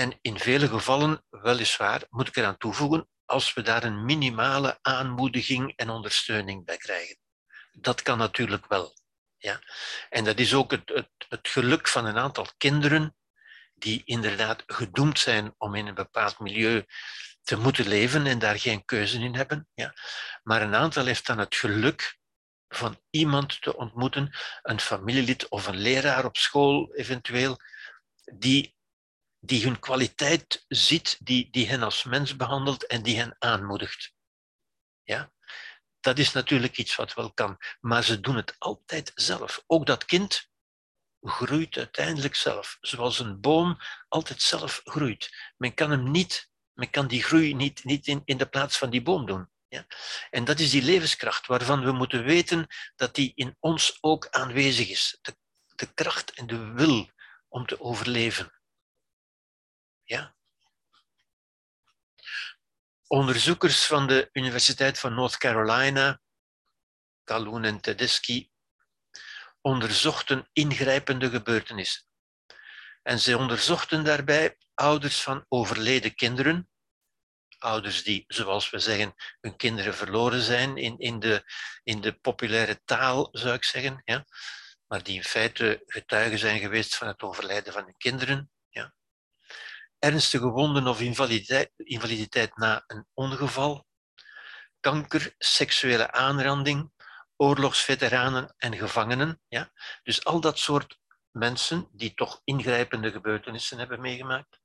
en 0.00 0.18
in 0.20 0.38
vele 0.38 0.68
gevallen, 0.68 1.24
weliswaar, 1.30 2.02
moet 2.10 2.28
ik 2.28 2.36
eraan 2.36 2.56
toevoegen, 2.56 3.08
als 3.24 3.54
we 3.54 3.62
daar 3.62 3.84
een 3.84 4.04
minimale 4.04 4.78
aanmoediging 4.82 5.72
en 5.76 5.90
ondersteuning 5.90 6.64
bij 6.64 6.76
krijgen. 6.76 7.18
Dat 7.72 8.02
kan 8.02 8.18
natuurlijk 8.18 8.66
wel. 8.66 8.94
Ja? 9.36 9.60
En 10.08 10.24
dat 10.24 10.38
is 10.38 10.54
ook 10.54 10.70
het, 10.70 10.88
het, 10.88 11.10
het 11.28 11.48
geluk 11.48 11.88
van 11.88 12.06
een 12.06 12.16
aantal 12.16 12.46
kinderen 12.56 13.16
die 13.74 14.02
inderdaad 14.04 14.62
gedoemd 14.66 15.18
zijn 15.18 15.54
om 15.58 15.74
in 15.74 15.86
een 15.86 15.94
bepaald 15.94 16.38
milieu 16.38 16.84
te 17.42 17.56
moeten 17.56 17.88
leven 17.88 18.26
en 18.26 18.38
daar 18.38 18.58
geen 18.58 18.84
keuze 18.84 19.18
in 19.18 19.34
hebben. 19.34 19.68
Ja? 19.74 19.94
Maar 20.42 20.62
een 20.62 20.74
aantal 20.74 21.04
heeft 21.04 21.26
dan 21.26 21.38
het 21.38 21.54
geluk 21.54 22.18
van 22.68 23.00
iemand 23.10 23.62
te 23.62 23.76
ontmoeten, 23.76 24.30
een 24.62 24.80
familielid 24.80 25.48
of 25.48 25.66
een 25.66 25.78
leraar 25.78 26.24
op 26.24 26.36
school 26.36 26.94
eventueel, 26.94 27.56
die 28.32 28.78
die 29.40 29.64
hun 29.64 29.78
kwaliteit 29.78 30.64
ziet, 30.68 31.18
die, 31.20 31.50
die 31.50 31.68
hen 31.68 31.82
als 31.82 32.04
mens 32.04 32.36
behandelt 32.36 32.86
en 32.86 33.02
die 33.02 33.16
hen 33.16 33.36
aanmoedigt. 33.38 34.12
Ja? 35.02 35.32
Dat 36.00 36.18
is 36.18 36.32
natuurlijk 36.32 36.78
iets 36.78 36.96
wat 36.96 37.14
wel 37.14 37.32
kan, 37.32 37.58
maar 37.80 38.04
ze 38.04 38.20
doen 38.20 38.36
het 38.36 38.54
altijd 38.58 39.12
zelf. 39.14 39.62
Ook 39.66 39.86
dat 39.86 40.04
kind 40.04 40.48
groeit 41.20 41.76
uiteindelijk 41.76 42.34
zelf, 42.34 42.78
zoals 42.80 43.18
een 43.18 43.40
boom 43.40 43.78
altijd 44.08 44.42
zelf 44.42 44.80
groeit. 44.84 45.52
Men 45.56 45.74
kan 45.74 45.90
hem 45.90 46.10
niet, 46.10 46.50
men 46.72 46.90
kan 46.90 47.06
die 47.06 47.22
groei 47.22 47.54
niet, 47.54 47.84
niet 47.84 48.06
in, 48.06 48.22
in 48.24 48.36
de 48.36 48.48
plaats 48.48 48.78
van 48.78 48.90
die 48.90 49.02
boom 49.02 49.26
doen. 49.26 49.50
Ja? 49.68 49.86
En 50.30 50.44
dat 50.44 50.58
is 50.58 50.70
die 50.70 50.82
levenskracht 50.82 51.46
waarvan 51.46 51.84
we 51.84 51.92
moeten 51.92 52.24
weten 52.24 52.66
dat 52.96 53.14
die 53.14 53.32
in 53.34 53.56
ons 53.58 53.98
ook 54.00 54.28
aanwezig 54.30 54.88
is. 54.88 55.18
De, 55.22 55.36
de 55.74 55.92
kracht 55.94 56.30
en 56.30 56.46
de 56.46 56.72
wil 56.72 57.10
om 57.48 57.66
te 57.66 57.80
overleven. 57.80 58.59
Ja? 60.10 60.34
Onderzoekers 63.06 63.86
van 63.86 64.06
de 64.06 64.28
Universiteit 64.32 64.98
van 64.98 65.14
North 65.14 65.36
Carolina, 65.36 66.20
Calhoun 67.24 67.64
en 67.64 67.80
Tedeschi, 67.80 68.50
onderzochten 69.60 70.48
ingrijpende 70.52 71.30
gebeurtenissen. 71.30 72.02
En 73.02 73.18
ze 73.18 73.38
onderzochten 73.38 74.04
daarbij 74.04 74.56
ouders 74.74 75.22
van 75.22 75.44
overleden 75.48 76.14
kinderen, 76.14 76.70
ouders 77.58 78.02
die, 78.02 78.24
zoals 78.26 78.70
we 78.70 78.78
zeggen, 78.78 79.14
hun 79.40 79.56
kinderen 79.56 79.94
verloren 79.94 80.42
zijn 80.42 80.76
in, 80.76 80.98
in, 80.98 81.20
de, 81.20 81.52
in 81.82 82.00
de 82.00 82.12
populaire 82.12 82.80
taal, 82.84 83.28
zou 83.32 83.54
ik 83.54 83.64
zeggen, 83.64 84.02
ja? 84.04 84.24
maar 84.86 85.02
die 85.02 85.16
in 85.16 85.24
feite 85.24 85.82
getuigen 85.86 86.38
zijn 86.38 86.60
geweest 86.60 86.96
van 86.96 87.06
het 87.06 87.22
overlijden 87.22 87.72
van 87.72 87.84
hun 87.84 87.96
kinderen. 87.96 88.50
Ernstige 90.00 90.48
wonden 90.48 90.86
of 90.86 91.00
invaliditeit, 91.00 91.72
invaliditeit 91.76 92.56
na 92.56 92.84
een 92.86 93.06
ongeval, 93.14 93.86
kanker, 94.80 95.34
seksuele 95.38 96.12
aanranding, 96.12 96.92
oorlogsveteranen 97.36 98.54
en 98.56 98.76
gevangenen. 98.76 99.40
Ja? 99.48 99.72
Dus 100.02 100.24
al 100.24 100.40
dat 100.40 100.58
soort 100.58 100.98
mensen 101.30 101.88
die 101.92 102.14
toch 102.14 102.40
ingrijpende 102.44 103.10
gebeurtenissen 103.10 103.78
hebben 103.78 104.00
meegemaakt. 104.00 104.60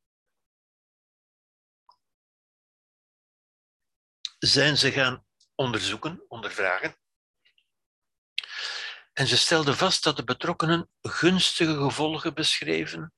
Zijn 4.38 4.78
ze 4.78 4.92
gaan 4.92 5.26
onderzoeken, 5.56 6.24
ondervragen. 6.28 6.96
En 9.14 9.28
ze 9.28 9.38
stelden 9.38 9.76
vast 9.76 10.04
dat 10.04 10.16
de 10.16 10.24
betrokkenen 10.24 10.90
gunstige 11.02 11.76
gevolgen 11.76 12.34
beschreven 12.34 13.14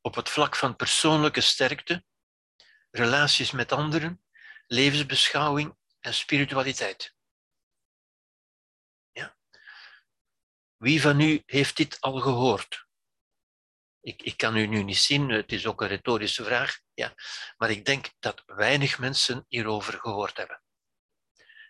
op 0.00 0.14
het 0.14 0.28
vlak 0.28 0.56
van 0.56 0.76
persoonlijke 0.76 1.40
sterkte, 1.40 2.04
relaties 2.90 3.50
met 3.50 3.72
anderen, 3.72 4.24
levensbeschouwing 4.66 5.76
en 6.00 6.14
spiritualiteit. 6.14 7.14
Ja? 9.12 9.36
Wie 10.76 11.00
van 11.00 11.20
u 11.20 11.42
heeft 11.46 11.76
dit 11.76 12.00
al 12.00 12.20
gehoord? 12.20 12.88
Ik, 14.00 14.22
ik 14.22 14.36
kan 14.36 14.56
u 14.56 14.66
nu 14.66 14.82
niet 14.82 14.98
zien, 14.98 15.28
het 15.28 15.52
is 15.52 15.66
ook 15.66 15.80
een 15.80 15.88
retorische 15.88 16.44
vraag, 16.44 16.80
ja, 16.94 17.14
maar 17.56 17.70
ik 17.70 17.84
denk 17.84 18.12
dat 18.18 18.42
weinig 18.46 18.98
mensen 18.98 19.44
hierover 19.48 20.00
gehoord 20.00 20.36
hebben. 20.36 20.62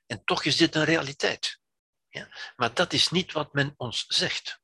En 0.07 0.25
toch 0.25 0.45
is 0.45 0.57
dit 0.57 0.75
een 0.75 0.85
realiteit. 0.85 1.61
Ja? 2.09 2.29
Maar 2.57 2.75
dat 2.75 2.93
is 2.93 3.09
niet 3.09 3.33
wat 3.33 3.53
men 3.53 3.75
ons 3.77 4.05
zegt. 4.09 4.60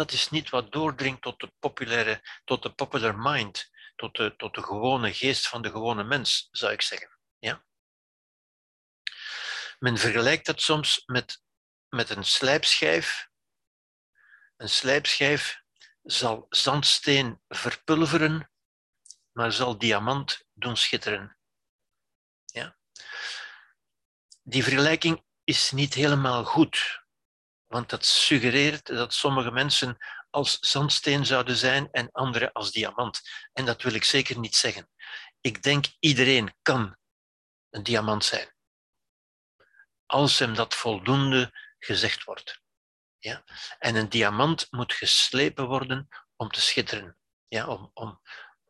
Dat 0.00 0.12
is 0.12 0.30
niet 0.30 0.50
wat 0.50 0.72
doordringt 0.72 1.22
tot 1.22 1.40
de 1.40 1.52
populaire, 1.58 2.40
tot 2.44 2.62
de 2.62 2.72
popular 2.72 3.18
mind, 3.18 3.70
tot 3.96 4.16
de, 4.16 4.36
tot 4.36 4.54
de 4.54 4.62
gewone 4.62 5.14
geest 5.14 5.48
van 5.48 5.62
de 5.62 5.70
gewone 5.70 6.04
mens, 6.04 6.48
zou 6.50 6.72
ik 6.72 6.82
zeggen. 6.82 7.18
Ja? 7.38 7.64
Men 9.78 9.98
vergelijkt 9.98 10.46
dat 10.46 10.60
soms 10.60 11.02
met, 11.06 11.42
met 11.88 12.10
een 12.10 12.24
slijpschijf. 12.24 13.28
Een 14.56 14.68
slijpschijf 14.68 15.62
zal 16.02 16.46
zandsteen 16.48 17.42
verpulveren, 17.48 18.50
maar 19.32 19.52
zal 19.52 19.78
diamant 19.78 20.44
doen 20.52 20.76
schitteren. 20.76 21.38
Ja? 22.44 22.76
Die 24.42 24.62
vergelijking 24.62 25.24
is 25.44 25.70
niet 25.70 25.94
helemaal 25.94 26.44
goed, 26.44 26.99
want 27.70 27.88
dat 27.88 28.04
suggereert 28.04 28.86
dat 28.86 29.14
sommige 29.14 29.50
mensen 29.50 29.96
als 30.30 30.58
zandsteen 30.58 31.26
zouden 31.26 31.56
zijn 31.56 31.88
en 31.90 32.10
anderen 32.12 32.52
als 32.52 32.70
diamant. 32.70 33.20
En 33.52 33.64
dat 33.64 33.82
wil 33.82 33.94
ik 33.94 34.04
zeker 34.04 34.38
niet 34.38 34.56
zeggen. 34.56 34.90
Ik 35.40 35.62
denk 35.62 35.86
iedereen 35.98 36.54
kan 36.62 36.96
een 37.70 37.82
diamant 37.82 38.24
zijn, 38.24 38.54
als 40.06 40.38
hem 40.38 40.54
dat 40.54 40.74
voldoende 40.74 41.50
gezegd 41.78 42.24
wordt. 42.24 42.60
Ja? 43.18 43.44
En 43.78 43.94
een 43.94 44.08
diamant 44.08 44.66
moet 44.70 44.92
geslepen 44.92 45.66
worden 45.66 46.08
om 46.36 46.50
te 46.50 46.60
schitteren, 46.60 47.18
ja? 47.48 47.66
om, 47.66 47.90
om, 47.94 48.20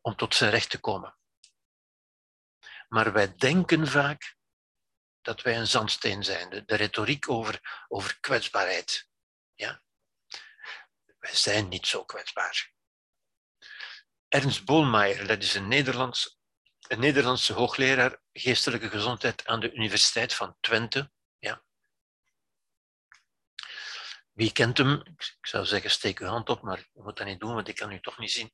om 0.01 0.17
tot 0.17 0.35
zijn 0.35 0.51
recht 0.51 0.71
te 0.71 0.81
komen. 0.81 1.19
Maar 2.89 3.13
wij 3.13 3.35
denken 3.37 3.87
vaak 3.87 4.37
dat 5.23 5.43
wij 5.43 5.57
een 5.57 5.67
zandsteen 5.67 6.25
zijn. 6.25 6.65
De, 6.67 6.77
retoriek 6.77 7.29
over, 7.31 7.85
over 7.89 8.21
kwetsbaarheid. 8.21 9.09
Ja? 9.55 9.83
Wij 11.19 11.35
zijn 11.35 11.69
niet 11.69 11.87
zo 11.87 12.05
kwetsbaar. 12.05 12.73
Ernst 14.29 14.65
Bolmeijer, 14.65 15.27
dat 15.27 15.43
is 15.43 15.55
een, 15.55 15.69
Nederlands, 15.69 16.39
een 16.89 17.01
Nederlandse 17.01 17.53
hoogleraar 17.53 18.21
geestelijke 18.33 18.89
gezondheid 18.89 19.47
aan 19.47 19.61
de 19.61 19.73
Universiteit 19.73 20.35
van 20.35 20.57
Twente. 20.61 21.11
Ja. 21.39 21.63
Wie 24.33 24.53
kent 24.53 24.79
hem? 24.79 25.03
Ik 25.17 25.47
zou 25.47 25.67
zeggen, 25.67 25.91
steek 25.91 26.19
uw 26.19 26.27
hand 26.27 26.49
op, 26.49 26.63
maar 26.63 26.79
je 26.79 27.03
moet 27.03 27.17
dat 27.17 27.27
niet 27.27 27.41
doen, 27.41 27.55
want 27.55 27.69
ik 27.69 27.77
kan 27.77 27.93
u 27.93 28.01
toch 28.01 28.19
niet 28.19 28.31
zien. 28.31 28.51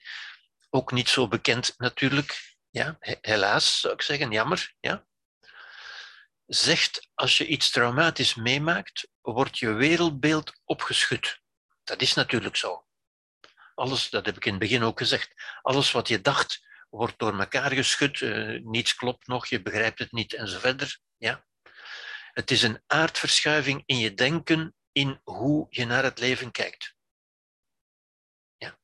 Ook 0.70 0.92
niet 0.92 1.08
zo 1.08 1.28
bekend 1.28 1.74
natuurlijk. 1.78 2.56
Ja, 2.70 2.96
helaas 3.20 3.80
zou 3.80 3.94
ik 3.94 4.02
zeggen, 4.02 4.30
jammer. 4.30 4.74
Ja 4.80 5.06
zegt 6.46 7.08
als 7.14 7.38
je 7.38 7.46
iets 7.46 7.70
traumatisch 7.70 8.34
meemaakt, 8.34 9.08
wordt 9.20 9.58
je 9.58 9.72
wereldbeeld 9.72 10.60
opgeschud. 10.64 11.40
Dat 11.84 12.00
is 12.00 12.14
natuurlijk 12.14 12.56
zo. 12.56 12.86
Alles, 13.74 14.10
dat 14.10 14.26
heb 14.26 14.36
ik 14.36 14.44
in 14.44 14.50
het 14.50 14.60
begin 14.60 14.82
ook 14.82 14.98
gezegd, 14.98 15.58
alles 15.62 15.92
wat 15.92 16.08
je 16.08 16.20
dacht 16.20 16.64
wordt 16.90 17.18
door 17.18 17.38
elkaar 17.38 17.72
geschud, 17.72 18.20
uh, 18.20 18.60
niets 18.64 18.94
klopt 18.94 19.26
nog, 19.26 19.46
je 19.46 19.62
begrijpt 19.62 19.98
het 19.98 20.12
niet 20.12 20.34
en 20.34 20.48
zo 20.48 20.58
verder. 20.58 20.98
Ja? 21.16 21.46
Het 22.32 22.50
is 22.50 22.62
een 22.62 22.82
aardverschuiving 22.86 23.82
in 23.86 23.98
je 23.98 24.14
denken, 24.14 24.74
in 24.92 25.20
hoe 25.24 25.66
je 25.70 25.84
naar 25.84 26.02
het 26.02 26.18
leven 26.18 26.50
kijkt. 26.50 26.94
Ja. 28.56 28.78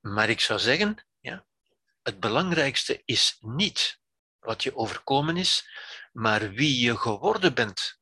Maar 0.00 0.28
ik 0.28 0.40
zou 0.40 0.58
zeggen, 0.58 1.06
ja, 1.20 1.46
het 2.02 2.20
belangrijkste 2.20 3.02
is 3.04 3.36
niet 3.40 4.00
wat 4.44 4.62
je 4.62 4.76
overkomen 4.76 5.36
is, 5.36 5.68
maar 6.12 6.50
wie 6.50 6.80
je 6.80 6.96
geworden 6.96 7.54
bent 7.54 8.00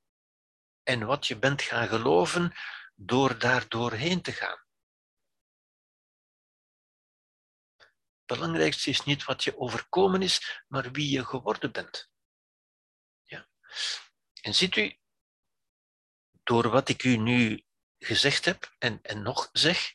en 0.82 1.06
wat 1.06 1.26
je 1.26 1.38
bent 1.38 1.62
gaan 1.62 1.88
geloven 1.88 2.52
door 2.94 3.38
daar 3.38 3.68
doorheen 3.68 4.22
te 4.22 4.32
gaan. 4.32 4.64
Het 7.76 8.40
belangrijkste 8.40 8.90
is 8.90 9.04
niet 9.04 9.24
wat 9.24 9.44
je 9.44 9.58
overkomen 9.58 10.22
is, 10.22 10.62
maar 10.68 10.90
wie 10.90 11.10
je 11.10 11.24
geworden 11.24 11.72
bent. 11.72 12.10
Ja. 13.22 13.48
En 14.40 14.54
ziet 14.54 14.76
u, 14.76 14.98
door 16.42 16.68
wat 16.68 16.88
ik 16.88 17.02
u 17.02 17.16
nu 17.16 17.64
gezegd 17.98 18.44
heb 18.44 18.74
en, 18.78 19.02
en 19.02 19.22
nog 19.22 19.48
zeg, 19.52 19.94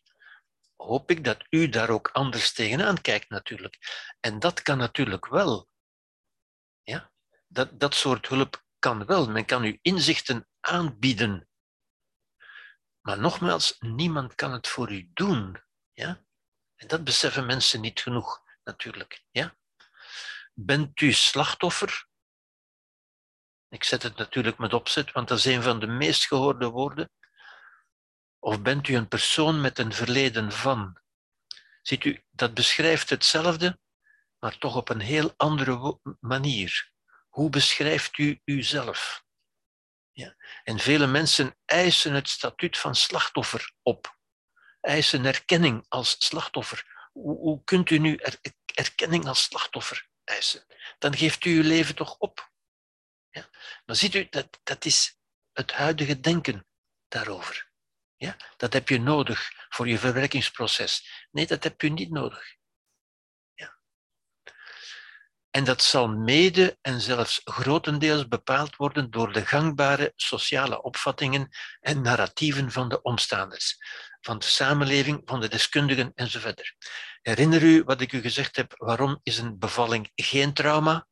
hoop 0.76 1.12
ik 1.12 1.24
dat 1.24 1.46
u 1.50 1.70
daar 1.70 1.90
ook 1.90 2.10
anders 2.12 2.54
tegenaan 2.54 3.02
kijkt 3.02 3.30
natuurlijk. 3.30 3.78
En 4.20 4.40
dat 4.40 4.62
kan 4.62 4.78
natuurlijk 4.78 5.28
wel. 5.28 5.70
Dat, 7.58 7.80
dat 7.80 7.96
soort 7.96 8.28
hulp 8.28 8.64
kan 8.80 9.06
wel. 9.06 9.30
Men 9.30 9.46
kan 9.46 9.64
u 9.64 9.80
inzichten 9.82 10.48
aanbieden. 10.60 11.48
Maar 13.02 13.20
nogmaals, 13.20 13.76
niemand 13.80 14.36
kan 14.36 14.52
het 14.52 14.68
voor 14.68 14.92
u 14.92 15.10
doen. 15.14 15.64
Ja? 15.94 16.24
En 16.76 16.88
dat 16.88 17.04
beseffen 17.04 17.46
mensen 17.46 17.82
niet 17.82 18.00
genoeg, 18.00 18.44
natuurlijk. 18.64 19.24
Ja? 19.32 19.56
Bent 20.54 21.02
u 21.02 21.12
slachtoffer? 21.12 22.08
Ik 23.70 23.84
zet 23.84 24.04
het 24.04 24.18
natuurlijk 24.18 24.58
met 24.58 24.74
opzet, 24.74 25.12
want 25.12 25.28
dat 25.28 25.38
is 25.38 25.46
een 25.46 25.64
van 25.64 25.80
de 25.80 25.88
meest 25.88 26.28
gehoorde 26.28 26.70
woorden. 26.70 27.12
Of 28.40 28.62
bent 28.62 28.88
u 28.88 28.96
een 28.96 29.08
persoon 29.08 29.62
met 29.62 29.80
een 29.80 29.94
verleden 29.94 30.52
van? 30.52 31.02
Ziet 31.82 32.04
u, 32.04 32.24
dat 32.30 32.54
beschrijft 32.54 33.10
hetzelfde, 33.10 33.80
maar 34.40 34.58
toch 34.58 34.76
op 34.76 34.90
een 34.90 35.00
heel 35.00 35.34
andere 35.38 36.00
manier. 36.20 36.96
Hoe 37.38 37.50
beschrijft 37.50 38.18
u 38.18 38.42
uzelf? 38.46 39.26
Ja. 40.12 40.36
En 40.64 40.80
vele 40.80 41.08
mensen 41.08 41.58
eisen 41.66 42.14
het 42.14 42.30
statuut 42.30 42.78
van 42.78 42.96
slachtoffer 42.96 43.74
op, 43.82 44.18
eisen 44.82 45.26
erkenning 45.26 45.86
als 45.88 46.16
slachtoffer. 46.20 47.10
Hoe, 47.12 47.38
hoe 47.38 47.64
kunt 47.64 47.90
u 47.90 47.98
nu 47.98 48.16
er, 48.16 48.40
erkenning 48.66 49.28
als 49.28 49.44
slachtoffer 49.44 50.10
eisen? 50.24 50.66
Dan 50.98 51.16
geeft 51.16 51.46
u 51.46 51.56
uw 51.56 51.64
leven 51.64 51.96
toch 51.96 52.18
op. 52.18 52.52
Ja. 53.30 53.50
Maar 53.86 53.96
ziet 53.96 54.16
u, 54.16 54.28
dat, 54.30 54.60
dat 54.64 54.86
is 54.86 55.18
het 55.54 55.72
huidige 55.72 56.20
denken 56.20 56.68
daarover. 57.08 57.72
Ja? 58.16 58.38
Dat 58.56 58.74
heb 58.74 58.90
je 58.90 59.00
nodig 59.00 59.52
voor 59.70 59.88
je 59.88 59.98
verwerkingsproces. 59.98 61.28
Nee, 61.32 61.48
dat 61.48 61.64
heb 61.64 61.82
je 61.82 61.90
niet 61.90 62.12
nodig. 62.12 62.57
En 65.58 65.64
dat 65.64 65.84
zal 65.84 66.08
mede 66.08 66.78
en 66.82 67.02
zelfs 67.02 67.42
grotendeels 67.44 68.28
bepaald 68.28 68.76
worden 68.76 69.12
door 69.12 69.34
de 69.34 69.46
gangbare 69.46 70.14
sociale 70.16 70.82
opvattingen 70.82 71.50
en 71.80 72.02
narratieven 72.02 72.72
van 72.72 72.90
de 72.90 73.02
omstaanders, 73.02 73.78
van 74.22 74.40
de 74.40 74.46
samenleving, 74.46 75.22
van 75.26 75.40
de 75.40 75.48
deskundigen 75.48 76.12
enzovoort. 76.16 76.76
Herinner 77.22 77.64
u 77.64 77.84
wat 77.84 78.02
ik 78.02 78.12
u 78.12 78.22
gezegd 78.22 78.56
heb, 78.56 78.74
waarom 78.76 79.20
is 79.24 79.38
een 79.38 79.60
bevalling 79.60 80.12
geen 80.16 80.54
trauma? 80.54 81.08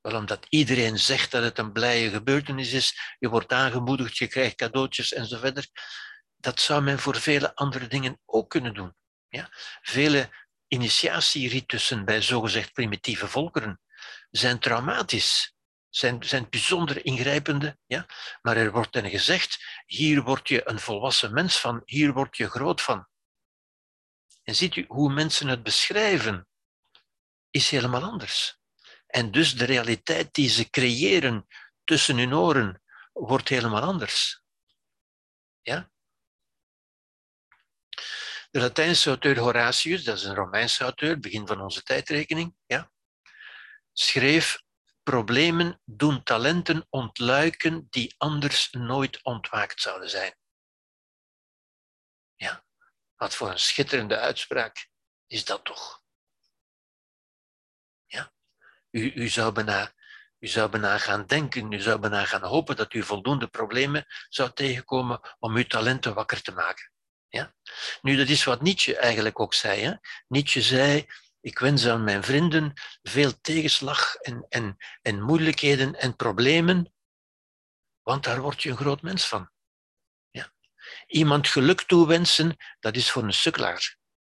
Wel 0.00 0.16
omdat 0.16 0.46
iedereen 0.48 0.98
zegt 0.98 1.30
dat 1.30 1.42
het 1.42 1.58
een 1.58 1.72
blije 1.72 2.10
gebeurtenis 2.10 2.72
is, 2.72 3.16
je 3.18 3.28
wordt 3.28 3.52
aangemoedigd, 3.52 4.16
je 4.16 4.26
krijgt 4.26 4.56
cadeautjes 4.56 5.12
enzovoort. 5.12 5.70
Dat 6.36 6.60
zou 6.60 6.82
men 6.82 6.98
voor 6.98 7.16
vele 7.16 7.54
andere 7.54 7.86
dingen 7.86 8.20
ook 8.24 8.50
kunnen 8.50 8.74
doen. 8.74 8.94
Ja? 9.28 9.48
Vele 9.82 10.30
initiatieritussen 10.68 12.04
bij 12.04 12.22
zogezegd 12.22 12.72
primitieve 12.72 13.28
volkeren 13.28 13.80
zijn 14.30 14.58
traumatisch, 14.58 15.54
zijn, 15.88 16.24
zijn 16.24 16.46
bijzonder 16.50 17.04
ingrijpende. 17.04 17.78
Ja? 17.86 18.06
Maar 18.42 18.56
er 18.56 18.72
wordt 18.72 18.92
dan 18.92 19.10
gezegd, 19.10 19.58
hier 19.86 20.22
word 20.22 20.48
je 20.48 20.68
een 20.68 20.80
volwassen 20.80 21.32
mens 21.32 21.60
van, 21.60 21.82
hier 21.84 22.12
word 22.12 22.36
je 22.36 22.50
groot 22.50 22.82
van. 22.82 23.08
En 24.42 24.54
ziet 24.54 24.76
u 24.76 24.84
hoe 24.88 25.12
mensen 25.12 25.48
het 25.48 25.62
beschrijven, 25.62 26.48
is 27.50 27.70
helemaal 27.70 28.02
anders. 28.02 28.58
En 29.06 29.30
dus 29.30 29.56
de 29.56 29.64
realiteit 29.64 30.34
die 30.34 30.48
ze 30.48 30.70
creëren 30.70 31.46
tussen 31.84 32.18
hun 32.18 32.34
oren 32.34 32.82
wordt 33.12 33.48
helemaal 33.48 33.82
anders. 33.82 34.42
Ja? 35.60 35.90
De 38.50 38.60
Latijnse 38.60 39.08
auteur 39.08 39.38
Horatius, 39.38 40.04
dat 40.04 40.16
is 40.16 40.24
een 40.24 40.34
Romeinse 40.34 40.82
auteur, 40.82 41.20
begin 41.20 41.46
van 41.46 41.60
onze 41.60 41.82
tijdrekening, 41.82 42.56
ja, 42.66 42.90
schreef 43.92 44.62
problemen 45.02 45.80
doen 45.84 46.22
talenten 46.22 46.86
ontluiken 46.90 47.86
die 47.90 48.14
anders 48.18 48.70
nooit 48.70 49.22
ontwaakt 49.22 49.80
zouden 49.80 50.10
zijn. 50.10 50.36
Ja, 52.34 52.64
wat 53.16 53.34
voor 53.34 53.50
een 53.50 53.58
schitterende 53.58 54.18
uitspraak 54.18 54.88
is 55.26 55.44
dat 55.44 55.64
toch? 55.64 56.02
Ja, 58.06 58.32
u, 58.90 59.12
u, 59.14 59.28
zou 59.28 59.52
bijna, 59.52 59.92
u 60.38 60.46
zou 60.46 60.70
bijna 60.70 60.98
gaan 60.98 61.26
denken, 61.26 61.72
u 61.72 61.80
zou 61.80 61.98
bijna 61.98 62.24
gaan 62.24 62.42
hopen 62.42 62.76
dat 62.76 62.92
u 62.92 63.02
voldoende 63.02 63.46
problemen 63.46 64.06
zou 64.28 64.52
tegenkomen 64.52 65.36
om 65.38 65.56
uw 65.56 65.66
talenten 65.66 66.14
wakker 66.14 66.42
te 66.42 66.52
maken. 66.52 66.92
Ja? 67.28 67.54
Nu, 68.02 68.16
dat 68.16 68.28
is 68.28 68.44
wat 68.44 68.62
Nietzsche 68.62 68.96
eigenlijk 68.96 69.40
ook 69.40 69.54
zei. 69.54 69.80
Hè? 69.80 69.92
Nietzsche 70.28 70.62
zei, 70.62 71.06
ik 71.40 71.58
wens 71.58 71.86
aan 71.86 72.04
mijn 72.04 72.24
vrienden 72.24 72.72
veel 73.02 73.40
tegenslag 73.40 74.14
en, 74.14 74.46
en, 74.48 74.76
en 75.02 75.22
moeilijkheden 75.22 75.94
en 75.94 76.16
problemen, 76.16 76.92
want 78.02 78.24
daar 78.24 78.40
word 78.40 78.62
je 78.62 78.70
een 78.70 78.76
groot 78.76 79.02
mens 79.02 79.26
van. 79.26 79.50
Ja? 80.30 80.52
Iemand 81.06 81.48
geluk 81.48 81.82
toewensen, 81.82 82.56
dat 82.80 82.96
is 82.96 83.10
voor 83.10 83.22
een 83.22 83.32
sukkelaar. 83.32 83.96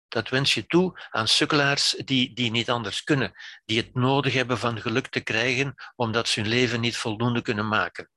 Dat 0.09 0.29
wens 0.29 0.55
je 0.55 0.67
toe 0.67 1.01
aan 1.11 1.29
sukkelaars 1.29 1.91
die, 1.91 2.35
die 2.35 2.51
niet 2.51 2.71
anders 2.71 3.05
kunnen, 3.05 3.33
die 3.65 3.79
het 3.81 3.95
nodig 3.95 4.33
hebben 4.33 4.59
van 4.59 4.81
geluk 4.81 5.07
te 5.07 5.21
krijgen 5.21 5.75
omdat 5.97 6.29
ze 6.29 6.41
hun 6.41 6.49
leven 6.49 6.81
niet 6.81 6.97
voldoende 6.97 7.43
kunnen 7.43 7.69
maken. 7.69 8.11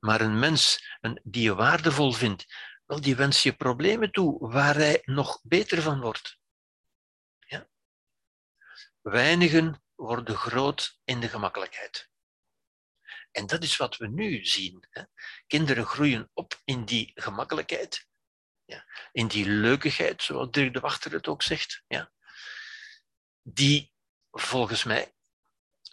Maar 0.00 0.20
een 0.20 0.38
mens 0.38 0.88
een, 1.00 1.20
die 1.22 1.42
je 1.42 1.54
waardevol 1.54 2.12
vindt, 2.12 2.46
wel, 2.88 3.00
die 3.00 3.16
wens 3.16 3.42
je 3.42 3.52
problemen 3.52 4.12
toe 4.12 4.48
waar 4.48 4.74
hij 4.74 5.02
nog 5.04 5.40
beter 5.42 5.82
van 5.82 6.00
wordt. 6.00 6.38
Ja? 7.38 7.68
Weinigen 9.00 9.82
worden 9.94 10.36
groot 10.36 11.00
in 11.04 11.20
de 11.20 11.28
gemakkelijkheid. 11.28 12.10
En 13.30 13.46
dat 13.46 13.62
is 13.62 13.76
wat 13.76 13.96
we 13.96 14.08
nu 14.08 14.44
zien. 14.44 14.86
Hè? 14.90 15.02
Kinderen 15.46 15.86
groeien 15.86 16.30
op 16.32 16.60
in 16.64 16.84
die 16.84 17.10
gemakkelijkheid, 17.14 18.08
ja? 18.64 18.84
in 19.12 19.26
die 19.26 19.48
leukigheid, 19.48 20.22
zoals 20.22 20.50
Dirk 20.50 20.72
de 20.72 20.80
Wachter 20.80 21.12
het 21.12 21.28
ook 21.28 21.42
zegt, 21.42 21.84
ja? 21.86 22.12
die 23.42 23.92
volgens 24.30 24.84
mij 24.84 25.14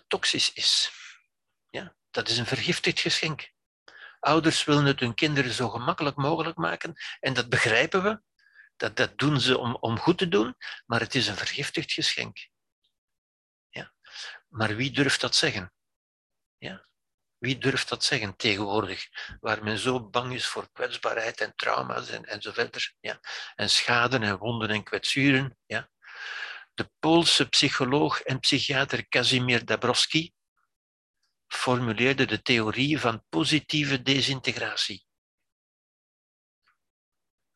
toxisch 0.07 0.53
is. 0.53 0.91
Ja? 1.69 1.95
Dat 2.11 2.29
is 2.29 2.37
een 2.37 2.45
vergiftigd 2.45 2.99
geschenk. 2.99 3.53
Ouders 4.25 4.63
willen 4.63 4.85
het 4.85 4.99
hun 4.99 5.13
kinderen 5.13 5.51
zo 5.51 5.69
gemakkelijk 5.69 6.15
mogelijk 6.15 6.57
maken 6.57 6.93
en 7.19 7.33
dat 7.33 7.49
begrijpen 7.49 8.03
we. 8.03 8.21
Dat, 8.75 8.95
dat 8.95 9.17
doen 9.17 9.39
ze 9.39 9.57
om, 9.57 9.75
om 9.79 9.99
goed 9.99 10.17
te 10.17 10.27
doen, 10.27 10.55
maar 10.85 10.99
het 10.99 11.15
is 11.15 11.27
een 11.27 11.35
vergiftigd 11.35 11.91
geschenk. 11.91 12.47
Ja. 13.69 13.93
Maar 14.47 14.75
wie 14.75 14.91
durft 14.91 15.21
dat 15.21 15.35
zeggen? 15.35 15.73
Ja. 16.57 16.85
Wie 17.37 17.57
durft 17.57 17.89
dat 17.89 18.03
zeggen 18.03 18.35
tegenwoordig, 18.35 19.07
waar 19.39 19.63
men 19.63 19.77
zo 19.77 20.09
bang 20.09 20.33
is 20.33 20.45
voor 20.47 20.71
kwetsbaarheid 20.71 21.41
en 21.41 21.55
trauma's 21.55 22.09
en, 22.09 22.25
en 22.25 22.69
ja? 22.99 23.19
en 23.55 23.69
schade 23.69 24.19
en 24.19 24.37
wonden 24.37 24.69
en 24.69 24.83
kwetsuren? 24.83 25.57
Ja? 25.65 25.89
De 26.73 26.91
Poolse 26.99 27.49
psycholoog 27.49 28.21
en 28.21 28.39
psychiater 28.39 29.07
Kazimierz 29.07 29.63
Dabrowski 29.63 30.33
formuleerde 31.55 32.25
de 32.25 32.41
theorie 32.41 32.99
van 32.99 33.25
positieve 33.29 34.01
desintegratie. 34.01 35.05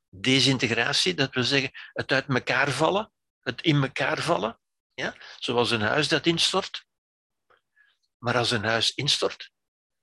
Desintegratie, 0.10 1.14
dat 1.14 1.34
wil 1.34 1.44
zeggen 1.44 1.72
het 1.94 2.12
uit 2.12 2.28
elkaar 2.28 2.72
vallen, 2.72 3.12
het 3.40 3.62
in 3.62 3.84
elkaar 3.84 4.22
vallen, 4.22 4.60
ja? 4.94 5.16
zoals 5.38 5.72
een 5.72 5.82
huis 5.82 6.08
dat 6.08 6.26
instort. 6.26 6.88
Maar 8.18 8.38
als 8.38 8.52
een 8.52 8.64
huis 8.64 8.94
instort, 8.94 9.52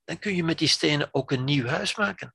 dan 0.04 0.18
kun 0.18 0.34
je 0.34 0.44
met 0.44 0.58
die 0.58 0.68
stenen 0.68 1.08
ook 1.14 1.30
een 1.30 1.44
nieuw 1.44 1.66
huis 1.66 1.96
maken. 1.96 2.34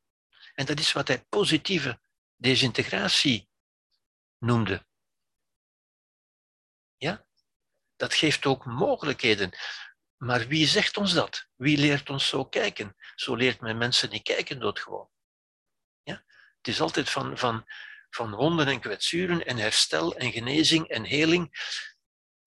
En 0.53 0.65
dat 0.65 0.79
is 0.79 0.91
wat 0.91 1.07
hij 1.07 1.25
positieve 1.29 2.01
desintegratie 2.35 3.49
noemde. 4.37 4.85
Ja? 6.97 7.25
Dat 7.95 8.13
geeft 8.13 8.45
ook 8.45 8.65
mogelijkheden. 8.65 9.51
Maar 10.23 10.47
wie 10.47 10.67
zegt 10.67 10.97
ons 10.97 11.13
dat? 11.13 11.47
Wie 11.55 11.77
leert 11.77 12.09
ons 12.09 12.27
zo 12.27 12.45
kijken? 12.45 12.95
Zo 13.15 13.35
leert 13.35 13.61
men 13.61 13.77
mensen 13.77 14.09
niet 14.09 14.23
kijken 14.23 14.59
doodgewoon. 14.59 15.09
Ja? 16.03 16.23
Het 16.57 16.67
is 16.67 16.81
altijd 16.81 17.09
van, 17.09 17.37
van, 17.37 17.65
van 18.09 18.35
wonden 18.35 18.67
en 18.67 18.79
kwetsuren 18.79 19.45
en 19.45 19.57
herstel 19.57 20.15
en 20.15 20.31
genezing 20.31 20.87
en 20.87 21.05
heling. 21.05 21.49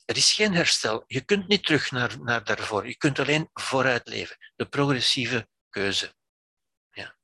Er 0.05 0.17
is 0.17 0.33
geen 0.33 0.55
herstel. 0.55 1.05
Je 1.07 1.21
kunt 1.21 1.49
niet 1.49 1.65
terug 1.65 1.91
naar, 1.91 2.21
naar 2.21 2.45
daarvoor. 2.45 2.87
Je 2.87 2.97
kunt 2.97 3.19
alleen 3.19 3.51
vooruit 3.53 4.09
leven. 4.09 4.37
De 4.57 4.67
progressieve 4.67 5.49
keuze. 5.71 6.15
Ja. 6.91 7.17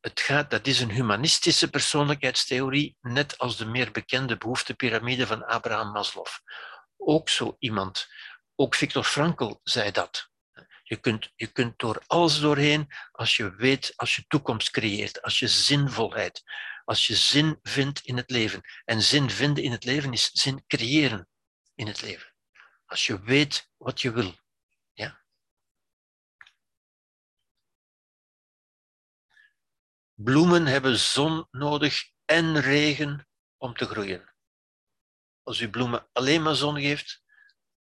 Het 0.00 0.20
gaat, 0.20 0.50
dat 0.50 0.66
is 0.66 0.80
een 0.80 0.90
humanistische 0.90 1.70
persoonlijkheidstheorie, 1.70 2.96
net 3.00 3.38
als 3.38 3.56
de 3.56 3.66
meer 3.66 3.90
bekende 3.90 4.36
behoeftepyramide 4.36 5.26
van 5.26 5.46
Abraham 5.46 5.92
Maslow. 5.92 6.26
Ook 6.96 7.28
zo 7.28 7.56
iemand 7.58 8.08
ook 8.54 8.74
Viktor 8.74 9.04
Frankl 9.04 9.54
zei 9.62 9.90
dat. 9.90 10.32
Je 10.82 10.96
kunt, 10.96 11.32
je 11.34 11.46
kunt 11.46 11.78
door 11.78 12.02
alles 12.06 12.40
doorheen, 12.40 12.92
als 13.12 13.36
je 13.36 13.54
weet, 13.54 13.92
als 13.96 14.16
je 14.16 14.26
toekomst 14.26 14.70
creëert, 14.70 15.22
als 15.22 15.38
je 15.38 15.48
zinvolheid, 15.48 16.42
als 16.84 17.06
je 17.06 17.14
zin 17.14 17.58
vindt 17.62 18.00
in 18.00 18.16
het 18.16 18.30
leven. 18.30 18.60
En 18.84 19.02
zin 19.02 19.30
vinden 19.30 19.64
in 19.64 19.72
het 19.72 19.84
leven 19.84 20.12
is 20.12 20.30
zin 20.32 20.64
creëren 20.66 21.28
in 21.74 21.86
het 21.86 22.02
leven. 22.02 22.34
Als 22.86 23.06
je 23.06 23.20
weet 23.20 23.70
wat 23.76 24.00
je 24.00 24.12
wil. 24.12 24.34
Ja? 24.92 25.24
Bloemen 30.14 30.66
hebben 30.66 30.98
zon 30.98 31.46
nodig 31.50 32.10
en 32.24 32.60
regen 32.60 33.28
om 33.56 33.76
te 33.76 33.86
groeien. 33.86 34.34
Als 35.42 35.60
u 35.60 35.70
bloemen 35.70 36.08
alleen 36.12 36.42
maar 36.42 36.54
zon 36.54 36.80
geeft, 36.80 37.23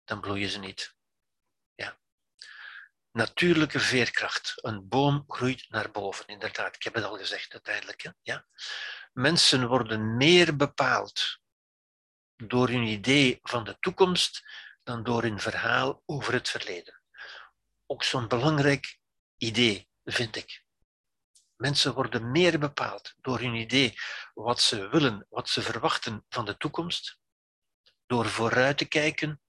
dan 0.08 0.22
bloeien 0.22 0.50
ze 0.50 0.60
niet. 0.60 0.96
Ja. 1.76 1.98
Natuurlijke 3.12 3.80
veerkracht. 3.80 4.54
Een 4.56 4.88
boom 4.88 5.24
groeit 5.28 5.66
naar 5.70 5.92
boven, 5.92 6.28
inderdaad. 6.28 6.76
Ik 6.76 6.84
heb 6.84 6.94
het 6.94 7.04
al 7.04 7.18
gezegd 7.18 7.54
uiteindelijk. 7.54 8.14
Ja. 8.22 8.46
Mensen 9.14 9.68
worden 9.68 10.18
meer 10.18 10.56
bepaald 10.56 11.40
door 12.36 12.68
hun 12.68 12.84
idee 12.84 13.40
van 13.42 13.64
de 13.64 13.78
toekomst 13.80 14.44
dan 14.84 15.04
door 15.04 15.22
hun 15.22 15.40
verhaal 15.40 16.04
over 16.06 16.34
het 16.34 16.50
verleden. 16.50 17.02
Ook 17.86 18.04
zo'n 18.04 18.28
belangrijk 18.28 19.00
idee, 19.38 19.90
vind 20.04 20.36
ik. 20.36 20.64
Mensen 21.56 21.94
worden 21.94 22.32
meer 22.32 22.60
bepaald 22.60 23.14
door 23.18 23.40
hun 23.40 23.54
idee 23.54 23.94
wat 24.34 24.62
ze 24.62 24.90
willen, 24.90 25.26
wat 25.30 25.50
ze 25.50 25.62
verwachten 25.62 26.26
van 26.30 26.46
de 26.46 26.58
toekomst, 26.58 27.20
door 28.06 28.26
vooruit 28.26 28.78
te 28.78 28.86
kijken 28.86 29.42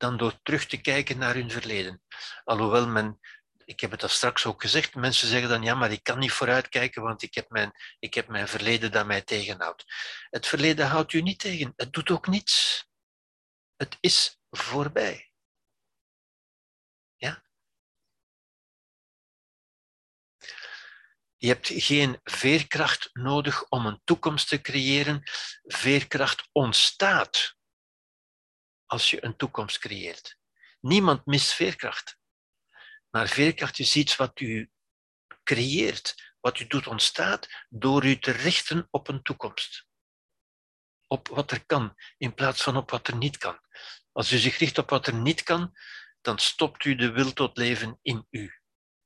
dan 0.00 0.16
door 0.16 0.42
terug 0.42 0.66
te 0.66 0.80
kijken 0.80 1.18
naar 1.18 1.34
hun 1.34 1.50
verleden. 1.50 2.02
Alhoewel 2.44 2.88
men, 2.88 3.18
ik 3.64 3.80
heb 3.80 3.90
het 3.90 4.02
al 4.02 4.08
straks 4.08 4.46
ook 4.46 4.60
gezegd, 4.60 4.94
mensen 4.94 5.28
zeggen 5.28 5.48
dan 5.48 5.62
ja, 5.62 5.74
maar 5.74 5.92
ik 5.92 6.02
kan 6.02 6.18
niet 6.18 6.32
vooruitkijken, 6.32 7.02
want 7.02 7.22
ik 7.22 7.34
heb 7.34 7.50
mijn, 7.50 7.72
ik 7.98 8.14
heb 8.14 8.28
mijn 8.28 8.48
verleden 8.48 8.92
dat 8.92 9.06
mij 9.06 9.22
tegenhoudt. 9.22 9.84
Het 10.30 10.46
verleden 10.46 10.86
houdt 10.86 11.12
u 11.12 11.20
niet 11.20 11.38
tegen, 11.38 11.72
het 11.76 11.92
doet 11.92 12.10
ook 12.10 12.26
niets. 12.26 12.86
Het 13.76 13.96
is 14.00 14.40
voorbij. 14.50 15.32
Ja? 17.16 17.42
Je 21.36 21.48
hebt 21.48 21.70
geen 21.72 22.20
veerkracht 22.22 23.10
nodig 23.12 23.68
om 23.68 23.86
een 23.86 24.00
toekomst 24.04 24.48
te 24.48 24.60
creëren. 24.60 25.22
Veerkracht 25.62 26.48
ontstaat 26.52 27.58
als 28.90 29.10
je 29.10 29.24
een 29.24 29.36
toekomst 29.36 29.78
creëert. 29.78 30.38
Niemand 30.80 31.26
mist 31.26 31.52
veerkracht. 31.52 32.18
Maar 33.10 33.28
veerkracht 33.28 33.78
is 33.78 33.96
iets 33.96 34.16
wat 34.16 34.40
u 34.40 34.70
creëert, 35.42 36.34
wat 36.40 36.58
u 36.58 36.66
doet 36.66 36.86
ontstaat 36.86 37.48
door 37.68 38.04
u 38.04 38.18
te 38.18 38.30
richten 38.30 38.88
op 38.90 39.08
een 39.08 39.22
toekomst. 39.22 39.88
op 41.06 41.28
wat 41.28 41.50
er 41.50 41.66
kan, 41.66 41.94
in 42.18 42.34
plaats 42.34 42.62
van 42.62 42.76
op 42.76 42.90
wat 42.90 43.08
er 43.08 43.16
niet 43.16 43.36
kan. 43.36 43.58
Als 44.12 44.32
u 44.32 44.38
zich 44.38 44.58
richt 44.58 44.78
op 44.78 44.90
wat 44.90 45.06
er 45.06 45.14
niet 45.14 45.42
kan, 45.42 45.72
dan 46.20 46.38
stopt 46.38 46.84
u 46.84 46.94
de 46.94 47.10
wil 47.10 47.32
tot 47.32 47.56
leven 47.56 47.98
in 48.02 48.26
u. 48.30 48.52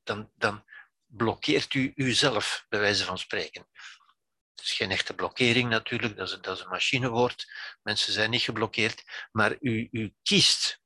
Dan, 0.02 0.30
dan 0.34 0.64
blokkeert 1.06 1.74
u 1.74 1.92
uzelf, 1.94 2.66
bij 2.68 2.80
wijze 2.80 3.04
van 3.04 3.18
spreken. 3.18 3.68
Het 4.54 4.64
is 4.64 4.72
geen 4.72 4.90
echte 4.90 5.14
blokkering 5.14 5.68
natuurlijk, 5.68 6.16
dat 6.16 6.28
is, 6.28 6.38
dat 6.40 6.56
is 6.56 6.62
een 6.62 6.68
machinewoord. 6.68 7.46
Mensen 7.82 8.12
zijn 8.12 8.30
niet 8.30 8.42
geblokkeerd, 8.42 9.28
maar 9.32 9.56
u, 9.60 9.88
u 9.90 10.14
kiest, 10.22 10.82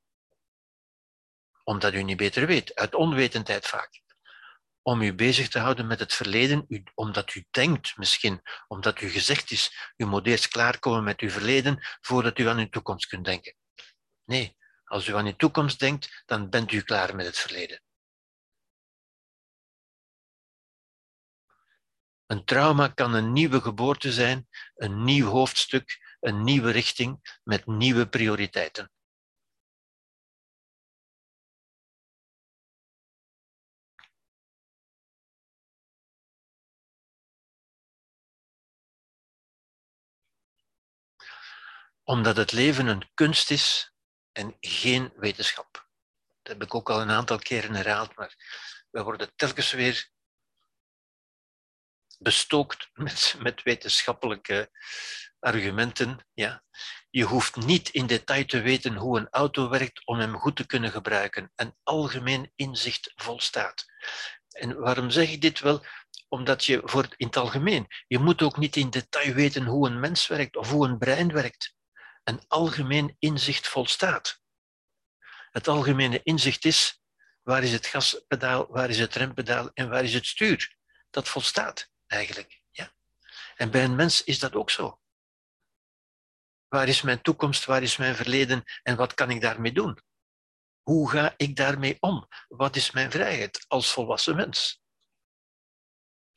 omdat 1.63 1.93
u 1.93 2.03
niet 2.03 2.17
beter 2.17 2.47
weet, 2.47 2.75
uit 2.75 2.95
onwetendheid 2.95 3.67
vaak, 3.67 4.01
om 4.81 5.01
u 5.01 5.13
bezig 5.13 5.49
te 5.49 5.59
houden 5.59 5.87
met 5.87 5.99
het 5.99 6.13
verleden, 6.13 6.65
u, 6.67 6.83
omdat 6.95 7.35
u 7.35 7.45
denkt 7.51 7.97
misschien, 7.97 8.41
omdat 8.67 9.01
u 9.01 9.09
gezegd 9.09 9.51
is, 9.51 9.91
u 9.97 10.05
moet 10.05 10.27
eerst 10.27 10.47
klaarkomen 10.47 11.03
met 11.03 11.19
uw 11.19 11.29
verleden 11.29 11.87
voordat 12.01 12.39
u 12.39 12.47
aan 12.47 12.57
uw 12.57 12.69
toekomst 12.69 13.07
kunt 13.07 13.25
denken. 13.25 13.55
Nee, 14.25 14.57
als 14.83 15.07
u 15.07 15.15
aan 15.15 15.25
uw 15.25 15.35
toekomst 15.35 15.79
denkt, 15.79 16.23
dan 16.25 16.49
bent 16.49 16.71
u 16.71 16.81
klaar 16.81 17.15
met 17.15 17.25
het 17.25 17.37
verleden. 17.37 17.81
Een 22.29 22.45
trauma 22.45 22.87
kan 22.87 23.13
een 23.13 23.33
nieuwe 23.33 23.61
geboorte 23.61 24.11
zijn, 24.11 24.47
een 24.75 25.03
nieuw 25.03 25.27
hoofdstuk, 25.27 26.15
een 26.19 26.43
nieuwe 26.43 26.71
richting 26.71 27.39
met 27.43 27.65
nieuwe 27.65 28.09
prioriteiten. 28.09 28.91
Omdat 42.03 42.37
het 42.37 42.51
leven 42.51 42.87
een 42.87 43.09
kunst 43.13 43.51
is 43.51 43.93
en 44.31 44.57
geen 44.59 45.13
wetenschap. 45.15 45.89
Dat 46.41 46.53
heb 46.53 46.63
ik 46.63 46.75
ook 46.75 46.89
al 46.89 47.01
een 47.01 47.11
aantal 47.11 47.39
keren 47.39 47.75
herhaald, 47.75 48.15
maar 48.15 48.35
we 48.89 49.03
worden 49.03 49.35
telkens 49.35 49.71
weer 49.71 50.09
bestookt 52.19 52.89
met, 53.05 53.35
met 53.39 53.63
wetenschappelijke 53.63 54.69
argumenten. 55.39 56.25
Ja. 56.33 56.63
Je 57.09 57.23
hoeft 57.23 57.55
niet 57.55 57.89
in 57.89 58.07
detail 58.07 58.45
te 58.45 58.61
weten 58.61 58.95
hoe 58.95 59.19
een 59.19 59.29
auto 59.29 59.69
werkt 59.69 60.05
om 60.05 60.19
hem 60.19 60.37
goed 60.37 60.55
te 60.55 60.65
kunnen 60.65 60.91
gebruiken. 60.91 61.51
Een 61.55 61.75
algemeen 61.83 62.51
inzicht 62.55 63.13
volstaat. 63.15 63.85
En 64.49 64.79
waarom 64.79 65.09
zeg 65.09 65.31
ik 65.31 65.41
dit 65.41 65.59
wel? 65.59 65.85
Omdat 66.27 66.65
je 66.65 66.81
voor 66.83 67.07
in 67.15 67.25
het 67.25 67.37
algemeen, 67.37 67.87
je 68.07 68.19
moet 68.19 68.41
ook 68.41 68.57
niet 68.57 68.75
in 68.75 68.89
detail 68.89 69.33
weten 69.33 69.65
hoe 69.65 69.87
een 69.87 69.99
mens 69.99 70.27
werkt 70.27 70.55
of 70.55 70.69
hoe 70.69 70.87
een 70.87 70.97
brein 70.97 71.33
werkt. 71.33 71.73
Een 72.23 72.43
algemeen 72.47 73.15
inzicht 73.19 73.67
volstaat. 73.67 74.41
Het 75.51 75.67
algemene 75.67 76.19
inzicht 76.23 76.65
is, 76.65 77.01
waar 77.41 77.63
is 77.63 77.71
het 77.71 77.85
gaspedaal, 77.85 78.67
waar 78.67 78.89
is 78.89 78.99
het 78.99 79.15
rempedaal 79.15 79.69
en 79.73 79.89
waar 79.89 80.03
is 80.03 80.13
het 80.13 80.25
stuur? 80.25 80.77
Dat 81.09 81.29
volstaat 81.29 81.89
eigenlijk. 82.09 82.61
Ja? 82.71 82.91
En 83.55 83.71
bij 83.71 83.83
een 83.83 83.95
mens 83.95 84.23
is 84.23 84.39
dat 84.39 84.55
ook 84.55 84.69
zo. 84.69 84.99
Waar 86.67 86.87
is 86.87 87.01
mijn 87.01 87.21
toekomst, 87.21 87.65
waar 87.65 87.83
is 87.83 87.97
mijn 87.97 88.15
verleden 88.15 88.63
en 88.83 88.95
wat 88.95 89.13
kan 89.13 89.29
ik 89.29 89.41
daarmee 89.41 89.71
doen? 89.71 89.99
Hoe 90.81 91.09
ga 91.09 91.33
ik 91.37 91.55
daarmee 91.55 91.97
om? 91.99 92.27
Wat 92.47 92.75
is 92.75 92.91
mijn 92.91 93.11
vrijheid 93.11 93.65
als 93.67 93.91
volwassen 93.91 94.35
mens? 94.35 94.81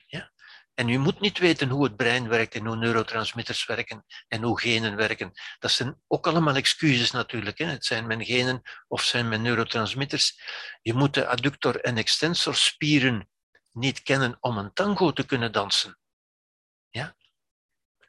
Ja? 0.07 0.33
En 0.75 0.89
u 0.89 0.99
moet 0.99 1.21
niet 1.21 1.39
weten 1.39 1.69
hoe 1.69 1.85
het 1.85 1.97
brein 1.97 2.29
werkt 2.29 2.55
en 2.55 2.67
hoe 2.67 2.77
neurotransmitters 2.77 3.67
werken 3.67 4.05
en 4.29 4.43
hoe 4.43 4.61
genen 4.61 4.97
werken. 4.97 5.33
Dat 5.59 5.71
zijn 5.71 6.03
ook 6.07 6.27
allemaal 6.27 6.57
excuses 6.57 7.11
natuurlijk. 7.11 7.59
Hè? 7.59 7.65
Het 7.65 7.85
zijn 7.85 8.07
mijn 8.07 8.25
genen 8.25 8.63
of 8.89 9.03
zijn 9.03 9.29
mijn 9.29 9.43
neurotransmitters. 9.43 10.41
Je 10.83 10.95
moet 10.95 11.15
de 11.15 11.27
adductor 11.27 11.81
en 11.81 11.97
extensor 11.97 12.55
spieren 12.55 13.29
niet 13.73 14.03
kennen 14.03 14.37
om 14.41 14.59
een 14.59 14.73
tango 14.73 15.13
te 15.13 15.27
kunnen 15.27 15.53
dansen. 15.53 15.99
Ja? 16.89 17.17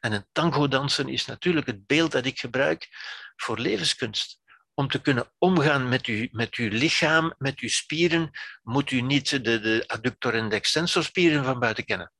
En 0.00 0.12
een 0.12 0.26
tango 0.32 0.68
dansen 0.68 1.08
is 1.08 1.24
natuurlijk 1.26 1.66
het 1.66 1.86
beeld 1.86 2.12
dat 2.12 2.24
ik 2.24 2.38
gebruik 2.38 2.88
voor 3.36 3.58
levenskunst. 3.58 4.42
Om 4.74 4.88
te 4.88 5.00
kunnen 5.00 5.32
omgaan 5.38 5.88
met 5.88 6.06
uw, 6.06 6.28
met 6.30 6.54
uw 6.54 6.68
lichaam, 6.68 7.34
met 7.38 7.58
uw 7.58 7.68
spieren, 7.68 8.30
moet 8.62 8.90
u 8.90 9.00
niet 9.00 9.30
de, 9.30 9.60
de 9.60 9.84
adductor 9.86 10.34
en 10.34 10.48
de 10.48 10.54
extensor 10.54 11.04
spieren 11.04 11.44
van 11.44 11.58
buiten 11.58 11.84
kennen. 11.84 12.12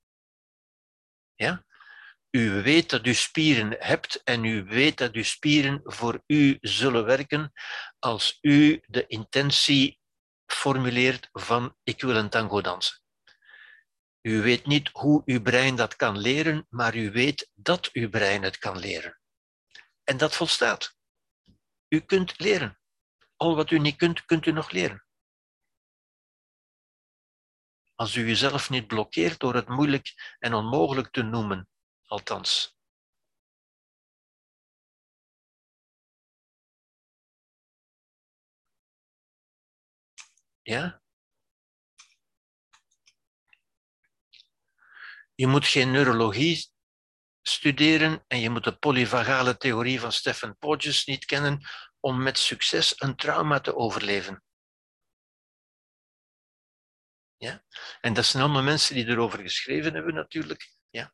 Ja? 1.34 1.64
U 2.30 2.62
weet 2.62 2.90
dat 2.90 3.06
u 3.06 3.14
spieren 3.14 3.76
hebt 3.78 4.22
en 4.22 4.44
u 4.44 4.64
weet 4.64 4.98
dat 4.98 5.12
uw 5.12 5.22
spieren 5.22 5.80
voor 5.84 6.22
u 6.26 6.58
zullen 6.60 7.04
werken 7.04 7.52
als 7.98 8.38
u 8.40 8.82
de 8.86 9.06
intentie 9.06 9.98
formuleert 10.46 11.28
van 11.32 11.76
ik 11.82 12.00
wil 12.00 12.16
een 12.16 12.28
tango 12.28 12.60
dansen. 12.60 13.03
U 14.26 14.42
weet 14.42 14.66
niet 14.66 14.88
hoe 14.92 15.22
uw 15.24 15.42
brein 15.42 15.76
dat 15.76 15.96
kan 15.96 16.18
leren, 16.18 16.66
maar 16.68 16.96
u 16.96 17.10
weet 17.10 17.50
dat 17.54 17.90
uw 17.92 18.08
brein 18.08 18.42
het 18.42 18.58
kan 18.58 18.78
leren. 18.78 19.20
En 20.04 20.16
dat 20.16 20.34
volstaat. 20.34 20.96
U 21.88 22.00
kunt 22.00 22.38
leren. 22.38 22.78
Al 23.36 23.56
wat 23.56 23.70
u 23.70 23.78
niet 23.78 23.96
kunt, 23.96 24.24
kunt 24.24 24.46
u 24.46 24.52
nog 24.52 24.70
leren. 24.70 25.06
Als 27.94 28.14
u 28.14 28.28
uzelf 28.28 28.70
niet 28.70 28.86
blokkeert 28.86 29.40
door 29.40 29.54
het 29.54 29.68
moeilijk 29.68 30.36
en 30.38 30.54
onmogelijk 30.54 31.10
te 31.10 31.22
noemen, 31.22 31.68
althans. 32.06 32.76
Ja? 40.62 41.03
Je 45.34 45.46
moet 45.46 45.66
geen 45.66 45.90
neurologie 45.90 46.72
studeren 47.42 48.24
en 48.26 48.40
je 48.40 48.50
moet 48.50 48.64
de 48.64 48.76
polyvagale 48.76 49.56
theorie 49.56 50.00
van 50.00 50.12
Stephen 50.12 50.56
Porges 50.58 51.04
niet 51.04 51.24
kennen 51.24 51.66
om 52.00 52.22
met 52.22 52.38
succes 52.38 52.94
een 52.96 53.16
trauma 53.16 53.60
te 53.60 53.76
overleven. 53.76 54.42
Ja? 57.36 57.64
En 58.00 58.12
dat 58.12 58.26
zijn 58.26 58.42
allemaal 58.42 58.62
mensen 58.62 58.94
die 58.94 59.06
erover 59.06 59.38
geschreven 59.38 59.94
hebben 59.94 60.14
natuurlijk. 60.14 60.70
Ja? 60.90 61.12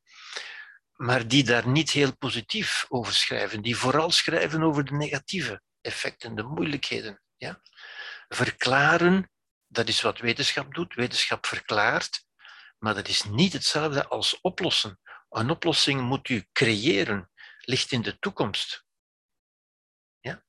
Maar 0.92 1.28
die 1.28 1.44
daar 1.44 1.68
niet 1.68 1.90
heel 1.90 2.16
positief 2.16 2.86
over 2.88 3.12
schrijven. 3.12 3.62
Die 3.62 3.76
vooral 3.76 4.10
schrijven 4.10 4.62
over 4.62 4.84
de 4.84 4.94
negatieve 4.94 5.62
effecten, 5.80 6.34
de 6.34 6.42
moeilijkheden. 6.42 7.22
Ja? 7.36 7.60
Verklaren, 8.28 9.30
dat 9.66 9.88
is 9.88 10.00
wat 10.00 10.18
wetenschap 10.18 10.74
doet. 10.74 10.94
Wetenschap 10.94 11.46
verklaart. 11.46 12.24
Maar 12.80 12.94
dat 12.94 13.08
is 13.08 13.24
niet 13.24 13.52
hetzelfde 13.52 14.06
als 14.06 14.40
oplossen. 14.40 15.00
Een 15.28 15.50
oplossing 15.50 16.00
moet 16.00 16.28
u 16.28 16.48
creëren, 16.52 17.30
ligt 17.58 17.92
in 17.92 18.02
de 18.02 18.18
toekomst. 18.18 18.84
Ja? 20.20 20.44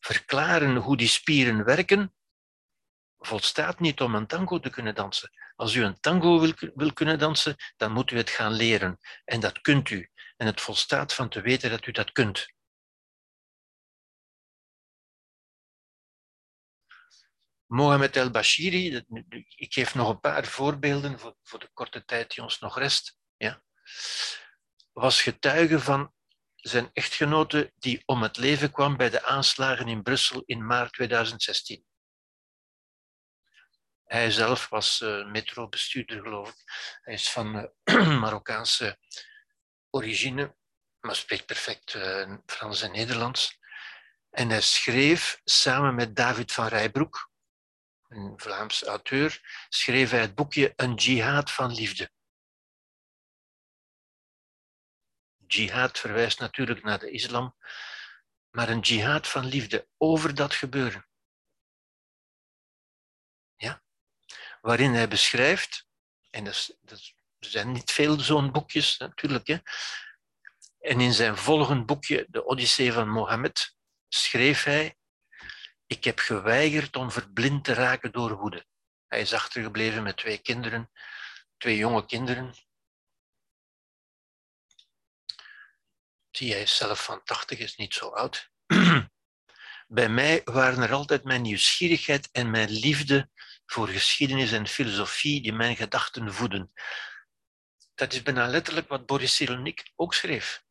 Verklaren 0.00 0.76
hoe 0.76 0.96
die 0.96 1.08
spieren 1.08 1.64
werken, 1.64 2.14
volstaat 3.18 3.80
niet 3.80 4.00
om 4.00 4.14
een 4.14 4.26
tango 4.26 4.60
te 4.60 4.70
kunnen 4.70 4.94
dansen. 4.94 5.30
Als 5.56 5.74
u 5.74 5.84
een 5.84 6.00
tango 6.00 6.40
wil, 6.40 6.52
wil 6.74 6.92
kunnen 6.92 7.18
dansen, 7.18 7.56
dan 7.76 7.92
moet 7.92 8.10
u 8.10 8.16
het 8.16 8.30
gaan 8.30 8.52
leren. 8.52 8.98
En 9.24 9.40
dat 9.40 9.60
kunt 9.60 9.90
u. 9.90 10.10
En 10.36 10.46
het 10.46 10.60
volstaat 10.60 11.14
van 11.14 11.28
te 11.28 11.40
weten 11.40 11.70
dat 11.70 11.86
u 11.86 11.92
dat 11.92 12.12
kunt. 12.12 12.53
Mohamed 17.74 18.16
El-Bashiri, 18.16 19.04
ik 19.56 19.72
geef 19.72 19.94
nog 19.94 20.08
een 20.08 20.20
paar 20.20 20.44
voorbeelden 20.44 21.18
voor, 21.18 21.36
voor 21.42 21.58
de 21.58 21.70
korte 21.72 22.04
tijd 22.04 22.34
die 22.34 22.42
ons 22.42 22.58
nog 22.58 22.78
rest, 22.78 23.18
ja, 23.36 23.62
was 24.92 25.22
getuige 25.22 25.80
van 25.80 26.12
zijn 26.54 26.90
echtgenote 26.92 27.72
die 27.78 28.02
om 28.04 28.22
het 28.22 28.36
leven 28.36 28.70
kwam 28.70 28.96
bij 28.96 29.10
de 29.10 29.22
aanslagen 29.24 29.88
in 29.88 30.02
Brussel 30.02 30.42
in 30.46 30.66
maart 30.66 30.92
2016. 30.92 31.84
Hij 34.04 34.30
zelf 34.30 34.68
was 34.68 35.00
uh, 35.00 35.26
metrobestuurder, 35.26 36.22
geloof 36.22 36.48
ik. 36.48 36.62
Hij 37.00 37.14
is 37.14 37.30
van 37.30 37.70
uh, 37.84 38.18
Marokkaanse 38.22 38.98
origine, 39.90 40.56
maar 41.00 41.16
spreekt 41.16 41.46
perfect 41.46 41.94
uh, 41.94 42.36
Frans 42.46 42.82
en 42.82 42.92
Nederlands. 42.92 43.58
En 44.30 44.48
hij 44.48 44.60
schreef 44.60 45.40
samen 45.44 45.94
met 45.94 46.16
David 46.16 46.52
van 46.52 46.66
Rijbroek, 46.66 47.32
een 48.14 48.40
Vlaams 48.40 48.82
auteur, 48.82 49.40
schreef 49.68 50.10
hij 50.10 50.20
het 50.20 50.34
boekje 50.34 50.72
Een 50.76 50.94
jihad 50.94 51.50
van 51.50 51.72
liefde. 51.72 52.10
Jihad 55.46 55.98
verwijst 55.98 56.38
natuurlijk 56.38 56.82
naar 56.82 56.98
de 56.98 57.10
islam, 57.10 57.56
maar 58.50 58.68
een 58.68 58.80
jihad 58.80 59.28
van 59.28 59.44
liefde 59.44 59.88
over 59.96 60.34
dat 60.34 60.54
gebeuren. 60.54 61.08
Ja? 63.56 63.82
Waarin 64.60 64.92
hij 64.92 65.08
beschrijft, 65.08 65.86
en 66.30 66.44
dat, 66.44 66.76
er 66.84 67.14
zijn 67.38 67.72
niet 67.72 67.90
veel 67.90 68.20
zo'n 68.20 68.52
boekjes 68.52 68.96
natuurlijk, 68.98 69.46
hè, 69.46 69.58
En 70.78 71.00
in 71.00 71.12
zijn 71.12 71.36
volgend 71.36 71.86
boekje, 71.86 72.26
De 72.28 72.44
Odyssee 72.44 72.92
van 72.92 73.08
Mohammed, 73.08 73.76
schreef 74.08 74.64
hij: 74.64 74.96
Ik 75.94 76.04
heb 76.04 76.18
geweigerd 76.18 76.96
om 76.96 77.10
verblind 77.10 77.64
te 77.64 77.72
raken 77.72 78.12
door 78.12 78.36
woede. 78.36 78.66
Hij 79.06 79.20
is 79.20 79.32
achtergebleven 79.32 80.02
met 80.02 80.16
twee 80.16 80.38
kinderen, 80.38 80.90
twee 81.56 81.76
jonge 81.76 82.06
kinderen. 82.06 82.54
Zie, 86.30 86.52
hij 86.52 86.62
is 86.62 86.76
zelf 86.76 87.04
van 87.04 87.22
80, 87.24 87.58
is 87.58 87.76
niet 87.76 87.94
zo 87.94 88.08
oud. 88.08 88.50
Bij 89.86 90.08
mij 90.08 90.40
waren 90.44 90.82
er 90.82 90.92
altijd 90.92 91.24
mijn 91.24 91.42
nieuwsgierigheid 91.42 92.28
en 92.32 92.50
mijn 92.50 92.70
liefde 92.70 93.30
voor 93.66 93.88
geschiedenis 93.88 94.52
en 94.52 94.66
filosofie 94.66 95.42
die 95.42 95.52
mijn 95.52 95.76
gedachten 95.76 96.34
voeden. 96.34 96.72
Dat 97.94 98.12
is 98.12 98.22
bijna 98.22 98.46
letterlijk 98.46 98.88
wat 98.88 99.06
Boris 99.06 99.36
Cyrulnik 99.36 99.92
ook 99.96 100.14
schreef. 100.14 100.64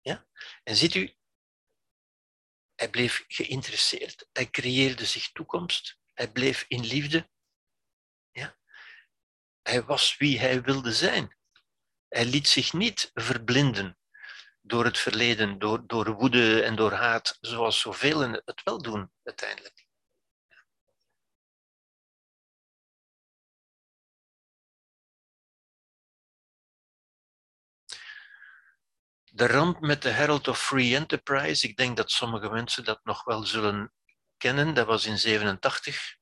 Ja? 0.00 0.26
En 0.62 0.76
ziet 0.76 0.94
u, 0.94 1.16
hij 2.74 2.90
bleef 2.90 3.24
geïnteresseerd, 3.28 4.28
hij 4.32 4.50
creëerde 4.50 5.04
zich 5.04 5.32
toekomst, 5.32 5.98
hij 6.14 6.32
bleef 6.32 6.64
in 6.68 6.84
liefde. 6.84 7.28
Ja? 8.30 8.56
Hij 9.62 9.82
was 9.82 10.16
wie 10.16 10.38
hij 10.38 10.62
wilde 10.62 10.92
zijn. 10.92 11.36
Hij 12.08 12.24
liet 12.24 12.48
zich 12.48 12.72
niet 12.72 13.10
verblinden 13.14 13.98
door 14.60 14.84
het 14.84 14.98
verleden, 14.98 15.58
door, 15.58 15.86
door 15.86 16.12
woede 16.12 16.62
en 16.62 16.76
door 16.76 16.92
haat, 16.92 17.38
zoals 17.40 17.80
zoveel 17.80 18.20
het 18.20 18.62
wel 18.64 18.82
doen 18.82 19.12
uiteindelijk. 19.22 19.83
De 29.34 29.46
ramp 29.46 29.80
met 29.80 30.02
de 30.02 30.10
Herald 30.10 30.48
of 30.48 30.62
Free 30.62 30.96
Enterprise, 30.96 31.68
ik 31.68 31.76
denk 31.76 31.96
dat 31.96 32.10
sommige 32.10 32.50
mensen 32.50 32.84
dat 32.84 33.00
nog 33.04 33.24
wel 33.24 33.46
zullen 33.46 33.92
kennen, 34.36 34.74
dat 34.74 34.86
was 34.86 35.06
in 35.06 35.18
87. 35.18 36.16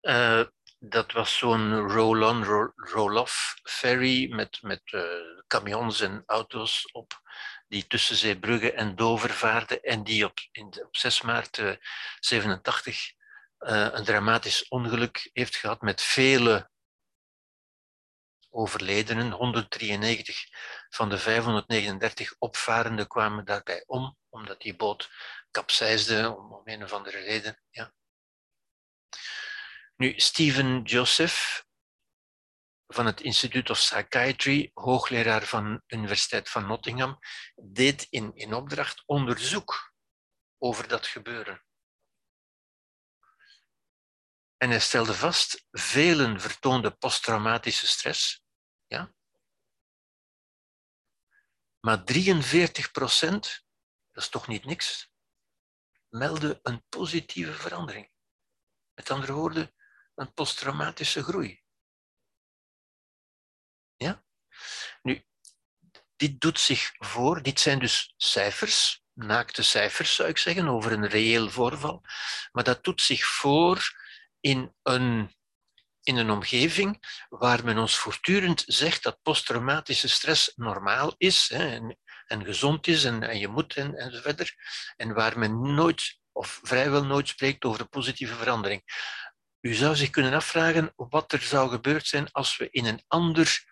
Uh, 0.00 0.44
dat 0.78 1.12
was 1.12 1.38
zo'n 1.38 1.78
roll-on, 1.78 2.44
roll-off 2.74 3.60
ferry 3.62 4.32
met, 4.32 4.62
met 4.62 4.82
uh, 4.92 6.02
en 6.02 6.22
auto's 6.26 6.92
op, 6.92 7.20
die 7.68 7.86
tussen 7.86 8.16
Zeebrugge 8.16 8.72
en 8.72 8.96
Dover 8.96 9.30
vaarden 9.30 9.82
en 9.82 10.04
die 10.04 10.24
op, 10.24 10.38
in, 10.52 10.66
op 10.84 10.96
6 10.96 11.20
maart 11.20 11.58
uh, 11.58 11.76
87 12.18 13.12
een 13.58 14.04
dramatisch 14.04 14.68
ongeluk 14.68 15.30
heeft 15.32 15.56
gehad 15.56 15.80
met 15.80 16.02
vele 16.02 16.70
overledenen. 18.50 19.30
193 19.30 20.46
van 20.88 21.08
de 21.08 21.18
539 21.18 22.34
opvarenden 22.38 23.06
kwamen 23.06 23.44
daarbij 23.44 23.84
om, 23.86 24.16
omdat 24.28 24.60
die 24.60 24.76
boot 24.76 25.10
kapseisde 25.50 26.36
om, 26.36 26.60
een 26.64 26.82
of 26.82 26.92
andere 26.92 27.18
reden. 27.18 27.60
Ja. 27.70 27.92
Nu, 29.96 30.12
Stephen 30.16 30.82
Joseph 30.82 31.64
van 32.86 33.06
het 33.06 33.20
Institute 33.20 33.72
of 33.72 33.78
Psychiatry, 33.78 34.70
hoogleraar 34.74 35.42
van 35.42 35.82
de 35.86 35.96
Universiteit 35.96 36.48
van 36.48 36.66
Nottingham, 36.66 37.18
deed 37.54 38.06
in 38.10 38.54
opdracht 38.54 39.02
onderzoek 39.06 39.92
over 40.58 40.88
dat 40.88 41.06
gebeuren. 41.06 41.64
En 44.62 44.70
hij 44.70 44.80
stelde 44.80 45.14
vast, 45.14 45.66
velen 45.70 46.40
vertoonden 46.40 46.98
posttraumatische 46.98 47.86
stress. 47.86 48.44
Ja? 48.86 49.14
Maar 51.80 52.04
43 52.04 52.90
procent, 52.90 53.64
dat 54.10 54.22
is 54.22 54.28
toch 54.28 54.46
niet 54.46 54.64
niks, 54.64 55.12
meldde 56.08 56.60
een 56.62 56.84
positieve 56.88 57.52
verandering. 57.52 58.10
Met 58.94 59.10
andere 59.10 59.32
woorden, 59.32 59.74
een 60.14 60.34
posttraumatische 60.34 61.22
groei. 61.22 61.62
Ja? 63.96 64.24
Nu, 65.02 65.26
dit 66.16 66.40
doet 66.40 66.60
zich 66.60 66.92
voor, 66.98 67.42
dit 67.42 67.60
zijn 67.60 67.78
dus 67.78 68.14
cijfers, 68.16 69.04
naakte 69.12 69.62
cijfers 69.62 70.14
zou 70.14 70.28
ik 70.28 70.38
zeggen, 70.38 70.68
over 70.68 70.92
een 70.92 71.06
reëel 71.06 71.50
voorval, 71.50 72.04
maar 72.52 72.64
dat 72.64 72.84
doet 72.84 73.00
zich 73.00 73.24
voor 73.26 73.99
in 74.40 74.74
een, 74.82 75.34
in 76.02 76.16
een 76.16 76.30
omgeving 76.30 77.04
waar 77.28 77.64
men 77.64 77.78
ons 77.78 77.96
voortdurend 77.96 78.62
zegt 78.66 79.02
dat 79.02 79.22
posttraumatische 79.22 80.08
stress 80.08 80.52
normaal 80.56 81.14
is 81.16 81.48
hè, 81.48 81.70
en, 81.70 81.98
en, 82.26 82.44
gezond 82.44 82.86
is 82.86 83.04
en, 83.04 83.22
en 83.22 83.38
je 83.38 83.48
moet 83.48 83.74
en, 83.74 83.94
en 83.94 84.12
zo 84.12 84.20
verder, 84.20 84.54
en 84.96 85.14
waar 85.14 85.38
men 85.38 85.74
nooit 85.74 86.18
of 86.32 86.60
vrijwel 86.62 87.04
nooit 87.04 87.28
spreekt 87.28 87.64
over 87.64 87.88
positieve 87.88 88.34
verandering. 88.34 88.82
U 89.60 89.74
zou 89.74 89.96
zich 89.96 90.10
kunnen 90.10 90.32
afvragen 90.32 90.92
wat 90.96 91.32
er 91.32 91.42
zou 91.42 91.70
gebeurd 91.70 92.06
zijn 92.06 92.32
als 92.32 92.56
we 92.56 92.68
in 92.70 92.84
een 92.84 93.04
ander 93.06 93.68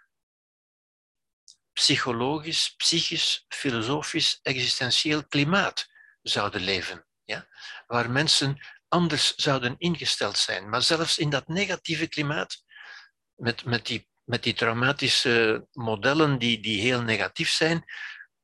psychologisch, 1.72 2.74
psychisch, 2.76 3.44
filosofisch, 3.48 4.38
existentieel 4.42 5.26
klimaat 5.26 5.88
zouden 6.22 6.60
leven. 6.60 7.06
Ja? 7.24 7.48
Waar 7.86 8.10
mensen 8.10 8.60
anders 8.88 9.34
zouden 9.34 9.74
ingesteld 9.78 10.38
zijn. 10.38 10.68
Maar 10.68 10.82
zelfs 10.82 11.18
in 11.18 11.30
dat 11.30 11.48
negatieve 11.48 12.08
klimaat, 12.08 12.64
met, 13.34 13.64
met, 13.64 13.86
die, 13.86 14.08
met 14.24 14.42
die 14.42 14.54
traumatische 14.54 15.66
modellen 15.72 16.38
die, 16.38 16.60
die 16.60 16.80
heel 16.80 17.02
negatief 17.02 17.50
zijn, 17.50 17.84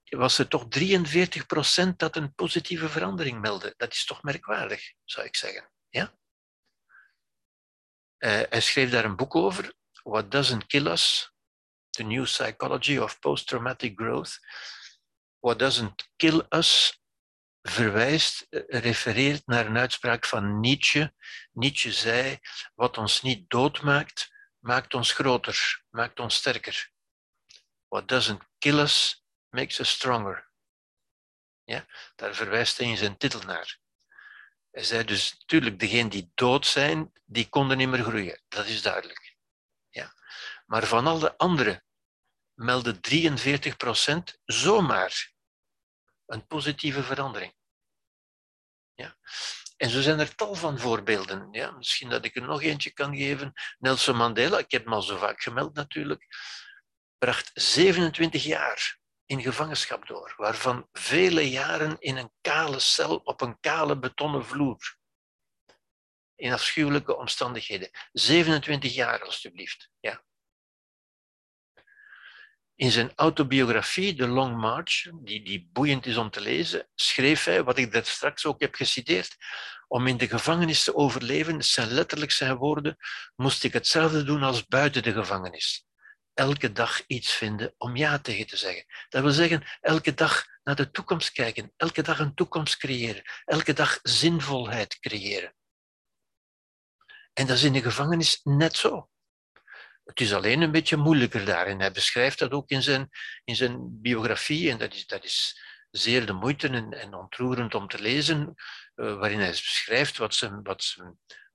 was 0.05 0.39
er 0.39 0.49
toch 0.49 0.66
43 0.69 1.47
procent 1.47 1.99
dat 1.99 2.16
een 2.16 2.35
positieve 2.35 2.89
verandering 2.89 3.41
meldde. 3.41 3.75
Dat 3.77 3.93
is 3.93 4.05
toch 4.05 4.23
merkwaardig, 4.23 4.93
zou 5.05 5.27
ik 5.27 5.37
zeggen. 5.37 5.71
Ja? 5.89 6.15
Uh, 8.19 8.43
hij 8.49 8.61
schreef 8.61 8.91
daar 8.91 9.05
een 9.05 9.16
boek 9.16 9.35
over, 9.35 9.75
What 10.03 10.31
Doesn't 10.31 10.66
Kill 10.66 10.87
Us, 10.87 11.33
The 11.91 12.03
New 12.03 12.25
Psychology 12.25 12.99
of 12.99 13.19
Post-Traumatic 13.19 13.99
Growth. 13.99 14.39
What 15.39 15.59
Doesn't 15.59 16.09
Kill 16.16 16.47
Us 16.49 17.03
verwijst, 17.69 18.47
eh, 18.51 18.81
refereert 18.81 19.47
naar 19.47 19.66
een 19.66 19.77
uitspraak 19.77 20.27
van 20.27 20.61
Nietzsche. 20.61 21.15
Nietzsche 21.53 21.93
zei, 21.93 22.39
wat 22.74 22.99
ons 22.99 23.23
niet 23.23 23.51
doodmaakt, 23.51 24.32
maakt 24.59 24.95
ons 24.95 25.12
groter, 25.12 25.85
maakt 25.91 26.20
ons 26.20 26.35
sterker. 26.35 26.91
What 27.89 28.09
doesn't 28.09 28.43
kill 28.59 28.78
us, 28.78 29.24
makes 29.49 29.78
us 29.78 29.91
stronger. 29.91 30.51
Ja, 31.65 31.86
daar 32.15 32.35
verwijst 32.35 32.78
hij 32.78 32.86
in 32.86 32.97
zijn 32.97 33.16
titel 33.16 33.41
naar. 33.41 33.78
Hij 34.70 34.82
zei 34.82 35.05
dus, 35.05 35.35
natuurlijk, 35.39 35.78
degenen 35.78 36.11
die 36.11 36.31
dood 36.35 36.66
zijn, 36.66 37.12
die 37.24 37.49
konden 37.49 37.77
niet 37.77 37.89
meer 37.89 38.03
groeien. 38.03 38.43
Dat 38.49 38.66
is 38.66 38.82
duidelijk. 38.82 39.36
Ja. 39.89 40.15
Maar 40.66 40.86
van 40.86 41.07
al 41.07 41.19
de 41.19 41.36
anderen 41.39 41.85
meldde 42.55 43.01
43 43.01 43.77
procent 43.77 44.39
zomaar 44.45 45.34
een 46.27 46.47
positieve 46.47 47.03
verandering. 47.03 47.55
Ja. 48.95 49.17
En 49.77 49.91
zo 49.91 50.01
zijn 50.01 50.21
er 50.21 50.35
tal 50.35 50.55
van 50.55 50.79
voorbeelden. 50.79 51.49
Ja. 51.53 51.71
Misschien 51.71 52.09
dat 52.09 52.25
ik 52.25 52.37
er 52.37 52.43
nog 52.43 52.63
eentje 52.63 52.93
kan 52.93 53.17
geven. 53.17 53.53
Nelson 53.79 54.17
Mandela, 54.17 54.59
ik 54.59 54.71
heb 54.71 54.85
hem 54.85 54.93
al 54.93 55.03
zo 55.03 55.17
vaak 55.17 55.43
gemeld 55.43 55.75
natuurlijk, 55.75 56.27
bracht 57.19 57.51
27 57.55 58.45
jaar 58.45 58.99
in 59.27 59.43
gevangenschap 59.43 60.07
door, 60.07 60.35
waarvan 60.37 60.89
vele 60.93 61.51
jaren 61.51 61.97
in 61.99 62.17
een 62.17 62.33
kale 62.41 62.79
cel 62.79 63.17
op 63.17 63.41
een 63.41 63.61
kale 63.61 63.99
betonnen 63.99 64.47
vloer. 64.47 64.97
In 66.35 66.53
afschuwelijke 66.53 67.17
omstandigheden. 67.17 67.91
27 68.13 68.95
jaar, 68.95 69.23
alstublieft. 69.23 69.91
Ja. 70.01 70.25
In 72.77 72.91
zijn 72.91 73.13
autobiografie, 73.15 74.15
The 74.15 74.27
Long 74.27 74.57
March, 74.57 75.11
die, 75.23 75.45
die 75.45 75.69
boeiend 75.73 76.07
is 76.07 76.17
om 76.17 76.31
te 76.31 76.41
lezen, 76.41 76.89
schreef 76.95 77.45
hij, 77.45 77.65
wat 77.65 77.79
ik 77.79 77.93
daar 77.93 78.05
straks 78.05 78.47
ook 78.47 78.61
heb 78.61 78.75
geciteerd, 78.75 79.37
om 79.89 80.07
in 80.07 80.17
de 80.17 80.29
gevangenis 80.29 80.85
te 80.85 80.95
overleven, 80.95 81.65
zijn 81.65 81.89
letterlijk 81.89 82.31
zijn 82.31 82.57
woorden, 82.57 82.97
moest 83.37 83.65
ik 83.65 83.73
hetzelfde 83.73 84.25
doen 84.25 84.43
als 84.43 84.67
buiten 84.67 85.03
de 85.03 85.13
gevangenis 85.13 85.87
elke 86.35 86.73
dag 86.73 87.07
iets 87.07 87.33
vinden 87.33 87.75
om 87.79 87.97
ja 87.97 88.19
tegen 88.19 88.47
te 88.47 88.57
zeggen. 88.57 88.85
Dat 89.09 89.23
wil 89.23 89.33
zeggen, 89.33 89.65
elke 89.81 90.15
dag 90.15 90.47
naar 90.63 90.75
de 90.75 90.91
toekomst 90.91 91.33
kijken, 91.33 91.73
elke 91.77 92.03
dag 92.03 92.19
een 92.19 92.35
toekomst 92.35 92.77
creëren, 92.77 93.23
elke 93.45 93.73
dag 93.73 93.99
zinvolheid 94.03 94.99
creëren. 94.99 95.55
En 97.33 97.47
dat 97.47 97.57
is 97.57 97.63
in 97.63 97.73
de 97.73 97.83
gevangenis 97.83 98.41
net 98.43 98.77
zo. 98.77 99.09
Het 100.05 100.21
is 100.21 100.35
alleen 100.35 100.61
een 100.61 100.73
beetje 100.73 100.97
moeilijker 100.97 101.45
daar. 101.45 101.67
En 101.67 101.81
hij 101.81 101.93
beschrijft 101.93 102.39
dat 102.39 102.53
ook 102.53 102.71
in 102.71 102.83
zijn, 102.83 103.09
in 103.45 103.57
zijn 103.57 104.01
biografie. 104.01 104.71
En 104.71 104.79
dat 104.79 104.95
is, 104.95 105.07
dat 105.07 105.25
is 105.25 105.63
zeer 105.91 106.27
de 106.27 106.33
moeite 106.33 106.69
en, 106.69 106.93
en 106.93 107.15
ontroerend 107.15 107.75
om 107.75 107.89
te 107.89 108.01
lezen, 108.01 108.55
uh, 108.95 109.19
waarin 109.19 109.39
hij 109.39 109.51
beschrijft 109.51 110.17
wat, 110.17 110.35
zijn, 110.35 110.63
wat, 110.63 110.97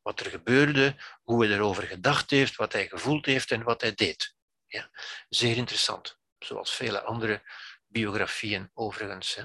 wat 0.02 0.20
er 0.20 0.26
gebeurde, 0.26 0.96
hoe 1.24 1.46
hij 1.46 1.56
erover 1.56 1.84
gedacht 1.84 2.30
heeft, 2.30 2.56
wat 2.56 2.74
hij 2.74 2.88
gevoeld 2.88 3.26
heeft 3.26 3.52
en 3.52 3.64
wat 3.64 3.82
hij 3.82 3.94
deed. 3.94 4.36
Ja. 4.68 4.90
Zeer 5.30 5.58
interessant, 5.58 6.20
zoals 6.40 6.72
vele 6.76 7.02
andere 7.02 7.42
biografieën 7.88 8.72
overigens. 8.74 9.36
Hè. 9.36 9.44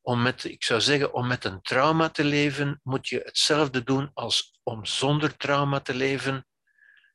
Om 0.00 0.22
met, 0.22 0.44
ik 0.44 0.64
zou 0.64 0.80
zeggen, 0.80 1.12
om 1.12 1.26
met 1.26 1.44
een 1.44 1.62
trauma 1.62 2.08
te 2.10 2.24
leven, 2.24 2.80
moet 2.82 3.08
je 3.08 3.20
hetzelfde 3.24 3.82
doen 3.82 4.10
als 4.14 4.58
om 4.62 4.84
zonder 4.84 5.36
trauma 5.36 5.80
te 5.80 5.94
leven, 5.94 6.46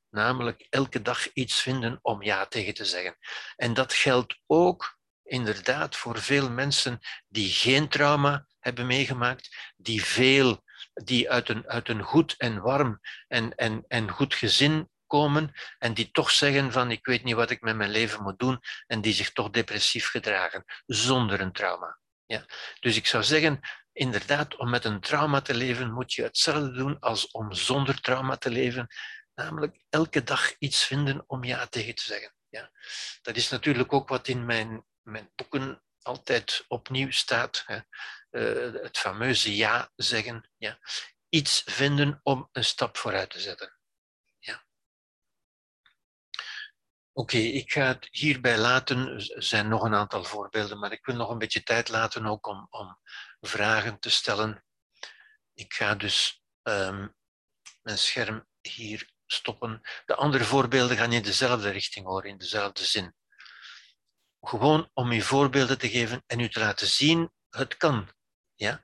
namelijk 0.09 0.67
elke 0.69 1.01
dag 1.01 1.33
iets 1.33 1.61
vinden 1.61 1.99
om 2.01 2.23
ja 2.23 2.45
tegen 2.45 2.73
te 2.73 2.85
zeggen. 2.85 3.17
En 3.55 3.73
dat 3.73 3.93
geldt 3.93 4.39
ook 4.45 4.97
inderdaad 5.23 5.95
voor 5.95 6.19
veel 6.19 6.49
mensen 6.49 6.99
die 7.27 7.49
geen 7.49 7.87
trauma 7.87 8.47
hebben 8.59 8.87
meegemaakt, 8.87 9.73
die 9.77 10.03
veel, 10.03 10.63
die 10.93 11.29
uit 11.29 11.49
een, 11.49 11.67
uit 11.67 11.89
een 11.89 12.03
goed 12.03 12.35
en 12.37 12.61
warm 12.61 12.99
en, 13.27 13.55
en, 13.55 13.85
en 13.87 14.09
goed 14.09 14.33
gezin 14.33 14.89
komen 15.07 15.51
en 15.77 15.93
die 15.93 16.11
toch 16.11 16.31
zeggen 16.31 16.71
van 16.71 16.91
ik 16.91 17.05
weet 17.05 17.23
niet 17.23 17.35
wat 17.35 17.49
ik 17.49 17.61
met 17.61 17.75
mijn 17.75 17.89
leven 17.89 18.23
moet 18.23 18.39
doen 18.39 18.59
en 18.87 19.01
die 19.01 19.13
zich 19.13 19.31
toch 19.31 19.49
depressief 19.49 20.07
gedragen 20.07 20.63
zonder 20.85 21.41
een 21.41 21.51
trauma. 21.51 21.99
Ja. 22.25 22.45
Dus 22.79 22.95
ik 22.95 23.07
zou 23.07 23.23
zeggen, 23.23 23.59
inderdaad, 23.91 24.55
om 24.55 24.69
met 24.69 24.85
een 24.85 24.99
trauma 24.99 25.41
te 25.41 25.53
leven 25.53 25.93
moet 25.93 26.13
je 26.13 26.23
hetzelfde 26.23 26.71
doen 26.71 26.99
als 26.99 27.31
om 27.31 27.53
zonder 27.53 28.01
trauma 28.01 28.35
te 28.35 28.49
leven, 28.49 28.87
namelijk 29.43 29.85
elke 29.89 30.23
dag 30.23 30.57
iets 30.57 30.83
vinden 30.83 31.23
om 31.27 31.43
ja 31.43 31.67
tegen 31.67 31.95
te 31.95 32.03
zeggen. 32.03 32.33
Ja. 32.49 32.71
Dat 33.21 33.35
is 33.35 33.49
natuurlijk 33.49 33.93
ook 33.93 34.09
wat 34.09 34.27
in 34.27 34.45
mijn, 34.45 34.85
mijn 35.01 35.31
boeken 35.35 35.83
altijd 36.01 36.65
opnieuw 36.67 37.11
staat. 37.11 37.63
Hè. 37.65 37.79
Uh, 38.31 38.81
het 38.81 38.97
fameuze 38.97 39.55
ja 39.55 39.91
zeggen. 39.95 40.49
Ja. 40.57 40.79
Iets 41.29 41.61
vinden 41.65 42.19
om 42.23 42.49
een 42.51 42.65
stap 42.65 42.97
vooruit 42.97 43.29
te 43.29 43.39
zetten. 43.39 43.79
Oké, 47.19 47.37
ik 47.37 47.71
ga 47.71 47.87
het 47.87 48.07
hierbij 48.11 48.57
laten. 48.57 49.07
Er 49.07 49.43
zijn 49.43 49.67
nog 49.67 49.83
een 49.83 49.95
aantal 49.95 50.23
voorbeelden, 50.23 50.79
maar 50.79 50.91
ik 50.91 51.05
wil 51.05 51.15
nog 51.15 51.29
een 51.29 51.37
beetje 51.37 51.63
tijd 51.63 51.89
laten 51.89 52.25
ook 52.25 52.47
om, 52.47 52.67
om 52.69 52.99
vragen 53.39 53.99
te 53.99 54.09
stellen. 54.09 54.63
Ik 55.53 55.73
ga 55.73 55.95
dus 55.95 56.43
um, 56.63 57.15
mijn 57.81 57.97
scherm 57.97 58.47
hier 58.61 59.11
stoppen. 59.31 59.81
De 60.05 60.15
andere 60.15 60.43
voorbeelden 60.43 60.97
gaan 60.97 61.13
in 61.13 61.21
dezelfde 61.21 61.69
richting 61.69 62.05
hoor, 62.05 62.25
in 62.25 62.37
dezelfde 62.37 62.83
zin. 62.85 63.13
Gewoon 64.41 64.89
om 64.93 65.11
u 65.11 65.21
voorbeelden 65.21 65.77
te 65.77 65.89
geven 65.89 66.23
en 66.25 66.39
u 66.39 66.49
te 66.49 66.59
laten 66.59 66.87
zien, 66.87 67.31
het 67.49 67.77
kan. 67.77 68.09
Ja? 68.55 68.83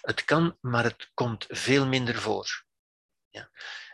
Het 0.00 0.24
kan, 0.24 0.58
maar 0.60 0.84
het 0.84 1.10
komt 1.14 1.44
veel 1.48 1.86
minder 1.86 2.14
voor. 2.14 2.64
Ja? 3.30 3.50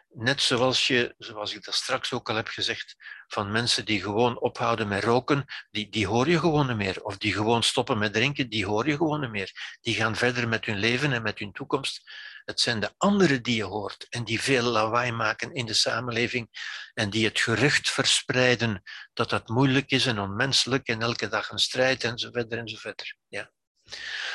Net 0.08 0.42
zoals 0.42 0.86
je, 0.86 1.14
zoals 1.18 1.54
ik 1.54 1.64
dat 1.64 1.74
straks 1.74 2.12
ook 2.12 2.28
al 2.28 2.34
heb 2.34 2.48
gezegd, 2.48 2.96
van 3.26 3.50
mensen 3.50 3.84
die 3.84 4.02
gewoon 4.02 4.40
ophouden 4.40 4.88
met 4.88 5.04
roken, 5.04 5.44
die, 5.70 5.88
die 5.88 6.06
hoor 6.06 6.28
je 6.28 6.38
gewoon 6.38 6.66
niet 6.66 6.76
meer. 6.76 7.02
Of 7.02 7.16
die 7.16 7.32
gewoon 7.32 7.62
stoppen 7.62 7.98
met 7.98 8.12
drinken, 8.12 8.48
die 8.48 8.66
hoor 8.66 8.86
je 8.86 8.96
gewoon 8.96 9.20
niet 9.20 9.30
meer. 9.30 9.78
Die 9.80 9.94
gaan 9.94 10.16
verder 10.16 10.48
met 10.48 10.64
hun 10.64 10.78
leven 10.78 11.12
en 11.12 11.22
met 11.22 11.38
hun 11.38 11.52
toekomst. 11.52 12.10
Het 12.50 12.60
zijn 12.60 12.80
de 12.80 12.94
anderen 12.96 13.42
die 13.42 13.56
je 13.56 13.64
hoort 13.64 14.08
en 14.08 14.24
die 14.24 14.40
veel 14.40 14.62
lawaai 14.62 15.12
maken 15.12 15.54
in 15.54 15.66
de 15.66 15.74
samenleving 15.74 16.48
en 16.94 17.10
die 17.10 17.24
het 17.24 17.40
gerucht 17.40 17.90
verspreiden 17.90 18.82
dat 19.12 19.30
dat 19.30 19.48
moeilijk 19.48 19.90
is 19.90 20.06
en 20.06 20.18
onmenselijk 20.18 20.86
en 20.88 21.02
elke 21.02 21.28
dag 21.28 21.50
een 21.50 21.58
strijd 21.58 22.04
en 22.04 22.18
zo 22.18 22.30
verder 22.30 22.58
en 22.58 22.68
zo 22.68 22.76
verder. 22.76 23.16
Ja. 23.28 23.52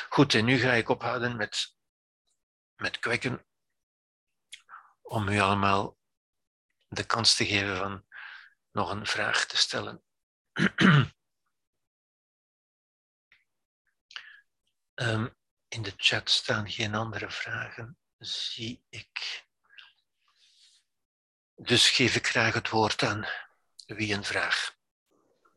Goed, 0.08 0.34
en 0.34 0.44
nu 0.44 0.58
ga 0.58 0.72
ik 0.72 0.88
ophouden 0.88 1.36
met, 1.36 1.76
met 2.76 2.98
kwekken 2.98 3.46
om 5.02 5.28
u 5.28 5.38
allemaal 5.38 5.96
de 6.88 7.04
kans 7.04 7.34
te 7.34 7.46
geven 7.46 7.76
van 7.76 8.06
nog 8.70 8.90
een 8.90 9.06
vraag 9.06 9.44
te 9.44 9.56
stellen. 9.56 10.02
um, 14.94 15.34
in 15.76 15.82
de 15.82 15.92
chat 15.96 16.30
staan 16.30 16.70
geen 16.70 16.94
andere 16.94 17.30
vragen, 17.30 17.98
zie 18.18 18.84
ik. 18.88 19.44
Dus 21.54 21.90
geef 21.90 22.14
ik 22.14 22.26
graag 22.26 22.54
het 22.54 22.68
woord 22.68 23.02
aan 23.02 23.26
wie 23.86 24.14
een 24.14 24.24
vraag 24.24 24.76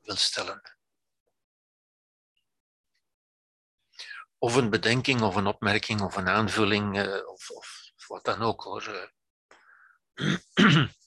wil 0.01 0.15
stellen. 0.15 0.77
Of 4.37 4.55
een 4.55 4.69
bedenking, 4.69 5.21
of 5.21 5.35
een 5.35 5.47
opmerking, 5.47 6.01
of 6.01 6.15
een 6.15 6.27
aanvulling, 6.27 6.97
uh, 6.97 7.27
of, 7.27 7.49
of, 7.49 7.91
wat 8.07 8.25
dan 8.25 8.41
ook 8.41 8.63
hoor. 8.63 9.13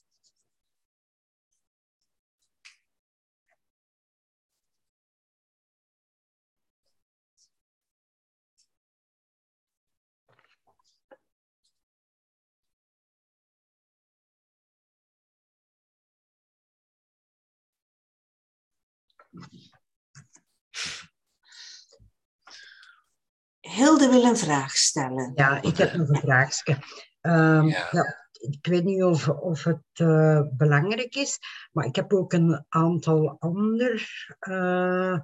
Hilde 23.60 24.08
wil 24.08 24.24
een 24.24 24.36
vraag 24.36 24.76
stellen. 24.76 25.32
Ja, 25.34 25.62
ik 25.62 25.76
heb 25.76 25.94
nog 25.94 26.08
een 26.08 26.20
vraagje. 26.20 26.72
Um, 27.20 27.68
ja. 27.68 27.88
ja. 27.90 28.28
ik 28.32 28.66
weet 28.66 28.84
niet 28.84 29.02
of, 29.02 29.28
of 29.28 29.64
het 29.64 29.98
uh, 30.00 30.40
belangrijk 30.50 31.14
is, 31.14 31.38
maar 31.72 31.84
ik 31.84 31.96
heb 31.96 32.12
ook 32.12 32.32
een 32.32 32.64
aantal 32.68 33.36
andere 33.38 34.06
uh, 34.48 35.18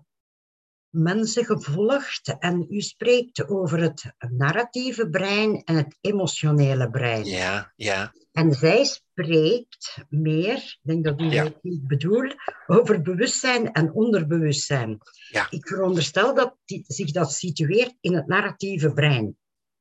mensen 0.99 1.45
gevolgd. 1.45 2.37
En 2.39 2.67
u 2.71 2.81
spreekt 2.81 3.49
over 3.49 3.81
het 3.81 4.13
narratieve 4.19 5.09
brein 5.09 5.63
en 5.65 5.77
het 5.77 5.99
emotionele 6.01 6.91
brein. 6.91 7.25
Ja, 7.25 7.73
ja. 7.77 8.13
En 8.33 8.53
zij 8.55 8.85
spreekt 8.85 10.05
meer, 10.09 10.57
ik 10.57 10.79
denk 10.83 11.05
dat 11.05 11.21
u 11.21 11.25
ja. 11.25 11.53
niet 11.63 11.87
bedoel, 11.87 12.33
over 12.67 13.03
bewustzijn 13.03 13.73
en 13.73 13.93
onderbewustzijn. 13.93 14.99
Ja. 15.29 15.47
Ik 15.51 15.67
veronderstel 15.67 16.35
dat 16.35 16.57
die, 16.65 16.85
zich 16.87 17.11
dat 17.11 17.33
situeert 17.33 17.95
in 18.01 18.15
het 18.15 18.27
narratieve 18.27 18.93
brein. 18.93 19.37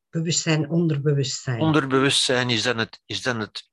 Bewustzijn, 0.09 0.69
onderbewustzijn. 0.69 1.59
Onderbewustzijn 1.59 2.49
is 2.49 2.63
dan, 2.63 2.77
het, 2.77 3.01
is 3.05 3.21
dan 3.21 3.39
het, 3.39 3.69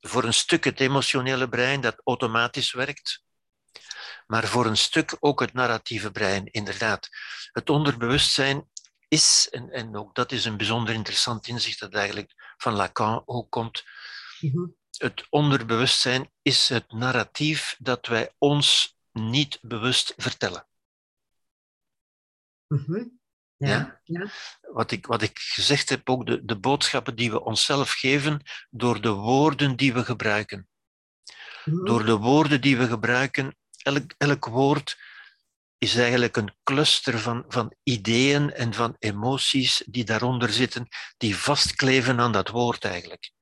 voor 0.00 0.24
een 0.24 0.34
stuk 0.34 0.64
het 0.64 0.80
emotionele 0.80 1.48
brein 1.48 1.80
dat 1.80 2.00
automatisch 2.04 2.72
werkt, 2.72 3.24
maar 4.26 4.46
voor 4.46 4.66
een 4.66 4.76
stuk 4.76 5.16
ook 5.20 5.40
het 5.40 5.52
narratieve 5.52 6.10
brein, 6.10 6.46
inderdaad. 6.46 7.08
Het 7.52 7.70
onderbewustzijn 7.70 8.68
is, 9.08 9.48
en, 9.50 9.70
en 9.70 9.96
ook 9.96 10.14
dat 10.14 10.32
is 10.32 10.44
een 10.44 10.56
bijzonder 10.56 10.94
interessant 10.94 11.46
inzicht 11.46 11.80
dat 11.80 11.94
eigenlijk 11.94 12.54
van 12.56 12.74
Lacan 12.74 13.22
ook 13.24 13.50
komt, 13.50 13.84
mm-hmm. 14.40 14.76
het 14.96 15.26
onderbewustzijn 15.30 16.30
is 16.42 16.68
het 16.68 16.92
narratief 16.92 17.76
dat 17.78 18.06
wij 18.06 18.34
ons 18.38 18.96
niet 19.12 19.58
bewust 19.62 20.14
vertellen. 20.16 20.66
Mm-hmm. 22.68 23.20
Ja, 23.56 23.68
ja? 23.68 24.00
ja, 24.04 24.30
Wat, 24.60 24.90
ik, 24.90 25.06
wat 25.06 25.22
ik 25.22 25.38
gezegd 25.38 25.88
heb, 25.88 26.08
ook 26.08 26.26
de, 26.26 26.44
de 26.44 26.58
boodschappen 26.58 27.16
die 27.16 27.30
we 27.30 27.44
onszelf 27.44 27.90
geven 27.90 28.42
door 28.70 29.00
de 29.00 29.10
woorden 29.10 29.76
die 29.76 29.92
we 29.92 30.04
gebruiken. 30.04 30.68
Mm-hmm. 31.64 31.84
Door 31.84 32.04
de 32.04 32.16
woorden 32.16 32.60
die 32.60 32.76
we 32.76 32.86
gebruiken, 32.86 33.56
elk, 33.82 34.14
elk 34.18 34.44
woord 34.44 34.96
is 35.78 35.96
eigenlijk 35.96 36.36
een 36.36 36.54
cluster 36.62 37.18
van, 37.18 37.44
van 37.48 37.74
ideeën 37.82 38.52
en 38.52 38.74
van 38.74 38.96
emoties 38.98 39.82
die 39.86 40.04
daaronder 40.04 40.52
zitten, 40.52 40.88
die 41.16 41.36
vastkleven 41.36 42.20
aan 42.20 42.32
dat 42.32 42.48
woord 42.48 42.84
eigenlijk. 42.84 43.32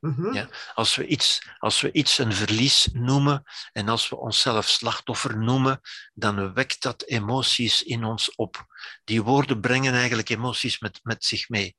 Mm-hmm. 0.00 0.32
Ja, 0.34 0.48
als, 0.74 0.96
we 0.96 1.06
iets, 1.06 1.46
als 1.58 1.80
we 1.80 1.92
iets 1.92 2.18
een 2.18 2.32
verlies 2.32 2.88
noemen 2.92 3.42
en 3.72 3.88
als 3.88 4.08
we 4.08 4.16
onszelf 4.16 4.68
slachtoffer 4.68 5.38
noemen, 5.38 5.80
dan 6.14 6.54
wekt 6.54 6.82
dat 6.82 7.02
emoties 7.02 7.82
in 7.82 8.04
ons 8.04 8.34
op. 8.34 8.66
Die 9.04 9.22
woorden 9.22 9.60
brengen 9.60 9.94
eigenlijk 9.94 10.28
emoties 10.28 10.78
met, 10.78 11.00
met 11.02 11.24
zich 11.24 11.48
mee. 11.48 11.76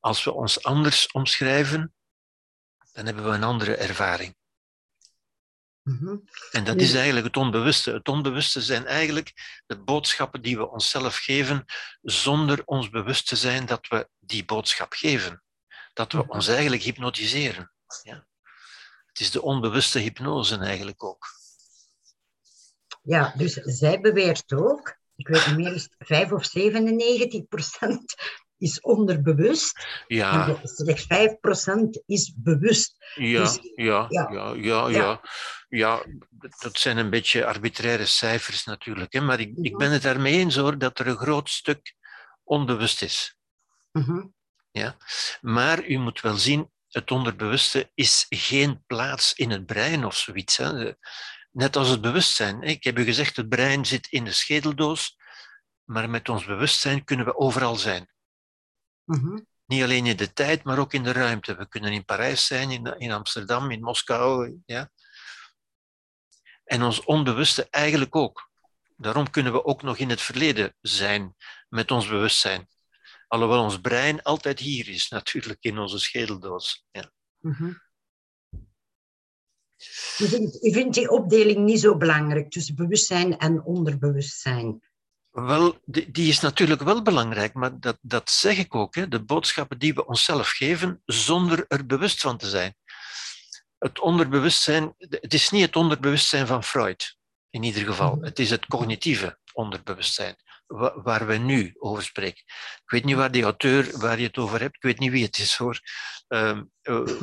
Als 0.00 0.24
we 0.24 0.32
ons 0.32 0.62
anders 0.62 1.12
omschrijven, 1.12 1.94
dan 2.92 3.06
hebben 3.06 3.24
we 3.24 3.30
een 3.30 3.44
andere 3.44 3.76
ervaring. 3.76 4.36
Mm-hmm. 5.82 6.24
En 6.50 6.64
dat 6.64 6.80
is 6.80 6.94
eigenlijk 6.94 7.26
het 7.26 7.36
onbewuste. 7.36 7.92
Het 7.92 8.08
onbewuste 8.08 8.60
zijn 8.60 8.86
eigenlijk 8.86 9.60
de 9.66 9.78
boodschappen 9.78 10.42
die 10.42 10.56
we 10.56 10.70
onszelf 10.70 11.16
geven 11.16 11.64
zonder 12.02 12.62
ons 12.64 12.90
bewust 12.90 13.26
te 13.26 13.36
zijn 13.36 13.66
dat 13.66 13.88
we 13.88 14.08
die 14.18 14.44
boodschap 14.44 14.92
geven. 14.92 15.42
Dat 15.92 16.12
we 16.12 16.18
mm-hmm. 16.18 16.32
ons 16.32 16.48
eigenlijk 16.48 16.82
hypnotiseren. 16.82 17.72
Ja. 18.02 18.26
Het 19.06 19.20
is 19.20 19.30
de 19.30 19.42
onbewuste 19.42 19.98
hypnose 19.98 20.58
eigenlijk 20.58 21.04
ook. 21.04 21.26
Ja, 23.02 23.32
dus 23.36 23.52
zij 23.52 24.00
beweert 24.00 24.52
ook, 24.52 24.98
ik 25.16 25.28
weet 25.28 25.46
niet 25.46 25.56
meer, 25.56 25.88
5 25.98 26.32
of 26.32 26.46
97 26.46 27.48
procent 27.48 28.14
is 28.60 28.80
onderbewust. 28.80 30.04
Ja. 30.06 30.60
Slechts 30.62 31.04
5% 31.04 32.04
is 32.06 32.32
bewust. 32.36 32.96
Ja, 33.14 33.42
dus, 33.42 33.58
ja, 33.74 34.06
ja, 34.08 34.28
ja, 34.30 34.54
ja, 34.54 34.88
ja, 34.88 35.20
ja. 35.68 36.04
dat 36.58 36.78
zijn 36.78 36.96
een 36.96 37.10
beetje 37.10 37.46
arbitraire 37.46 38.06
cijfers 38.06 38.64
natuurlijk. 38.64 39.12
Hè, 39.12 39.20
maar 39.20 39.40
ik, 39.40 39.56
ik 39.56 39.76
ben 39.76 39.90
het 39.90 40.02
daarmee 40.02 40.38
eens 40.38 40.56
hoor, 40.56 40.78
dat 40.78 40.98
er 40.98 41.06
een 41.06 41.16
groot 41.16 41.48
stuk 41.48 41.94
onbewust 42.44 43.02
is. 43.02 43.36
Mhm. 43.92 44.26
Ja? 44.70 44.96
Maar 45.40 45.86
u 45.86 45.98
moet 45.98 46.20
wel 46.20 46.36
zien, 46.36 46.70
het 46.88 47.10
onderbewuste 47.10 47.90
is 47.94 48.26
geen 48.28 48.84
plaats 48.86 49.32
in 49.32 49.50
het 49.50 49.66
brein 49.66 50.04
of 50.04 50.16
zoiets. 50.16 50.56
Hè. 50.56 50.92
Net 51.50 51.76
als 51.76 51.88
het 51.88 52.00
bewustzijn. 52.00 52.62
Ik 52.62 52.84
heb 52.84 52.98
u 52.98 53.04
gezegd, 53.04 53.36
het 53.36 53.48
brein 53.48 53.86
zit 53.86 54.06
in 54.10 54.24
de 54.24 54.32
schedeldoos, 54.32 55.16
maar 55.84 56.10
met 56.10 56.28
ons 56.28 56.44
bewustzijn 56.44 57.04
kunnen 57.04 57.26
we 57.26 57.36
overal 57.36 57.76
zijn. 57.76 58.08
Mhm. 59.10 59.38
Niet 59.66 59.82
alleen 59.82 60.06
in 60.06 60.16
de 60.16 60.32
tijd, 60.32 60.62
maar 60.62 60.78
ook 60.78 60.92
in 60.92 61.02
de 61.02 61.12
ruimte. 61.12 61.56
We 61.56 61.68
kunnen 61.68 61.92
in 61.92 62.04
Parijs 62.04 62.46
zijn, 62.46 62.70
in, 62.70 62.98
in 62.98 63.12
Amsterdam, 63.12 63.70
in 63.70 63.80
Moskou. 63.80 64.60
Ja? 64.66 64.90
En 66.64 66.82
ons 66.82 67.04
onbewuste 67.04 67.68
eigenlijk 67.70 68.16
ook. 68.16 68.50
Daarom 68.96 69.30
kunnen 69.30 69.52
we 69.52 69.64
ook 69.64 69.82
nog 69.82 69.98
in 69.98 70.10
het 70.10 70.20
verleden 70.20 70.74
zijn 70.80 71.34
met 71.68 71.90
ons 71.90 72.08
bewustzijn. 72.08 72.68
Alhoewel 73.26 73.62
ons 73.62 73.80
brein 73.80 74.22
altijd 74.22 74.58
hier 74.58 74.88
is, 74.88 75.08
natuurlijk, 75.18 75.62
in 75.62 75.78
onze 75.78 75.98
schedeldoos. 75.98 76.86
Ja. 76.90 77.12
Mhm. 77.38 77.72
U 80.18 80.28
vindt, 80.28 80.64
u 80.64 80.72
vindt 80.72 80.94
die 80.94 81.10
opdeling 81.10 81.58
niet 81.58 81.80
zo 81.80 81.96
belangrijk 81.96 82.50
tussen 82.50 82.74
bewustzijn 82.74 83.38
en 83.38 83.64
onderbewustzijn? 83.64 84.89
Wel, 85.46 85.80
die, 85.84 86.10
die, 86.10 86.28
is 86.28 86.40
natuurlijk 86.40 86.82
wel 86.82 87.02
belangrijk, 87.02 87.54
maar 87.54 87.80
dat, 87.80 87.98
dat 88.00 88.30
zeg 88.30 88.58
ik 88.58 88.74
ook. 88.74 88.94
Hè. 88.94 89.08
De 89.08 89.24
boodschappen 89.24 89.78
die 89.78 89.94
we 89.94 90.06
onszelf 90.06 90.48
geven 90.48 91.02
zonder 91.04 91.64
er 91.68 91.86
bewust 91.86 92.20
van 92.20 92.36
te 92.36 92.48
zijn. 92.48 92.74
Het 93.78 94.00
onderbewustzijn, 94.00 94.94
het 94.98 95.34
is 95.34 95.50
niet 95.50 95.62
het 95.62 95.76
onderbewustzijn 95.76 96.46
van 96.46 96.64
Freud, 96.64 97.16
in 97.50 97.62
ieder 97.62 97.84
geval. 97.84 98.18
Het 98.20 98.38
is 98.38 98.50
het 98.50 98.66
cognitieve 98.66 99.38
onderbewustzijn, 99.52 100.36
waar 101.02 101.26
we 101.26 101.36
nu 101.36 101.74
over 101.78 102.02
spreken. 102.02 102.42
Ik 102.84 102.90
weet 102.90 103.04
niet 103.04 103.16
waar 103.16 103.30
die 103.30 103.42
auteur, 103.42 103.98
waar 103.98 104.18
je 104.18 104.26
het 104.26 104.38
over 104.38 104.60
hebt, 104.60 104.76
ik 104.76 104.82
weet 104.82 104.98
niet 104.98 105.10
wie 105.10 105.24
het 105.24 105.38
is 105.38 105.54
hoor, 105.54 105.80
uh, 106.28 106.60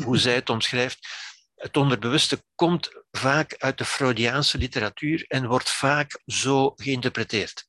hoe 0.04 0.18
zij 0.18 0.36
het 0.36 0.50
omschrijft. 0.50 1.08
Het 1.56 1.78
onderbewuste 1.78 2.44
komt 2.56 2.90
vaak 3.12 3.56
uit 3.58 3.78
de 3.78 3.86
Freudiaanse 3.86 4.58
literatuur 4.58 5.26
en 5.28 5.48
wordt 5.48 5.70
vaak 5.70 6.22
zo 6.26 6.74
geïnterpreteerd. 6.76 7.68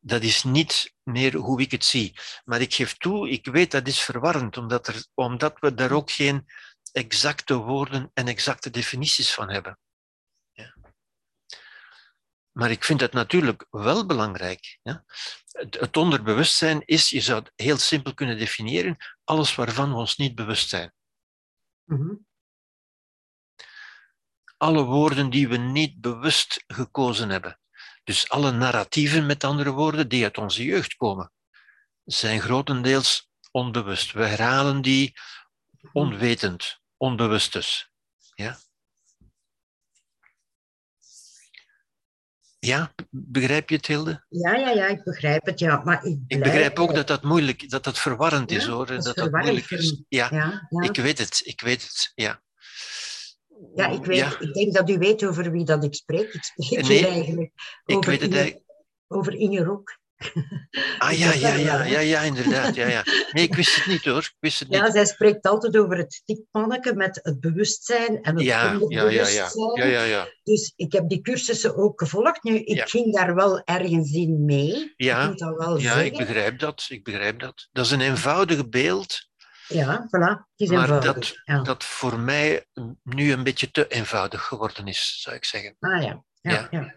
Dat 0.00 0.22
is 0.22 0.42
niet 0.42 0.94
meer 1.02 1.34
hoe 1.34 1.60
ik 1.60 1.70
het 1.70 1.84
zie. 1.84 2.18
Maar 2.44 2.60
ik 2.60 2.74
geef 2.74 2.96
toe, 2.96 3.30
ik 3.30 3.46
weet 3.46 3.70
dat 3.70 3.86
is 3.86 4.00
verwarrend, 4.00 4.56
omdat, 4.56 4.86
er, 4.86 5.06
omdat 5.14 5.58
we 5.60 5.74
daar 5.74 5.92
ook 5.92 6.10
geen 6.10 6.46
exacte 6.92 7.54
woorden 7.54 8.10
en 8.14 8.28
exacte 8.28 8.70
definities 8.70 9.34
van 9.34 9.50
hebben. 9.50 9.78
Ja. 10.52 10.76
Maar 12.52 12.70
ik 12.70 12.84
vind 12.84 13.00
het 13.00 13.12
natuurlijk 13.12 13.66
wel 13.70 14.06
belangrijk. 14.06 14.78
Ja. 14.82 15.04
Het, 15.46 15.80
het 15.80 15.96
onderbewustzijn 15.96 16.82
is, 16.84 17.10
je 17.10 17.20
zou 17.20 17.38
het 17.38 17.52
heel 17.54 17.78
simpel 17.78 18.14
kunnen 18.14 18.38
definiëren, 18.38 18.96
alles 19.24 19.54
waarvan 19.54 19.90
we 19.90 19.96
ons 19.96 20.16
niet 20.16 20.34
bewust 20.34 20.68
zijn. 20.68 20.92
Mm 21.84 21.96
-hmm 21.96 22.26
alle 24.56 24.82
woorden 24.82 25.30
die 25.30 25.48
we 25.48 25.56
niet 25.56 26.00
bewust 26.00 26.64
gekozen 26.66 27.30
hebben. 27.30 27.60
Dus 28.06 28.28
alle 28.28 28.50
narratieven, 28.50 29.26
met 29.26 29.44
andere 29.44 29.70
woorden, 29.70 30.08
die 30.08 30.24
uit 30.24 30.38
onze 30.38 30.64
jeugd 30.64 30.94
komen, 30.94 31.32
zijn 32.04 32.40
grotendeels 32.40 33.30
onbewust. 33.50 34.12
We 34.12 34.24
herhalen 34.24 34.82
die 34.82 35.12
onwetend, 35.92 36.80
onbewust 36.96 37.52
dus. 37.52 37.90
Ja? 38.34 38.58
Ja, 42.58 42.94
begrijp 43.10 43.68
je 43.68 43.76
het, 43.76 43.86
Hilde? 43.86 44.24
Ja, 44.28 44.54
ja, 44.54 44.70
ja, 44.70 44.86
ik 44.86 45.04
begrijp 45.04 45.46
het, 45.46 45.58
ja. 45.58 45.82
Maar 45.84 46.04
ik, 46.04 46.18
ik 46.26 46.38
begrijp 46.38 46.78
ook 46.78 46.94
dat 46.94 47.06
dat 47.06 47.22
moeilijk, 47.22 47.70
dat 47.70 47.84
dat 47.84 47.98
verwarrend 47.98 48.50
is, 48.50 48.66
hoor. 48.66 48.86
Dat, 48.86 49.02
dat, 49.02 49.16
dat 49.16 49.30
moeilijk 49.30 49.70
is. 49.70 50.02
Ja, 50.08 50.28
ja, 50.30 50.66
ja, 50.68 50.82
ik 50.82 50.96
weet 50.96 51.18
het, 51.18 51.40
ik 51.44 51.60
weet 51.60 51.82
het, 51.82 52.12
ja. 52.14 52.42
Ja, 53.74 53.88
ik, 53.88 54.04
weet, 54.04 54.16
Ja. 54.18 54.40
ik 54.40 54.54
denk 54.54 54.74
dat 54.74 54.90
u 54.90 54.98
weet 54.98 55.24
over 55.24 55.50
wie 55.50 55.64
dat 55.64 55.84
ik 55.84 55.94
spreek. 55.94 56.32
Ik 56.32 56.42
spreek 56.44 56.88
Nee, 56.88 56.98
hier 56.98 57.08
eigenlijk 57.08 57.52
Ik 57.84 57.96
over, 57.96 58.10
weet 58.10 58.20
het 58.20 58.30
Inge, 58.30 58.40
eigenlijk. 58.40 58.64
over 59.08 59.34
Inge. 59.34 59.82
Ah 60.98 61.12
ja, 61.18 61.32
ja, 61.32 61.54
ja, 61.54 61.84
ja, 61.84 61.98
ja, 62.00 62.20
inderdaad. 62.20 62.74
Ja, 62.74 62.86
ja. 62.86 63.02
Nee, 63.32 63.44
ik 63.44 63.54
wist 63.54 63.76
het 63.76 63.86
niet 63.86 64.04
hoor. 64.04 64.18
Ik 64.22 64.36
wist 64.40 64.58
het 64.58 64.68
niet. 64.68 64.78
Ja, 64.78 64.90
zij 64.90 65.06
spreekt 65.06 65.46
altijd 65.46 65.76
over 65.76 65.96
het 65.96 66.12
stikmanneke 66.12 66.94
met 66.94 67.20
het 67.22 67.40
bewustzijn 67.40 68.22
en 68.22 68.34
het 68.36 68.44
Ja, 68.44 68.78
ja, 68.88 69.08
ja, 69.08 69.28
ja. 69.28 69.48
Ja, 69.74 69.84
ja, 69.84 70.02
ja. 70.02 70.28
Dus 70.42 70.72
ik 70.76 70.92
heb 70.92 71.08
die 71.08 71.20
cursussen 71.20 71.76
ook 71.76 72.00
gevolgd. 72.00 72.42
Nu, 72.42 72.54
ik 72.58 72.76
Ja. 72.76 72.84
ging 72.84 73.14
daar 73.14 73.34
wel 73.34 73.60
ergens 73.64 74.12
in 74.12 74.44
mee. 74.44 74.92
Ja, 74.96 75.22
ik 75.22 75.28
moet 75.28 75.38
dat 75.38 75.56
wel 75.56 75.76
Ja, 75.76 75.82
zeggen. 75.82 76.04
ik 76.04 76.16
begrijp 76.16 76.58
dat. 76.58 76.86
Ik 76.88 77.04
begrijp 77.04 77.40
dat. 77.40 77.68
Dat 77.72 77.84
is 77.84 77.90
een 77.90 78.00
eenvoudig 78.00 78.68
beeld, 78.68 79.28
Ja, 79.68 80.06
voilà. 80.06 80.68
Maar 80.68 81.00
dat, 81.00 81.40
ja. 81.44 81.62
dat 81.62 81.84
voor 81.84 82.18
mij 82.18 82.66
nu 83.02 83.32
een 83.32 83.42
beetje 83.42 83.70
te 83.70 83.88
eenvoudig 83.88 84.42
geworden 84.42 84.86
is, 84.86 85.20
zou 85.20 85.36
ik 85.36 85.44
zeggen. 85.44 85.76
Ah 85.80 86.02
ja. 86.02 86.24
Ja, 86.50 86.68
Ja. 86.70 86.94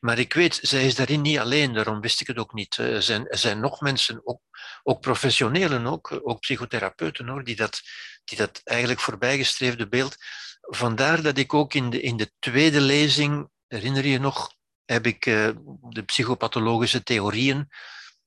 Maar 0.00 0.18
ik 0.18 0.32
weet, 0.32 0.58
zij 0.62 0.86
is 0.86 0.94
daarin 0.94 1.20
niet 1.20 1.38
alleen, 1.38 1.72
daarom 1.72 2.00
wist 2.00 2.20
ik 2.20 2.26
het 2.26 2.38
ook 2.38 2.52
niet. 2.52 2.76
Er 2.76 3.02
zijn, 3.02 3.28
er 3.28 3.38
zijn 3.38 3.60
nog 3.60 3.80
mensen, 3.80 4.20
ook, 4.24 4.40
ook 4.82 5.00
professionelen, 5.00 5.86
ook, 5.86 6.20
ook 6.22 6.40
psychotherapeuten, 6.40 7.28
hoor, 7.28 7.44
die, 7.44 7.56
dat, 7.56 7.80
die 8.24 8.38
dat 8.38 8.60
eigenlijk 8.64 9.00
voorbijgestreefde 9.00 9.88
beeld. 9.88 10.16
Vandaar 10.60 11.22
dat 11.22 11.38
ik 11.38 11.54
ook 11.54 11.74
in 11.74 11.90
de, 11.90 12.00
in 12.00 12.16
de 12.16 12.32
tweede 12.38 12.80
lezing, 12.80 13.48
herinner 13.66 14.06
je 14.06 14.18
nog, 14.18 14.52
heb 14.84 15.06
ik 15.06 15.26
eh, 15.26 15.48
de 15.80 16.02
psychopathologische 16.02 17.02
theorieën. 17.02 17.68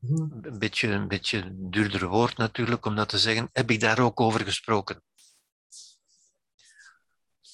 Een 0.02 0.60
beetje, 0.60 0.88
een 0.88 1.08
beetje 1.08 1.38
een 1.38 1.72
duurder 1.72 2.08
woord 2.08 2.38
natuurlijk 2.38 2.86
om 2.86 2.96
dat 2.96 3.10
te 3.10 3.18
zeggen, 3.18 3.50
heb 3.54 3.70
ik 3.72 3.80
daar 3.80 4.00
ook 4.00 4.20
over 4.20 4.40
gesproken. 4.40 5.04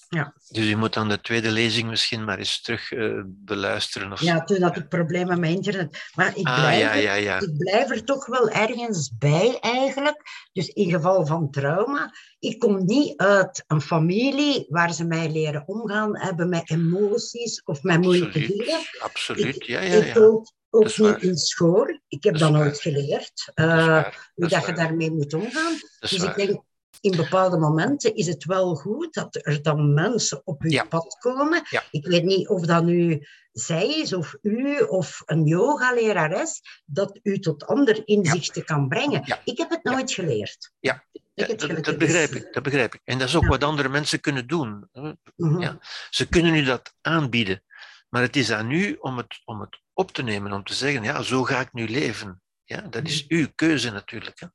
Ja. 0.10 0.34
Dus 0.50 0.66
u 0.66 0.76
moet 0.76 0.94
dan 0.94 1.10
de 1.10 1.22
tweede 1.22 1.52
lezing 1.52 1.90
misschien 1.90 2.24
maar 2.24 2.38
eens 2.38 2.62
terug 2.62 2.92
eh, 2.92 3.22
beluisteren. 3.26 4.12
Of 4.12 4.22
ja, 4.22 4.44
toen 4.44 4.62
had 4.62 4.78
ik 4.78 4.88
problemen 4.88 5.40
met 5.40 5.50
internet. 5.50 6.10
Maar 6.16 6.38
ik 6.38 6.48
ah, 6.48 6.60
blijf, 6.60 6.80
ja, 6.80 6.92
er, 6.92 7.02
ja, 7.02 7.14
ja. 7.14 7.40
ik 7.40 7.58
blijf 7.58 7.90
er 7.90 8.04
toch 8.04 8.26
wel 8.26 8.50
ergens 8.50 9.18
bij 9.18 9.60
eigenlijk. 9.60 10.22
Dus 10.54 10.68
in 10.68 10.90
geval 10.90 11.26
van 11.26 11.52
trauma. 11.52 12.12
Ik 12.40 12.60
kom 12.60 12.86
niet 12.86 13.18
uit 13.18 13.64
een 13.68 13.82
familie 13.82 14.66
waar 14.70 14.94
ze 14.94 15.06
mij 15.06 15.32
leren 15.32 15.68
omgaan 15.68 16.18
hebben 16.18 16.50
met 16.50 16.72
emoties 16.72 17.64
of 17.64 17.84
met 17.84 18.02
moeilijke 18.02 18.40
dingen. 18.40 18.80
Absoluut. 19.00 19.66
Ja, 19.66 19.82
ja, 19.82 19.94
Ik 19.94 20.14
ja. 20.14 20.20
ook, 20.22 20.52
ook 20.70 20.96
Dat 20.96 20.98
niet 20.98 21.22
in 21.22 21.38
school. 21.38 22.00
Ik 22.08 22.24
heb 22.24 22.34
Dat 22.34 22.42
dat 22.42 22.52
nooit 22.52 22.80
geleerd. 22.82 23.52
Dat 23.54 23.68
eh, 23.68 23.86
waar. 23.86 24.32
hoe 24.34 24.48
Dat 24.48 24.60
dat 24.60 24.66
je 24.66 24.74
daarmee 24.74 25.12
moet 25.12 25.34
omgaan. 25.34 25.74
Dat 26.00 26.10
Dus 26.10 26.24
ik 26.24 26.36
denk, 26.36 26.62
in 27.02 27.16
bepaalde 27.16 27.58
momenten 27.58 28.16
is 28.16 28.28
het 28.28 28.46
wel 28.46 28.76
goed 28.76 29.14
dat 29.14 29.40
er 29.42 29.62
dan 29.62 29.94
mensen 29.94 30.42
op 30.44 30.62
uw 30.62 30.70
Ja. 30.70 30.84
pad 30.84 31.18
komen. 31.20 31.62
Ja. 31.70 31.84
Ik 31.92 32.08
weet 32.08 32.24
niet 32.24 32.48
of 32.48 32.66
dat 32.66 32.84
nu 32.84 33.28
zij 33.52 33.88
is, 34.00 34.14
of 34.14 34.36
u, 34.42 34.80
of 34.80 35.22
een 35.26 35.46
yogalerares, 35.46 36.82
dat 36.86 37.20
u 37.24 37.40
tot 37.40 37.66
andere 37.66 38.04
inzichten 38.06 38.66
kan 38.66 38.88
brengen. 38.88 39.40
Ik 39.44 39.58
heb 39.58 39.70
het 39.70 39.84
nooit 39.84 40.12
geleerd. 40.12 40.72
Ja. 40.80 41.04
Dat, 41.34 41.60
dat 41.60 41.98
begrijp 41.98 42.32
ik, 42.32 42.54
dat 42.54 42.64
begrijp 42.64 42.94
ik. 42.94 43.02
En 43.04 43.20
dat 43.20 43.28
is 43.28 43.36
ook 43.36 43.46
wat 43.48 43.64
andere 43.64 43.90
mensen 43.90 44.20
kunnen 44.20 44.48
doen. 44.48 44.90
Mhm. 45.36 45.62
Ja. 45.62 45.78
Ze 46.10 46.28
kunnen 46.28 46.56
u 46.56 46.64
dat 46.64 46.94
aanbieden, 47.02 47.64
maar 48.10 48.22
het 48.22 48.36
is 48.36 48.52
aan 48.52 48.72
u 48.72 48.98
om 49.00 49.18
het, 49.18 49.42
om 49.46 49.62
het 49.62 49.80
op 49.98 50.12
te 50.12 50.24
nemen, 50.24 50.52
om 50.52 50.64
te 50.64 50.74
zeggen, 50.74 51.04
ja, 51.04 51.22
zo 51.22 51.44
ga 51.44 51.60
ik 51.60 51.74
nu 51.74 51.88
leven. 51.90 52.42
Ja, 52.64 52.82
dat 52.82 53.08
is 53.08 53.28
uw 53.28 53.48
keuze 53.56 53.92
natuurlijk. 53.92 54.40
Hè. 54.40 54.48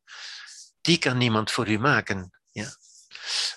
Die 0.80 0.98
kan 0.98 1.18
niemand 1.18 1.50
voor 1.50 1.68
u 1.68 1.78
maken. 1.78 2.30
Ja. 2.50 2.76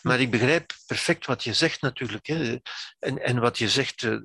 Maar 0.02 0.20
ik 0.20 0.32
begrijp 0.32 0.74
perfect 0.86 1.26
wat 1.26 1.44
je 1.44 1.54
zegt 1.54 1.82
natuurlijk. 1.82 2.26
Hè. 2.26 2.60
En, 3.00 3.24
en 3.24 3.40
wat 3.40 3.58
je 3.58 3.70
zegt, 3.70 4.04
eh, 4.04 4.18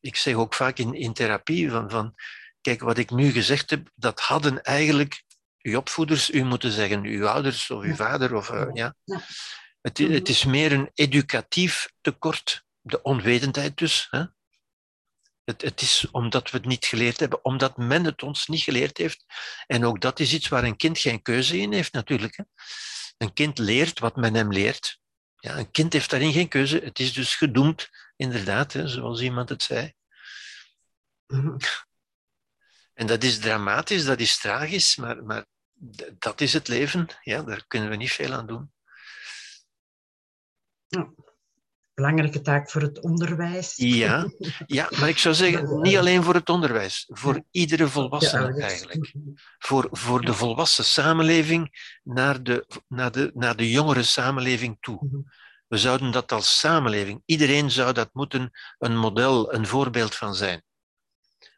ik 0.00 0.16
zeg 0.16 0.34
ook 0.34 0.54
vaak 0.54 0.78
in, 0.78 0.94
in 0.94 1.12
therapie, 1.12 1.70
van, 1.70 1.90
van 1.90 2.14
kijk, 2.60 2.80
wat 2.80 2.98
ik 2.98 3.10
nu 3.10 3.30
gezegd 3.30 3.70
heb, 3.70 3.90
dat 3.94 4.20
hadden 4.20 4.62
eigenlijk 4.62 5.22
uw 5.62 5.76
opvoeders 5.76 6.30
u 6.30 6.44
moeten 6.44 6.72
zeggen, 6.72 7.04
uw 7.04 7.28
ouders 7.28 7.70
of 7.70 7.82
uw 7.82 7.94
vader. 7.94 8.34
Of, 8.34 8.50
eh, 8.50 8.68
ja. 8.72 8.94
Het, 9.80 9.98
het 9.98 10.28
is 10.28 10.44
meer 10.44 10.72
een 10.72 10.90
educatief 10.94 11.88
tekort, 12.00 12.64
de 12.80 13.02
onwetendheid 13.02 13.76
dus. 13.76 14.06
Hè? 14.10 14.24
Het, 15.46 15.62
het 15.62 15.80
is 15.80 16.10
omdat 16.10 16.50
we 16.50 16.56
het 16.56 16.66
niet 16.66 16.84
geleerd 16.84 17.20
hebben, 17.20 17.44
omdat 17.44 17.76
men 17.76 18.04
het 18.04 18.22
ons 18.22 18.46
niet 18.46 18.62
geleerd 18.62 18.98
heeft. 18.98 19.24
En 19.66 19.84
ook 19.84 20.00
dat 20.00 20.20
is 20.20 20.32
iets 20.32 20.48
waar 20.48 20.64
een 20.64 20.76
kind 20.76 20.98
geen 20.98 21.22
keuze 21.22 21.58
in 21.58 21.72
heeft 21.72 21.92
natuurlijk. 21.92 22.36
Hè? 22.36 22.44
Een 23.18 23.32
kind 23.32 23.58
leert 23.58 23.98
wat 23.98 24.16
men 24.16 24.34
hem 24.34 24.52
leert. 24.52 25.00
Ja, 25.36 25.56
een 25.56 25.70
kind 25.70 25.92
heeft 25.92 26.10
daarin 26.10 26.32
geen 26.32 26.48
keuze. 26.48 26.78
Het 26.78 26.98
is 26.98 27.12
dus 27.12 27.34
gedoemd, 27.34 27.88
inderdaad, 28.16 28.72
hè, 28.72 28.88
zoals 28.88 29.20
iemand 29.20 29.48
het 29.48 29.62
zei. 29.62 29.94
En 32.94 33.06
dat 33.06 33.22
is 33.24 33.38
dramatisch, 33.38 34.04
dat 34.04 34.20
is 34.20 34.38
tragisch, 34.38 34.96
maar, 34.96 35.24
maar 35.24 35.46
dat 36.18 36.40
is 36.40 36.52
het 36.52 36.68
leven. 36.68 37.06
Ja, 37.22 37.42
daar 37.42 37.66
kunnen 37.66 37.90
we 37.90 37.96
niet 37.96 38.12
veel 38.12 38.32
aan 38.32 38.46
doen. 38.46 38.72
Ja. 40.86 41.12
Belangrijke 41.96 42.40
taak 42.40 42.70
voor 42.70 42.82
het 42.82 43.00
onderwijs. 43.00 43.72
Ja, 43.76 44.30
ja, 44.66 44.88
maar 44.98 45.08
ik 45.08 45.18
zou 45.18 45.34
zeggen, 45.34 45.80
niet 45.80 45.96
alleen 45.96 46.22
voor 46.22 46.34
het 46.34 46.48
onderwijs, 46.48 47.04
voor 47.08 47.42
iedere 47.50 47.88
volwassene 47.88 48.62
eigenlijk. 48.62 49.12
Voor, 49.58 49.88
voor 49.90 50.20
de 50.20 50.34
volwassen 50.34 50.84
samenleving 50.84 51.70
naar 52.02 52.42
de, 52.42 52.66
naar, 52.88 53.12
de, 53.12 53.30
naar 53.34 53.56
de 53.56 53.70
jongere 53.70 54.02
samenleving 54.02 54.76
toe. 54.80 54.98
Mhm. 55.00 55.16
We 55.66 55.76
zouden 55.76 56.10
dat 56.10 56.32
als 56.32 56.58
samenleving, 56.58 57.22
iedereen 57.24 57.70
zou 57.70 57.92
dat 57.92 58.10
moeten 58.12 58.50
een 58.78 58.96
model, 58.96 59.54
een 59.54 59.66
voorbeeld 59.66 60.14
van 60.14 60.34
zijn. 60.34 60.62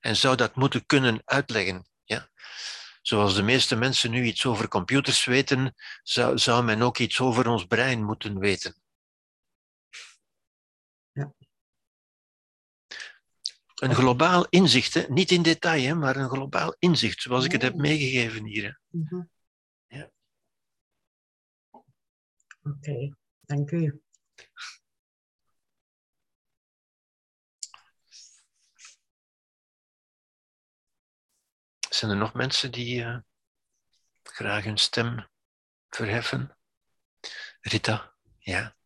En 0.01 0.17
zou 0.17 0.37
dat 0.37 0.55
moeten 0.55 0.87
kunnen 0.87 1.23
uitleggen. 1.25 1.89
Ja? 2.05 2.29
Zoals 3.03 3.35
de 3.35 3.43
meeste 3.43 3.77
mensen 3.77 4.11
nu 4.11 4.25
iets 4.25 4.47
over 4.47 4.69
computers 4.69 5.25
weten, 5.25 5.75
zou, 6.03 6.39
zou 6.39 6.65
men 6.65 6.83
ook 6.83 6.99
iets 6.99 7.21
over 7.21 7.49
ons 7.49 7.65
brein 7.65 8.05
moeten 8.05 8.39
weten. 8.39 8.75
Een 13.79 13.95
globaal 13.95 14.47
inzicht, 14.49 14.95
hè? 14.95 15.05
niet 15.09 15.31
in 15.31 15.43
detail, 15.43 15.83
hè, 15.83 15.95
maar 15.95 16.17
een 16.17 16.29
globaal 16.29 16.77
inzicht, 16.79 17.23
zoals 17.23 17.45
ik 17.45 17.53
het 17.53 17.63
heb 17.63 17.75
meegegeven 17.75 18.45
hier. 18.45 18.81
Mhm. 18.89 19.23
Ja. 19.87 20.11
Oké, 22.63 23.15
dank 23.41 23.71
u. 23.71 24.01
Zijn 31.89 32.11
er 32.11 32.17
nog 32.17 32.35
mensen 32.35 32.73
die 32.73 33.01
uh, 33.01 33.19
graag 34.23 34.65
hun 34.65 34.79
stem 34.79 35.27
verheffen? 35.89 36.57
Rita, 37.61 38.15
ja. 38.39 38.77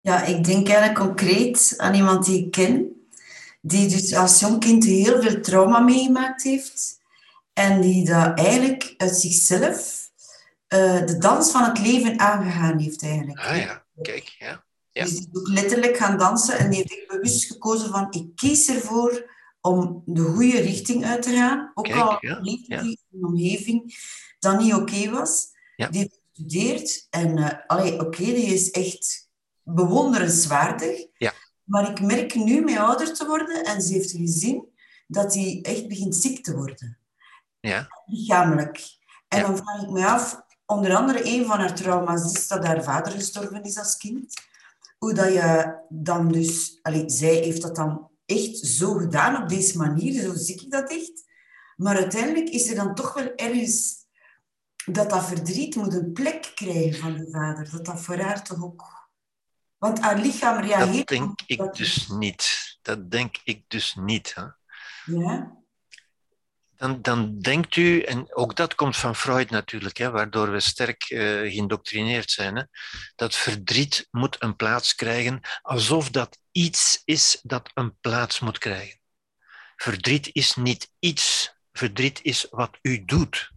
Ja, 0.00 0.22
ik 0.22 0.44
denk 0.44 0.68
eigenlijk 0.68 0.98
concreet 0.98 1.74
aan 1.76 1.94
iemand 1.94 2.24
die 2.24 2.44
ik 2.44 2.50
ken, 2.50 3.01
die 3.62 3.88
dus 3.88 4.14
als 4.14 4.40
jong 4.40 4.60
kind 4.60 4.84
heel 4.84 5.22
veel 5.22 5.40
trauma 5.40 5.78
meegemaakt 5.78 6.42
heeft 6.42 7.00
en 7.52 7.80
die 7.80 8.04
dat 8.04 8.38
eigenlijk 8.38 8.94
uit 8.96 9.16
zichzelf 9.16 10.10
uh, 10.68 11.06
de 11.06 11.18
dans 11.18 11.50
van 11.50 11.64
het 11.64 11.78
leven 11.78 12.18
aangegaan 12.18 12.78
heeft 12.78 13.02
eigenlijk. 13.02 13.38
Ah 13.38 13.56
ja, 13.56 13.84
kijk, 14.02 14.34
ja. 14.38 14.64
ja. 14.90 15.04
Dus 15.04 15.12
die 15.12 15.28
is 15.32 15.40
ook 15.40 15.48
letterlijk 15.48 15.96
gaan 15.96 16.18
dansen 16.18 16.58
en 16.58 16.70
die 16.70 16.84
heeft 16.86 17.08
bewust 17.08 17.44
gekozen 17.44 17.88
van 17.88 18.06
ik 18.10 18.36
kies 18.36 18.68
ervoor 18.68 19.30
om 19.60 20.02
de 20.06 20.22
goede 20.22 20.60
richting 20.60 21.04
uit 21.04 21.22
te 21.22 21.32
gaan. 21.32 21.70
Ook 21.74 21.84
Kijk, 21.84 21.98
al 21.98 22.16
ja, 22.20 22.38
leefde 22.40 22.74
ja. 22.74 22.80
een 22.80 23.24
omgeving 23.24 23.94
dat 24.38 24.60
niet 24.60 24.74
oké 24.74 25.10
was. 25.10 25.50
Die 25.76 25.98
heeft 25.98 26.20
gestudeerd 26.32 27.06
en 27.10 27.36
uh, 27.36 28.00
oké, 28.00 28.24
die 28.24 28.54
is 28.54 28.70
echt 28.70 29.30
bewonderenswaardig. 29.62 31.06
Ja. 31.16 31.32
Maar 31.64 31.90
ik 31.90 32.00
merk 32.00 32.34
nu 32.34 32.60
mee 32.60 32.80
ouder 32.80 33.14
te 33.14 33.26
worden 33.26 33.64
en 33.64 33.82
ze 33.82 33.92
heeft 33.92 34.10
gezien 34.10 34.68
dat 35.06 35.34
hij 35.34 35.58
echt 35.62 35.88
begint 35.88 36.16
ziek 36.16 36.44
te 36.44 36.54
worden. 36.56 36.98
Ja. 37.60 37.88
Lichamelijk. 38.06 38.80
En 39.28 39.42
dan 39.42 39.56
vraag 39.56 39.82
ik 39.82 39.90
me 39.90 40.06
af, 40.06 40.42
onder 40.66 40.96
andere 40.96 41.20
een 41.24 41.46
van 41.46 41.58
haar 41.58 41.74
trauma's 41.74 42.32
is 42.32 42.48
dat 42.48 42.64
haar 42.64 42.82
vader 42.82 43.12
gestorven 43.12 43.62
is 43.62 43.78
als 43.78 43.96
kind. 43.96 44.34
Hoe 44.98 45.14
dat 45.14 45.32
je 45.32 45.78
dan 45.88 46.28
dus... 46.28 46.78
Allee, 46.82 47.10
zij 47.10 47.34
heeft 47.34 47.62
dat 47.62 47.76
dan 47.76 48.10
echt 48.26 48.56
zo 48.58 48.92
gedaan 48.92 49.42
op 49.42 49.48
deze 49.48 49.78
manier, 49.78 50.22
zo 50.22 50.34
zie 50.34 50.62
ik 50.62 50.70
dat 50.70 50.90
echt. 50.90 51.24
Maar 51.76 51.96
uiteindelijk 51.96 52.48
is 52.48 52.68
er 52.68 52.74
dan 52.74 52.94
toch 52.94 53.14
wel 53.14 53.34
ergens 53.34 54.00
dat 54.86 55.10
dat 55.10 55.24
verdriet 55.24 55.76
moet 55.76 55.94
een 55.94 56.12
plek 56.12 56.52
krijgen 56.54 57.00
van 57.00 57.16
de 57.16 57.30
vader. 57.30 57.70
Dat 57.70 57.84
dat 57.84 58.00
voor 58.00 58.16
haar 58.16 58.44
toch 58.44 58.62
ook... 58.62 59.01
Want 59.82 60.00
haar 60.00 60.18
lichaam 60.18 60.60
reageert... 60.64 61.08
Dat 61.08 61.18
denk 61.18 61.40
ik 61.46 61.72
dus 61.72 62.08
niet. 62.08 62.76
Dat 62.82 63.10
denk 63.10 63.36
ik 63.44 63.64
dus 63.68 63.94
niet. 63.94 64.34
Hè? 64.34 64.44
Ja? 65.04 65.56
Dan, 66.76 67.02
dan 67.02 67.38
denkt 67.38 67.76
u, 67.76 68.02
en 68.02 68.34
ook 68.34 68.56
dat 68.56 68.74
komt 68.74 68.96
van 68.96 69.16
Freud 69.16 69.50
natuurlijk, 69.50 69.96
hè, 69.96 70.10
waardoor 70.10 70.50
we 70.50 70.60
sterk 70.60 71.10
uh, 71.10 71.20
geïndoctrineerd 71.20 72.30
zijn, 72.30 72.56
hè, 72.56 72.62
dat 73.14 73.34
verdriet 73.34 74.08
moet 74.10 74.42
een 74.42 74.56
plaats 74.56 74.94
krijgen, 74.94 75.40
alsof 75.62 76.10
dat 76.10 76.38
iets 76.52 77.02
is 77.04 77.38
dat 77.42 77.70
een 77.74 77.98
plaats 78.00 78.40
moet 78.40 78.58
krijgen. 78.58 79.00
Verdriet 79.76 80.30
is 80.32 80.56
niet 80.56 80.90
iets, 80.98 81.54
verdriet 81.72 82.20
is 82.22 82.46
wat 82.50 82.78
u 82.82 83.04
doet. 83.04 83.50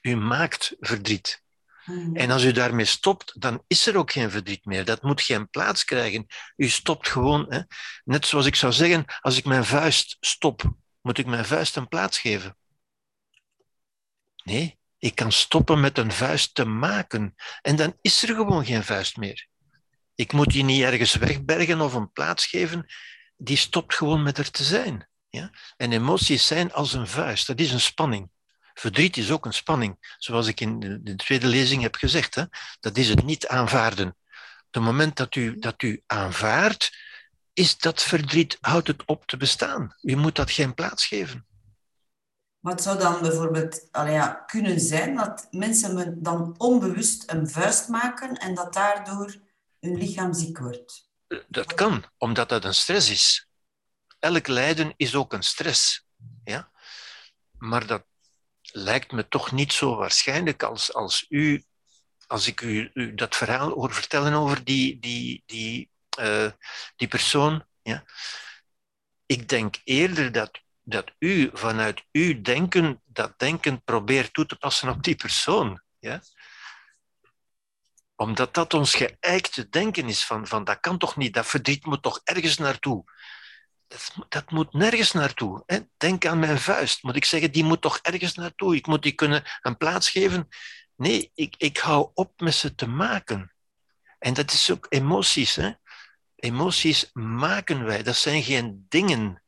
U 0.00 0.16
maakt 0.16 0.76
verdriet. 0.80 1.42
Hmm. 1.90 2.16
En 2.16 2.30
als 2.30 2.44
u 2.44 2.52
daarmee 2.52 2.84
stopt, 2.84 3.40
dan 3.40 3.64
is 3.66 3.86
er 3.86 3.96
ook 3.96 4.12
geen 4.12 4.30
verdriet 4.30 4.64
meer. 4.64 4.84
Dat 4.84 5.02
moet 5.02 5.20
geen 5.20 5.50
plaats 5.50 5.84
krijgen. 5.84 6.26
U 6.56 6.68
stopt 6.68 7.08
gewoon. 7.08 7.46
Hè. 7.48 7.60
Net 8.04 8.26
zoals 8.26 8.46
ik 8.46 8.54
zou 8.54 8.72
zeggen, 8.72 9.04
als 9.20 9.36
ik 9.36 9.44
mijn 9.44 9.64
vuist 9.64 10.16
stop, 10.20 10.62
moet 11.00 11.18
ik 11.18 11.26
mijn 11.26 11.44
vuist 11.44 11.76
een 11.76 11.88
plaats 11.88 12.18
geven? 12.18 12.56
Nee, 14.44 14.78
ik 14.98 15.14
kan 15.14 15.32
stoppen 15.32 15.80
met 15.80 15.98
een 15.98 16.12
vuist 16.12 16.54
te 16.54 16.64
maken. 16.64 17.34
En 17.62 17.76
dan 17.76 17.96
is 18.00 18.22
er 18.22 18.34
gewoon 18.34 18.64
geen 18.64 18.84
vuist 18.84 19.16
meer. 19.16 19.48
Ik 20.14 20.32
moet 20.32 20.50
die 20.50 20.64
niet 20.64 20.82
ergens 20.82 21.14
wegbergen 21.14 21.80
of 21.80 21.94
een 21.94 22.12
plaats 22.12 22.46
geven. 22.46 22.86
Die 23.36 23.56
stopt 23.56 23.94
gewoon 23.94 24.22
met 24.22 24.38
er 24.38 24.50
te 24.50 24.64
zijn. 24.64 25.08
Ja? 25.28 25.50
En 25.76 25.92
emoties 25.92 26.46
zijn 26.46 26.72
als 26.72 26.92
een 26.92 27.06
vuist. 27.06 27.46
Dat 27.46 27.60
is 27.60 27.72
een 27.72 27.80
spanning. 27.80 28.30
Verdriet 28.80 29.16
is 29.16 29.30
ook 29.30 29.46
een 29.46 29.54
spanning. 29.54 30.14
Zoals 30.18 30.46
ik 30.46 30.60
in 30.60 31.00
de, 31.02 31.16
tweede 31.16 31.46
lezing 31.46 31.82
heb 31.82 31.94
gezegd. 31.94 32.34
Hè? 32.34 32.44
Dat 32.80 32.96
is 32.96 33.08
het 33.08 33.24
niet 33.24 33.46
aanvaarden. 33.46 34.08
Op 34.66 34.74
het 34.74 34.82
moment 34.82 35.16
dat 35.16 35.34
u, 35.34 35.58
dat 35.58 35.82
u 35.82 36.02
aanvaardt, 36.06 36.96
is 37.52 37.78
dat 37.78 38.02
verdriet, 38.02 38.58
houdt 38.60 38.86
het 38.86 39.04
op 39.04 39.26
te 39.26 39.36
bestaan. 39.36 39.96
U 40.02 40.16
moet 40.16 40.36
dat 40.36 40.50
geen 40.50 40.74
plaats 40.74 41.06
geven. 41.06 41.46
Wat 42.58 42.82
zou 42.82 42.98
dan 42.98 43.20
bijvoorbeeld 43.20 43.88
ja, 43.92 44.44
kunnen 44.46 44.80
zijn 44.80 45.16
dat 45.16 45.46
mensen 45.50 46.22
dan 46.22 46.54
onbewust 46.58 47.30
een 47.30 47.48
vuist 47.48 47.88
maken 47.88 48.36
en 48.36 48.54
dat 48.54 48.72
daardoor 48.72 49.36
hun 49.80 49.96
lichaam 49.96 50.34
ziek 50.34 50.58
wordt? 50.58 51.08
Dat 51.48 51.74
kan, 51.74 52.04
omdat 52.18 52.48
dat 52.48 52.64
een 52.64 52.74
stress 52.74 53.10
is. 53.10 53.48
Elk 54.18 54.46
lijden 54.46 54.94
is 54.96 55.14
ook 55.14 55.32
een 55.32 55.42
stress. 55.42 56.06
Ja? 56.44 56.70
Maar 57.58 57.86
dat 57.86 58.08
lijkt 58.72 59.12
me 59.12 59.28
toch 59.28 59.52
niet 59.52 59.72
zo 59.72 59.96
waarschijnlijk 59.96 60.62
als, 60.62 60.94
als 60.94 61.26
u, 61.28 61.64
als 62.26 62.46
ik 62.46 62.60
u, 62.60 62.90
u 62.94 63.14
dat 63.14 63.36
verhaal 63.36 63.70
hoor 63.70 63.94
vertellen 63.94 64.32
over 64.32 64.64
die, 64.64 64.98
die, 64.98 65.42
die 65.46 65.90
uh, 66.18 66.50
die 66.96 67.08
persoon. 67.08 67.64
Ja. 67.82 68.04
Ik 69.26 69.48
denk 69.48 69.76
eerder 69.84 70.32
dat, 70.32 70.60
dat 70.82 71.12
u 71.18 71.50
vanuit 71.52 72.04
uw 72.12 72.40
denken 72.40 73.02
dat 73.04 73.38
denken 73.38 73.82
probeert 73.82 74.32
toe 74.32 74.46
te 74.46 74.56
passen 74.56 74.88
op 74.88 75.02
die 75.02 75.16
persoon. 75.16 75.82
Ja? 75.98 76.22
Omdat 78.14 78.54
dat 78.54 78.74
ons 78.74 78.94
geëikte 78.94 79.68
denken 79.68 80.08
is 80.08 80.24
van, 80.24 80.46
van 80.46 80.64
dat 80.64 80.80
kan 80.80 80.98
toch 80.98 81.16
niet, 81.16 81.34
dat 81.34 81.46
verdriet 81.46 81.84
moet 81.84 82.02
toch 82.02 82.20
ergens 82.24 82.56
naartoe. 82.56 83.04
Dat, 84.28 84.50
moet 84.50 84.72
nergens 84.72 85.12
naartoe. 85.12 85.62
Hè? 85.66 85.78
Denk 85.96 86.26
aan 86.26 86.38
mijn 86.38 86.58
vuist. 86.58 87.02
Moet 87.02 87.16
ik 87.16 87.24
zeggen, 87.24 87.52
die 87.52 87.64
moet 87.64 87.80
toch 87.80 87.98
ergens 88.02 88.34
naartoe? 88.34 88.76
Ik 88.76 88.86
moet 88.86 89.02
die 89.02 89.12
kunnen 89.12 89.42
een 89.62 89.76
plaats 89.76 90.10
geven. 90.10 90.48
Nee, 90.96 91.30
ik, 91.34 91.54
ik 91.58 91.78
hou 91.78 92.10
op 92.14 92.40
met 92.40 92.54
ze 92.54 92.74
te 92.74 92.86
maken. 92.86 93.54
En 94.18 94.34
dat 94.34 94.52
is 94.52 94.70
ook 94.70 94.86
emoties. 94.88 95.54
Hè? 95.54 95.72
Emoties 96.36 97.10
maken 97.12 97.84
wij. 97.84 98.02
Dat 98.02 98.16
zijn 98.16 98.42
geen 98.42 98.86
dingen 98.88 99.42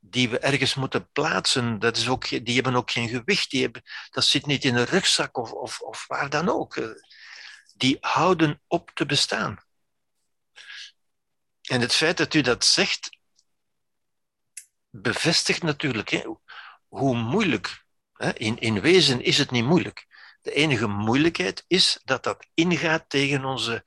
die 0.00 0.28
we 0.28 0.38
ergens 0.38 0.74
moeten 0.74 1.10
plaatsen. 1.12 1.78
Dat 1.78 1.96
is 1.96 2.08
ook, 2.08 2.28
die 2.28 2.54
hebben 2.54 2.74
ook 2.74 2.90
geen 2.90 3.08
gewicht. 3.08 3.50
Die 3.50 3.62
hebben, 3.62 3.82
dat 4.10 4.24
zit 4.24 4.46
niet 4.46 4.64
in 4.64 4.76
een 4.76 4.84
rugzak 4.84 5.36
of, 5.36 5.52
of, 5.52 5.80
of 5.80 6.04
waar 6.06 6.30
dan 6.30 6.48
ook. 6.48 6.96
Die 7.74 7.96
houden 8.00 8.62
op 8.66 8.90
te 8.94 9.06
bestaan. 9.06 9.58
En 11.62 11.80
het 11.80 11.94
feit 11.94 12.16
dat 12.16 12.34
u 12.34 12.40
dat 12.40 12.64
zegt, 12.64 13.18
bevestigt 14.96 15.62
natuurlijk 15.62 16.08
hè, 16.08 16.22
hoe 16.88 17.16
moeilijk. 17.16 17.84
Hè, 18.12 18.32
in, 18.32 18.58
in 18.58 18.80
wezen 18.80 19.20
is 19.20 19.38
het 19.38 19.50
niet 19.50 19.64
moeilijk. 19.64 20.06
De 20.42 20.52
enige 20.52 20.86
moeilijkheid 20.86 21.64
is 21.66 22.00
dat 22.04 22.22
dat 22.22 22.46
ingaat 22.54 23.08
tegen 23.08 23.44
onze 23.44 23.84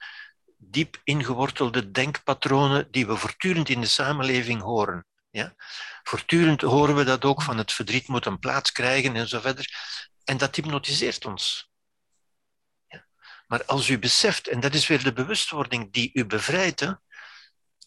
diep 0.58 1.02
ingewortelde 1.04 1.92
denkpatronen 1.92 2.92
die 2.92 3.08
we 3.08 3.16
voortdurend 3.16 3.70
in 3.70 3.82
de 3.82 3.88
samenleving 3.88 4.62
horen. 4.62 5.06
Ja? 5.30 5.56
Voortdurend 6.04 6.62
horen 6.62 6.96
we 6.96 7.04
dat 7.04 7.26
ook 7.26 7.42
van 7.42 7.58
het 7.58 7.74
verdriet 7.74 8.08
moet 8.08 8.26
een 8.26 8.40
plaats 8.40 8.72
krijgen 8.72 9.16
en 9.16 9.28
zo 9.28 9.40
verder. 9.40 9.70
En 10.24 10.38
dat 10.38 10.56
hypnotiseert 10.56 11.26
ons. 11.26 11.72
Ja? 12.88 13.06
Maar 13.48 13.66
als 13.66 13.90
u 13.90 14.00
beseft, 14.00 14.48
en 14.48 14.60
dat 14.60 14.74
is 14.74 14.88
weer 14.88 15.04
de 15.04 15.14
bewustwording 15.14 15.94
die 15.94 16.10
u 16.14 16.26
bevrijdt? 16.26 16.82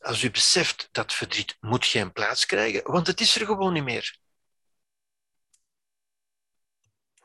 Als 0.01 0.22
u 0.22 0.31
beseft 0.31 0.89
dat 0.93 1.12
verdriet 1.12 1.56
moet 1.60 1.86
geen 1.86 2.12
plaats 2.12 2.47
krijgen, 2.47 2.90
want 2.93 3.06
het 3.06 3.20
is 3.20 3.36
er 3.36 3.47
gewoon 3.47 3.72
niet 3.72 3.85
meer. 3.85 4.18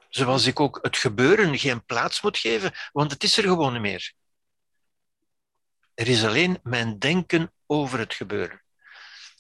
Zoals 0.09 0.45
ik 0.45 0.59
ook 0.59 0.79
het 0.81 0.97
gebeuren 0.97 1.57
geen 1.59 1.85
plaats 1.85 2.21
moet 2.21 2.37
geven, 2.37 2.73
want 2.91 3.11
het 3.11 3.23
is 3.23 3.37
er 3.37 3.43
gewoon 3.43 3.73
niet 3.73 3.81
meer. 3.81 4.13
Er 5.93 6.07
is 6.07 6.25
alleen 6.25 6.59
mijn 6.63 6.99
denken 6.99 7.53
over 7.65 7.99
het 7.99 8.13
gebeuren. 8.13 8.63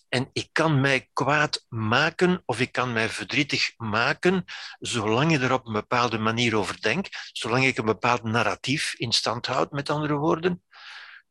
En 0.09 0.29
ik 0.33 0.49
kan 0.51 0.81
mij 0.81 1.09
kwaad 1.13 1.65
maken 1.69 2.41
of 2.45 2.59
ik 2.59 2.71
kan 2.71 2.93
mij 2.93 3.09
verdrietig 3.09 3.73
maken, 3.77 4.43
zolang 4.79 5.31
je 5.31 5.39
er 5.39 5.53
op 5.53 5.65
een 5.65 5.73
bepaalde 5.73 6.17
manier 6.17 6.55
over 6.55 6.81
denkt, 6.81 7.29
zolang 7.31 7.65
ik 7.65 7.77
een 7.77 7.85
bepaald 7.85 8.23
narratief 8.23 8.93
in 8.93 9.11
stand 9.11 9.45
houd, 9.45 9.71
met 9.71 9.89
andere 9.89 10.15
woorden. 10.15 10.63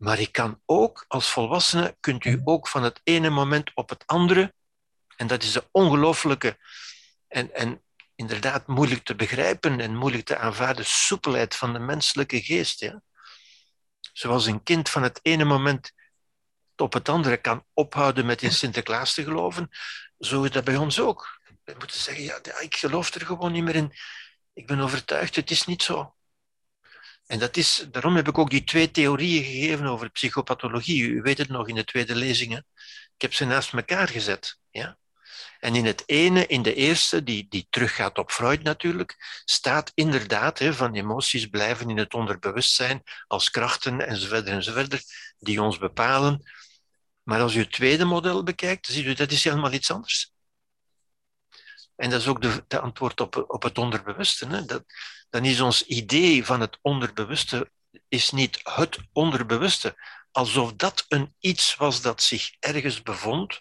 Maar 0.04 0.18
ik 0.18 0.32
kan 0.32 0.60
ook, 0.66 1.04
als 1.08 1.30
volwassene, 1.30 1.96
kunt 2.00 2.24
u 2.24 2.40
ook 2.44 2.68
van 2.68 2.82
het 2.82 3.00
ene 3.04 3.30
moment 3.30 3.74
op 3.74 3.88
het 3.88 4.06
andere, 4.06 4.54
en 5.16 5.26
dat 5.26 5.42
is 5.42 5.52
de 5.52 5.68
ongelooflijke 5.70 6.58
en, 7.28 7.54
en 7.54 7.82
inderdaad 8.14 8.66
moeilijk 8.66 9.04
te 9.04 9.14
begrijpen 9.14 9.80
en 9.80 9.96
moeilijk 9.96 10.24
te 10.24 10.36
aanvaarden 10.36 10.84
soepelheid 10.86 11.56
van 11.56 11.72
de 11.72 11.78
menselijke 11.78 12.42
geest. 12.42 12.80
Ja? 12.80 13.02
Zoals 14.12 14.46
een 14.46 14.62
kind 14.62 14.88
van 14.88 15.02
het 15.02 15.20
ene 15.22 15.44
moment 15.44 15.92
op 16.76 16.92
het 16.92 17.08
andere 17.08 17.36
kan 17.36 17.64
ophouden 17.72 18.26
met 18.26 18.42
in 18.42 18.52
Sinterklaas 18.52 19.14
te 19.14 19.22
geloven, 19.22 19.68
zo 20.18 20.42
is 20.42 20.50
dat 20.50 20.64
bij 20.64 20.76
ons 20.76 21.00
ook. 21.00 21.40
We 21.62 21.74
moeten 21.78 22.00
zeggen, 22.00 22.24
ja, 22.24 22.40
ik 22.60 22.76
geloof 22.76 23.14
er 23.14 23.26
gewoon 23.26 23.52
niet 23.52 23.64
meer 23.64 23.74
in. 23.74 23.92
Ik 24.52 24.66
ben 24.66 24.80
overtuigd, 24.80 25.36
het 25.36 25.50
is 25.50 25.64
niet 25.64 25.82
zo. 25.82 26.14
En 27.34 27.40
dat 27.40 27.56
is, 27.56 27.86
daarom 27.90 28.16
heb 28.16 28.28
ik 28.28 28.38
ook 28.38 28.50
die 28.50 28.64
twee 28.64 28.90
theorieën 28.90 29.44
gegeven 29.44 29.86
over 29.86 30.10
psychopathologie. 30.10 31.02
U 31.02 31.22
weet 31.22 31.38
het 31.38 31.48
nog 31.48 31.68
in 31.68 31.74
de 31.74 31.84
tweede 31.84 32.14
lezingen. 32.14 32.66
Ik 33.14 33.22
heb 33.22 33.34
ze 33.34 33.44
naast 33.44 33.72
elkaar 33.72 34.08
gezet. 34.08 34.58
Ja? 34.70 34.98
En 35.58 35.74
in 35.74 35.84
het 35.84 36.02
ene, 36.06 36.46
in 36.46 36.62
de 36.62 36.74
eerste, 36.74 37.22
die, 37.22 37.46
die 37.48 37.66
teruggaat 37.70 38.18
op 38.18 38.30
Freud 38.30 38.62
natuurlijk, 38.62 39.42
staat 39.44 39.92
inderdaad 39.94 40.58
hè, 40.58 40.74
van 40.74 40.94
emoties 40.94 41.46
blijven 41.46 41.90
in 41.90 41.98
het 41.98 42.14
onderbewustzijn 42.14 43.02
als 43.26 43.50
krachten 43.50 44.06
enzovoort 44.06 44.46
enzovoort, 44.46 45.04
die 45.38 45.62
ons 45.62 45.78
bepalen. 45.78 46.42
Maar 47.22 47.40
als 47.40 47.54
u 47.54 47.58
het 47.58 47.72
tweede 47.72 48.04
model 48.04 48.42
bekijkt, 48.42 48.86
ziet 48.86 49.04
u 49.04 49.14
dat 49.14 49.30
is 49.30 49.44
helemaal 49.44 49.72
iets 49.72 49.90
anders. 49.90 50.33
En 51.96 52.10
dat 52.10 52.20
is 52.20 52.26
ook 52.26 52.68
de, 52.68 52.80
antwoord 52.80 53.20
op, 53.20 53.44
op 53.48 53.62
het 53.62 53.78
onderbewuste. 53.78 54.46
Hè. 54.46 54.64
Dat, 54.64 54.84
dan 55.30 55.44
is 55.44 55.60
ons 55.60 55.86
idee 55.86 56.44
van 56.44 56.60
het 56.60 56.78
onderbewuste 56.82 57.70
is 58.08 58.30
niet 58.30 58.60
het 58.62 58.98
onderbewuste, 59.12 59.96
alsof 60.30 60.72
dat 60.72 61.04
een 61.08 61.34
iets 61.38 61.76
was 61.76 62.02
dat 62.02 62.22
zich 62.22 62.56
ergens 62.58 63.02
bevond. 63.02 63.60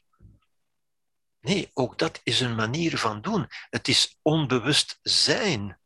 Nee, 1.39 1.72
ook 1.73 1.97
dat 1.97 2.19
is 2.23 2.39
een 2.39 2.55
manier 2.55 2.97
van 2.97 3.22
doen. 3.22 3.47
Het 3.69 3.88
is 3.88 4.19
onbewust 4.22 4.99
zijn. 5.01 5.80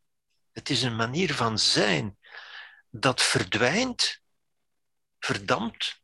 Het 0.51 0.69
is 0.69 0.83
een 0.83 0.95
manier 0.95 1.33
van 1.33 1.59
zijn 1.59 2.17
dat 2.89 3.21
verdwijnt, 3.21 4.21
verdampt 5.19 6.01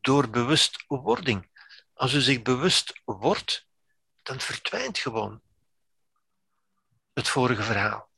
door 0.00 0.30
bewustwording. 0.30 1.50
Als 1.94 2.12
u 2.12 2.20
zich 2.20 2.42
bewust 2.42 3.00
wordt, 3.04 3.67
dan 4.28 4.40
verdwijnt 4.40 4.98
gewoon 4.98 5.40
het 7.12 7.28
vorige 7.28 7.62
verhaal. 7.62 8.08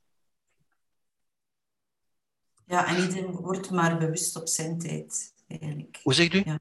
Ja, 2.66 2.86
en 2.86 2.96
iedereen 2.96 3.30
wordt 3.30 3.70
maar 3.70 3.98
bewust 3.98 4.36
op 4.36 4.48
zijn 4.48 4.78
tijd, 4.78 5.34
eigenlijk. 5.48 6.00
Hoe 6.02 6.14
zegt 6.14 6.34
u? 6.34 6.42
Ja. 6.44 6.58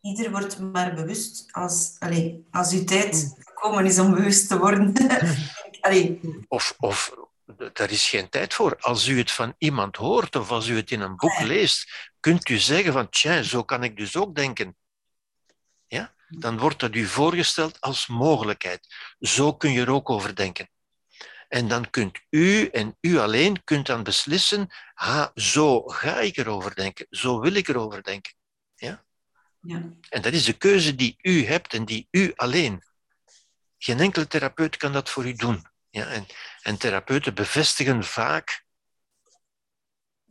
Ieder 0.00 0.30
wordt 0.30 0.58
maar 0.58 0.94
bewust 0.94 1.52
als, 1.52 1.96
allez, 1.98 2.34
als 2.50 2.72
uw 2.72 2.84
tijd 2.84 3.34
gekomen 3.38 3.84
is 3.84 3.98
om 3.98 4.14
bewust 4.14 4.48
te 4.48 4.58
worden. 4.58 4.92
Of, 6.48 6.74
of 6.78 7.14
daar 7.72 7.90
is 7.90 8.08
geen 8.08 8.28
tijd 8.28 8.54
voor. 8.54 8.76
Als 8.80 9.06
u 9.06 9.18
het 9.18 9.30
van 9.30 9.54
iemand 9.58 9.96
hoort 9.96 10.36
of 10.36 10.50
als 10.50 10.66
u 10.68 10.76
het 10.76 10.90
in 10.90 11.00
een 11.00 11.16
boek 11.16 11.40
leest, 11.40 12.10
kunt 12.20 12.48
u 12.48 12.56
zeggen 12.56 12.92
van, 12.92 13.08
tja, 13.08 13.42
zo 13.42 13.64
kan 13.64 13.82
ik 13.82 13.96
dus 13.96 14.16
ook 14.16 14.34
denken. 14.34 14.76
Dan 16.28 16.58
wordt 16.58 16.80
dat 16.80 16.94
u 16.94 17.06
voorgesteld 17.06 17.80
als 17.80 18.06
mogelijkheid. 18.06 18.94
Zo 19.20 19.54
kun 19.54 19.72
je 19.72 19.80
er 19.80 19.90
ook 19.90 20.10
over 20.10 20.34
denken. 20.34 20.68
En 21.48 21.68
dan 21.68 21.90
kunt 21.90 22.20
u 22.30 22.68
en 22.68 22.96
u 23.00 23.18
alleen 23.18 23.64
kunt 23.64 23.86
dan 23.86 24.02
beslissen, 24.02 24.68
ha, 24.94 25.30
zo 25.34 25.82
ga 25.82 26.20
ik 26.20 26.36
erover 26.36 26.74
denken, 26.74 27.06
zo 27.10 27.40
wil 27.40 27.54
ik 27.54 27.68
erover 27.68 28.02
denken. 28.02 28.34
Ja? 28.74 29.04
Ja. 29.60 29.82
En 30.08 30.22
dat 30.22 30.32
is 30.32 30.44
de 30.44 30.52
keuze 30.52 30.94
die 30.94 31.16
u 31.22 31.44
hebt 31.44 31.74
en 31.74 31.84
die 31.84 32.08
u 32.10 32.32
alleen. 32.34 32.82
Geen 33.78 34.00
enkele 34.00 34.26
therapeut 34.26 34.76
kan 34.76 34.92
dat 34.92 35.10
voor 35.10 35.26
u 35.26 35.32
doen. 35.32 35.66
Ja? 35.90 36.06
En, 36.06 36.26
en 36.62 36.76
therapeuten 36.76 37.34
bevestigen 37.34 38.04
vaak, 38.04 38.65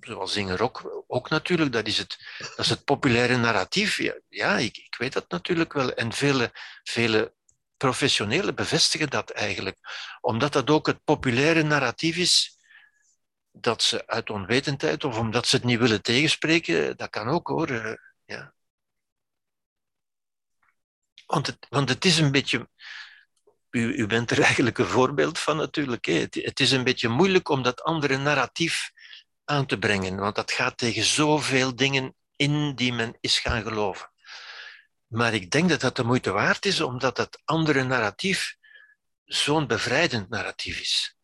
zoals 0.05 0.35
Inger 0.35 0.61
ook, 0.61 1.03
ook 1.07 1.29
natuurlijk, 1.29 1.71
dat 1.71 1.87
is 1.87 1.97
het, 1.97 2.17
dat 2.37 2.59
is 2.59 2.69
het 2.69 2.83
populaire 2.83 3.37
narratief. 3.37 4.01
Ja, 4.29 4.57
ik, 4.57 4.77
ik 4.77 4.95
weet 4.97 5.13
dat 5.13 5.29
natuurlijk 5.29 5.73
wel. 5.73 5.93
En 5.93 6.13
vele, 6.13 6.51
vele 6.83 7.33
professionelen 7.77 8.55
bevestigen 8.55 9.09
dat 9.09 9.29
eigenlijk, 9.29 9.77
omdat 10.21 10.53
dat 10.53 10.69
ook 10.69 10.87
het 10.87 11.03
populaire 11.03 11.63
narratief 11.63 12.17
is 12.17 12.57
dat 13.51 13.83
ze 13.83 14.07
uit 14.07 14.29
onwetendheid 14.29 15.03
of 15.03 15.17
omdat 15.17 15.47
ze 15.47 15.55
het 15.55 15.65
niet 15.65 15.79
willen 15.79 16.01
tegenspreken, 16.01 16.97
dat 16.97 17.09
kan 17.09 17.27
ook 17.27 17.47
hoor. 17.47 17.69
Eh, 17.69 17.93
ja. 18.25 18.53
Want, 21.25 21.47
het, 21.47 21.65
want 21.69 21.89
het 21.89 22.05
is 22.05 22.17
een 22.17 22.31
beetje. 22.31 22.69
U, 23.69 23.93
u 23.93 24.07
bent 24.07 24.31
er 24.31 24.41
eigenlijk 24.49 24.77
een 24.77 24.85
voorbeeld 24.85 25.39
van 25.39 25.57
natuurlijk. 25.57 26.05
Hè. 26.05 26.13
Het, 26.13 26.35
het 26.35 26.59
is 26.59 26.71
een 26.71 26.83
beetje 26.83 27.07
moeilijk 27.07 27.49
om 27.49 27.63
dat 27.63 27.81
andere 27.81 28.17
narratief 28.17 28.91
aan 29.45 29.65
te 29.65 29.77
brengen, 29.77 30.15
want 30.15 30.35
dat 30.35 30.51
gaat 30.51 30.77
tegen 30.77 31.03
zoveel 31.03 31.75
dingen 31.75 32.15
in 32.35 32.75
die 32.75 32.93
men 32.93 33.17
is 33.19 33.39
gaan 33.39 33.63
geloven. 33.63 34.11
Maar 35.07 35.33
ik 35.33 35.51
denk 35.51 35.69
dat 35.69 35.81
dat 35.81 35.95
de 35.95 36.03
moeite 36.03 36.31
waard 36.31 36.65
is, 36.65 36.81
omdat 36.81 37.17
het 37.17 37.41
andere 37.45 37.83
narratief 37.83 38.55
zo'n 39.25 39.67
bevrijdend 39.67 40.29
narratief 40.29 40.79
is. 40.79 41.15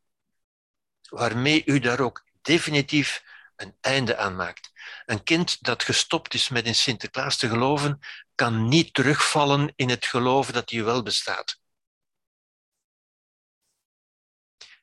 Waarmee 1.09 1.61
u 1.65 1.79
daar 1.79 1.99
ook 1.99 2.25
definitief 2.41 3.23
een 3.55 3.77
einde 3.81 4.17
aan 4.17 4.35
maakt. 4.35 4.71
Een 5.05 5.23
kind 5.23 5.63
dat 5.63 5.83
gestopt 5.83 6.33
is 6.33 6.49
met 6.49 6.65
in 6.65 6.75
Sinterklaas 6.75 7.37
te 7.37 7.49
geloven, 7.49 7.99
kan 8.35 8.67
niet 8.67 8.93
terugvallen 8.93 9.73
in 9.75 9.89
het 9.89 10.05
geloof 10.05 10.51
dat 10.51 10.69
hij 10.69 10.83
wel 10.83 11.03
bestaat. 11.03 11.59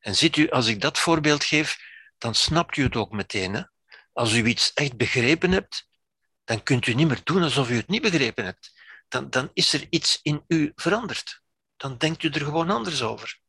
En 0.01 0.15
ziet 0.15 0.37
u, 0.37 0.51
als 0.51 0.67
ik 0.67 0.81
dat 0.81 0.99
voorbeeld 0.99 1.45
geef, 1.45 1.88
dan 2.19 2.35
snapt 2.35 2.77
u 2.77 2.83
het 2.83 2.97
ook 2.97 3.13
meteen. 3.13 3.55
Hè? 3.55 3.63
Als 4.13 4.33
u 4.33 4.45
iets 4.45 4.73
echt 4.73 4.97
begrepen 4.97 5.51
hebt, 5.51 5.89
dan 6.45 6.63
kunt 6.63 6.87
u 6.87 6.95
niet 6.95 7.09
meer 7.09 7.21
doen 7.25 7.43
alsof 7.43 7.71
u 7.71 7.77
het 7.77 7.89
niet 7.89 8.03
begrepen 8.03 8.45
hebt 8.45 8.77
dan, 9.09 9.31
dan 9.31 9.51
is 9.53 9.73
er 9.73 9.87
iets 9.91 10.19
in 10.23 10.45
u 10.47 10.73
veranderd. 10.75 11.43
Dan 11.77 11.99
denkt 11.99 12.23
u 12.23 12.29
er 12.29 12.41
gewoon 12.41 12.71
anders 12.71 13.03
over. 13.03 13.41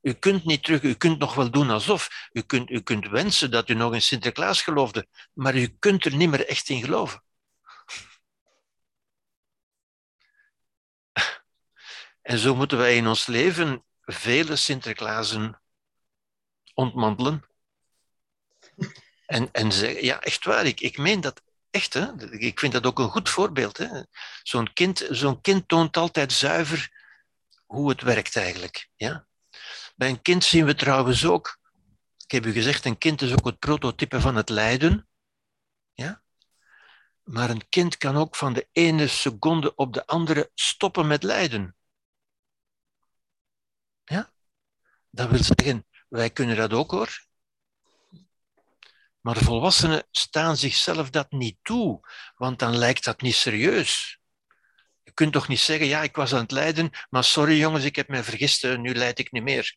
U 0.00 0.12
kunt 0.12 0.44
niet 0.44 0.64
terug, 0.64 0.82
u 0.82 0.94
kunt 0.94 1.18
nog 1.18 1.34
wel 1.34 1.50
doen 1.50 1.70
alsof. 1.70 2.28
U 2.32 2.42
kunt, 2.42 2.70
u 2.70 2.80
kunt 2.80 3.08
wensen 3.08 3.50
dat 3.50 3.68
u 3.68 3.74
nog 3.74 3.94
in 3.94 4.02
Sinterklaas 4.02 4.62
geloofde, 4.62 5.06
maar 5.32 5.56
u 5.56 5.66
kunt 5.66 6.04
er 6.04 6.14
niet 6.14 6.30
meer 6.30 6.46
echt 6.46 6.68
in 6.68 6.80
geloven. 6.80 7.22
En 12.22 12.38
zo 12.38 12.54
moeten 12.54 12.78
wij 12.78 12.96
in 12.96 13.06
ons 13.06 13.26
leven 13.26 13.84
vele 14.00 14.56
Sinterklaasen 14.56 15.62
ontmantelen. 16.74 17.44
En, 19.26 19.48
en 19.52 19.72
zeggen, 19.72 20.04
ja, 20.04 20.20
echt 20.20 20.44
waar, 20.44 20.66
ik, 20.66 20.80
ik 20.80 20.98
meen 20.98 21.20
dat 21.20 21.42
Echt, 21.76 21.94
hè? 21.94 22.30
ik 22.30 22.58
vind 22.58 22.72
dat 22.72 22.86
ook 22.86 22.98
een 22.98 23.08
goed 23.08 23.28
voorbeeld. 23.28 23.88
Zo'n 24.42 24.72
kind, 24.72 25.06
zo'n 25.10 25.40
kind 25.40 25.68
toont 25.68 25.96
altijd 25.96 26.32
zuiver 26.32 26.90
hoe 27.66 27.88
het 27.88 28.02
werkt 28.02 28.36
eigenlijk. 28.36 28.88
Ja? 28.94 29.26
Bij 29.96 30.08
een 30.08 30.22
kind 30.22 30.44
zien 30.44 30.64
we 30.64 30.74
trouwens 30.74 31.24
ook, 31.24 31.58
ik 32.24 32.30
heb 32.30 32.46
u 32.46 32.52
gezegd, 32.52 32.84
een 32.84 32.98
kind 32.98 33.22
is 33.22 33.32
ook 33.32 33.44
het 33.44 33.58
prototype 33.58 34.20
van 34.20 34.36
het 34.36 34.48
lijden. 34.48 35.08
Ja? 35.92 36.22
Maar 37.22 37.50
een 37.50 37.68
kind 37.68 37.96
kan 37.96 38.16
ook 38.16 38.36
van 38.36 38.52
de 38.52 38.68
ene 38.72 39.06
seconde 39.06 39.74
op 39.74 39.92
de 39.92 40.06
andere 40.06 40.50
stoppen 40.54 41.06
met 41.06 41.22
lijden. 41.22 41.76
Ja? 44.04 44.32
Dat 45.10 45.28
wil 45.30 45.42
zeggen, 45.42 45.86
wij 46.08 46.30
kunnen 46.30 46.56
dat 46.56 46.72
ook 46.72 46.90
hoor. 46.90 47.25
Maar 49.26 49.36
volwassenen 49.36 50.06
staan 50.10 50.56
zichzelf 50.56 51.10
dat 51.10 51.30
niet 51.30 51.56
toe, 51.62 52.00
want 52.36 52.58
dan 52.58 52.76
lijkt 52.76 53.04
dat 53.04 53.20
niet 53.20 53.34
serieus. 53.34 54.18
Je 55.02 55.12
kunt 55.12 55.32
toch 55.32 55.48
niet 55.48 55.58
zeggen, 55.58 55.86
ja, 55.86 56.02
ik 56.02 56.16
was 56.16 56.32
aan 56.32 56.40
het 56.40 56.50
lijden, 56.50 56.90
maar 57.10 57.24
sorry 57.24 57.58
jongens, 57.58 57.84
ik 57.84 57.96
heb 57.96 58.08
me 58.08 58.22
vergist, 58.22 58.64
eh, 58.64 58.76
nu 58.78 58.94
lijd 58.94 59.18
ik 59.18 59.32
niet 59.32 59.42
meer. 59.42 59.76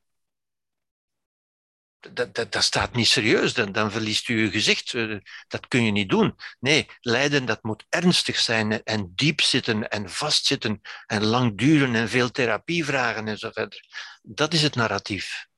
Dat, 1.99 2.35
dat, 2.35 2.51
dat 2.51 2.63
staat 2.63 2.95
niet 2.95 3.07
serieus, 3.07 3.53
dan, 3.53 3.71
dan 3.71 3.91
verliest 3.91 4.27
u 4.27 4.41
uw 4.41 4.51
gezicht. 4.51 4.93
Eh, 4.93 5.17
dat 5.47 5.67
kun 5.67 5.84
je 5.84 5.91
niet 5.91 6.09
doen. 6.09 6.35
Nee, 6.59 6.88
lijden 6.99 7.45
dat 7.45 7.63
moet 7.63 7.85
ernstig 7.89 8.39
zijn 8.39 8.84
en 8.84 9.11
diep 9.15 9.41
zitten 9.41 9.89
en 9.89 10.09
vastzitten 10.09 10.81
en 11.05 11.26
lang 11.26 11.57
duren 11.57 11.95
en 11.95 12.09
veel 12.09 12.31
therapie 12.31 12.85
vragen 12.85 13.27
en 13.27 13.38
zo 13.38 13.49
verder. 13.51 13.85
Dat 14.21 14.53
is 14.53 14.61
het 14.61 14.76
narratief. 14.76 15.48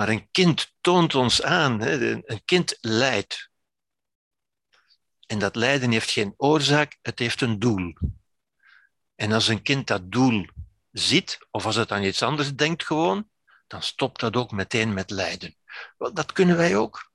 Maar 0.00 0.08
een 0.08 0.30
kind 0.30 0.74
toont 0.80 1.14
ons 1.14 1.42
aan, 1.42 1.80
een 1.80 2.44
kind 2.44 2.78
lijdt. 2.80 3.50
En 5.26 5.38
dat 5.38 5.56
lijden 5.56 5.90
heeft 5.90 6.10
geen 6.10 6.34
oorzaak, 6.36 6.98
het 7.02 7.18
heeft 7.18 7.40
een 7.40 7.58
doel. 7.58 7.96
En 9.14 9.32
als 9.32 9.48
een 9.48 9.62
kind 9.62 9.86
dat 9.86 10.12
doel 10.12 10.46
ziet, 10.90 11.38
of 11.50 11.66
als 11.66 11.76
het 11.76 11.92
aan 11.92 12.02
iets 12.02 12.22
anders 12.22 12.54
denkt 12.54 12.84
gewoon, 12.84 13.30
dan 13.66 13.82
stopt 13.82 14.20
dat 14.20 14.36
ook 14.36 14.50
meteen 14.50 14.94
met 14.94 15.10
lijden. 15.10 15.56
Wel, 15.98 16.14
dat 16.14 16.32
kunnen 16.32 16.56
wij 16.56 16.76
ook. 16.76 17.10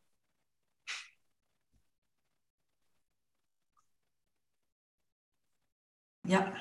Ja. 6.22 6.54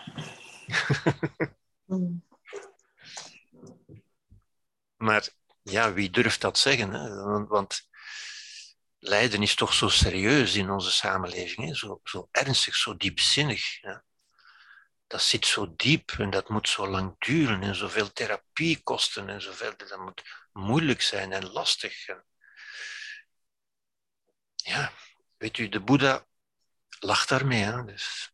maar 5.06 5.42
ja, 5.64 5.92
wie 5.92 6.10
durft 6.10 6.40
dat 6.40 6.58
zeggen? 6.58 6.90
Hè? 6.92 7.46
Want 7.46 7.88
lijden 8.98 9.42
is 9.42 9.54
toch 9.54 9.74
zo 9.74 9.88
serieus 9.88 10.54
in 10.54 10.70
onze 10.70 10.90
samenleving, 10.90 11.66
hè? 11.68 11.74
Zo, 11.74 12.00
zo 12.04 12.28
ernstig, 12.30 12.74
zo 12.74 12.96
diepzinnig. 12.96 13.80
Dat 15.06 15.22
zit 15.22 15.46
zo 15.46 15.74
diep 15.76 16.10
en 16.10 16.30
dat 16.30 16.48
moet 16.48 16.68
zo 16.68 16.88
lang 16.88 17.14
duren 17.18 17.62
en 17.62 17.74
zoveel 17.74 18.12
therapie 18.12 18.82
kosten 18.82 19.28
en 19.28 19.42
zoveel. 19.42 19.76
Dat 19.76 19.98
moet 19.98 20.22
moeilijk 20.52 21.02
zijn 21.02 21.32
en 21.32 21.50
lastig. 21.50 22.06
Ja, 24.56 24.92
weet 25.36 25.58
u, 25.58 25.68
de 25.68 25.80
Boeddha 25.80 26.26
lacht 26.98 27.28
daarmee. 27.28 27.62
Hè? 27.62 27.84
Dus 27.84 28.32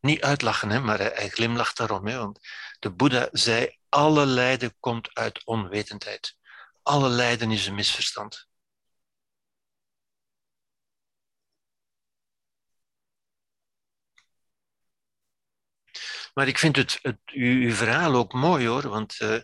niet 0.00 0.22
uitlachen, 0.22 0.70
hè, 0.70 0.80
maar 0.80 0.98
hij, 0.98 1.28
glimlacht 1.28 1.76
daarom. 1.76 2.06
Hè, 2.06 2.18
want 2.18 2.38
de 2.78 2.90
Boeddha 2.90 3.28
zei, 3.32 3.78
alle 3.94 4.26
lijden 4.26 4.76
komt 4.80 5.14
uit 5.14 5.44
onwetendheid. 5.44 6.36
Alle 6.82 7.08
lijden 7.08 7.50
is 7.50 7.66
een 7.66 7.74
misverstand. 7.74 8.48
Maar 16.34 16.48
ik 16.48 16.58
vind 16.58 16.76
het, 16.76 16.98
het 17.02 17.18
uw, 17.24 17.72
verhaal 17.72 18.14
ook 18.14 18.32
mooi 18.32 18.66
hoor, 18.66 18.88
want 18.88 19.20
uh, 19.20 19.40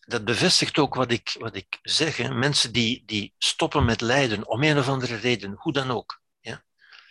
dat 0.00 0.24
bevestigt 0.24 0.78
ook 0.78 0.94
wat 0.94 1.10
ik, 1.10 1.36
wat 1.38 1.56
ik 1.56 1.78
zeg. 1.82 2.28
Mensen 2.32 2.72
die, 2.72 3.02
die 3.06 3.34
stoppen 3.38 3.84
met 3.84 4.00
lijden 4.00 4.46
om 4.46 4.62
een 4.62 4.78
of 4.78 4.88
andere 4.88 5.16
reden, 5.16 5.54
hoe 5.56 5.72
dan 5.72 5.90
ook, 5.90 6.22
ja, 6.40 6.64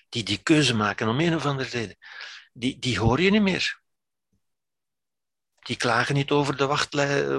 die 0.09 0.23
die 0.23 0.43
keuze 0.43 0.75
maken 0.75 1.07
om 1.07 1.19
een 1.19 1.35
of 1.35 1.45
andere 1.45 1.69
reden, 1.69 1.97
die, 2.53 2.79
die 2.79 2.99
hoor 2.99 3.21
je 3.21 3.31
niet 3.31 3.41
meer. 3.41 3.82
Die 5.63 5.77
klagen 5.77 6.15
niet 6.15 6.31
over 6.31 6.57
de 6.57 6.65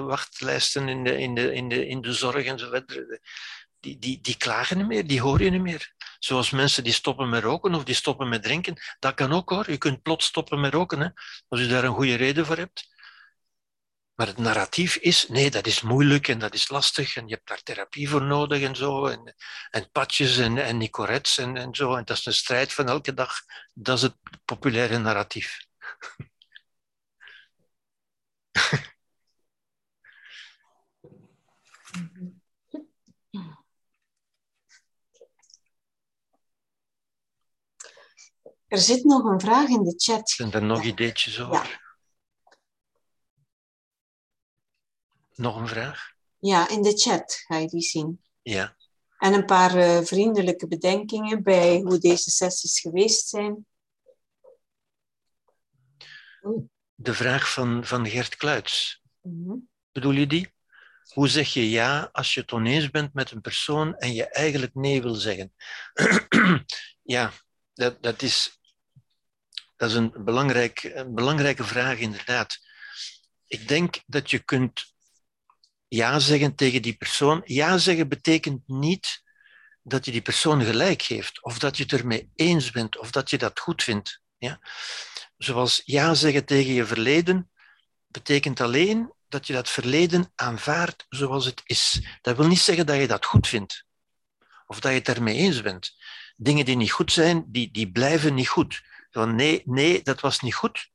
wachtlijsten 0.01 0.87
in 0.87 1.03
de, 1.03 1.17
in 1.17 1.35
de, 1.35 1.53
in 1.53 1.69
de, 1.69 1.87
in 1.87 2.01
de 2.01 2.13
zorg 2.13 2.45
en 2.45 2.59
zo 2.59 2.69
verder. 2.69 3.19
Die, 3.79 3.99
die, 3.99 4.21
die 4.21 4.37
klagen 4.37 4.77
niet 4.77 4.87
meer, 4.87 5.07
die 5.07 5.21
hoor 5.21 5.41
je 5.41 5.49
niet 5.49 5.61
meer. 5.61 5.93
Zoals 6.19 6.49
mensen 6.49 6.83
die 6.83 6.93
stoppen 6.93 7.29
met 7.29 7.43
roken 7.43 7.75
of 7.75 7.83
die 7.83 7.95
stoppen 7.95 8.29
met 8.29 8.43
drinken. 8.43 8.75
Dat 8.99 9.13
kan 9.13 9.33
ook 9.33 9.49
hoor. 9.49 9.71
Je 9.71 9.77
kunt 9.77 10.01
plots 10.01 10.25
stoppen 10.25 10.59
met 10.59 10.73
roken 10.73 10.99
hè, 10.99 11.09
als 11.47 11.59
je 11.59 11.67
daar 11.67 11.83
een 11.83 11.93
goede 11.93 12.15
reden 12.15 12.45
voor 12.45 12.57
hebt. 12.57 12.93
Maar 14.15 14.27
het 14.27 14.37
narratief 14.37 14.95
is, 14.95 15.27
nee, 15.27 15.51
dat 15.51 15.67
is 15.67 15.81
moeilijk 15.81 16.27
en 16.27 16.39
dat 16.39 16.53
is 16.53 16.69
lastig 16.69 17.15
en 17.15 17.27
je 17.27 17.33
hebt 17.33 17.47
daar 17.47 17.63
therapie 17.63 18.09
voor 18.09 18.21
nodig 18.21 18.61
en 18.61 18.75
zo. 18.75 19.05
En, 19.05 19.35
en 19.69 19.91
patjes 19.91 20.37
en, 20.37 20.57
en 20.57 20.77
nicorets 20.77 21.37
en, 21.37 21.57
en 21.57 21.75
zo. 21.75 21.95
En 21.95 22.05
dat 22.05 22.17
is 22.17 22.25
een 22.25 22.33
strijd 22.33 22.73
van 22.73 22.87
elke 22.87 23.13
dag. 23.13 23.33
Dat 23.73 23.97
is 23.97 24.01
het 24.01 24.15
populaire 24.45 24.97
narratief. 24.97 25.57
Er 38.67 38.77
zit 38.77 39.03
nog 39.03 39.23
een 39.23 39.39
vraag 39.39 39.69
in 39.69 39.83
de 39.83 39.93
chat. 39.97 40.29
Zijn 40.29 40.51
er 40.51 40.63
nog 40.63 40.83
ideetjes 40.83 41.39
over? 41.39 41.53
Ja. 41.53 41.83
Nog 45.35 45.55
een 45.55 45.67
vraag? 45.67 46.13
Ja, 46.39 46.69
in 46.69 46.81
de 46.81 46.97
chat 46.97 47.33
ga 47.33 47.57
je 47.57 47.67
die 47.67 47.81
zien. 47.81 48.23
Ja. 48.41 48.75
En 49.17 49.33
een 49.33 49.45
paar 49.45 49.77
uh, 49.77 50.01
vriendelijke 50.01 50.67
bedenkingen 50.67 51.43
bij 51.43 51.79
hoe 51.79 51.97
deze 51.97 52.29
sessies 52.29 52.79
geweest 52.79 53.27
zijn. 53.27 53.65
De 56.95 57.13
vraag 57.13 57.51
van, 57.51 57.85
van 57.85 58.09
Gert 58.09 58.35
Kluits. 58.35 59.01
Mm 59.21 59.73
Bedoel 59.91 60.11
je 60.11 60.27
die? 60.27 60.53
Hoe 61.13 61.27
zeg 61.27 61.53
je 61.53 61.69
ja 61.69 62.09
als 62.11 62.33
je 62.33 62.39
het 62.39 62.51
oneens 62.51 62.89
bent 62.89 63.13
met 63.13 63.31
een 63.31 63.41
persoon 63.41 63.95
en 63.95 64.13
je 64.13 64.29
eigenlijk 64.29 64.73
nee 64.73 65.01
wil 65.01 65.13
zeggen? 65.13 65.53
ja, 67.15 67.31
dat, 67.73 68.03
dat, 68.03 68.21
is, 68.21 68.59
dat 69.75 69.89
is 69.89 69.95
een, 69.95 70.13
belangrijk, 70.17 70.83
een 70.83 71.13
belangrijke 71.15 71.63
vraag, 71.63 71.97
inderdaad. 71.97 72.57
Ik 73.47 73.67
denk 73.67 74.01
dat 74.05 74.31
je 74.31 74.39
kunt 74.39 74.93
ja 75.87 76.19
zeggen 76.19 76.55
tegen 76.55 76.81
die 76.81 76.97
persoon. 76.97 77.41
Ja 77.45 77.77
zeggen 77.77 78.07
betekent 78.07 78.67
niet 78.67 79.23
dat 79.81 80.05
je 80.05 80.11
die 80.11 80.21
persoon 80.21 80.63
gelijk 80.63 81.01
geeft, 81.01 81.43
of 81.43 81.59
dat 81.59 81.77
je 81.77 81.83
het 81.83 81.93
ermee 81.93 82.31
eens 82.35 82.71
bent, 82.71 82.97
of 82.97 83.11
dat 83.11 83.29
je 83.29 83.37
dat 83.37 83.59
goed 83.59 83.83
vindt. 83.83 84.21
Ja? 84.37 84.59
Zoals 85.37 85.81
ja 85.85 86.13
zeggen 86.13 86.45
tegen 86.45 86.73
je 86.73 86.85
verleden 86.85 87.51
betekent 88.07 88.61
alleen 88.61 89.13
dat 89.27 89.47
je 89.47 89.53
dat 89.53 89.69
verleden 89.69 90.31
aanvaardt 90.35 91.05
zoals 91.09 91.45
het 91.45 91.61
is. 91.65 92.07
Dat 92.21 92.37
wil 92.37 92.47
niet 92.47 92.59
zeggen 92.59 92.85
dat 92.85 92.97
je 92.97 93.07
dat 93.07 93.25
goed 93.25 93.47
vindt, 93.47 93.85
of 94.65 94.79
dat 94.79 94.91
je 94.91 94.97
het 94.97 95.07
ermee 95.07 95.35
eens 95.35 95.61
bent. 95.61 95.95
Dingen 96.35 96.65
die 96.65 96.75
niet 96.75 96.91
goed 96.91 97.11
zijn, 97.11 97.45
die, 97.47 97.71
die 97.71 97.91
blijven 97.91 98.33
niet 98.33 98.47
goed. 98.47 98.83
Van 99.11 99.35
nee, 99.35 99.61
nee, 99.65 100.01
dat 100.01 100.19
was 100.19 100.39
niet 100.39 100.55
goed, 100.55 100.89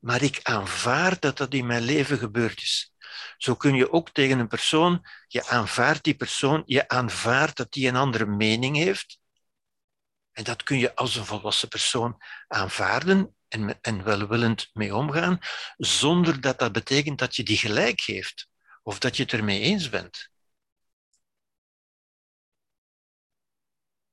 maar 0.00 0.22
ik 0.22 0.40
aanvaard 0.42 1.22
dat 1.22 1.36
dat 1.36 1.54
in 1.54 1.66
mijn 1.66 1.82
leven 1.82 2.18
gebeurd 2.18 2.62
is. 2.62 2.92
Zo 3.38 3.54
kun 3.54 3.74
je 3.74 3.92
ook 3.92 4.10
tegen 4.10 4.38
een 4.38 4.48
persoon, 4.48 5.06
je 5.28 5.46
aanvaardt 5.46 6.04
die 6.04 6.14
persoon, 6.14 6.62
je 6.66 6.88
aanvaardt 6.88 7.56
dat 7.56 7.72
die 7.72 7.88
een 7.88 7.96
andere 7.96 8.26
mening 8.26 8.76
heeft. 8.76 9.18
En 10.32 10.44
dat 10.44 10.62
kun 10.62 10.78
je 10.78 10.94
als 10.94 11.16
een 11.16 11.24
volwassen 11.24 11.68
persoon 11.68 12.22
aanvaarden 12.48 13.36
en, 13.54 13.80
en 13.80 14.04
welwillend 14.04 14.70
mee 14.72 14.94
omgaan, 14.94 15.38
zonder 15.76 16.40
dat 16.40 16.58
dat 16.58 16.72
betekent 16.72 17.18
dat 17.18 17.36
je 17.36 17.42
die 17.42 17.56
gelijk 17.56 18.00
geeft 18.00 18.48
of 18.82 18.98
dat 18.98 19.16
je 19.16 19.22
het 19.22 19.32
ermee 19.32 19.60
eens 19.60 19.88
bent. 19.88 20.28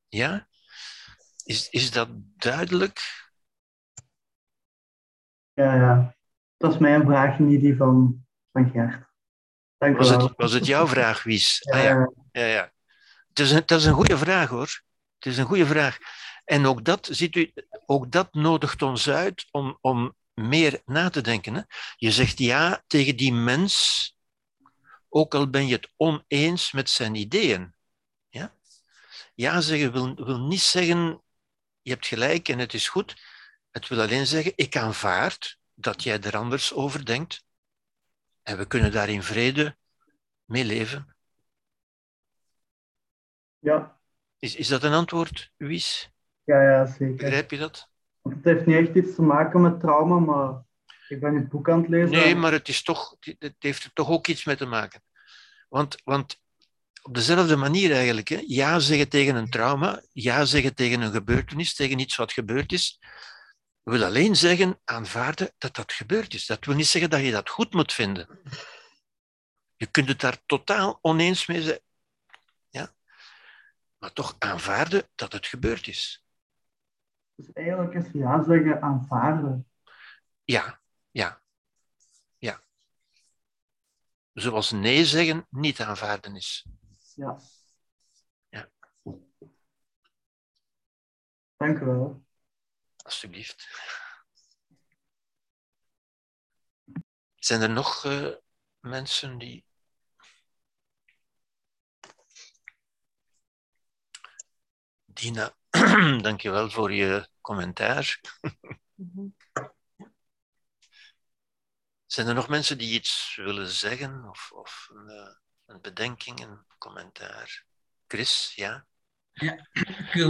Ja? 0.07 0.47
Is, 1.43 1.69
is 1.69 1.91
dat 1.91 2.09
duidelijk? 2.37 3.29
Ja, 5.53 5.75
ja. 5.75 6.15
Dat 6.57 6.73
is 6.73 6.79
mijn 6.79 7.05
vraag, 7.05 7.39
niet 7.39 7.61
die 7.61 7.75
van 7.75 8.25
van 8.51 8.69
Gert. 8.69 9.09
Dank 9.77 9.97
was, 9.97 10.09
het, 10.09 10.33
was 10.35 10.51
het 10.51 10.65
jouw 10.65 10.87
vraag, 10.87 11.23
Wies? 11.23 11.57
Ja, 11.59 11.77
ah, 11.77 11.83
ja. 11.83 12.11
ja, 12.31 12.45
ja. 12.45 12.71
Het, 13.27 13.39
is 13.39 13.51
een, 13.51 13.57
het 13.57 13.71
is 13.71 13.85
een 13.85 13.93
goede 13.93 14.17
vraag 14.17 14.49
hoor. 14.49 14.81
Het 15.19 15.25
is 15.25 15.37
een 15.37 15.45
goede 15.45 15.65
vraag. 15.65 15.97
En 16.43 16.65
ook 16.65 16.85
dat, 16.85 17.07
ziet 17.11 17.35
u, 17.35 17.53
ook 17.85 18.11
dat 18.11 18.33
nodigt 18.33 18.81
ons 18.81 19.09
uit 19.09 19.47
om, 19.51 19.77
om 19.81 20.15
meer 20.33 20.81
na 20.85 21.09
te 21.09 21.21
denken. 21.21 21.53
Hè? 21.53 21.61
Je 21.95 22.11
zegt 22.11 22.37
ja 22.39 22.83
tegen 22.87 23.15
die 23.15 23.33
mens, 23.33 24.15
ook 25.09 25.35
al 25.35 25.49
ben 25.49 25.67
je 25.67 25.75
het 25.75 25.91
oneens 25.97 26.71
met 26.71 26.89
zijn 26.89 27.15
ideeën. 27.15 27.75
Ja, 28.29 28.55
ja 29.33 29.61
zeggen 29.61 29.91
wil, 29.91 30.15
wil 30.15 30.39
niet 30.39 30.61
zeggen, 30.61 31.23
je 31.81 31.91
hebt 31.91 32.07
gelijk 32.07 32.49
en 32.49 32.59
het 32.59 32.73
is 32.73 32.87
goed. 32.87 33.21
Het 33.71 33.87
wil 33.87 34.01
alleen 34.01 34.27
zeggen, 34.27 34.53
ik 34.55 34.77
aanvaard 34.77 35.59
dat 35.73 36.03
jij 36.03 36.21
er 36.21 36.37
anders 36.37 36.73
over 36.73 37.05
denkt. 37.05 37.43
En 38.41 38.57
we 38.57 38.65
kunnen 38.65 38.91
daar 38.91 39.09
in 39.09 39.23
vrede 39.23 39.77
mee 40.45 40.65
leven. 40.65 41.15
Ja. 43.59 43.99
Is, 44.37 44.55
is 44.55 44.67
dat 44.67 44.83
een 44.83 44.93
antwoord, 44.93 45.51
Wies? 45.57 46.11
Ja, 46.51 46.61
ja, 46.63 46.85
zeker. 46.85 47.15
Begrijp 47.15 47.51
je 47.51 47.57
dat? 47.57 47.89
Want 48.21 48.35
het 48.35 48.45
heeft 48.45 48.65
niet 48.65 48.75
echt 48.75 48.95
iets 48.95 49.15
te 49.15 49.21
maken 49.21 49.61
met 49.61 49.79
trauma, 49.79 50.19
maar 50.19 50.63
ik 51.07 51.19
ben 51.19 51.35
het 51.35 51.49
boek 51.49 51.69
aan 51.69 51.79
het 51.79 51.89
lezen. 51.89 52.09
Nee, 52.09 52.35
maar 52.35 52.51
het, 52.51 52.67
is 52.67 52.83
toch, 52.83 53.15
het 53.19 53.55
heeft 53.59 53.83
er 53.83 53.93
toch 53.93 54.09
ook 54.09 54.27
iets 54.27 54.43
mee 54.43 54.55
te 54.55 54.65
maken. 54.65 55.03
Want, 55.69 56.01
want 56.03 56.41
op 57.01 57.15
dezelfde 57.15 57.55
manier 57.55 57.91
eigenlijk, 57.91 58.27
hè, 58.27 58.43
ja 58.47 58.79
zeggen 58.79 59.09
tegen 59.09 59.35
een 59.35 59.49
trauma, 59.49 60.01
ja 60.11 60.45
zeggen 60.45 60.75
tegen 60.75 61.01
een 61.01 61.11
gebeurtenis, 61.11 61.75
tegen 61.75 61.99
iets 61.99 62.15
wat 62.15 62.33
gebeurd 62.33 62.71
is, 62.71 62.99
wil 63.83 64.03
alleen 64.03 64.35
zeggen, 64.35 64.79
aanvaarden 64.83 65.53
dat 65.57 65.75
dat 65.75 65.93
gebeurd 65.93 66.33
is. 66.33 66.45
Dat 66.45 66.65
wil 66.65 66.75
niet 66.75 66.87
zeggen 66.87 67.09
dat 67.09 67.21
je 67.21 67.31
dat 67.31 67.49
goed 67.49 67.73
moet 67.73 67.93
vinden. 67.93 68.39
Je 69.75 69.85
kunt 69.85 70.07
het 70.07 70.19
daar 70.19 70.37
totaal 70.45 70.99
oneens 71.01 71.45
mee 71.45 71.61
zijn. 71.61 71.79
Ja? 72.69 72.93
Maar 73.97 74.13
toch 74.13 74.35
aanvaarden 74.39 75.09
dat 75.15 75.33
het 75.33 75.47
gebeurd 75.47 75.87
is. 75.87 76.20
Dus 77.41 77.53
eigenlijk 77.53 77.93
is 77.93 78.11
ja 78.11 78.43
zeggen 78.43 78.81
aanvaarden. 78.81 79.67
Ja, 80.43 80.81
ja, 81.11 81.41
ja. 82.37 82.63
zoals 84.33 84.71
nee 84.71 85.05
zeggen, 85.05 85.47
niet 85.49 85.81
aanvaarden 85.81 86.35
is. 86.35 86.65
Ja. 87.15 87.39
Ja. 88.49 88.69
Dank 91.57 91.79
u 91.79 91.85
wel. 91.85 92.25
Alsjeblieft. 93.03 93.67
Zijn 97.35 97.61
er 97.61 97.69
nog 97.69 98.03
uh, 98.05 98.35
mensen 98.79 99.37
die. 99.37 99.65
Dina, 105.05 105.55
dankjewel 106.21 106.69
voor 106.69 106.93
je 106.93 107.30
commentaar. 107.41 108.21
Zijn 112.05 112.27
er 112.27 112.33
nog 112.33 112.49
mensen 112.49 112.77
die 112.77 112.93
iets 112.93 113.39
willen 113.43 113.67
zeggen 113.67 114.29
of, 114.29 114.51
of 114.53 114.89
een, 114.93 115.09
uh, 115.09 115.35
een 115.65 115.81
bedenking, 115.81 116.39
een 116.39 116.65
commentaar? 116.77 117.65
Chris, 118.07 118.53
ja? 118.55 118.85
Ja, 119.33 119.67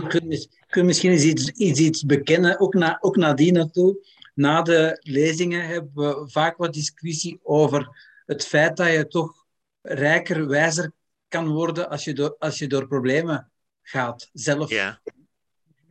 kun, 0.08 0.48
kun 0.68 0.86
misschien 0.86 1.12
eens 1.12 1.24
iets, 1.24 1.50
iets, 1.50 1.80
iets 1.80 2.06
bekennen, 2.06 2.60
ook, 2.60 2.74
na, 2.74 2.98
ook 3.00 3.16
nadien 3.16 3.54
naartoe. 3.54 4.08
Na 4.34 4.62
de 4.62 5.00
lezingen 5.00 5.68
hebben 5.68 5.94
we 5.94 6.30
vaak 6.30 6.58
wat 6.58 6.74
discussie 6.74 7.40
over 7.44 8.10
het 8.26 8.46
feit 8.46 8.78
dat 8.78 8.92
je 8.92 9.08
toch 9.08 9.46
rijker, 9.82 10.48
wijzer 10.48 10.92
kan 11.28 11.48
worden 11.48 11.90
als 11.90 12.04
je 12.04 12.14
door, 12.14 12.36
als 12.40 12.58
je 12.58 12.68
door 12.68 12.88
problemen 12.88 13.52
gaat, 13.82 14.30
zelf. 14.34 14.70
Ja. 14.70 15.02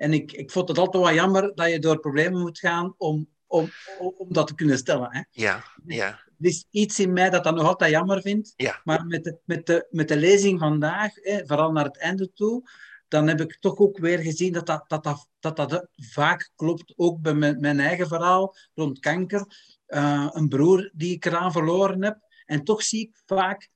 En 0.00 0.12
ik, 0.12 0.32
ik 0.32 0.50
vond 0.50 0.68
het 0.68 0.78
altijd 0.78 1.04
wel 1.04 1.14
jammer 1.14 1.54
dat 1.54 1.70
je 1.70 1.78
door 1.78 2.00
problemen 2.00 2.40
moet 2.40 2.58
gaan 2.58 2.94
om, 2.96 3.28
om, 3.46 3.70
om 3.98 4.32
dat 4.32 4.46
te 4.46 4.54
kunnen 4.54 4.78
stellen. 4.78 5.08
Hè. 5.10 5.22
Ja, 5.30 5.64
ja. 5.86 6.08
Er 6.08 6.46
is 6.46 6.66
iets 6.70 6.98
in 6.98 7.12
mij 7.12 7.30
dat 7.30 7.44
dat 7.44 7.54
nog 7.54 7.66
altijd 7.66 7.90
jammer 7.90 8.20
vindt. 8.20 8.52
Ja. 8.56 8.80
Maar 8.84 9.06
met 9.06 9.24
de, 9.24 9.38
met, 9.44 9.66
de, 9.66 9.86
met 9.90 10.08
de 10.08 10.16
lezing 10.16 10.58
vandaag, 10.58 11.14
hè, 11.14 11.46
vooral 11.46 11.72
naar 11.72 11.84
het 11.84 11.98
einde 11.98 12.32
toe, 12.32 12.70
dan 13.08 13.28
heb 13.28 13.40
ik 13.40 13.58
toch 13.60 13.76
ook 13.76 13.98
weer 13.98 14.18
gezien 14.18 14.52
dat 14.52 14.66
dat, 14.66 14.84
dat, 14.88 15.04
dat, 15.04 15.56
dat, 15.56 15.56
dat 15.56 15.88
vaak 15.96 16.50
klopt. 16.56 16.92
Ook 16.96 17.20
bij 17.20 17.34
mijn, 17.34 17.60
mijn 17.60 17.80
eigen 17.80 18.08
verhaal 18.08 18.56
rond 18.74 18.98
kanker. 18.98 19.46
Uh, 19.86 20.28
een 20.30 20.48
broer 20.48 20.90
die 20.94 21.14
ik 21.14 21.24
eraan 21.24 21.52
verloren 21.52 22.02
heb. 22.02 22.18
En 22.46 22.64
toch 22.64 22.82
zie 22.82 23.00
ik 23.00 23.22
vaak 23.26 23.68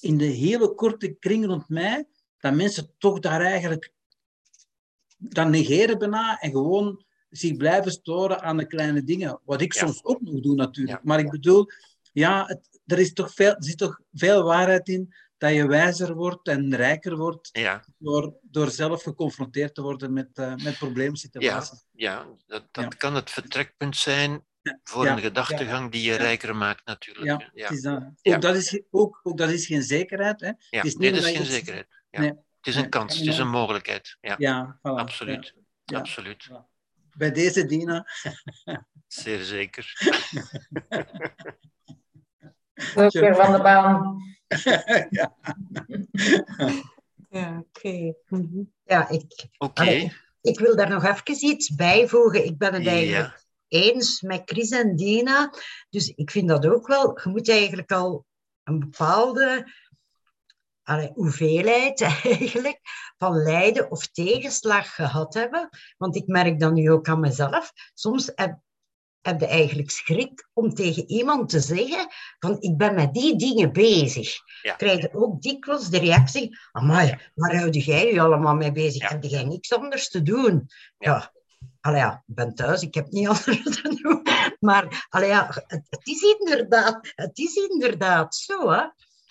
in 0.00 0.18
de 0.18 0.24
hele 0.24 0.74
korte 0.74 1.16
kring 1.18 1.46
rond 1.46 1.68
mij 1.68 2.08
dat 2.38 2.54
mensen 2.54 2.94
toch 2.98 3.18
daar 3.18 3.40
eigenlijk 3.40 3.96
dan 5.18 5.50
negeren 5.50 5.98
bijna 5.98 6.38
en 6.40 6.50
gewoon 6.50 7.04
zich 7.30 7.56
blijven 7.56 7.90
storen 7.92 8.40
aan 8.42 8.56
de 8.56 8.66
kleine 8.66 9.02
dingen. 9.04 9.40
Wat 9.44 9.60
ik 9.60 9.72
Ja. 9.74 9.80
soms 9.80 10.04
ook 10.04 10.20
nog 10.20 10.40
doe 10.40 10.54
natuurlijk. 10.54 10.96
Ja. 10.98 11.04
Maar 11.04 11.18
ik 11.18 11.30
bedoel, 11.30 11.66
ja, 12.12 12.44
het, 12.46 12.80
er, 12.86 12.98
is 12.98 13.12
toch 13.12 13.34
veel, 13.34 13.54
er 13.54 13.64
zit 13.64 13.78
toch 13.78 14.00
veel 14.12 14.42
waarheid 14.42 14.88
in 14.88 15.14
dat 15.38 15.52
je 15.54 15.66
wijzer 15.66 16.14
wordt 16.14 16.48
en 16.48 16.74
rijker 16.76 17.16
wordt 17.16 17.48
Ja, 17.52 17.84
door, 17.98 18.34
door 18.42 18.70
zelf 18.70 19.02
geconfronteerd 19.02 19.74
te 19.74 19.82
worden 19.82 20.12
met, 20.12 20.28
eh 20.34 20.54
met 20.54 20.78
probleemsituaties. 20.78 21.84
ja 21.92 22.26
dat, 22.46 22.64
dat 22.70 22.84
Ja. 22.84 22.88
kan 22.88 23.14
het 23.14 23.30
vertrekpunt 23.30 23.96
zijn 23.96 24.44
voor 24.84 25.04
Ja, 25.04 25.12
een 25.12 25.18
gedachtegang 25.22 25.92
die 25.92 26.02
je 26.02 26.10
Ja. 26.12 26.16
rijker 26.16 26.56
maakt, 26.56 26.86
natuurlijk. 26.86 27.26
Ja, 27.26 27.50
Ja, 27.54 27.80
dat. 27.80 28.02
Ook, 28.02 28.12
Ja. 28.22 28.38
dat 28.38 28.56
is, 28.56 28.82
ook, 28.90 29.20
ook 29.22 29.38
dat 29.38 29.50
is 29.50 29.66
geen 29.66 29.82
zekerheid. 29.82 30.40
Hè. 30.40 30.46
Ja. 30.46 30.54
Het 30.70 30.84
is 30.84 30.92
niet 30.92 31.00
Nee, 31.00 31.10
dat 31.20 31.30
is 31.30 31.36
geen 31.36 31.46
zekerheid. 31.46 31.86
Ja. 32.10 32.20
Nee. 32.20 32.32
Het 32.58 32.66
is 32.66 32.76
een 32.76 32.88
kans, 32.88 33.12
kan 33.16 33.18
het 33.24 33.34
is 33.34 33.38
een 33.38 33.48
mogelijkheid. 33.50 34.16
Ja, 34.20 34.34
Ja, 34.38 34.78
voilà. 34.78 34.80
absoluut. 34.82 35.54
Ja. 35.84 35.98
absoluut. 35.98 36.50
Bij 37.16 37.32
deze, 37.32 37.66
Dina. 37.66 38.06
Zeer 39.06 39.42
zeker. 39.44 39.92
Weer 42.94 43.34
van 43.36 43.52
de 43.52 43.60
baan. 43.62 44.20
ja. 45.10 45.36
Ja, 47.30 47.58
oké. 47.58 48.14
Mhm. 48.28 48.62
Ja, 48.84 49.08
ik, 49.08 49.46
Oké. 49.58 49.80
Allee, 49.80 50.12
ik 50.40 50.58
wil 50.58 50.76
daar 50.76 50.88
nog 50.88 51.04
even 51.04 51.46
iets 51.48 51.74
bijvoegen. 51.74 52.44
Ik 52.44 52.58
ben 52.58 52.74
het 52.74 52.82
Ja. 52.82 52.90
eigenlijk 52.90 53.46
eens 53.68 54.20
met 54.20 54.42
Chris 54.44 54.70
en 54.70 54.96
Dina. 54.96 55.52
Dus 55.90 56.08
ik 56.08 56.30
vind 56.30 56.48
dat 56.48 56.66
ook 56.66 56.86
wel. 56.86 57.20
Je 57.24 57.28
moet 57.30 57.48
eigenlijk 57.50 57.92
al 57.92 58.26
een 58.62 58.78
bepaalde 58.78 59.72
allee, 60.88 61.10
hoeveelheid 61.14 62.00
eigenlijk 62.24 62.80
van 63.18 63.42
lijden 63.42 63.90
of 63.90 64.06
tegenslag 64.06 64.94
gehad 64.94 65.34
hebben. 65.34 65.68
Want 65.96 66.16
ik 66.16 66.26
merk 66.26 66.60
dat 66.60 66.72
nu 66.72 66.90
ook 66.90 67.08
aan 67.08 67.20
mezelf. 67.20 67.72
Soms 67.94 68.32
heb, 68.34 68.58
heb 69.20 69.40
je 69.40 69.46
eigenlijk 69.46 69.90
schrik 69.90 70.48
om 70.52 70.74
tegen 70.74 71.08
iemand 71.10 71.48
te 71.48 71.60
zeggen 71.60 72.06
van 72.38 72.56
ik 72.60 72.76
ben 72.76 72.94
met 72.94 73.14
die 73.14 73.36
dingen 73.36 73.72
bezig. 73.72 74.36
Ja. 74.62 74.74
Krijg 74.74 75.00
je 75.00 75.14
ook 75.14 75.42
dikwijls 75.42 75.90
de 75.90 75.98
reactie, 75.98 76.58
amai, 76.72 77.18
waar 77.34 77.56
houd 77.56 77.84
jij 77.84 78.12
je 78.12 78.20
allemaal 78.20 78.54
mee 78.54 78.72
bezig? 78.72 79.02
Ja. 79.02 79.08
Heb 79.08 79.22
jij 79.22 79.44
niks 79.44 79.72
anders 79.72 80.08
te 80.08 80.22
doen? 80.22 80.68
Ja. 80.98 81.32
Allee, 81.80 82.00
ja, 82.00 82.24
ik 82.26 82.34
ben 82.34 82.54
thuis, 82.54 82.82
ik 82.82 82.94
heb 82.94 83.10
niet 83.10 83.28
anders 83.46 83.62
te 83.62 84.00
doen. 84.02 84.22
Maar 84.60 85.06
allee, 85.08 85.28
ja, 85.28 85.46
het, 85.66 85.86
het 85.88 86.06
is 86.06 86.22
inderdaad, 86.38 87.12
het 87.14 87.38
is 87.38 87.54
inderdaad 87.54 88.34
zo. 88.34 88.70
Hè? 88.70 88.84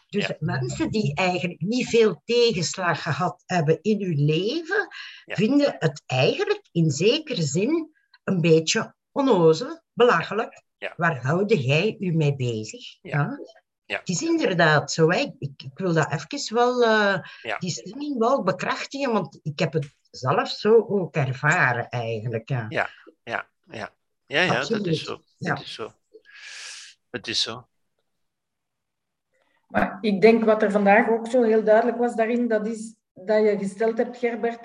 Dus 0.07 0.27
Ja. 0.27 0.35
mensen 0.39 0.89
die 0.91 1.15
eigenlijk 1.15 1.61
niet 1.61 1.87
veel 1.87 2.21
tegenslag 2.25 3.01
gehad 3.01 3.43
hebben 3.45 3.79
in 3.81 4.01
hun 4.03 4.25
leven, 4.25 4.87
Ja. 5.25 5.35
vinden 5.35 5.75
het 5.79 6.03
eigenlijk 6.05 6.67
in 6.71 6.91
zekere 6.91 7.41
zin 7.41 7.91
een 8.23 8.41
beetje 8.41 8.95
onnozel, 9.11 9.81
belachelijk. 9.93 10.63
Ja. 10.77 10.93
Waar 10.97 11.21
houde 11.25 11.61
jij 11.61 11.95
u 11.99 12.11
mee 12.11 12.35
bezig? 12.35 12.97
Ja. 13.01 13.39
Ja. 13.85 13.99
Het 13.99 14.09
is 14.09 14.21
inderdaad 14.21 14.91
zo. 14.91 15.09
Hè? 15.11 15.19
Ik, 15.39 15.61
ik 15.63 15.71
wil 15.73 15.93
dat 15.93 16.11
even 16.11 16.55
wel, 16.55 16.83
eh, 16.83 17.19
Ja. 17.41 17.57
die 17.57 17.69
stelling 17.69 18.17
wel 18.17 18.43
bekrachtigen, 18.43 19.13
want 19.13 19.39
ik 19.43 19.59
heb 19.59 19.73
het 19.73 19.95
zelf 20.11 20.49
zo 20.49 20.85
ook 20.89 21.15
ervaren 21.15 21.89
eigenlijk. 21.89 22.49
Ja. 22.49 22.65
Ja. 22.69 22.89
Ja, 23.23 23.49
ja, 23.65 23.89
ja 24.25 24.47
dat 24.47 24.55
Absoluut. 24.57 24.85
is 24.87 25.03
zo. 25.03 25.21
Ja. 25.37 25.53
Het 25.53 25.63
is 25.63 25.73
zo. 25.73 25.91
Het 27.09 27.27
is 27.27 27.41
zo. 27.41 27.67
Maar 29.67 29.97
ik 30.01 30.21
denk 30.21 30.43
wat 30.45 30.63
er 30.63 30.71
vandaag 30.71 31.09
ook 31.09 31.27
zo 31.27 31.43
heel 31.43 31.63
duidelijk 31.63 31.97
was 31.97 32.15
daarin, 32.15 32.47
dat 32.47 32.67
is 32.67 32.95
dat 33.13 33.43
je 33.43 33.57
gesteld 33.59 33.97
hebt, 33.97 34.17
Gerbert, 34.17 34.59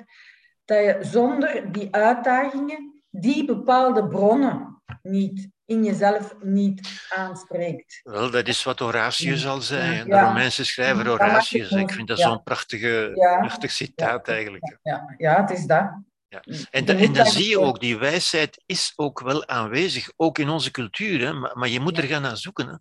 dat 0.65 0.79
je 0.79 0.99
zonder 1.01 1.73
die 1.73 1.89
uitdagingen 1.95 3.03
die 3.11 3.45
bepaalde 3.45 4.09
bronnen 4.09 4.83
niet 5.03 5.49
in 5.65 5.85
jezelf 5.85 6.35
niet 6.41 7.07
aanspreekt. 7.09 8.01
Wel, 8.03 8.31
dat 8.31 8.49
is 8.49 8.63
wat 8.65 8.79
Horatius 8.79 9.47
al 9.47 9.61
zei. 9.61 9.95
hè. 9.95 10.05
De 10.05 10.11
Ja. 10.11 10.27
Romeinse 10.27 10.65
schrijver 10.65 11.05
Ja, 11.05 11.11
Horatius. 11.11 11.71
ik 11.71 11.91
vind 11.93 12.09
dat 12.09 12.19
Ja. 12.19 12.29
zo'n 12.29 12.43
prachtige, 12.43 13.11
Ja. 13.15 13.39
prachtig 13.39 13.71
citaat 13.71 14.29
eigenlijk. 14.29 14.79
Ja, 14.83 15.15
ja 15.19 15.41
het 15.41 15.51
is 15.51 15.65
dat. 15.67 15.91
Ja. 16.29 16.43
En, 16.71 16.85
da- 16.85 16.95
en 16.95 17.13
dan 17.13 17.27
zie 17.27 17.49
je 17.49 17.61
ook, 17.61 17.81
die 17.81 17.99
wijsheid 17.99 18.63
is 18.67 18.93
ook 18.97 19.21
wel 19.21 19.47
aanwezig, 19.49 20.13
ook 20.17 20.39
in 20.39 20.49
onze 20.49 20.71
cultuur. 20.71 21.21
Hè? 21.27 21.33
Maar, 21.33 21.59
maar 21.59 21.69
je 21.69 21.81
moet 21.81 21.99
er 21.99 22.05
gaan 22.05 22.23
naar 22.23 22.37
zoeken. 22.37 22.69
Hè? 22.69 22.75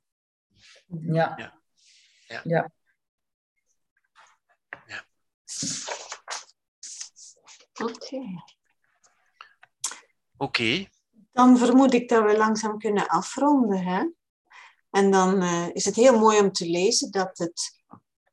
Ja. 1.14 1.59
Ja. 2.31 2.41
Ja. 2.43 2.71
ja. 4.87 5.05
Oké. 7.83 8.43
Oké, 10.37 10.87
Dan 11.31 11.57
vermoed 11.57 11.93
ik 11.93 12.09
dat 12.09 12.23
we 12.23 12.37
langzaam 12.37 12.77
kunnen 12.77 13.07
afronden. 13.07 13.83
Hè? 13.83 14.05
En 14.89 15.11
dan 15.11 15.41
eh, 15.41 15.67
is 15.73 15.85
het 15.85 15.95
heel 15.95 16.19
mooi 16.19 16.39
om 16.39 16.51
te 16.51 16.65
lezen 16.65 17.11
dat, 17.11 17.37
het, 17.37 17.83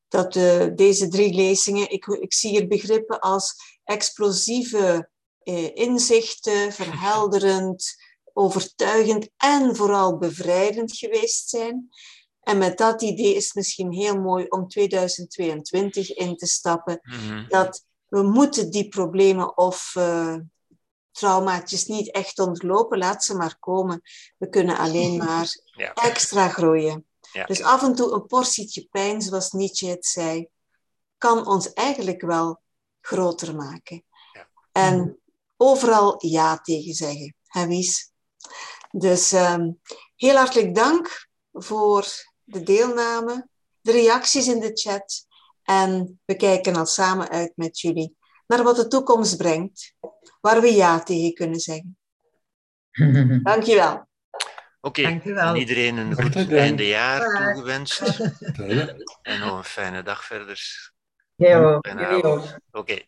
dat 0.08 0.36
eh, 0.36 0.66
deze 0.74 1.08
drie 1.08 1.34
lezingen, 1.34 1.90
ik, 1.90 2.06
ik 2.06 2.32
zie 2.32 2.50
hier 2.50 2.66
begrippen 2.66 3.20
als 3.20 3.54
explosieve 3.84 5.10
eh, 5.38 5.74
inzichten, 5.76 6.72
verhelderend, 6.82 7.94
overtuigend 8.32 9.28
en 9.36 9.76
vooral 9.76 10.18
bevrijdend 10.18 10.96
geweest 10.96 11.48
zijn. 11.48 11.88
En 12.48 12.58
met 12.58 12.78
dat 12.78 13.02
idee 13.02 13.34
is 13.34 13.44
het 13.44 13.54
misschien 13.54 13.92
heel 13.92 14.20
mooi 14.20 14.46
om 14.48 14.68
2022 14.68 16.14
in 16.14 16.36
te 16.36 16.46
stappen 16.46 17.00
Mhm. 17.02 17.48
dat 17.48 17.84
we 18.08 18.22
moeten 18.22 18.70
die 18.70 18.88
problemen 18.88 19.56
of 19.56 19.92
eh, 19.94 20.36
traumaatjes 21.12 21.86
niet 21.86 22.12
echt 22.12 22.38
ontlopen. 22.38 22.98
Laat 22.98 23.24
ze 23.24 23.34
maar 23.36 23.58
komen. 23.58 24.00
We 24.38 24.48
kunnen 24.48 24.76
alleen 24.78 25.16
maar 25.24 25.48
Ja. 25.76 25.92
extra 25.94 26.48
groeien. 26.48 27.06
Ja. 27.32 27.44
Dus 27.44 27.62
af 27.62 27.82
en 27.82 27.94
toe 27.94 28.12
een 28.12 28.26
portietje 28.26 28.86
pijn, 28.90 29.22
zoals 29.22 29.50
Nietzsche 29.52 29.86
het 29.86 30.06
zei, 30.06 30.48
kan 31.18 31.46
ons 31.46 31.72
eigenlijk 31.72 32.20
wel 32.20 32.60
groter 33.00 33.56
maken. 33.56 34.04
Ja. 34.32 34.48
En 34.72 35.18
overal 35.56 36.14
ja 36.26 36.58
tegen 36.58 36.94
zeggen. 36.94 37.34
Hè, 37.46 37.66
Wies? 37.66 38.10
Dus 38.90 39.32
ehm, 39.32 39.70
heel 40.16 40.36
hartelijk 40.36 40.74
dank 40.74 41.28
voor 41.52 42.06
de 42.48 42.62
deelname, 42.62 43.48
de 43.80 43.92
reacties 43.92 44.48
in 44.48 44.60
de 44.60 44.70
chat. 44.74 45.26
En 45.62 46.20
we 46.24 46.36
kijken 46.36 46.76
al 46.76 46.86
samen 46.86 47.28
uit 47.28 47.52
met 47.56 47.80
jullie 47.80 48.16
naar 48.46 48.62
wat 48.62 48.76
de 48.76 48.88
toekomst 48.88 49.36
brengt, 49.36 49.94
waar 50.40 50.60
we 50.60 50.74
ja 50.74 51.02
tegen 51.02 51.34
kunnen 51.34 51.60
zeggen. 51.60 51.96
Dankjewel. 53.42 54.06
Oké, 54.80 55.20
iedereen 55.54 55.96
een 55.96 56.14
goed 56.22 56.32
dag. 56.32 56.50
eindejaar 56.50 57.18
Dag. 57.18 57.52
toegewenst. 57.52 58.00
En 59.22 59.40
nog 59.40 59.58
een 59.58 59.64
fijne 59.64 60.02
dag 60.02 60.24
verder. 60.24 60.92
Ja. 61.34 61.80
Oké. 62.70 62.98